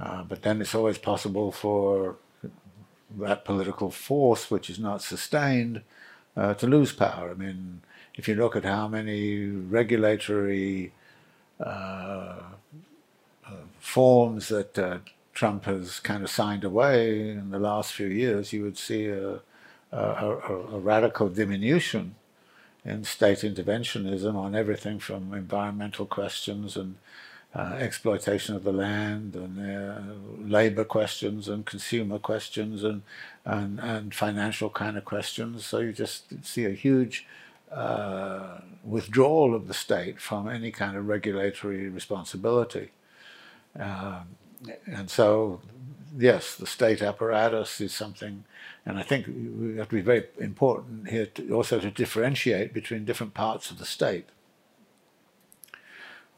Uh, 0.00 0.22
but 0.22 0.42
then 0.42 0.60
it's 0.60 0.74
always 0.74 0.98
possible 0.98 1.52
for 1.52 2.16
that 3.18 3.44
political 3.44 3.90
force, 3.90 4.50
which 4.50 4.70
is 4.70 4.78
not 4.78 5.02
sustained, 5.02 5.82
uh, 6.36 6.54
to 6.54 6.66
lose 6.66 6.92
power. 6.92 7.30
I 7.30 7.34
mean, 7.34 7.82
if 8.14 8.28
you 8.28 8.34
look 8.34 8.56
at 8.56 8.64
how 8.64 8.88
many 8.88 9.46
regulatory 9.46 10.92
uh, 11.58 12.42
uh, 13.46 13.52
forms 13.78 14.48
that 14.48 14.78
uh, 14.78 14.98
Trump 15.34 15.64
has 15.64 16.00
kind 16.00 16.22
of 16.22 16.30
signed 16.30 16.64
away 16.64 17.30
in 17.30 17.50
the 17.50 17.58
last 17.58 17.92
few 17.92 18.06
years, 18.06 18.52
you 18.52 18.62
would 18.62 18.78
see 18.78 19.06
a, 19.06 19.40
a, 19.92 19.98
a, 19.98 20.54
a 20.76 20.78
radical 20.78 21.28
diminution 21.28 22.14
in 22.84 23.04
state 23.04 23.38
interventionism 23.38 24.34
on 24.34 24.54
everything 24.54 24.98
from 24.98 25.34
environmental 25.34 26.06
questions 26.06 26.76
and 26.76 26.96
uh, 27.54 27.76
exploitation 27.78 28.54
of 28.54 28.62
the 28.62 28.72
land 28.72 29.34
and 29.34 29.58
uh, 29.58 30.00
labor 30.46 30.84
questions 30.84 31.48
and 31.48 31.66
consumer 31.66 32.18
questions 32.18 32.84
and, 32.84 33.02
and, 33.44 33.80
and 33.80 34.14
financial 34.14 34.70
kind 34.70 34.96
of 34.96 35.04
questions. 35.04 35.66
So 35.66 35.78
you 35.78 35.92
just 35.92 36.44
see 36.44 36.64
a 36.64 36.70
huge 36.70 37.26
uh, 37.72 38.58
withdrawal 38.84 39.54
of 39.54 39.66
the 39.68 39.74
state 39.74 40.20
from 40.20 40.48
any 40.48 40.70
kind 40.70 40.96
of 40.96 41.06
regulatory 41.06 41.88
responsibility. 41.88 42.90
Um, 43.78 44.36
and 44.86 45.10
so, 45.10 45.60
yes, 46.16 46.54
the 46.54 46.66
state 46.66 47.02
apparatus 47.02 47.80
is 47.80 47.94
something, 47.94 48.44
and 48.84 48.98
I 48.98 49.02
think 49.02 49.26
we 49.26 49.76
have 49.76 49.88
to 49.88 49.94
be 49.94 50.00
very 50.02 50.24
important 50.38 51.08
here 51.08 51.26
to 51.26 51.52
also 51.54 51.78
to 51.80 51.90
differentiate 51.90 52.72
between 52.72 53.04
different 53.04 53.34
parts 53.34 53.70
of 53.70 53.78
the 53.78 53.86
state. 53.86 54.28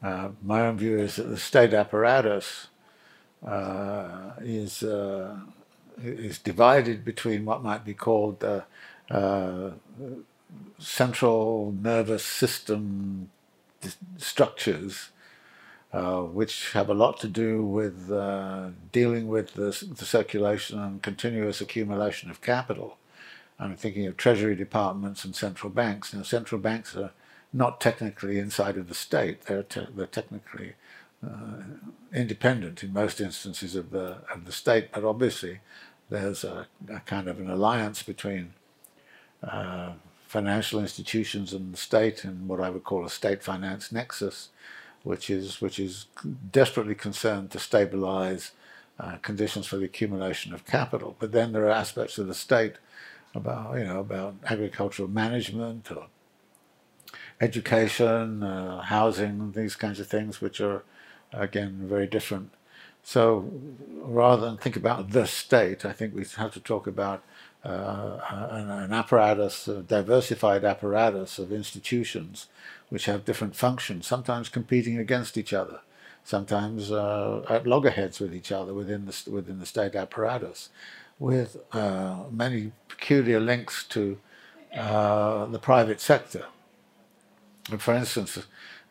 Uh, 0.03 0.29
my 0.43 0.61
own 0.61 0.77
view 0.77 0.99
is 0.99 1.15
that 1.15 1.29
the 1.29 1.37
state 1.37 1.73
apparatus 1.73 2.67
uh, 3.45 4.33
is 4.41 4.83
uh, 4.83 5.37
is 6.03 6.37
divided 6.39 7.05
between 7.05 7.45
what 7.45 7.63
might 7.63 7.85
be 7.85 7.93
called 7.93 8.43
uh, 8.43 9.71
central 10.77 11.73
nervous 11.81 12.23
system 12.25 13.29
structures, 14.17 15.09
uh, 15.91 16.21
which 16.21 16.73
have 16.73 16.89
a 16.89 16.93
lot 16.93 17.19
to 17.19 17.27
do 17.27 17.63
with 17.63 18.11
uh, 18.11 18.69
dealing 18.91 19.27
with 19.27 19.53
the, 19.53 19.85
the, 19.97 20.05
circulation 20.05 20.79
and 20.79 21.01
continuous 21.01 21.61
accumulation 21.61 22.29
of 22.29 22.41
capital. 22.41 22.97
I'm 23.59 23.75
thinking 23.75 24.07
of 24.07 24.17
treasury 24.17 24.55
departments 24.55 25.23
and 25.23 25.35
central 25.35 25.69
banks. 25.69 26.13
Now, 26.13 26.23
central 26.23 26.59
banks 26.59 26.95
are 26.95 27.11
not 27.53 27.79
technically 27.79 28.39
inside 28.39 28.77
of 28.77 28.89
the 28.89 28.95
state. 28.95 29.43
They're, 29.43 29.63
te 29.63 29.87
they're 29.95 30.07
technically 30.07 30.73
uh, 31.25 31.63
independent 32.13 32.83
in 32.83 32.91
most 32.91 33.21
instances 33.21 33.75
of 33.75 33.91
the 33.91 34.17
of 34.33 34.45
the 34.45 34.51
state, 34.51 34.89
but 34.91 35.03
obviously 35.03 35.59
there's 36.09 36.43
a, 36.43 36.67
a 36.89 36.99
kind 37.01 37.27
of 37.29 37.39
an 37.39 37.49
alliance 37.49 38.03
between 38.03 38.53
uh, 39.43 39.93
financial 40.27 40.79
institutions 40.79 41.53
and 41.53 41.73
the 41.73 41.77
state 41.77 42.23
and 42.23 42.47
what 42.47 42.59
I 42.59 42.69
would 42.69 42.83
call 42.83 43.05
a 43.05 43.09
state 43.09 43.43
finance 43.43 43.91
nexus, 43.91 44.49
which 45.03 45.29
is 45.29 45.61
which 45.61 45.79
is 45.79 46.07
desperately 46.51 46.95
concerned 46.95 47.51
to 47.51 47.59
stabilize 47.59 48.51
uh, 48.99 49.17
conditions 49.21 49.67
for 49.67 49.77
the 49.77 49.85
accumulation 49.85 50.53
of 50.53 50.65
capital. 50.65 51.15
But 51.19 51.31
then 51.31 51.51
there 51.53 51.65
are 51.65 51.71
aspects 51.71 52.17
of 52.17 52.27
the 52.27 52.33
state 52.33 52.75
about 53.35 53.77
you 53.77 53.85
know 53.85 53.99
about 53.99 54.35
agricultural 54.45 55.09
management 55.09 55.91
or 55.91 56.07
education, 57.43 58.43
uh, 58.43 58.81
housing, 58.81 59.51
these 59.51 59.75
kinds 59.75 59.99
of 59.99 60.07
things, 60.07 60.41
which 60.41 60.59
are, 60.61 60.83
again, 61.31 61.73
very 61.83 62.07
different. 62.07 62.51
So 63.03 63.51
rather 64.01 64.45
than 64.45 64.57
think 64.57 64.77
about 64.77 65.11
the 65.11 65.27
state, 65.27 65.83
I 65.85 65.91
think 65.91 66.15
we 66.15 66.25
have 66.37 66.53
to 66.53 66.61
talk 66.61 66.87
about 66.87 67.21
uh, 67.65 68.19
an, 68.29 68.69
an, 68.69 68.93
apparatus, 68.93 69.67
a 69.67 69.81
diversified 69.81 70.63
apparatus 70.63 71.37
of 71.37 71.51
institutions 71.51 72.47
which 72.89 73.05
have 73.05 73.25
different 73.25 73.55
functions, 73.55 74.07
sometimes 74.07 74.47
competing 74.49 74.97
against 74.97 75.37
each 75.37 75.53
other, 75.53 75.79
sometimes 76.23 76.91
uh, 76.91 77.43
at 77.49 77.67
loggerheads 77.67 78.19
with 78.19 78.33
each 78.33 78.51
other 78.51 78.73
within 78.73 79.05
the, 79.05 79.15
within 79.29 79.59
the 79.59 79.65
state 79.65 79.95
apparatus, 79.95 80.69
with 81.19 81.57
uh, 81.73 82.23
many 82.31 82.71
peculiar 82.87 83.39
links 83.39 83.83
to 83.83 84.17
uh, 84.77 85.45
the 85.45 85.59
private 85.59 85.99
sector 85.99 86.45
for 87.77 87.93
instance, 87.93 88.37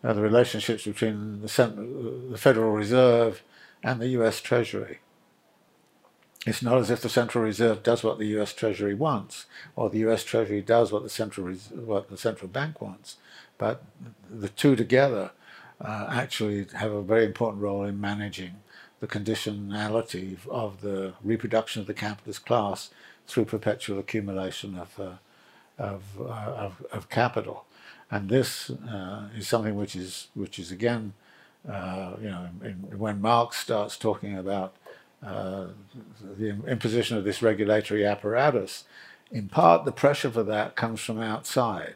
uh, 0.05 0.12
the 0.12 0.23
relationships 0.23 0.85
between 0.85 1.43
the, 1.43 2.28
the, 2.31 2.39
Federal 2.39 2.73
Reserve 2.73 3.43
and 3.82 4.01
the 4.01 4.09
U.S. 4.09 4.40
Treasury. 4.40 5.01
It's 6.44 6.62
not 6.62 6.78
as 6.78 6.90
if 6.90 7.01
the 7.01 7.09
Central 7.09 7.44
Reserve 7.44 7.82
does 7.82 8.03
what 8.03 8.19
the 8.19 8.27
U.S. 8.28 8.53
Treasury 8.53 8.94
wants, 8.94 9.47
or 9.77 9.90
the 9.90 10.01
U.S. 10.01 10.24
Treasury 10.24 10.61
does 10.61 10.90
what 10.90 11.05
the 11.05 11.09
central 11.09 11.55
what 11.55 12.11
the 12.11 12.19
central 12.19 12.49
bank 12.49 12.81
wants, 12.81 13.16
but 13.59 13.85
the 14.28 14.49
two 14.49 14.74
together 14.74 15.31
uh, 15.81 16.09
actually 16.11 16.66
have 16.74 16.90
a 16.90 17.03
very 17.03 17.24
important 17.24 17.62
role 17.62 17.85
in 17.85 18.01
managing 18.01 18.55
the 18.99 19.07
conditionality 19.07 20.36
of 20.49 20.81
the 20.81 21.12
reproduction 21.23 21.81
of 21.81 21.86
the 21.86 21.94
capitalist 21.94 22.44
class 22.44 22.90
through 23.27 23.44
perpetual 23.44 23.99
accumulation 23.99 24.77
of, 24.77 24.99
uh, 24.99 25.11
of, 25.78 26.03
uh, 26.20 26.23
of, 26.24 26.86
of 26.93 27.09
capital 27.09 27.66
and 28.12 28.28
this 28.28 28.68
uh, 28.68 29.28
is 29.34 29.48
something 29.48 29.74
which 29.74 29.97
is 29.97 30.28
which 30.34 30.59
is 30.59 30.70
again, 30.70 31.14
uh, 31.68 32.12
you 32.20 32.28
know, 32.28 32.48
in, 32.62 32.98
when 32.98 33.22
Marx 33.22 33.56
starts 33.56 33.97
talking 33.97 34.36
about 34.36 34.76
uh, 35.26 35.68
the 36.39 36.51
imposition 36.68 37.16
of 37.16 37.24
this 37.24 37.40
regulatory 37.40 38.05
apparatus, 38.05 38.84
in 39.30 39.48
part 39.48 39.86
the 39.86 39.93
pressure 39.93 40.30
for 40.30 40.43
that 40.43 40.76
comes 40.76 41.01
from 41.01 41.20
outside. 41.20 41.94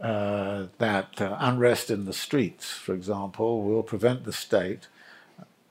Uh, 0.00 0.68
that 0.78 1.20
uh, 1.20 1.36
unrest 1.40 1.90
in 1.90 2.04
the 2.04 2.12
streets, 2.12 2.70
for 2.70 2.94
example, 2.94 3.62
will 3.64 3.82
prevent 3.82 4.24
the 4.24 4.32
state 4.32 4.86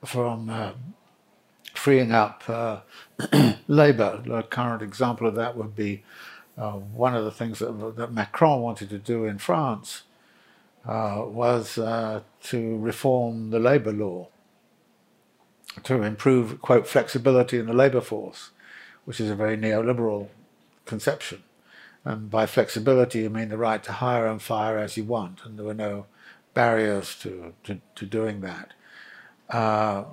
from 0.04 0.50
uh, 0.50 0.72
freeing 1.72 2.12
up 2.12 2.44
labor. 3.66 4.22
A 4.30 4.42
current 4.42 4.82
example 4.82 5.26
of 5.26 5.34
that 5.34 5.56
would 5.56 5.74
be 5.74 6.04
uh, 6.58 6.72
one 6.72 7.14
of 7.14 7.24
the 7.24 7.30
things 7.30 7.60
that, 7.60 7.96
that, 7.96 8.12
Macron 8.12 8.60
wanted 8.60 8.90
to 8.90 8.98
do 8.98 9.24
in 9.24 9.38
France 9.38 10.02
uh, 10.84 11.22
was 11.24 11.78
uh, 11.78 12.20
to 12.44 12.76
reform 12.78 13.50
the 13.50 13.58
labour 13.60 13.92
law, 13.92 14.28
to 15.84 16.02
improve, 16.02 16.60
quote, 16.60 16.86
flexibility 16.86 17.58
in 17.58 17.66
the 17.66 17.72
labour 17.72 18.00
force, 18.00 18.50
which 19.04 19.20
is 19.20 19.30
a 19.30 19.36
very 19.36 19.56
neoliberal 19.56 20.28
conception. 20.84 21.42
And 22.04 22.30
by 22.30 22.46
flexibility, 22.46 23.20
you 23.20 23.30
mean 23.30 23.50
the 23.50 23.58
right 23.58 23.82
to 23.84 23.92
hire 23.92 24.26
and 24.26 24.40
fire 24.40 24.78
as 24.78 24.96
you 24.96 25.04
want, 25.04 25.44
and 25.44 25.58
there 25.58 25.66
were 25.66 25.74
no 25.74 26.06
barriers 26.54 27.16
to, 27.20 27.54
to, 27.64 27.80
to 27.94 28.06
doing 28.06 28.40
that. 28.40 28.72
Uh, 29.48 30.04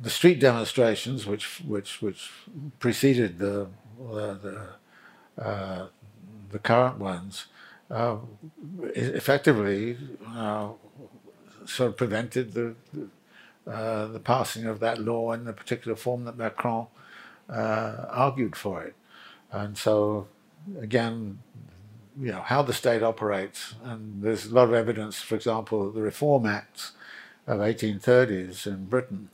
the 0.00 0.10
street 0.10 0.38
demonstrations, 0.38 1.26
which 1.26 1.60
which 1.66 2.00
which 2.00 2.30
preceded 2.78 3.38
the, 3.38 3.68
the 3.98 4.68
uh, 5.40 5.86
the 6.50 6.58
current 6.58 6.98
ones, 6.98 7.46
uh, 7.90 8.16
effectively 8.94 9.96
uh, 10.28 10.68
sort 11.66 11.90
of 11.90 11.96
prevented 11.96 12.52
the 12.54 12.74
uh, 13.66 14.06
the 14.08 14.20
passing 14.20 14.66
of 14.66 14.78
that 14.80 14.98
law 14.98 15.32
in 15.32 15.44
the 15.44 15.52
particular 15.52 15.96
form 15.96 16.24
that 16.24 16.36
Macron 16.36 16.86
uh, 17.48 18.06
argued 18.10 18.54
for 18.56 18.82
it. 18.82 18.94
And 19.50 19.78
so, 19.78 20.28
again, 20.78 21.38
you 22.20 22.30
know 22.30 22.42
how 22.42 22.62
the 22.62 22.74
state 22.74 23.02
operates, 23.02 23.74
and 23.82 24.22
there's 24.22 24.46
a 24.46 24.54
lot 24.54 24.68
of 24.68 24.74
evidence. 24.74 25.20
For 25.20 25.34
example, 25.34 25.90
the 25.90 26.02
Reform 26.02 26.46
Acts 26.46 26.92
of 27.46 27.60
1830s 27.60 28.66
in 28.66 28.84
Britain 28.84 29.30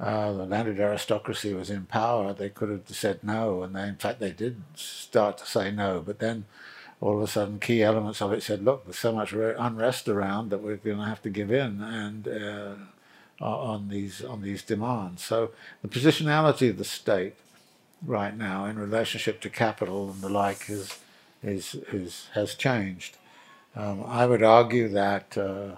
uh, 0.00 0.32
the 0.32 0.46
landed 0.46 0.80
aristocracy 0.80 1.52
was 1.52 1.68
in 1.68 1.84
power, 1.84 2.32
they 2.32 2.48
could 2.48 2.70
have 2.70 2.88
said 2.88 3.22
no, 3.22 3.62
and 3.62 3.76
they, 3.76 3.86
in 3.86 3.96
fact 3.96 4.18
they 4.18 4.32
did 4.32 4.62
start 4.74 5.36
to 5.38 5.46
say 5.46 5.70
no. 5.70 6.02
But 6.04 6.20
then 6.20 6.46
all 7.02 7.18
of 7.18 7.22
a 7.22 7.26
sudden, 7.26 7.58
key 7.60 7.82
elements 7.82 8.22
of 8.22 8.32
it 8.32 8.42
said, 8.42 8.64
"Look, 8.64 8.84
there's 8.84 8.98
so 8.98 9.12
much 9.12 9.34
unrest 9.34 10.08
around 10.08 10.50
that 10.50 10.62
we're 10.62 10.76
going 10.76 10.96
to 10.96 11.04
have 11.04 11.20
to 11.22 11.30
give 11.30 11.52
in 11.52 11.82
and 11.82 12.26
uh, 12.26 12.74
on 13.44 13.88
these 13.88 14.24
on 14.24 14.40
these 14.40 14.62
demands." 14.62 15.22
So 15.22 15.50
the 15.82 15.88
positionality 15.88 16.70
of 16.70 16.78
the 16.78 16.84
state 16.84 17.34
right 18.04 18.36
now 18.36 18.64
in 18.64 18.78
relationship 18.78 19.40
to 19.42 19.50
capital 19.50 20.10
and 20.10 20.22
the 20.22 20.30
like 20.30 20.70
is 20.70 20.98
is 21.42 21.74
is 21.92 22.28
has 22.32 22.54
changed. 22.54 23.18
Um, 23.76 24.02
I 24.06 24.24
would 24.24 24.42
argue 24.42 24.88
that 24.88 25.36
uh, 25.36 25.76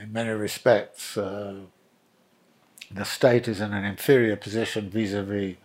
in 0.00 0.12
many 0.12 0.30
respects 0.30 1.16
uh, 1.16 1.60
the 2.90 3.04
state 3.04 3.48
is 3.48 3.60
in 3.60 3.72
an 3.72 3.84
inferior 3.84 4.36
position 4.36 4.88
vis-a-vis 4.90 5.56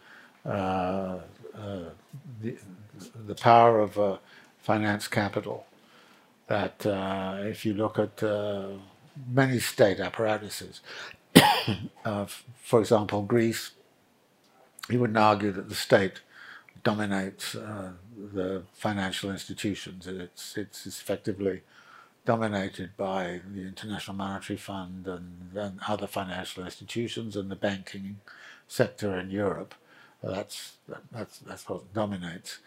uh, 0.46 0.50
uh, 0.50 1.20
the, 2.42 2.58
the, 3.28 3.36
power 3.36 3.80
of 3.80 3.98
uh, 4.00 4.18
finance 4.60 5.08
capital. 5.08 5.66
that 6.48 6.86
uh, 6.86 7.38
if 7.42 7.66
you 7.66 7.74
look 7.74 8.00
at 8.00 8.24
uh, 8.24 8.70
many 9.32 9.60
state 9.60 10.00
apparatuses, 10.00 10.82
uh, 12.06 12.26
for 12.56 12.80
example, 12.80 13.22
Greece, 13.22 13.72
you 14.90 15.00
wouldn't 15.00 15.18
argue 15.18 15.52
that 15.52 15.70
the 15.70 15.76
state 15.76 16.22
dominates 16.84 17.54
the 17.54 18.64
financial 18.74 19.30
institutions. 19.30 20.08
It's, 20.08 20.58
it's 20.58 20.86
effectively 20.88 21.62
dominated 22.26 22.96
by 22.98 23.42
the 23.54 23.62
International 23.62 24.16
Monetary 24.16 24.58
Fund 24.58 25.08
and, 25.08 25.52
and 25.56 25.80
other 25.88 26.08
financial 26.08 26.64
institutions 26.64 27.36
and 27.36 27.50
the 27.50 27.56
banking 27.56 28.20
sector 28.68 29.18
in 29.18 29.32
Europe. 29.32 29.74
That's, 30.22 30.74
that's, 31.12 31.40
that's 31.40 31.68
what 31.68 31.94
dominates. 31.94 32.60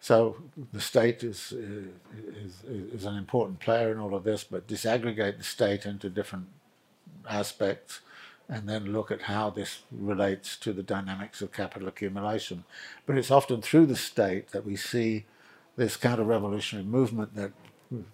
So 0.00 0.36
the 0.72 0.80
state 0.80 1.24
is, 1.24 1.52
is, 1.52 2.62
is 2.64 3.04
an 3.04 3.16
important 3.16 3.60
player 3.60 3.90
in 3.90 3.98
all 3.98 4.14
of 4.14 4.24
this, 4.24 4.44
but 4.44 4.68
disaggregate 4.68 5.38
the 5.38 5.44
state 5.44 5.86
into 5.86 6.10
different 6.10 6.46
aspects 7.28 8.00
and 8.48 8.68
then 8.68 8.92
look 8.92 9.10
at 9.10 9.22
how 9.22 9.50
this 9.50 9.82
relates 9.90 10.56
to 10.56 10.72
the 10.72 10.82
dynamics 10.82 11.42
of 11.42 11.52
capital 11.52 11.88
accumulation. 11.88 12.64
But 13.06 13.18
it's 13.18 13.30
often 13.30 13.60
through 13.60 13.86
the 13.86 13.96
state 13.96 14.52
that 14.52 14.64
we 14.64 14.76
see 14.76 15.26
this 15.76 15.96
counter-revolutionary 15.96 16.86
movement 16.86 17.34
that 17.36 17.52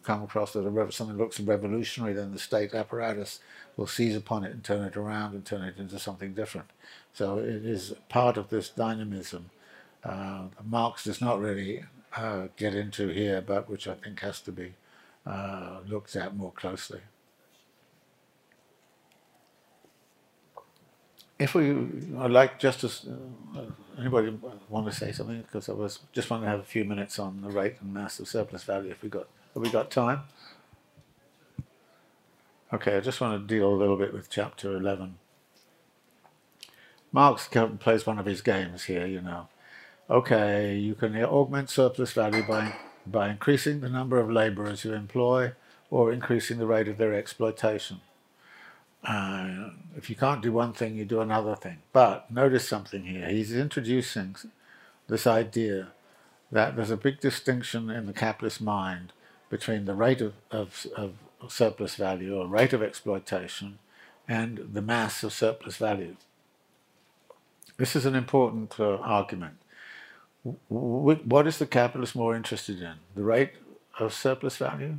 come 0.02 0.22
across 0.22 0.52
that 0.52 0.92
something 0.92 1.16
looks 1.16 1.40
revolutionary, 1.40 2.12
then 2.12 2.32
the 2.32 2.38
state 2.38 2.74
apparatus 2.74 3.40
will 3.76 3.86
seize 3.86 4.16
upon 4.16 4.44
it 4.44 4.52
and 4.52 4.62
turn 4.62 4.84
it 4.84 4.96
around 4.96 5.34
and 5.34 5.44
turn 5.44 5.62
it 5.62 5.78
into 5.78 5.98
something 5.98 6.32
different. 6.32 6.68
So 7.12 7.38
it 7.38 7.64
is 7.64 7.94
part 8.08 8.36
of 8.36 8.50
this 8.50 8.68
dynamism. 8.68 9.50
Uh, 10.04 10.44
Marx 10.64 11.04
does 11.04 11.20
not 11.20 11.40
really 11.40 11.84
uh, 12.16 12.48
get 12.56 12.74
into 12.74 13.08
here, 13.08 13.40
but 13.40 13.68
which 13.68 13.88
I 13.88 13.94
think 13.94 14.20
has 14.20 14.40
to 14.42 14.52
be 14.52 14.74
uh, 15.26 15.78
looked 15.88 16.14
at 16.14 16.36
more 16.36 16.52
closely. 16.52 17.00
If 21.36 21.54
we, 21.54 21.70
I'd 22.18 22.30
like 22.30 22.60
just 22.60 22.80
to, 22.80 22.86
uh, 23.56 23.62
anybody 23.98 24.38
want 24.68 24.86
to 24.86 24.92
say 24.92 25.10
something? 25.10 25.42
Because 25.42 25.68
I 25.68 25.72
was 25.72 25.98
just 26.12 26.30
want 26.30 26.44
to 26.44 26.48
have 26.48 26.60
a 26.60 26.64
few 26.64 26.84
minutes 26.84 27.18
on 27.18 27.42
the 27.42 27.48
rate 27.48 27.76
and 27.80 27.92
mass 27.92 28.20
of 28.20 28.28
surplus 28.28 28.62
value 28.62 28.92
if 28.92 29.02
we 29.02 29.08
got 29.08 29.26
have 29.54 29.62
we 29.62 29.70
got 29.70 29.90
time? 29.90 30.22
Okay, 32.72 32.96
I 32.96 33.00
just 33.00 33.20
want 33.20 33.40
to 33.40 33.54
deal 33.54 33.72
a 33.72 33.76
little 33.76 33.96
bit 33.96 34.12
with 34.12 34.28
chapter 34.28 34.76
11. 34.76 35.16
Marx 37.12 37.48
plays 37.78 38.04
one 38.04 38.18
of 38.18 38.26
his 38.26 38.40
games 38.40 38.84
here, 38.84 39.06
you 39.06 39.20
know. 39.20 39.46
Okay, 40.10 40.74
you 40.76 40.96
can 40.96 41.16
augment 41.16 41.70
surplus 41.70 42.12
value 42.12 42.42
by, 42.42 42.74
by 43.06 43.30
increasing 43.30 43.80
the 43.80 43.88
number 43.88 44.18
of 44.18 44.28
laborers 44.28 44.84
you 44.84 44.92
employ 44.92 45.52
or 45.88 46.12
increasing 46.12 46.58
the 46.58 46.66
rate 46.66 46.88
of 46.88 46.98
their 46.98 47.14
exploitation. 47.14 48.00
Uh, 49.04 49.70
if 49.96 50.10
you 50.10 50.16
can't 50.16 50.42
do 50.42 50.52
one 50.52 50.72
thing, 50.72 50.96
you 50.96 51.04
do 51.04 51.20
another 51.20 51.54
thing. 51.54 51.78
But 51.92 52.28
notice 52.30 52.66
something 52.66 53.04
here. 53.04 53.28
He's 53.28 53.54
introducing 53.54 54.34
this 55.06 55.26
idea 55.26 55.92
that 56.50 56.74
there's 56.74 56.90
a 56.90 56.96
big 56.96 57.20
distinction 57.20 57.88
in 57.90 58.06
the 58.06 58.12
capitalist 58.12 58.60
mind 58.60 59.12
between 59.54 59.84
the 59.84 59.94
rate 59.94 60.20
of, 60.20 60.32
of, 60.50 60.84
of 60.96 61.12
surplus 61.46 61.94
value 61.94 62.36
or 62.36 62.44
rate 62.48 62.72
of 62.72 62.82
exploitation 62.82 63.78
and 64.26 64.70
the 64.72 64.82
mass 64.82 65.22
of 65.22 65.32
surplus 65.32 65.76
value. 65.76 66.16
This 67.76 67.94
is 67.94 68.04
an 68.04 68.16
important 68.16 68.80
uh, 68.80 68.96
argument. 68.96 69.58
W 70.44 71.20
what 71.34 71.46
is 71.46 71.58
the 71.58 71.66
capitalist 71.66 72.16
more 72.16 72.34
interested 72.34 72.82
in? 72.82 72.96
The 73.14 73.22
rate 73.22 73.52
of 74.00 74.12
surplus 74.12 74.56
value 74.56 74.98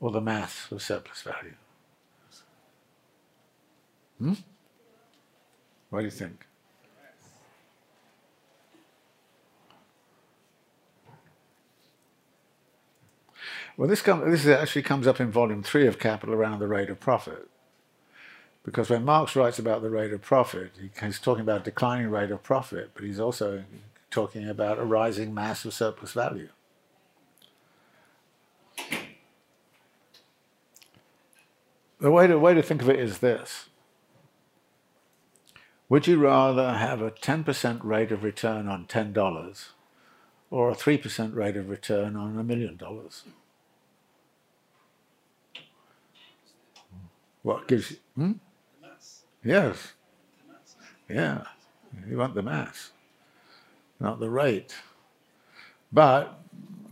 or 0.00 0.12
the 0.12 0.20
mass 0.20 0.70
of 0.70 0.80
surplus 0.80 1.22
value? 1.22 1.56
Hmm? 4.20 4.34
What 5.90 5.98
do 6.02 6.04
you 6.04 6.16
think? 6.22 6.46
Well, 13.76 13.88
this, 13.88 14.02
com- 14.02 14.30
this 14.30 14.46
actually 14.46 14.82
comes 14.82 15.06
up 15.06 15.20
in 15.20 15.30
volume 15.30 15.62
three 15.62 15.86
of 15.86 15.98
Capital 15.98 16.34
around 16.34 16.58
the 16.58 16.68
rate 16.68 16.90
of 16.90 17.00
profit. 17.00 17.48
Because 18.64 18.90
when 18.90 19.04
Marx 19.04 19.34
writes 19.34 19.58
about 19.58 19.82
the 19.82 19.90
rate 19.90 20.12
of 20.12 20.22
profit, 20.22 20.72
he's 21.00 21.18
talking 21.18 21.40
about 21.42 21.62
a 21.62 21.64
declining 21.64 22.10
rate 22.10 22.30
of 22.30 22.42
profit, 22.42 22.90
but 22.94 23.02
he's 23.02 23.18
also 23.18 23.64
talking 24.10 24.48
about 24.48 24.78
a 24.78 24.84
rising 24.84 25.34
mass 25.34 25.64
of 25.64 25.74
surplus 25.74 26.12
value. 26.12 26.48
The 31.98 32.10
way 32.10 32.26
to, 32.26 32.38
way 32.38 32.54
to 32.54 32.62
think 32.62 32.82
of 32.82 32.90
it 32.90 33.00
is 33.00 33.18
this. 33.18 33.68
Would 35.88 36.06
you 36.06 36.18
rather 36.18 36.74
have 36.74 37.02
a 37.02 37.10
10% 37.10 37.80
rate 37.82 38.12
of 38.12 38.22
return 38.24 38.68
on 38.68 38.86
$10 38.86 39.68
or 40.50 40.70
a 40.70 40.74
3% 40.74 41.34
rate 41.34 41.56
of 41.56 41.68
return 41.68 42.16
on 42.16 42.38
a 42.38 42.44
million 42.44 42.76
dollars? 42.76 43.24
What 47.42 47.68
gives? 47.68 47.94
Hmm? 48.16 48.32
Yes. 49.44 49.92
Yeah. 51.08 51.44
You 52.08 52.16
want 52.16 52.34
the 52.34 52.42
mass, 52.42 52.92
not 54.00 54.18
the 54.20 54.30
rate. 54.30 54.74
But 55.92 56.40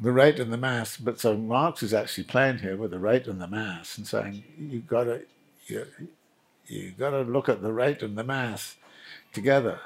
the 0.01 0.13
rate 0.13 0.39
and 0.39 0.53
the 0.53 0.59
mass. 0.59 0.97
But 0.97 1.21
so 1.21 1.37
Marx 1.37 1.83
is 1.83 1.95
actually 1.95 2.25
playing 2.25 2.59
here 2.59 2.77
with 2.77 2.91
the 2.91 2.99
rate 2.99 3.27
and 3.27 3.41
the 3.41 3.47
mass 3.47 3.97
and 3.97 4.07
saying 4.07 4.45
you've 4.59 4.87
got 4.87 5.05
to 5.05 5.23
you, 5.67 5.87
you 6.67 6.93
got 6.99 7.11
to 7.11 7.23
look 7.23 7.49
at 7.49 7.63
the 7.63 7.73
rate 7.73 8.03
and 8.03 8.17
the 8.17 8.25
mass 8.25 8.77
together. 9.33 9.81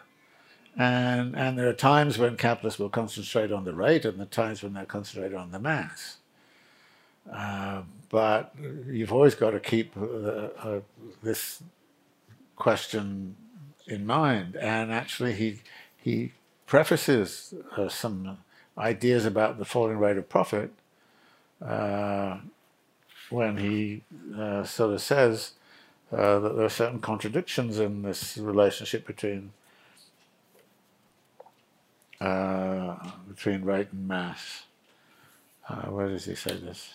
And 0.77 1.37
and 1.37 1.57
there 1.57 1.69
are 1.69 1.75
times 1.75 2.19
when 2.19 2.37
capitalists 2.37 2.81
will 2.81 2.89
concentrate 2.89 3.53
on 3.53 3.65
the 3.65 3.75
rate, 3.75 4.05
and 4.05 4.19
the 4.19 4.27
times 4.27 4.63
when 4.63 4.75
they 4.75 4.85
concentrate 4.85 5.33
on 5.33 5.53
the 5.53 5.61
mass. 5.61 6.17
Uh, 7.33 7.83
but 8.15 8.55
you've 8.89 9.13
always 9.13 9.35
got 9.35 9.51
to 9.51 9.59
keep 9.59 9.97
uh, 9.97 10.05
uh, 10.05 10.81
this 11.21 11.61
question 12.55 13.35
in 13.89 14.07
mind. 14.07 14.55
And 14.55 14.93
actually, 14.93 15.33
he 15.33 15.63
he 15.97 16.31
prefaces 16.65 17.55
uh, 17.77 17.89
some 17.89 18.39
ideas 18.79 19.27
about 19.27 19.59
the 19.59 19.65
falling 19.65 19.99
rate 19.99 20.17
of 20.17 20.29
profit 20.29 20.71
uh, 21.61 22.39
when 23.31 23.57
he 23.57 24.03
uh, 24.39 24.63
sort 24.63 24.95
of 24.95 25.03
says 25.03 25.55
that 26.13 26.55
there 26.55 26.65
are 26.65 26.69
certain 26.69 27.01
contradictions 27.01 27.81
in 27.81 28.03
this 28.03 28.39
relationship 28.39 29.09
between 29.09 29.51
between 33.29 33.65
rate 33.65 33.89
and 33.91 34.07
mass. 34.07 34.67
where 35.89 36.09
does 36.09 36.27
he 36.27 36.37
say 36.37 36.57
this? 36.57 36.93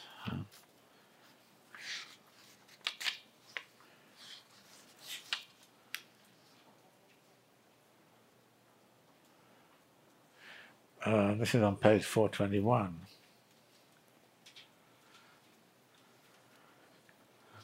Uh, 11.03 11.33
this 11.35 11.55
is 11.55 11.61
on 11.61 11.75
page 11.75 12.03
421. 12.03 12.95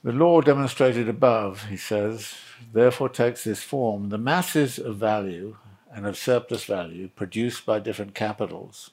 The 0.03 0.11
law 0.11 0.41
demonstrated 0.41 1.09
above, 1.09 1.65
he 1.65 1.77
says, 1.77 2.35
therefore 2.71 3.09
takes 3.09 3.43
this 3.43 3.63
form. 3.63 4.09
The 4.09 4.17
masses 4.17 4.77
of 4.77 4.97
value 4.97 5.57
and 5.91 6.05
of 6.05 6.17
surplus 6.17 6.65
value 6.65 7.09
produced 7.15 7.65
by 7.65 7.79
different 7.79 8.13
capitals 8.13 8.91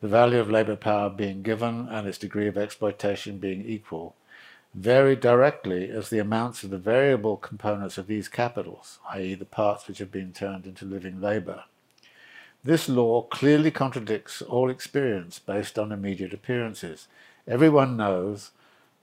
the 0.00 0.08
value 0.08 0.38
of 0.38 0.50
labor 0.50 0.76
power 0.76 1.10
being 1.10 1.42
given 1.42 1.88
and 1.88 2.06
its 2.06 2.18
degree 2.18 2.46
of 2.46 2.56
exploitation 2.56 3.38
being 3.38 3.64
equal, 3.64 4.14
vary 4.74 5.16
directly 5.16 5.90
as 5.90 6.08
the 6.08 6.18
amounts 6.18 6.62
of 6.62 6.70
the 6.70 6.78
variable 6.78 7.36
components 7.36 7.98
of 7.98 8.06
these 8.06 8.28
capitals, 8.28 9.00
i.e. 9.10 9.34
the 9.34 9.44
parts 9.44 9.88
which 9.88 9.98
have 9.98 10.12
been 10.12 10.32
turned 10.32 10.66
into 10.66 10.84
living 10.84 11.20
labor. 11.20 11.64
This 12.68 12.86
law 12.86 13.22
clearly 13.22 13.70
contradicts 13.70 14.42
all 14.42 14.68
experience 14.68 15.38
based 15.38 15.78
on 15.78 15.90
immediate 15.90 16.34
appearances. 16.34 17.08
Everyone 17.46 17.96
knows 17.96 18.50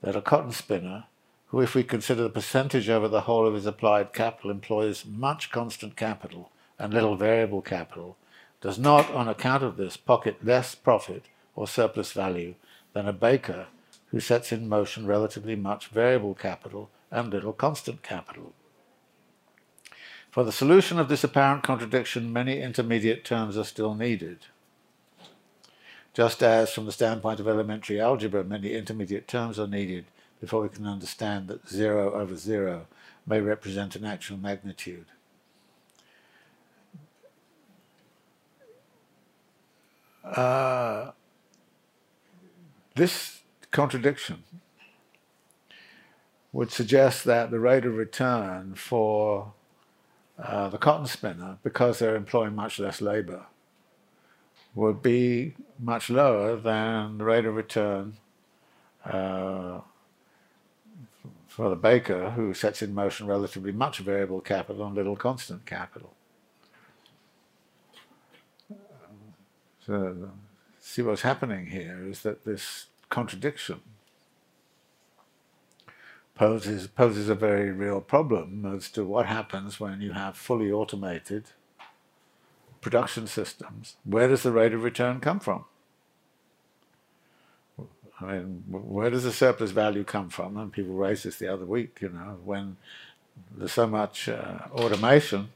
that 0.02 0.14
a 0.14 0.22
cotton 0.22 0.52
spinner, 0.52 1.06
who 1.48 1.60
if 1.60 1.74
we 1.74 1.82
consider 1.82 2.22
the 2.22 2.30
percentage 2.30 2.88
over 2.88 3.08
the 3.08 3.22
whole 3.22 3.44
of 3.44 3.54
his 3.54 3.66
applied 3.66 4.12
capital 4.12 4.52
employs 4.52 5.04
much 5.04 5.50
constant 5.50 5.96
capital 5.96 6.52
and 6.78 6.94
little 6.94 7.16
variable 7.16 7.60
capital, 7.60 8.16
does 8.60 8.78
not, 8.78 9.10
on 9.10 9.26
account 9.26 9.64
of 9.64 9.76
this, 9.76 9.96
pocket 9.96 10.44
less 10.44 10.76
profit 10.76 11.24
or 11.56 11.66
surplus 11.66 12.12
value 12.12 12.54
than 12.92 13.08
a 13.08 13.12
baker 13.12 13.66
who 14.12 14.20
sets 14.20 14.52
in 14.52 14.68
motion 14.68 15.08
relatively 15.08 15.56
much 15.56 15.88
variable 15.88 16.34
capital 16.34 16.88
and 17.10 17.32
little 17.32 17.52
constant 17.52 18.04
capital. 18.04 18.52
For 20.36 20.44
the 20.44 20.52
solution 20.52 20.98
of 20.98 21.08
this 21.08 21.24
apparent 21.24 21.62
contradiction, 21.62 22.30
many 22.30 22.60
intermediate 22.60 23.24
terms 23.24 23.56
are 23.56 23.64
still 23.64 23.94
needed. 23.94 24.40
just 26.12 26.42
as 26.42 26.70
from 26.70 26.84
the 26.84 26.92
standpoint 26.92 27.40
of 27.40 27.48
elementary 27.48 27.98
algebra, 27.98 28.44
many 28.44 28.74
intermediate 28.74 29.26
terms 29.26 29.58
are 29.58 29.66
needed 29.66 30.04
before 30.38 30.60
we 30.60 30.68
can 30.68 30.86
understand 30.86 31.48
that 31.48 31.66
0 31.66 32.12
over 32.12 32.36
0 32.36 32.86
may 33.26 33.40
represent 33.40 33.96
an 33.96 34.04
actual 34.04 34.36
magnitude. 34.36 35.06
Uh, 40.22 41.12
this 42.94 43.40
contradiction 43.70 44.42
would 46.52 46.70
suggest 46.70 47.24
that 47.24 47.50
the 47.50 47.58
rate 47.58 47.86
of 47.86 47.96
return 47.96 48.74
for 48.74 49.54
uh, 50.38 50.68
the 50.68 50.78
cotton 50.78 51.06
spinner, 51.06 51.58
because 51.62 51.98
they're 51.98 52.16
employing 52.16 52.54
much 52.54 52.78
less 52.78 53.00
labor, 53.00 53.46
would 54.74 55.02
be 55.02 55.54
much 55.78 56.10
lower 56.10 56.56
than 56.56 57.18
the 57.18 57.24
rate 57.24 57.46
of 57.46 57.54
return 57.54 58.18
uh, 59.04 59.80
for 61.48 61.70
the 61.70 61.76
baker, 61.76 62.30
who 62.30 62.52
sets 62.52 62.82
in 62.82 62.94
motion 62.94 63.26
relatively 63.26 63.72
much 63.72 63.98
variable 64.00 64.40
capital 64.40 64.86
and 64.86 64.94
little 64.94 65.16
constant 65.16 65.64
capital. 65.64 66.12
So, 69.86 70.30
see 70.80 71.00
what's 71.00 71.22
happening 71.22 71.66
here 71.66 72.04
is 72.04 72.22
that 72.22 72.44
this 72.44 72.86
contradiction 73.08 73.80
poses 76.36 76.86
poses 76.86 77.28
a 77.28 77.34
very 77.34 77.72
real 77.72 78.00
problem 78.00 78.64
as 78.64 78.90
to 78.90 79.04
what 79.04 79.26
happens 79.26 79.80
when 79.80 80.00
you 80.00 80.12
have 80.12 80.36
fully 80.36 80.70
automated 80.70 81.44
production 82.80 83.26
systems. 83.26 83.96
Where 84.04 84.28
does 84.28 84.44
the 84.44 84.52
rate 84.52 84.72
of 84.72 84.84
return 84.84 85.18
come 85.18 85.40
from? 85.40 85.64
I 88.20 88.24
mean, 88.24 88.64
where 88.68 89.10
does 89.10 89.24
the 89.24 89.32
surplus 89.32 89.72
value 89.72 90.04
come 90.04 90.28
from? 90.28 90.56
And 90.56 90.72
people 90.72 90.94
raised 90.94 91.24
this 91.24 91.36
the 91.36 91.52
other 91.52 91.66
week, 91.66 91.98
you 92.00 92.10
know, 92.10 92.38
when 92.44 92.76
there's 93.54 93.72
so 93.72 93.86
much 93.86 94.28
uh, 94.28 94.68
automation 94.72 95.50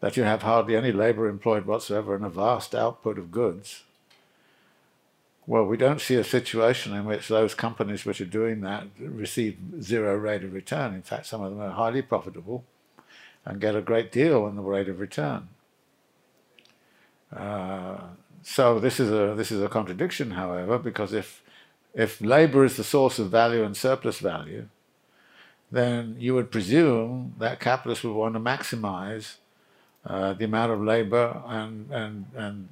that 0.00 0.16
you 0.16 0.22
have 0.22 0.42
hardly 0.42 0.74
any 0.74 0.90
labor 0.90 1.28
employed 1.28 1.66
whatsoever 1.66 2.14
and 2.14 2.24
a 2.24 2.30
vast 2.30 2.74
output 2.74 3.18
of 3.18 3.30
goods. 3.30 3.84
Well, 5.50 5.64
we 5.64 5.76
don't 5.76 6.00
see 6.00 6.14
a 6.14 6.22
situation 6.22 6.94
in 6.94 7.04
which 7.06 7.26
those 7.26 7.56
companies 7.56 8.04
which 8.04 8.20
are 8.20 8.36
doing 8.40 8.60
that 8.60 8.84
receive 9.00 9.58
zero 9.80 10.14
rate 10.14 10.44
of 10.44 10.52
return. 10.52 10.94
In 10.94 11.02
fact, 11.02 11.26
some 11.26 11.42
of 11.42 11.50
them 11.50 11.60
are 11.60 11.72
highly 11.72 12.02
profitable 12.02 12.62
and 13.44 13.60
get 13.60 13.74
a 13.74 13.82
great 13.82 14.12
deal 14.12 14.44
on 14.44 14.54
the 14.54 14.62
rate 14.62 14.88
of 14.88 15.00
return. 15.00 15.48
Uh, 17.36 17.96
so 18.44 18.78
this 18.78 19.00
is 19.00 19.10
a 19.10 19.34
this 19.34 19.50
is 19.50 19.60
a 19.60 19.68
contradiction, 19.68 20.30
however, 20.30 20.78
because 20.78 21.12
if 21.12 21.42
if 21.94 22.20
labor 22.20 22.64
is 22.64 22.76
the 22.76 22.84
source 22.84 23.18
of 23.18 23.28
value 23.32 23.64
and 23.64 23.76
surplus 23.76 24.20
value, 24.20 24.68
then 25.72 26.14
you 26.16 26.32
would 26.36 26.52
presume 26.52 27.34
that 27.40 27.58
capitalists 27.58 28.04
would 28.04 28.14
want 28.14 28.34
to 28.34 28.40
maximize 28.40 29.38
uh, 30.06 30.32
the 30.32 30.44
amount 30.44 30.70
of 30.70 30.80
labor 30.80 31.42
and 31.44 31.90
and 31.90 32.26
and 32.36 32.68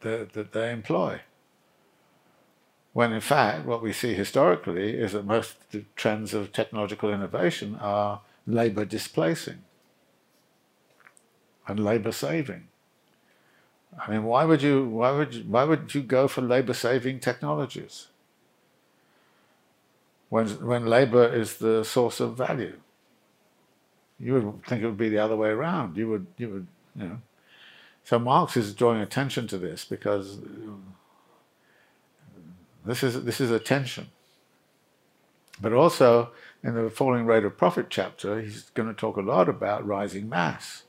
that, 0.00 0.32
that 0.32 0.50
they 0.50 0.72
employ. 0.72 1.20
When 2.92 3.12
in 3.12 3.20
fact, 3.20 3.64
what 3.64 3.82
we 3.82 3.92
see 3.92 4.14
historically 4.14 4.94
is 4.94 5.12
that 5.12 5.24
most 5.24 5.52
of 5.52 5.70
the 5.70 5.84
trends 5.96 6.34
of 6.34 6.52
technological 6.52 7.12
innovation 7.12 7.76
are 7.80 8.20
labor 8.46 8.84
displacing 8.84 9.62
and 11.66 11.82
labor 11.82 12.12
saving. 12.12 12.68
I 13.98 14.10
mean, 14.10 14.24
why 14.24 14.44
would 14.44 14.62
you 14.62 14.86
why 14.86 15.12
would 15.12 15.34
you, 15.34 15.42
why 15.44 15.64
would 15.64 15.94
you 15.94 16.02
go 16.02 16.28
for 16.28 16.42
labor 16.42 16.74
saving 16.74 17.20
technologies? 17.20 18.08
when, 20.32 20.48
when 20.64 20.86
labor 20.86 21.26
is 21.26 21.58
the 21.58 21.84
source 21.84 22.18
of 22.18 22.38
value. 22.38 22.80
You 24.18 24.32
would 24.32 24.64
think 24.64 24.82
it 24.82 24.86
would 24.86 24.96
be 24.96 25.10
the 25.10 25.18
other 25.18 25.36
way 25.36 25.50
around. 25.50 25.98
You 25.98 26.08
would, 26.08 26.26
you 26.38 26.48
would, 26.48 26.66
you 26.96 27.04
know. 27.04 27.18
So 28.04 28.18
Marx 28.18 28.56
is 28.56 28.72
drawing 28.72 29.02
attention 29.02 29.46
to 29.48 29.58
this 29.58 29.84
because 29.84 30.38
this 32.84 33.02
is 33.02 33.24
this 33.24 33.40
is 33.40 33.50
a 33.50 33.58
tension. 33.58 34.08
But 35.60 35.72
also 35.72 36.32
in 36.62 36.74
the 36.74 36.90
falling 36.90 37.26
rate 37.26 37.44
of 37.44 37.56
profit 37.56 37.86
chapter, 37.90 38.40
he's 38.40 38.70
going 38.70 38.88
to 38.88 38.94
talk 38.94 39.16
a 39.16 39.20
lot 39.20 39.48
about 39.48 39.86
rising 39.86 40.28
mass 40.28 40.84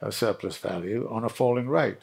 of 0.00 0.14
surplus 0.14 0.56
value 0.56 1.08
on 1.10 1.24
a 1.24 1.28
falling 1.28 1.68
rate. 1.68 1.98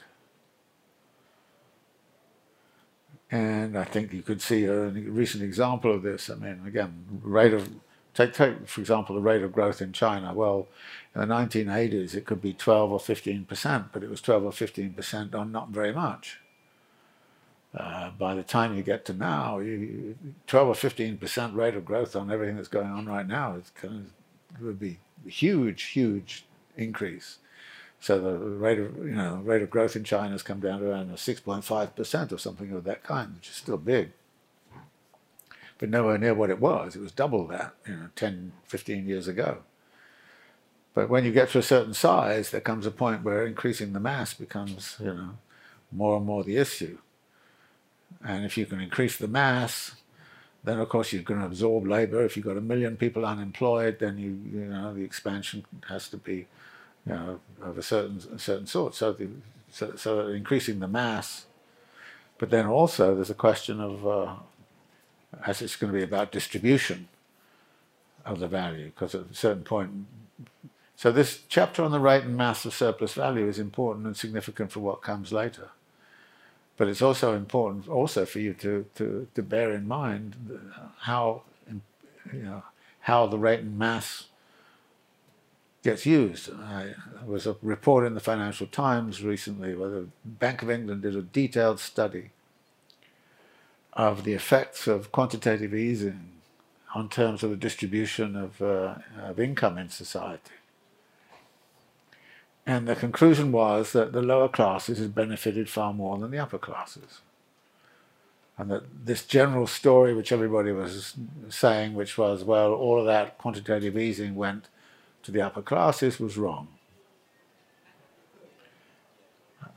And 3.30 3.78
I 3.78 3.84
think 3.84 4.14
you 4.14 4.22
could 4.22 4.42
see 4.42 4.66
a 4.66 4.88
recent 4.88 5.44
example 5.44 5.94
of 5.94 6.02
this. 6.02 6.30
I 6.30 6.36
mean, 6.36 6.62
again, 6.66 7.22
rate 7.22 7.54
of 7.54 7.70
take, 8.14 8.34
take 8.34 8.68
for 8.68 8.80
example 8.80 9.16
the 9.16 9.22
rate 9.22 9.44
of 9.44 9.52
growth 9.52 9.82
in 9.82 9.92
China. 9.92 10.34
Well, 10.34 10.68
in 11.14 11.22
the 11.22 11.28
1980s 11.28 12.16
it 12.16 12.26
could 12.26 12.42
be 12.42 12.54
12 12.54 12.92
or 12.92 13.00
15 13.00 13.46
percent, 13.46 13.88
but 13.92 14.04
it 14.04 14.10
was 14.10 14.22
12 14.22 14.46
or 14.46 14.52
15 14.52 14.94
percent 14.94 15.36
on 15.36 15.52
not 15.52 15.70
very 15.70 15.94
much. 15.94 16.40
Uh, 17.78 18.10
by 18.18 18.34
the 18.34 18.44
time 18.44 18.76
you 18.76 18.82
get 18.82 19.06
to 19.06 19.14
now, 19.14 19.60
you, 19.60 20.18
12 20.48 20.68
or 20.68 20.76
15 20.76 21.18
percent 21.18 21.54
rate 21.54 21.76
of 21.76 21.86
growth 21.86 22.16
on 22.16 22.32
everything 22.32 22.56
that's 22.56 22.68
going 22.68 22.90
on 22.90 23.06
right 23.06 23.28
now 23.28 23.56
is 23.56 23.72
kind 23.80 24.08
of, 24.56 24.62
would 24.62 24.80
be 24.80 24.98
a 25.26 25.30
huge, 25.30 25.84
huge 25.84 26.46
increase. 26.76 27.38
So 28.00 28.20
the 28.20 28.38
rate 28.38 28.80
of 28.80 28.98
you 28.98 29.16
know 29.16 29.42
rate 29.44 29.62
of 29.62 29.70
growth 29.70 29.96
in 29.96 30.04
China 30.04 30.32
has 30.32 30.44
come 30.44 30.60
down 30.60 30.80
to 30.80 30.90
around 30.90 31.12
6.5 31.12 31.96
percent 31.96 32.32
or 32.32 32.38
something 32.40 32.72
of 32.72 32.84
that 32.86 33.04
kind, 33.04 33.36
which 33.36 33.50
is 33.50 33.56
still 33.56 33.78
big, 33.78 34.12
but 35.78 35.90
nowhere 35.90 36.18
near 36.18 36.34
what 36.34 36.50
it 36.50 36.60
was. 36.60 36.96
It 36.96 37.02
was 37.02 37.12
double 37.12 37.46
that, 37.48 37.76
you 37.88 37.96
know, 37.96 38.10
10, 38.16 38.54
15 38.66 39.08
years 39.08 39.28
ago. 39.28 39.60
But 40.94 41.10
when 41.10 41.26
you 41.26 41.32
get 41.32 41.50
to 41.52 41.60
a 41.60 41.64
certain 41.64 41.94
size, 41.94 42.50
there 42.50 42.62
comes 42.62 42.88
a 42.88 42.92
point 42.92 43.24
where 43.24 43.46
increasing 43.46 43.94
the 43.94 44.00
mass 44.00 44.34
becomes, 44.34 44.96
you 45.00 45.14
know, 45.14 45.30
more 45.92 46.18
and 46.18 46.26
more 46.26 46.44
the 46.44 46.58
issue. 46.58 46.98
And 48.26 48.46
if 48.46 48.58
you 48.58 48.66
can 48.66 48.82
increase 48.82 49.18
the 49.18 49.28
mass, 49.28 49.96
then 50.64 50.80
of 50.80 50.90
course 50.90 51.14
you're 51.14 51.24
going 51.24 51.40
to 51.40 51.46
absorb 51.46 51.88
labor. 51.88 52.24
If 52.24 52.36
you've 52.36 52.46
got 52.46 52.58
a 52.58 52.62
million 52.62 52.98
people 52.98 53.26
unemployed, 53.26 54.00
then 54.00 54.18
you 54.18 54.38
you 54.52 54.66
know 54.66 54.94
the 54.94 55.04
expansion 55.04 55.66
has 55.88 56.10
to 56.10 56.18
be 56.18 56.48
you 57.06 57.14
know, 57.14 57.40
of 57.62 57.78
a 57.78 57.84
certain 57.84 58.22
a 58.34 58.40
certain 58.40 58.68
sort. 58.68 58.96
So, 58.96 59.14
the, 59.14 59.30
so, 59.72 59.96
so 59.96 60.28
increasing 60.28 60.80
the 60.80 60.88
mass, 60.88 61.46
but 62.38 62.50
then 62.50 62.66
also 62.66 63.16
there's 63.16 63.30
a 63.30 63.36
question 63.36 63.80
of, 63.80 64.08
uh, 64.08 64.36
as 65.46 65.62
it's 65.62 65.76
going 65.76 65.92
to 65.92 65.98
be 65.98 66.04
about 66.04 66.32
distribution 66.32 67.08
of 68.26 68.40
the 68.40 68.48
value, 68.48 68.86
because 68.86 69.16
at 69.16 69.32
a 69.32 69.34
certain 69.34 69.64
point. 69.64 69.92
So 70.96 71.12
this 71.12 71.42
chapter 71.48 71.84
on 71.84 71.92
the 71.92 72.00
rate 72.00 72.24
and 72.24 72.36
mass 72.36 72.66
of 72.66 72.74
surplus 72.74 73.14
value 73.14 73.48
is 73.48 73.60
important 73.60 74.08
and 74.08 74.18
significant 74.18 74.72
for 74.72 74.80
what 74.80 75.04
comes 75.04 75.32
later. 75.32 75.70
But 76.78 76.88
it's 76.88 77.02
also 77.02 77.36
important 77.36 77.90
also 77.90 78.26
for 78.26 78.40
you 78.40 78.54
to, 78.54 78.86
to, 78.96 79.28
to 79.34 79.44
bear 79.44 79.74
in 79.74 79.88
mind 79.88 80.36
how, 81.00 81.42
you 82.32 82.44
know, 82.44 82.64
how 83.02 83.26
the 83.26 83.38
rate 83.38 83.62
and 83.62 83.78
mass 83.78 84.28
gets 85.84 86.06
used. 86.06 86.52
I, 86.54 86.94
there 87.16 87.26
was 87.26 87.48
a 87.48 87.56
report 87.62 88.06
in 88.06 88.14
the 88.14 88.20
Financial 88.20 88.68
Times 88.68 89.24
recently 89.24 89.74
where 89.74 89.90
the 89.90 90.08
Bank 90.24 90.62
of 90.62 90.70
England 90.70 91.02
did 91.02 91.16
a 91.16 91.22
detailed 91.22 91.80
study 91.80 92.32
of 93.94 94.24
the 94.24 94.34
effects 94.34 94.86
of 94.86 95.12
quantitative 95.12 95.74
easing 95.74 96.30
on 96.94 97.10
terms 97.10 97.42
of 97.42 97.50
the 97.50 97.56
distribution 97.56 98.36
of, 98.36 98.62
uh, 98.62 98.96
of 99.22 99.40
income 99.40 99.78
in 99.78 99.90
society. 99.90 100.52
And 102.68 102.86
the 102.86 102.98
conclusion 102.98 103.54
was 103.54 103.94
that 103.94 104.12
the 104.12 104.22
lower 104.22 104.50
classes 104.50 105.00
had 105.00 105.16
benefited 105.16 105.70
far 105.70 105.94
more 105.94 106.18
than 106.18 106.32
the 106.32 106.38
upper 106.38 106.58
classes. 106.58 107.22
And 108.58 108.70
that 108.70 109.06
this 109.06 109.26
general 109.26 109.68
story, 109.68 110.14
which 110.14 110.34
everybody 110.34 110.74
was 110.74 111.14
saying, 111.48 111.94
which 111.94 112.18
was, 112.18 112.44
well, 112.44 112.74
all 112.74 113.00
of 113.00 113.06
that 113.06 113.38
quantitative 113.38 113.98
easing 113.98 114.36
went 114.36 114.68
to 115.24 115.32
the 115.32 115.42
upper 115.42 115.62
classes 115.62 116.20
was 116.20 116.38
wrong. 116.38 116.68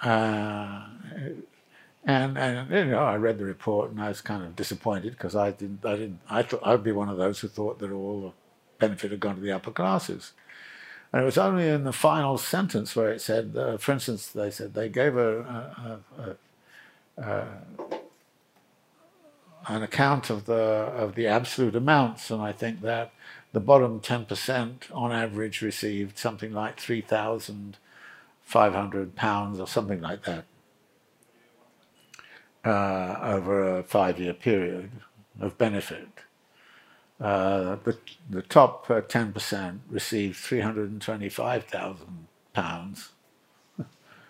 Uh, 0.03 0.87
and 2.05 2.37
and 2.37 2.71
you 2.71 2.85
know, 2.87 3.05
I 3.05 3.17
read 3.17 3.39
the 3.39 3.45
report 3.45 3.91
and 3.91 4.01
I 4.01 4.09
was 4.09 4.21
kind 4.21 4.43
of 4.43 4.57
disappointed 4.57 5.12
because 5.12 5.37
I 5.37 5.53
didn't 5.53 5.85
I 5.85 5.97
didn't 5.97 6.21
I 6.29 6.43
thought 6.43 6.67
I'd 6.67 6.83
be 6.83 6.93
one 6.93 7.11
of 7.11 7.19
those 7.19 7.39
who 7.41 7.49
thought 7.49 7.79
that 7.81 7.93
all 7.93 8.21
the 8.23 8.33
benefit 8.79 9.11
had 9.11 9.21
gone 9.21 9.37
to 9.37 9.43
the 9.43 9.53
upper 9.53 9.71
classes. 9.71 10.33
And 11.12 11.23
it 11.23 11.24
was 11.24 11.39
only 11.39 11.69
in 11.69 11.85
the 11.85 11.93
final 11.93 12.39
sentence 12.39 12.95
where 12.97 13.12
it 13.12 13.20
said, 13.20 13.55
uh, 13.57 13.77
for 13.78 13.93
instance, 13.93 14.27
they 14.28 14.51
said 14.51 14.74
they 14.74 14.89
gave 14.89 15.16
a, 15.16 16.01
a, 16.19 16.37
a, 17.23 17.47
an 19.69 19.82
account 19.82 20.31
of 20.31 20.47
the 20.47 20.55
of 20.55 21.15
the 21.16 21.27
absolute 21.27 21.74
amounts, 21.77 22.31
and 22.31 22.41
I 22.43 22.53
think 22.53 22.81
that 22.82 23.12
the 23.53 23.61
bottom 23.61 24.01
10% 24.01 24.95
on 24.95 25.12
average 25.12 25.61
received 25.62 26.19
something 26.19 26.53
like 26.53 26.78
3,500 26.81 29.16
pounds 29.16 29.61
or 29.61 29.66
something 29.66 30.01
like 30.01 30.23
that. 30.24 30.45
uh, 32.65 33.16
over 33.23 33.78
a 33.78 33.82
five-year 33.82 34.35
period 34.35 34.91
of 35.41 35.57
benefit. 35.59 36.09
Uh, 37.21 37.77
the, 37.85 37.99
the 38.31 38.43
top 38.43 38.91
uh, 38.91 39.01
10% 39.03 39.81
received 39.91 40.37
325,000 40.37 42.27
pounds 42.55 43.11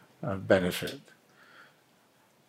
of 0.23 0.49
benefit. 0.49 1.01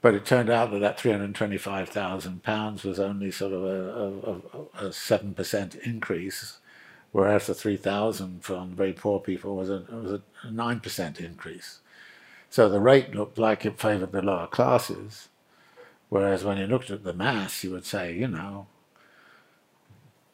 But 0.01 0.15
it 0.15 0.25
turned 0.25 0.49
out 0.49 0.71
that 0.71 0.79
that 0.79 0.99
325,000 0.99 2.43
pounds 2.43 2.83
was 2.83 2.99
only 2.99 3.31
sort 3.31 3.53
of 3.53 3.63
a, 3.63 3.67
a, 3.67 4.31
a, 4.83 4.87
a 4.87 4.89
7% 4.89 5.79
increase, 5.81 6.59
whereas 7.11 7.47
the 7.47 7.53
3,000 7.55 8.43
from 8.43 8.75
very 8.75 8.93
poor 8.93 9.19
people 9.19 9.55
was 9.55 9.69
a, 9.69 9.85
was 9.91 10.13
a 10.13 10.21
9% 10.47 11.19
increase. 11.19 11.79
So 12.49 12.69
the 12.69 12.79
rate 12.81 13.15
looked 13.15 13.37
like 13.37 13.65
it 13.65 13.79
favored 13.79 14.11
the 14.13 14.21
lower 14.23 14.47
classes, 14.47 15.29
whereas 16.09 16.43
when 16.43 16.57
you 16.57 16.67
looked 16.67 16.91
at 16.91 17.03
the 17.03 17.13
mass, 17.13 17.63
you 17.63 17.71
would 17.71 17.85
say, 17.85 18.13
you 18.15 18.27
know, 18.27 18.67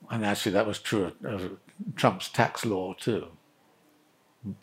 and 0.09 0.25
actually 0.25 0.53
that 0.53 0.67
was 0.67 0.79
true 0.79 1.11
of, 1.23 1.57
Trump's 1.95 2.29
tax 2.29 2.65
law 2.65 2.93
too 2.93 3.27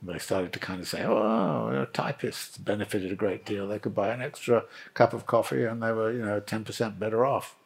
they 0.03 0.19
started 0.19 0.53
to 0.53 0.59
kind 0.59 0.81
of 0.81 0.89
say, 0.89 1.05
oh, 1.05 1.87
typists 1.93 2.57
benefited 2.59 3.12
a 3.12 3.16
great 3.16 3.45
deal. 3.45 3.66
They 3.66 3.79
could 3.79 3.95
buy 3.95 4.12
an 4.12 4.23
extra 4.23 4.65
cup 4.95 5.12
of 5.12 5.27
coffee 5.27 5.65
and 5.65 5.83
they 5.83 5.93
were, 5.93 6.12
you 6.12 6.25
know, 6.25 6.41
10% 6.41 6.99
better 6.99 7.25
off. 7.25 7.57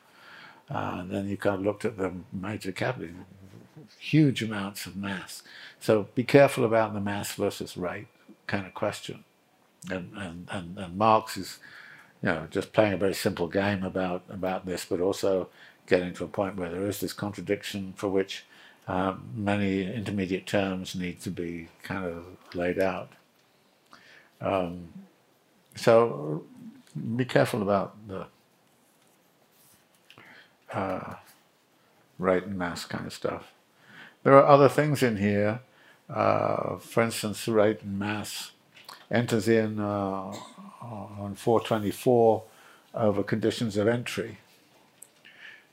Uh, 0.71 0.97
and 1.01 1.11
then 1.11 1.29
you 1.29 1.37
kind 1.37 1.57
of 1.57 1.63
looked 1.63 1.85
at 1.85 1.97
the 1.97 2.13
major 2.33 2.73
capital, 2.73 3.09
huge 3.99 4.43
amounts 4.43 4.87
of 4.87 4.97
mass. 4.97 5.43
So 5.81 6.09
be 6.15 6.25
careful 6.25 6.65
about 6.65 6.95
the 6.95 7.01
mass 7.01 7.33
versus 7.35 7.77
rate 7.77 8.09
kind 8.47 8.67
of 8.67 8.75
question. 8.75 9.25
And, 9.91 10.13
and, 10.17 10.49
and, 10.51 10.79
and 10.79 10.99
Marx 10.99 11.37
is, 11.37 11.59
you 12.23 12.29
know, 12.29 12.47
just 12.51 12.73
playing 12.73 12.95
a 12.95 12.99
very 12.99 13.15
simple 13.15 13.47
game 13.47 13.83
about, 13.85 14.25
about 14.29 14.67
this, 14.67 14.85
but 14.85 15.01
also 15.01 15.49
getting 15.89 16.13
to 16.15 16.25
a 16.25 16.29
point 16.29 16.57
where 16.57 16.71
there 16.71 16.87
is 16.87 17.01
this 17.01 17.13
contradiction 17.13 17.95
for 17.97 18.09
which 18.09 18.45
um, 18.87 19.29
many 19.35 19.83
intermediate 19.83 20.47
terms 20.47 20.95
need 20.95 21.21
to 21.23 21.31
be 21.31 21.69
kind 21.83 22.05
of 22.05 22.25
laid 22.55 22.79
out. 22.79 23.13
Um, 24.41 24.89
so 25.75 26.45
be 27.17 27.25
careful 27.25 27.63
about 27.63 27.97
the 28.07 28.27
uh, 30.73 31.15
rate 32.19 32.45
and 32.45 32.57
mass 32.57 32.85
kind 32.85 33.07
of 33.07 33.13
stuff. 33.13 33.53
There 34.23 34.35
are 34.35 34.47
other 34.47 34.69
things 34.69 35.03
in 35.03 35.17
here. 35.17 35.61
Uh, 36.09 36.77
for 36.77 37.03
instance, 37.03 37.45
the 37.45 37.53
rate 37.53 37.83
and 37.83 37.99
mass 37.99 38.53
enters 39.11 39.49
in 39.49 39.81
uh, 39.81 40.35
on 40.81 41.35
424 41.35 42.43
over 42.95 43.23
conditions 43.23 43.77
of 43.77 43.87
entry. 43.87 44.39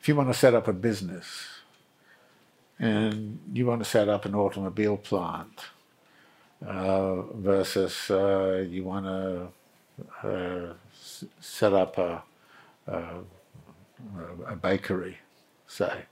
If 0.05 0.09
you 0.09 0.15
want 0.15 0.29
to 0.29 0.35
set 0.35 0.53
up 0.53 0.67
a 0.67 0.73
business, 0.73 1.47
and 2.77 3.39
you 3.51 3.65
want 3.65 3.83
to 3.83 3.89
set 3.89 4.07
up 4.07 4.25
an 4.25 4.35
automobile 4.35 4.97
plant 4.97 5.61
uh, 6.63 7.23
versus 7.33 8.11
uh, 8.11 8.63
you 8.69 8.83
want 8.83 9.07
to 9.07 10.27
uh, 10.27 10.73
set 11.39 11.73
up 11.73 11.97
a, 11.97 12.21
a, 12.85 13.03
a 14.47 14.55
bakery, 14.55 15.17
say. 15.65 16.03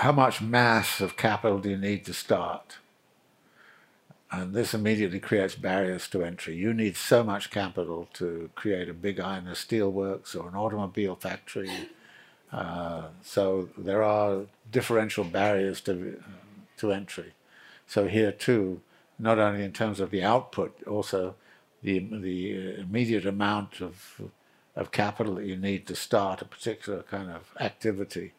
How 0.00 0.12
much 0.12 0.40
mass 0.40 1.02
of 1.02 1.14
capital 1.18 1.58
do 1.58 1.68
you 1.68 1.76
need 1.76 2.06
to 2.06 2.14
start? 2.14 2.78
And 4.30 4.54
this 4.54 4.72
immediately 4.72 5.20
creates 5.20 5.56
barriers 5.56 6.08
to 6.08 6.24
entry. 6.24 6.56
You 6.56 6.72
need 6.72 6.96
so 6.96 7.22
much 7.22 7.50
capital 7.50 8.08
to 8.14 8.48
create 8.54 8.88
a 8.88 8.94
big 8.94 9.20
iron 9.20 9.46
and 9.46 9.56
steel 9.58 9.92
works 9.92 10.34
or 10.34 10.48
an 10.48 10.54
automobile 10.54 11.14
factory 11.14 11.90
uh, 12.52 13.08
so 13.22 13.68
there 13.76 14.02
are 14.02 14.42
differential 14.70 15.24
barriers 15.24 15.80
to 15.82 16.22
to 16.78 16.92
entry. 16.92 17.34
So 17.86 18.06
here 18.06 18.32
too, 18.32 18.80
not 19.18 19.38
only 19.38 19.64
in 19.64 19.72
terms 19.72 20.00
of 20.00 20.10
the 20.10 20.22
output, 20.22 20.82
also 20.86 21.34
the 21.82 21.98
the 21.98 22.80
immediate 22.80 23.26
amount 23.26 23.80
of 23.80 24.20
of 24.76 24.90
capital 24.92 25.34
that 25.34 25.46
you 25.46 25.56
need 25.56 25.86
to 25.86 25.94
start 25.94 26.40
a 26.40 26.44
particular 26.44 27.02
kind 27.02 27.30
of 27.30 27.52
activity 27.60 28.32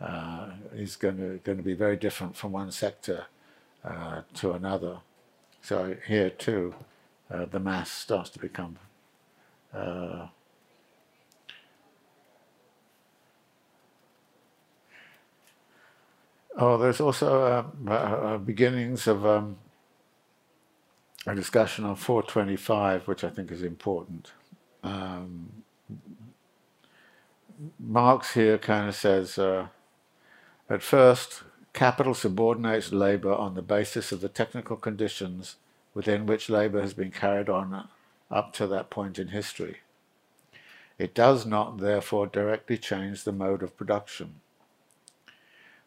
uh, 0.00 0.50
is 0.74 0.96
going 0.96 1.18
to 1.18 1.38
going 1.44 1.58
to 1.58 1.64
be 1.64 1.74
very 1.74 1.96
different 1.96 2.36
from 2.36 2.52
one 2.52 2.72
sector 2.72 3.26
uh, 3.84 4.22
to 4.34 4.52
another. 4.52 4.98
So 5.60 5.96
here 6.06 6.30
too, 6.30 6.74
uh, 7.30 7.44
the 7.44 7.60
mass 7.60 7.90
starts 7.90 8.30
to 8.30 8.38
become 8.38 8.78
Oh, 16.56 16.76
there's 16.78 17.00
also 17.00 17.42
uh, 17.42 17.64
uh, 17.88 17.92
uh, 17.92 18.38
beginnings 18.38 19.06
of 19.06 19.26
um, 19.26 19.56
a 21.26 21.34
discussion 21.34 21.84
on 21.84 21.96
425, 21.96 23.08
which 23.08 23.24
I 23.24 23.30
think 23.30 23.50
is 23.50 23.62
important. 23.62 24.32
Um, 24.82 25.64
Marx 27.78 28.34
here 28.34 28.58
kind 28.58 28.88
of 28.88 28.94
says 28.94 29.38
uh, 29.38 29.68
at 30.68 30.82
first, 30.82 31.42
capital 31.72 32.14
subordinates 32.14 32.92
labor 32.92 33.32
on 33.32 33.54
the 33.54 33.62
basis 33.62 34.12
of 34.12 34.20
the 34.20 34.28
technical 34.28 34.76
conditions 34.76 35.56
within 35.94 36.26
which 36.26 36.50
labor 36.50 36.80
has 36.80 36.94
been 36.94 37.10
carried 37.10 37.48
on 37.48 37.88
up 38.30 38.52
to 38.54 38.66
that 38.66 38.90
point 38.90 39.18
in 39.18 39.28
history. 39.28 39.78
It 40.98 41.14
does 41.14 41.46
not, 41.46 41.78
therefore, 41.78 42.26
directly 42.26 42.78
change 42.78 43.24
the 43.24 43.32
mode 43.32 43.62
of 43.62 43.76
production. 43.76 44.36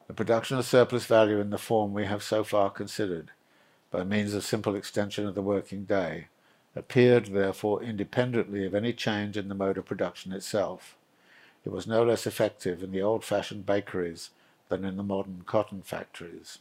The 0.07 0.13
production 0.13 0.57
of 0.57 0.65
surplus 0.65 1.05
value 1.05 1.39
in 1.39 1.49
the 1.49 1.57
form 1.57 1.93
we 1.93 2.05
have 2.05 2.21
so 2.21 2.43
far 2.43 2.69
considered, 2.69 3.31
by 3.89 4.03
means 4.03 4.33
of 4.33 4.43
simple 4.43 4.75
extension 4.75 5.25
of 5.25 5.35
the 5.35 5.41
working 5.41 5.85
day, 5.85 6.27
appeared 6.75 7.27
therefore 7.27 7.81
independently 7.81 8.65
of 8.65 8.75
any 8.75 8.93
change 8.93 9.37
in 9.37 9.47
the 9.47 9.55
mode 9.55 9.77
of 9.77 9.85
production 9.85 10.31
itself. 10.31 10.95
It 11.65 11.71
was 11.71 11.87
no 11.87 12.03
less 12.03 12.27
effective 12.27 12.83
in 12.83 12.91
the 12.91 13.01
old-fashioned 13.01 13.65
bakeries 13.65 14.29
than 14.69 14.85
in 14.85 14.97
the 14.97 15.03
modern 15.03 15.43
cotton 15.45 15.81
factories. 15.81 16.59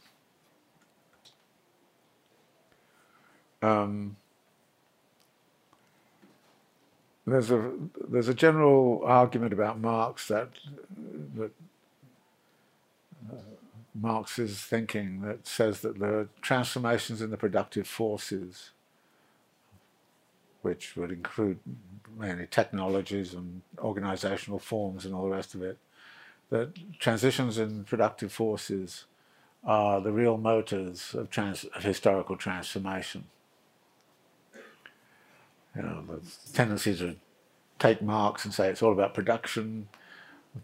Um, 3.61 4.17
there's 7.25 7.49
a 7.49 7.71
there's 8.07 8.27
a 8.27 8.33
general 8.33 9.01
argument 9.03 9.53
about 9.53 9.79
Marx 9.79 10.27
that 10.27 10.49
that 11.35 11.51
Marx's 13.95 14.59
thinking 14.59 15.21
that 15.21 15.47
says 15.47 15.79
that 15.81 15.99
the 15.99 16.27
transformations 16.41 17.21
in 17.21 17.29
the 17.29 17.37
productive 17.37 17.87
forces, 17.87 18.71
which 20.61 20.97
would 20.97 21.11
include 21.11 21.59
mainly 22.17 22.45
technologies 22.45 23.33
and 23.33 23.61
organizational 23.79 24.59
forms 24.59 25.05
and 25.05 25.15
all 25.15 25.23
the 25.23 25.35
rest 25.35 25.55
of 25.55 25.61
it, 25.61 25.77
that 26.49 26.73
transitions 26.99 27.57
in 27.57 27.85
productive 27.85 28.31
forces 28.31 29.05
are 29.63 30.01
the 30.01 30.11
real 30.11 30.37
motors 30.37 31.15
of, 31.15 31.29
trans- 31.29 31.63
of 31.63 31.83
historical 31.83 32.35
transformation. 32.35 33.25
You 35.75 35.81
know, 35.81 36.03
the 36.07 36.21
tendency 36.53 36.95
to 36.97 37.15
take 37.79 38.01
Marx 38.01 38.45
and 38.45 38.53
say 38.53 38.69
it's 38.69 38.83
all 38.83 38.93
about 38.93 39.13
production, 39.13 39.87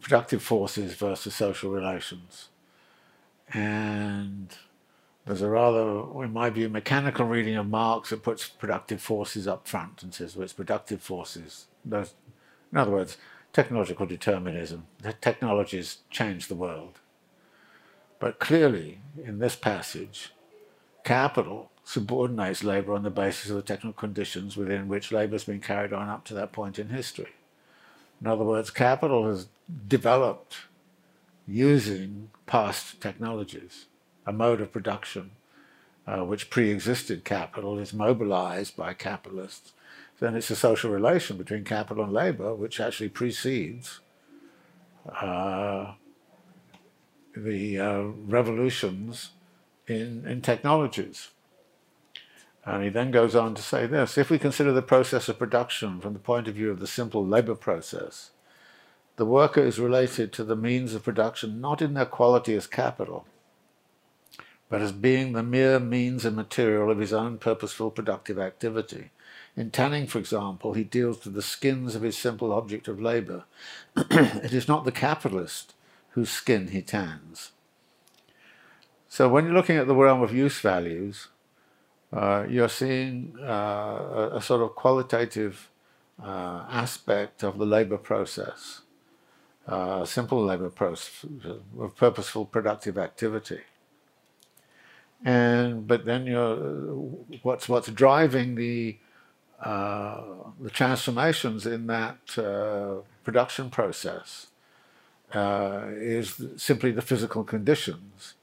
productive 0.02 0.44
forces 0.44 0.96
versus 0.96 1.34
social 1.34 1.72
relations 1.72 2.50
and 3.54 4.56
there's 5.26 5.42
a 5.42 5.50
rather, 5.50 6.24
in 6.24 6.34
my 6.34 6.50
view, 6.50 6.70
mechanical 6.70 7.26
reading 7.26 7.56
of 7.56 7.68
Marx 7.68 8.10
that 8.10 8.24
puts 8.24 8.48
productive 8.48 9.02
forces 9.02 9.48
up 9.48 9.68
front 9.68 10.02
and 10.02 10.14
says, 10.14 10.36
well, 10.36 10.44
it's 10.44 10.54
productive 10.54 11.02
forces. 11.02 11.68
Those, 11.86 12.14
in 12.72 12.78
other 12.78 12.92
words, 12.92 13.18
technological 13.54 14.06
determinism. 14.06 14.88
The 15.02 15.14
technologies 15.14 16.00
change 16.10 16.48
the 16.48 16.56
world. 16.56 17.00
But 18.20 18.40
clearly, 18.40 19.00
in 19.24 19.40
this 19.40 19.56
passage, 19.56 20.32
capital 21.04 21.70
subordinates 21.84 22.64
labour 22.64 22.94
on 22.94 23.04
the 23.04 23.10
basis 23.10 23.50
of 23.50 23.56
the 23.58 23.62
technical 23.62 23.94
conditions 23.94 24.56
within 24.56 24.88
which 24.88 25.12
labour 25.12 25.34
has 25.34 25.44
been 25.44 25.60
carried 25.60 25.94
on 25.94 26.08
up 26.08 26.24
to 26.26 26.34
that 26.36 26.52
point 26.52 26.80
in 26.80 26.90
history. 26.90 27.34
In 28.22 28.28
other 28.28 28.44
words, 28.44 28.70
capital 28.70 29.28
has 29.28 29.48
developed 29.88 30.58
using 31.48 32.30
past 32.46 33.02
technologies. 33.02 33.86
A 34.26 34.32
mode 34.32 34.62
of 34.62 34.72
production 34.72 35.32
uh, 36.08 36.24
which 36.24 36.50
pre-existed 36.50 37.24
capital 37.24 37.78
is 37.78 37.94
mobilized 37.94 38.76
by 38.76 38.94
capitalists. 38.94 39.74
Then 40.20 40.36
it's 40.36 40.52
a 40.52 40.56
social 40.56 40.92
relation 40.92 41.38
between 41.38 41.64
capital 41.64 42.04
and 42.04 42.14
labor 42.14 42.54
which 42.54 42.80
actually 42.80 43.10
precedes 43.10 44.00
uh, 45.10 45.94
the 47.36 47.80
uh, 47.80 48.02
revolutions 48.28 49.32
in, 49.88 50.26
in 50.28 50.42
technologies. 50.42 51.30
And 52.64 52.84
he 52.84 52.90
then 52.90 53.10
goes 53.10 53.36
on 53.36 53.56
to 53.56 53.62
say 53.62 53.88
this 53.88 54.18
if 54.18 54.30
we 54.30 54.38
consider 54.38 54.72
the 54.72 54.82
process 54.84 55.28
of 55.28 55.40
production 55.40 56.00
from 56.00 56.14
the 56.14 56.20
point 56.20 56.48
of 56.48 56.56
view 56.56 56.70
of 56.70 56.80
the 56.80 56.88
simple 56.88 57.26
labor 57.26 57.56
process, 57.56 58.32
the 59.16 59.26
worker 59.26 59.62
is 59.62 59.80
related 59.80 60.34
to 60.34 60.44
the 60.44 60.56
means 60.56 60.94
of 60.94 61.04
production 61.04 61.62
not 61.62 61.82
in 61.82 61.94
their 61.94 62.06
quality 62.06 62.56
as 62.56 62.68
capital, 62.68 63.26
but 64.70 64.82
as 64.82 64.92
being 64.92 65.34
the 65.34 65.44
mere 65.44 65.80
means 65.80 66.26
and 66.26 66.36
material 66.36 66.90
of 66.90 67.00
his 67.00 67.14
own 67.14 67.38
purposeful 67.38 67.92
productive 67.92 68.40
activity. 68.40 69.12
In 69.56 69.70
tanning, 69.70 70.08
for 70.08 70.18
example, 70.18 70.74
he 70.74 70.84
deals 70.84 71.26
with 71.26 71.34
the 71.34 71.42
skins 71.42 71.94
of 71.94 72.04
his 72.04 72.18
simple 72.18 72.54
object 72.54 72.88
of 72.88 73.02
labor. 73.02 73.44
it 73.96 74.54
is 74.54 74.68
not 74.68 74.86
the 74.86 74.92
capitalist 74.92 75.74
whose 76.12 76.30
skin 76.30 76.70
he 76.70 76.82
tans. 76.82 77.52
So 79.10 79.28
when 79.28 79.44
you're 79.44 79.54
looking 79.54 79.76
at 79.76 79.88
the 79.88 79.96
realm 79.96 80.22
of 80.22 80.34
use 80.34 80.62
values, 80.62 81.28
uh, 82.14 82.46
you're 82.48 82.70
seeing 82.70 83.36
uh, 83.42 83.44
a, 83.44 84.32
a, 84.36 84.42
sort 84.42 84.62
of 84.62 84.76
qualitative 84.76 85.70
uh, 86.22 86.66
aspect 86.70 87.44
of 87.44 87.58
the 87.58 87.66
labor 87.66 87.98
process, 87.98 88.82
uh, 89.68 90.06
simple 90.06 90.44
labor 90.44 90.70
process 90.70 91.26
of 91.80 91.96
purposeful 91.96 92.46
productive 92.46 92.98
activity. 92.98 93.62
And 95.24 95.88
but 95.88 96.06
then 96.06 96.26
you're 96.26 96.56
what's 97.44 97.70
what's 97.70 97.90
driving 97.90 98.56
the 98.56 98.98
uh, 99.64 100.22
the 100.60 100.72
transformations 100.72 101.68
in 101.68 101.86
that 101.88 102.38
uh, 102.38 103.02
production 103.24 103.70
process 103.70 104.48
is 105.34 106.42
simply 106.58 106.92
the 106.92 107.02
physical 107.02 107.44
conditions 107.44 108.34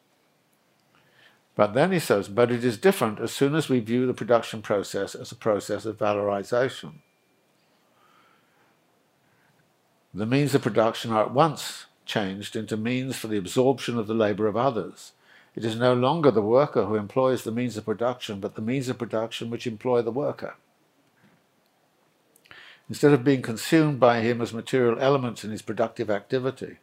but 1.59 1.74
then 1.74 1.90
he 1.90 1.99
says, 1.99 2.28
but 2.28 2.53
it 2.53 2.65
is 2.65 2.78
different 2.78 3.19
as 3.19 3.32
soon 3.32 3.57
as 3.57 3.69
we 3.69 3.81
view 3.81 4.07
the 4.07 4.15
production 4.15 4.62
process 4.62 5.16
as 5.16 5.32
a 5.32 5.35
process 5.35 5.86
of 5.86 5.99
valorization. 5.99 7.01
The 10.14 10.26
means 10.26 10.55
of 10.55 10.62
production 10.62 11.12
are 11.12 11.24
at 11.24 11.32
once 11.32 11.86
changed 12.06 12.56
into 12.56 12.76
means 12.76 13.16
for 13.16 13.26
the 13.28 13.36
absorption 13.36 13.98
of 13.98 14.06
the 14.06 14.14
labor 14.14 14.47
of 14.47 14.56
others. 14.56 15.12
It 15.55 15.64
is 15.64 15.76
no 15.76 15.93
longer 15.93 16.30
the 16.30 16.40
worker 16.40 16.85
who 16.85 16.94
employs 16.94 17.44
the 17.44 17.52
means 17.52 17.76
of 17.76 17.85
production, 17.85 18.40
but 18.40 18.55
the 18.55 18.62
means 18.62 18.89
of 18.89 18.98
production 18.98 19.51
which 19.51 19.66
employ 19.66 20.02
the 20.02 20.10
worker. 20.10 20.55
Instead 22.89 23.12
of 23.12 23.24
being 23.24 23.43
consumed 23.43 24.01
by 24.01 24.20
him 24.20 24.40
as 24.40 24.55
material 24.55 24.98
elements 24.98 25.44
in 25.44 25.51
his 25.51 25.62
productive 25.62 26.09
activity, 26.09 26.78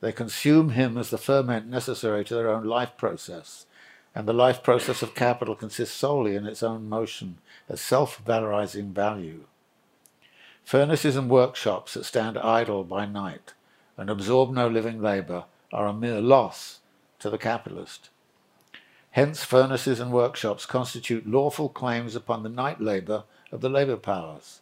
they 0.00 0.12
consume 0.12 0.70
him 0.70 0.96
as 0.96 1.10
the 1.10 1.18
ferment 1.18 1.66
necessary 1.66 2.24
to 2.24 2.34
their 2.34 2.48
own 2.48 2.64
life 2.64 2.96
process 2.96 3.66
and 4.14 4.28
the 4.28 4.32
life 4.32 4.62
process 4.62 5.02
of 5.02 5.14
capital 5.14 5.54
consists 5.54 5.96
solely 5.96 6.36
in 6.36 6.46
its 6.46 6.62
own 6.62 6.88
motion 6.88 7.38
as 7.68 7.80
self-valorizing 7.80 8.92
value. 8.92 9.44
Furnaces 10.64 11.16
and 11.16 11.28
workshops 11.28 11.94
that 11.94 12.04
stand 12.04 12.38
idle 12.38 12.84
by 12.84 13.04
night 13.04 13.52
and 13.96 14.08
absorb 14.08 14.50
no 14.50 14.68
living 14.68 15.02
labor 15.02 15.44
are 15.72 15.86
a 15.86 15.92
mere 15.92 16.20
loss 16.20 16.80
to 17.18 17.28
the 17.28 17.38
capitalist. 17.38 18.08
Hence, 19.10 19.44
furnaces 19.44 20.00
and 20.00 20.10
workshops 20.10 20.64
constitute 20.64 21.26
lawful 21.26 21.68
claims 21.68 22.16
upon 22.16 22.42
the 22.42 22.48
night 22.48 22.80
labor 22.80 23.24
of 23.50 23.60
the 23.60 23.68
labor 23.68 23.96
powers. 23.96 24.60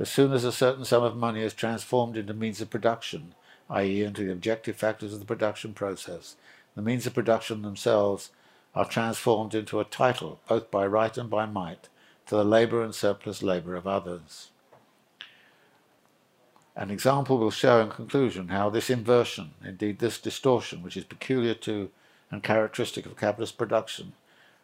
As 0.00 0.10
soon 0.10 0.32
as 0.32 0.42
a 0.42 0.50
certain 0.50 0.84
sum 0.84 1.04
of 1.04 1.16
money 1.16 1.42
is 1.42 1.54
transformed 1.54 2.16
into 2.16 2.34
means 2.34 2.60
of 2.60 2.70
production, 2.70 3.34
i.e., 3.70 4.02
into 4.02 4.24
the 4.24 4.32
objective 4.32 4.74
factors 4.74 5.12
of 5.12 5.20
the 5.20 5.24
production 5.24 5.72
process, 5.72 6.34
the 6.74 6.82
means 6.82 7.06
of 7.06 7.14
production 7.14 7.62
themselves 7.62 8.30
are 8.74 8.84
transformed 8.84 9.54
into 9.54 9.78
a 9.78 9.84
title, 9.84 10.40
both 10.48 10.72
by 10.72 10.84
right 10.84 11.16
and 11.16 11.30
by 11.30 11.46
might, 11.46 11.88
to 12.26 12.34
the 12.34 12.44
labour 12.44 12.82
and 12.82 12.94
surplus 12.94 13.42
labour 13.42 13.76
of 13.76 13.86
others. 13.86 14.50
An 16.76 16.90
example 16.90 17.38
will 17.38 17.50
show 17.50 17.80
in 17.80 17.90
conclusion 17.90 18.48
how 18.48 18.68
this 18.70 18.90
inversion, 18.90 19.52
indeed 19.64 19.98
this 19.98 20.18
distortion, 20.18 20.82
which 20.82 20.96
is 20.96 21.04
peculiar 21.04 21.54
to 21.54 21.90
and 22.30 22.42
characteristic 22.42 23.06
of 23.06 23.16
capitalist 23.16 23.56
production, 23.56 24.14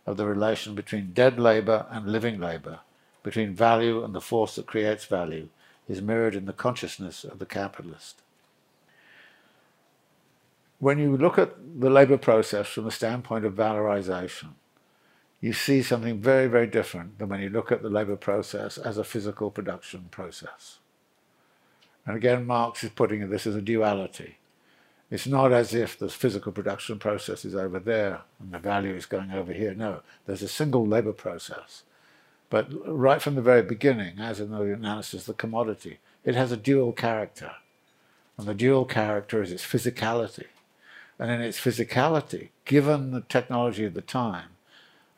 of 0.06 0.16
the 0.16 0.26
relation 0.26 0.74
between 0.74 1.12
dead 1.12 1.38
labour 1.38 1.86
and 1.90 2.10
living 2.10 2.40
labour, 2.40 2.80
between 3.22 3.54
value 3.54 4.02
and 4.02 4.14
the 4.14 4.20
force 4.20 4.56
that 4.56 4.66
creates 4.66 5.04
value, 5.04 5.48
is 5.88 6.02
mirrored 6.02 6.34
in 6.34 6.46
the 6.46 6.52
consciousness 6.52 7.22
of 7.22 7.38
the 7.38 7.46
capitalist 7.46 8.22
when 10.80 10.98
you 10.98 11.16
look 11.16 11.38
at 11.38 11.54
the 11.78 11.90
labor 11.90 12.16
process 12.16 12.66
from 12.66 12.84
the 12.84 12.90
standpoint 12.90 13.44
of 13.44 13.54
valorization, 13.54 14.48
you 15.40 15.52
see 15.52 15.82
something 15.82 16.18
very, 16.18 16.48
very 16.48 16.66
different 16.66 17.18
than 17.18 17.28
when 17.28 17.40
you 17.40 17.50
look 17.50 17.70
at 17.70 17.82
the 17.82 17.90
labor 17.90 18.16
process 18.16 18.76
as 18.78 18.98
a 18.98 19.04
physical 19.04 19.50
production 19.50 20.06
process. 20.10 20.78
And 22.10 22.16
again, 22.16 22.44
Marx 22.44 22.82
is 22.82 22.90
putting 22.90 23.30
this 23.30 23.46
as 23.46 23.54
a 23.54 23.62
duality. 23.62 24.38
It's 25.12 25.28
not 25.28 25.52
as 25.52 25.72
if 25.72 25.96
the 25.96 26.08
physical 26.08 26.50
production 26.50 26.98
process 26.98 27.44
is 27.44 27.54
over 27.54 27.78
there 27.78 28.22
and 28.40 28.50
the 28.50 28.58
value 28.58 28.96
is 28.96 29.06
going 29.06 29.30
over 29.30 29.52
here. 29.52 29.74
No, 29.74 30.00
there's 30.26 30.42
a 30.42 30.48
single 30.48 30.84
labor 30.84 31.12
process. 31.12 31.84
But 32.48 32.66
right 32.84 33.22
from 33.22 33.36
the 33.36 33.42
very 33.42 33.62
beginning, 33.62 34.18
as 34.18 34.40
in 34.40 34.50
the 34.50 34.60
analysis 34.60 35.20
of 35.20 35.26
the 35.26 35.34
commodity, 35.34 36.00
it 36.24 36.34
has 36.34 36.50
a 36.50 36.56
dual 36.56 36.92
character. 36.92 37.52
And 38.36 38.48
the 38.48 38.54
dual 38.54 38.86
character 38.86 39.40
is 39.40 39.52
its 39.52 39.64
physicality 39.64 40.46
and 41.16 41.30
in 41.30 41.40
its 41.40 41.60
physicality, 41.60 42.48
given 42.64 43.12
the 43.12 43.20
technology 43.20 43.84
of 43.84 43.94
the 43.94 44.00
time 44.00 44.48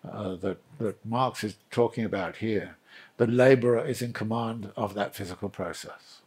uh, 0.07 0.35
that, 0.35 0.59
that 0.79 1.07
Marx 1.07 1.43
is 1.43 1.57
talking 1.71 2.05
about 2.05 2.37
here, 2.37 2.77
the 3.17 3.27
laborer 3.27 3.83
is 3.83 4.03
in 4.03 4.13
command 4.13 4.73
of 4.77 4.93
that 4.93 5.15
physical 5.15 5.49
process. 5.49 6.22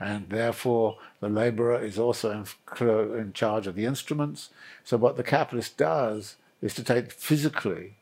And 0.00 0.28
therefore, 0.28 0.98
the 1.20 1.28
laborer 1.28 1.82
is 1.82 1.98
also 1.98 2.30
in, 2.30 2.88
in 3.18 3.32
charge 3.32 3.66
of 3.66 3.74
the 3.74 3.84
instruments. 3.84 4.50
So, 4.84 4.96
what 4.96 5.16
the 5.16 5.24
capitalist 5.24 5.76
does 5.76 6.36
is 6.62 6.74
to 6.74 6.84
take 6.84 7.10
physically 7.10 7.96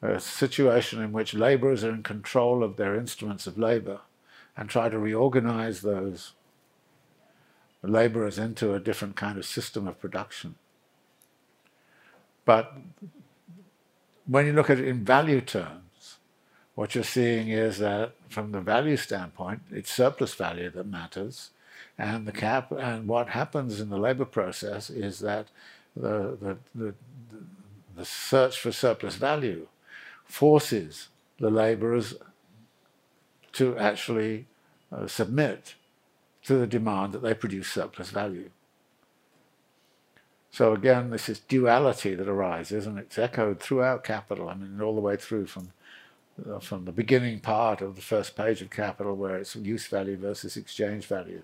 a 0.00 0.20
situation 0.20 1.02
in 1.02 1.12
which 1.12 1.34
laborers 1.34 1.82
are 1.82 1.90
in 1.90 2.04
control 2.04 2.62
of 2.62 2.76
their 2.76 2.94
instruments 2.94 3.46
of 3.46 3.58
labor 3.58 4.00
and 4.56 4.68
try 4.68 4.88
to 4.88 4.98
reorganize 4.98 5.80
those 5.80 6.32
laborers 7.82 8.38
into 8.38 8.74
a 8.74 8.80
different 8.80 9.16
kind 9.16 9.38
of 9.38 9.44
system 9.44 9.88
of 9.88 10.00
production. 10.00 10.54
But 12.44 12.74
when 14.26 14.46
you 14.46 14.52
look 14.52 14.70
at 14.70 14.78
it 14.78 14.88
in 14.88 15.04
value 15.04 15.40
terms, 15.40 16.18
what 16.74 16.94
you're 16.94 17.04
seeing 17.04 17.48
is 17.48 17.78
that 17.78 18.14
from 18.28 18.52
the 18.52 18.60
value 18.60 18.96
standpoint, 18.96 19.62
it's 19.70 19.90
surplus 19.90 20.34
value 20.34 20.70
that 20.70 20.86
matters. 20.86 21.50
And 21.96 22.26
the 22.26 22.32
cap 22.32 22.70
and 22.72 23.08
what 23.08 23.30
happens 23.30 23.80
in 23.80 23.90
the 23.90 23.98
labor 23.98 24.24
process 24.24 24.90
is 24.90 25.20
that 25.20 25.48
the, 25.96 26.36
the, 26.40 26.56
the, 26.74 26.94
the 27.96 28.04
search 28.04 28.60
for 28.60 28.70
surplus 28.70 29.16
value 29.16 29.66
forces 30.24 31.08
the 31.38 31.50
laborers 31.50 32.14
to 33.52 33.76
actually 33.78 34.46
uh, 34.92 35.06
submit 35.06 35.74
to 36.44 36.54
the 36.54 36.66
demand 36.66 37.12
that 37.12 37.22
they 37.22 37.34
produce 37.34 37.68
surplus 37.68 38.10
value. 38.10 38.50
So 40.50 40.72
again, 40.72 41.10
this 41.10 41.28
is 41.28 41.40
duality 41.40 42.14
that 42.14 42.28
arises, 42.28 42.86
and 42.86 42.98
it's 42.98 43.18
echoed 43.18 43.60
throughout 43.60 44.04
Capital. 44.04 44.48
I 44.48 44.54
mean, 44.54 44.80
all 44.80 44.94
the 44.94 45.00
way 45.00 45.16
through 45.16 45.46
from 45.46 45.72
from 46.60 46.84
the 46.84 46.92
beginning 46.92 47.40
part 47.40 47.80
of 47.80 47.96
the 47.96 48.02
first 48.02 48.36
page 48.36 48.62
of 48.62 48.70
Capital, 48.70 49.14
where 49.14 49.36
it's 49.36 49.56
use 49.56 49.86
value 49.86 50.16
versus 50.16 50.56
exchange 50.56 51.06
value, 51.06 51.42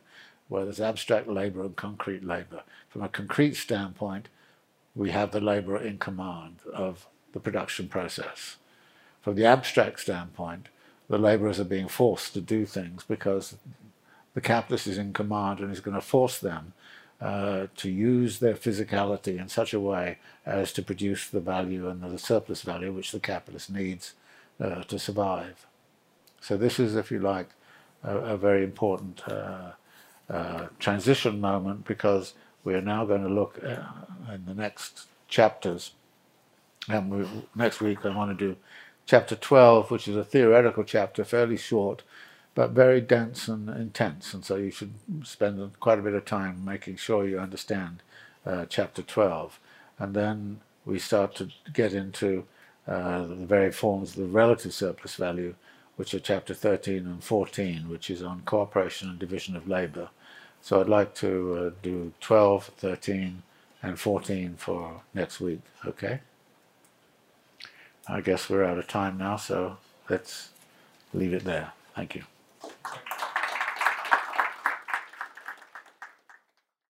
where 0.49 0.65
there's 0.65 0.81
abstract 0.81 1.29
labour 1.29 1.62
and 1.62 1.77
concrete 1.77 2.25
labour. 2.25 2.62
From 2.89 3.03
a 3.03 3.09
concrete 3.09 3.57
standpoint, 3.57 4.29
we 4.95 5.11
have 5.11 5.33
the 5.33 5.41
labourer 5.41 5.83
in 5.83 5.99
command 5.99 6.57
of 6.73 7.07
the 7.33 7.41
production 7.41 7.89
process. 7.89 8.57
From 9.23 9.35
the 9.35 9.47
abstract 9.47 10.01
standpoint, 10.01 10.69
the 11.09 11.19
labourers 11.19 11.59
are 11.59 11.65
being 11.65 11.89
forced 11.89 12.33
to 12.35 12.41
do 12.41 12.65
things 12.65 13.05
because 13.07 13.57
the 14.35 14.41
capitalist 14.41 14.87
is 14.87 14.99
in 14.99 15.12
command 15.12 15.61
and 15.61 15.73
is 15.73 15.81
going 15.81 15.95
to 15.95 16.01
force 16.01 16.39
them 16.39 16.73
uh, 17.21 17.66
to 17.77 17.91
use 17.91 18.39
their 18.39 18.55
physicality 18.55 19.39
in 19.39 19.49
such 19.49 19.73
a 19.73 19.81
way 19.81 20.19
as 20.45 20.73
to 20.73 20.83
produce 20.83 21.29
the 21.29 21.41
value 21.41 21.89
and 21.89 22.03
the 22.03 22.19
surplus 22.19 22.62
value 22.62 22.93
which 22.93 23.12
the 23.12 23.21
capitalist 23.21 23.71
needs 23.71 24.15
uh, 24.61 24.83
to 24.85 24.99
survive. 24.99 25.67
So 26.41 26.57
this 26.57 26.79
is, 26.79 26.97
if 26.97 27.11
you 27.11 27.19
like, 27.19 27.51
a, 28.03 28.17
a 28.17 28.37
very 28.37 28.65
important 28.65 29.27
uh, 29.29 29.73
uh 30.29 30.69
transition 30.79 31.39
moment 31.41 31.85
because 31.85 32.33
we 32.65 32.75
are 32.75 32.81
now 32.81 33.05
going 33.05 33.23
to 33.23 33.29
look 33.29 33.61
uh, 33.63 34.33
in 34.33 34.47
the 34.47 34.55
next 34.55 35.07
chapters. 35.29 35.93
And 36.89 37.11
we, 37.11 37.27
next 37.55 37.81
week 37.81 38.05
I 38.05 38.15
want 38.15 38.37
to 38.37 38.47
do 38.47 38.57
chapter 39.07 39.37
12, 39.37 39.91
which 39.91 40.09
is 40.09 40.17
a 40.17 40.25
theoretical 40.25 40.85
chapter, 40.85 41.25
fairly 41.25 41.57
short, 41.57 42.03
but 42.55 42.71
very 42.71 43.01
dense 43.01 43.49
and 43.49 43.69
intense. 43.69 44.33
And 44.33 44.45
so 44.45 44.57
you 44.57 44.71
should 44.71 44.95
spend 45.25 45.79
quite 45.81 45.99
a 45.99 46.03
bit 46.03 46.15
of 46.15 46.25
time 46.25 46.65
making 46.65 46.97
sure 46.97 47.27
you 47.27 47.39
understand 47.39 48.03
uh, 48.47 48.67
chapter 48.69 49.03
12. 49.03 49.59
And 49.99 50.15
then 50.15 50.61
we 50.85 50.99
start 50.99 51.35
to 51.37 51.49
get 51.73 51.93
into 51.93 52.45
uh, 52.86 53.24
the 53.24 53.35
very 53.35 53.73
forms 53.73 54.11
of 54.11 54.16
the 54.16 54.24
relative 54.24 54.74
surplus 54.74 55.16
value, 55.16 55.55
which 55.97 56.15
are 56.15 56.20
chapter 56.20 56.55
13 56.55 56.98
and 57.06 57.24
14, 57.24 57.89
which 57.89 58.11
is 58.11 58.23
on 58.23 58.43
cooperation 58.44 59.09
and 59.09 59.19
division 59.19 59.56
of 59.56 59.69
labor. 59.69 60.11
So 60.61 60.81
I'd 60.81 60.89
like 60.89 61.15
to 61.16 61.55
uh, 61.55 61.70
do 61.82 62.12
12, 62.20 62.70
13, 62.77 63.43
and 63.85 64.01
14 64.01 64.55
for 64.56 65.02
next 65.12 65.40
week, 65.40 65.61
okay? 65.85 66.20
I 68.09 68.20
guess 68.23 68.48
we're 68.48 68.65
out 68.65 68.78
of 68.78 68.89
time 68.89 69.19
now, 69.19 69.36
so 69.36 69.77
let's 70.09 70.51
leave 71.12 71.35
it 71.35 71.44
there. 71.44 71.73
Thank 71.94 72.15
you. 72.15 72.23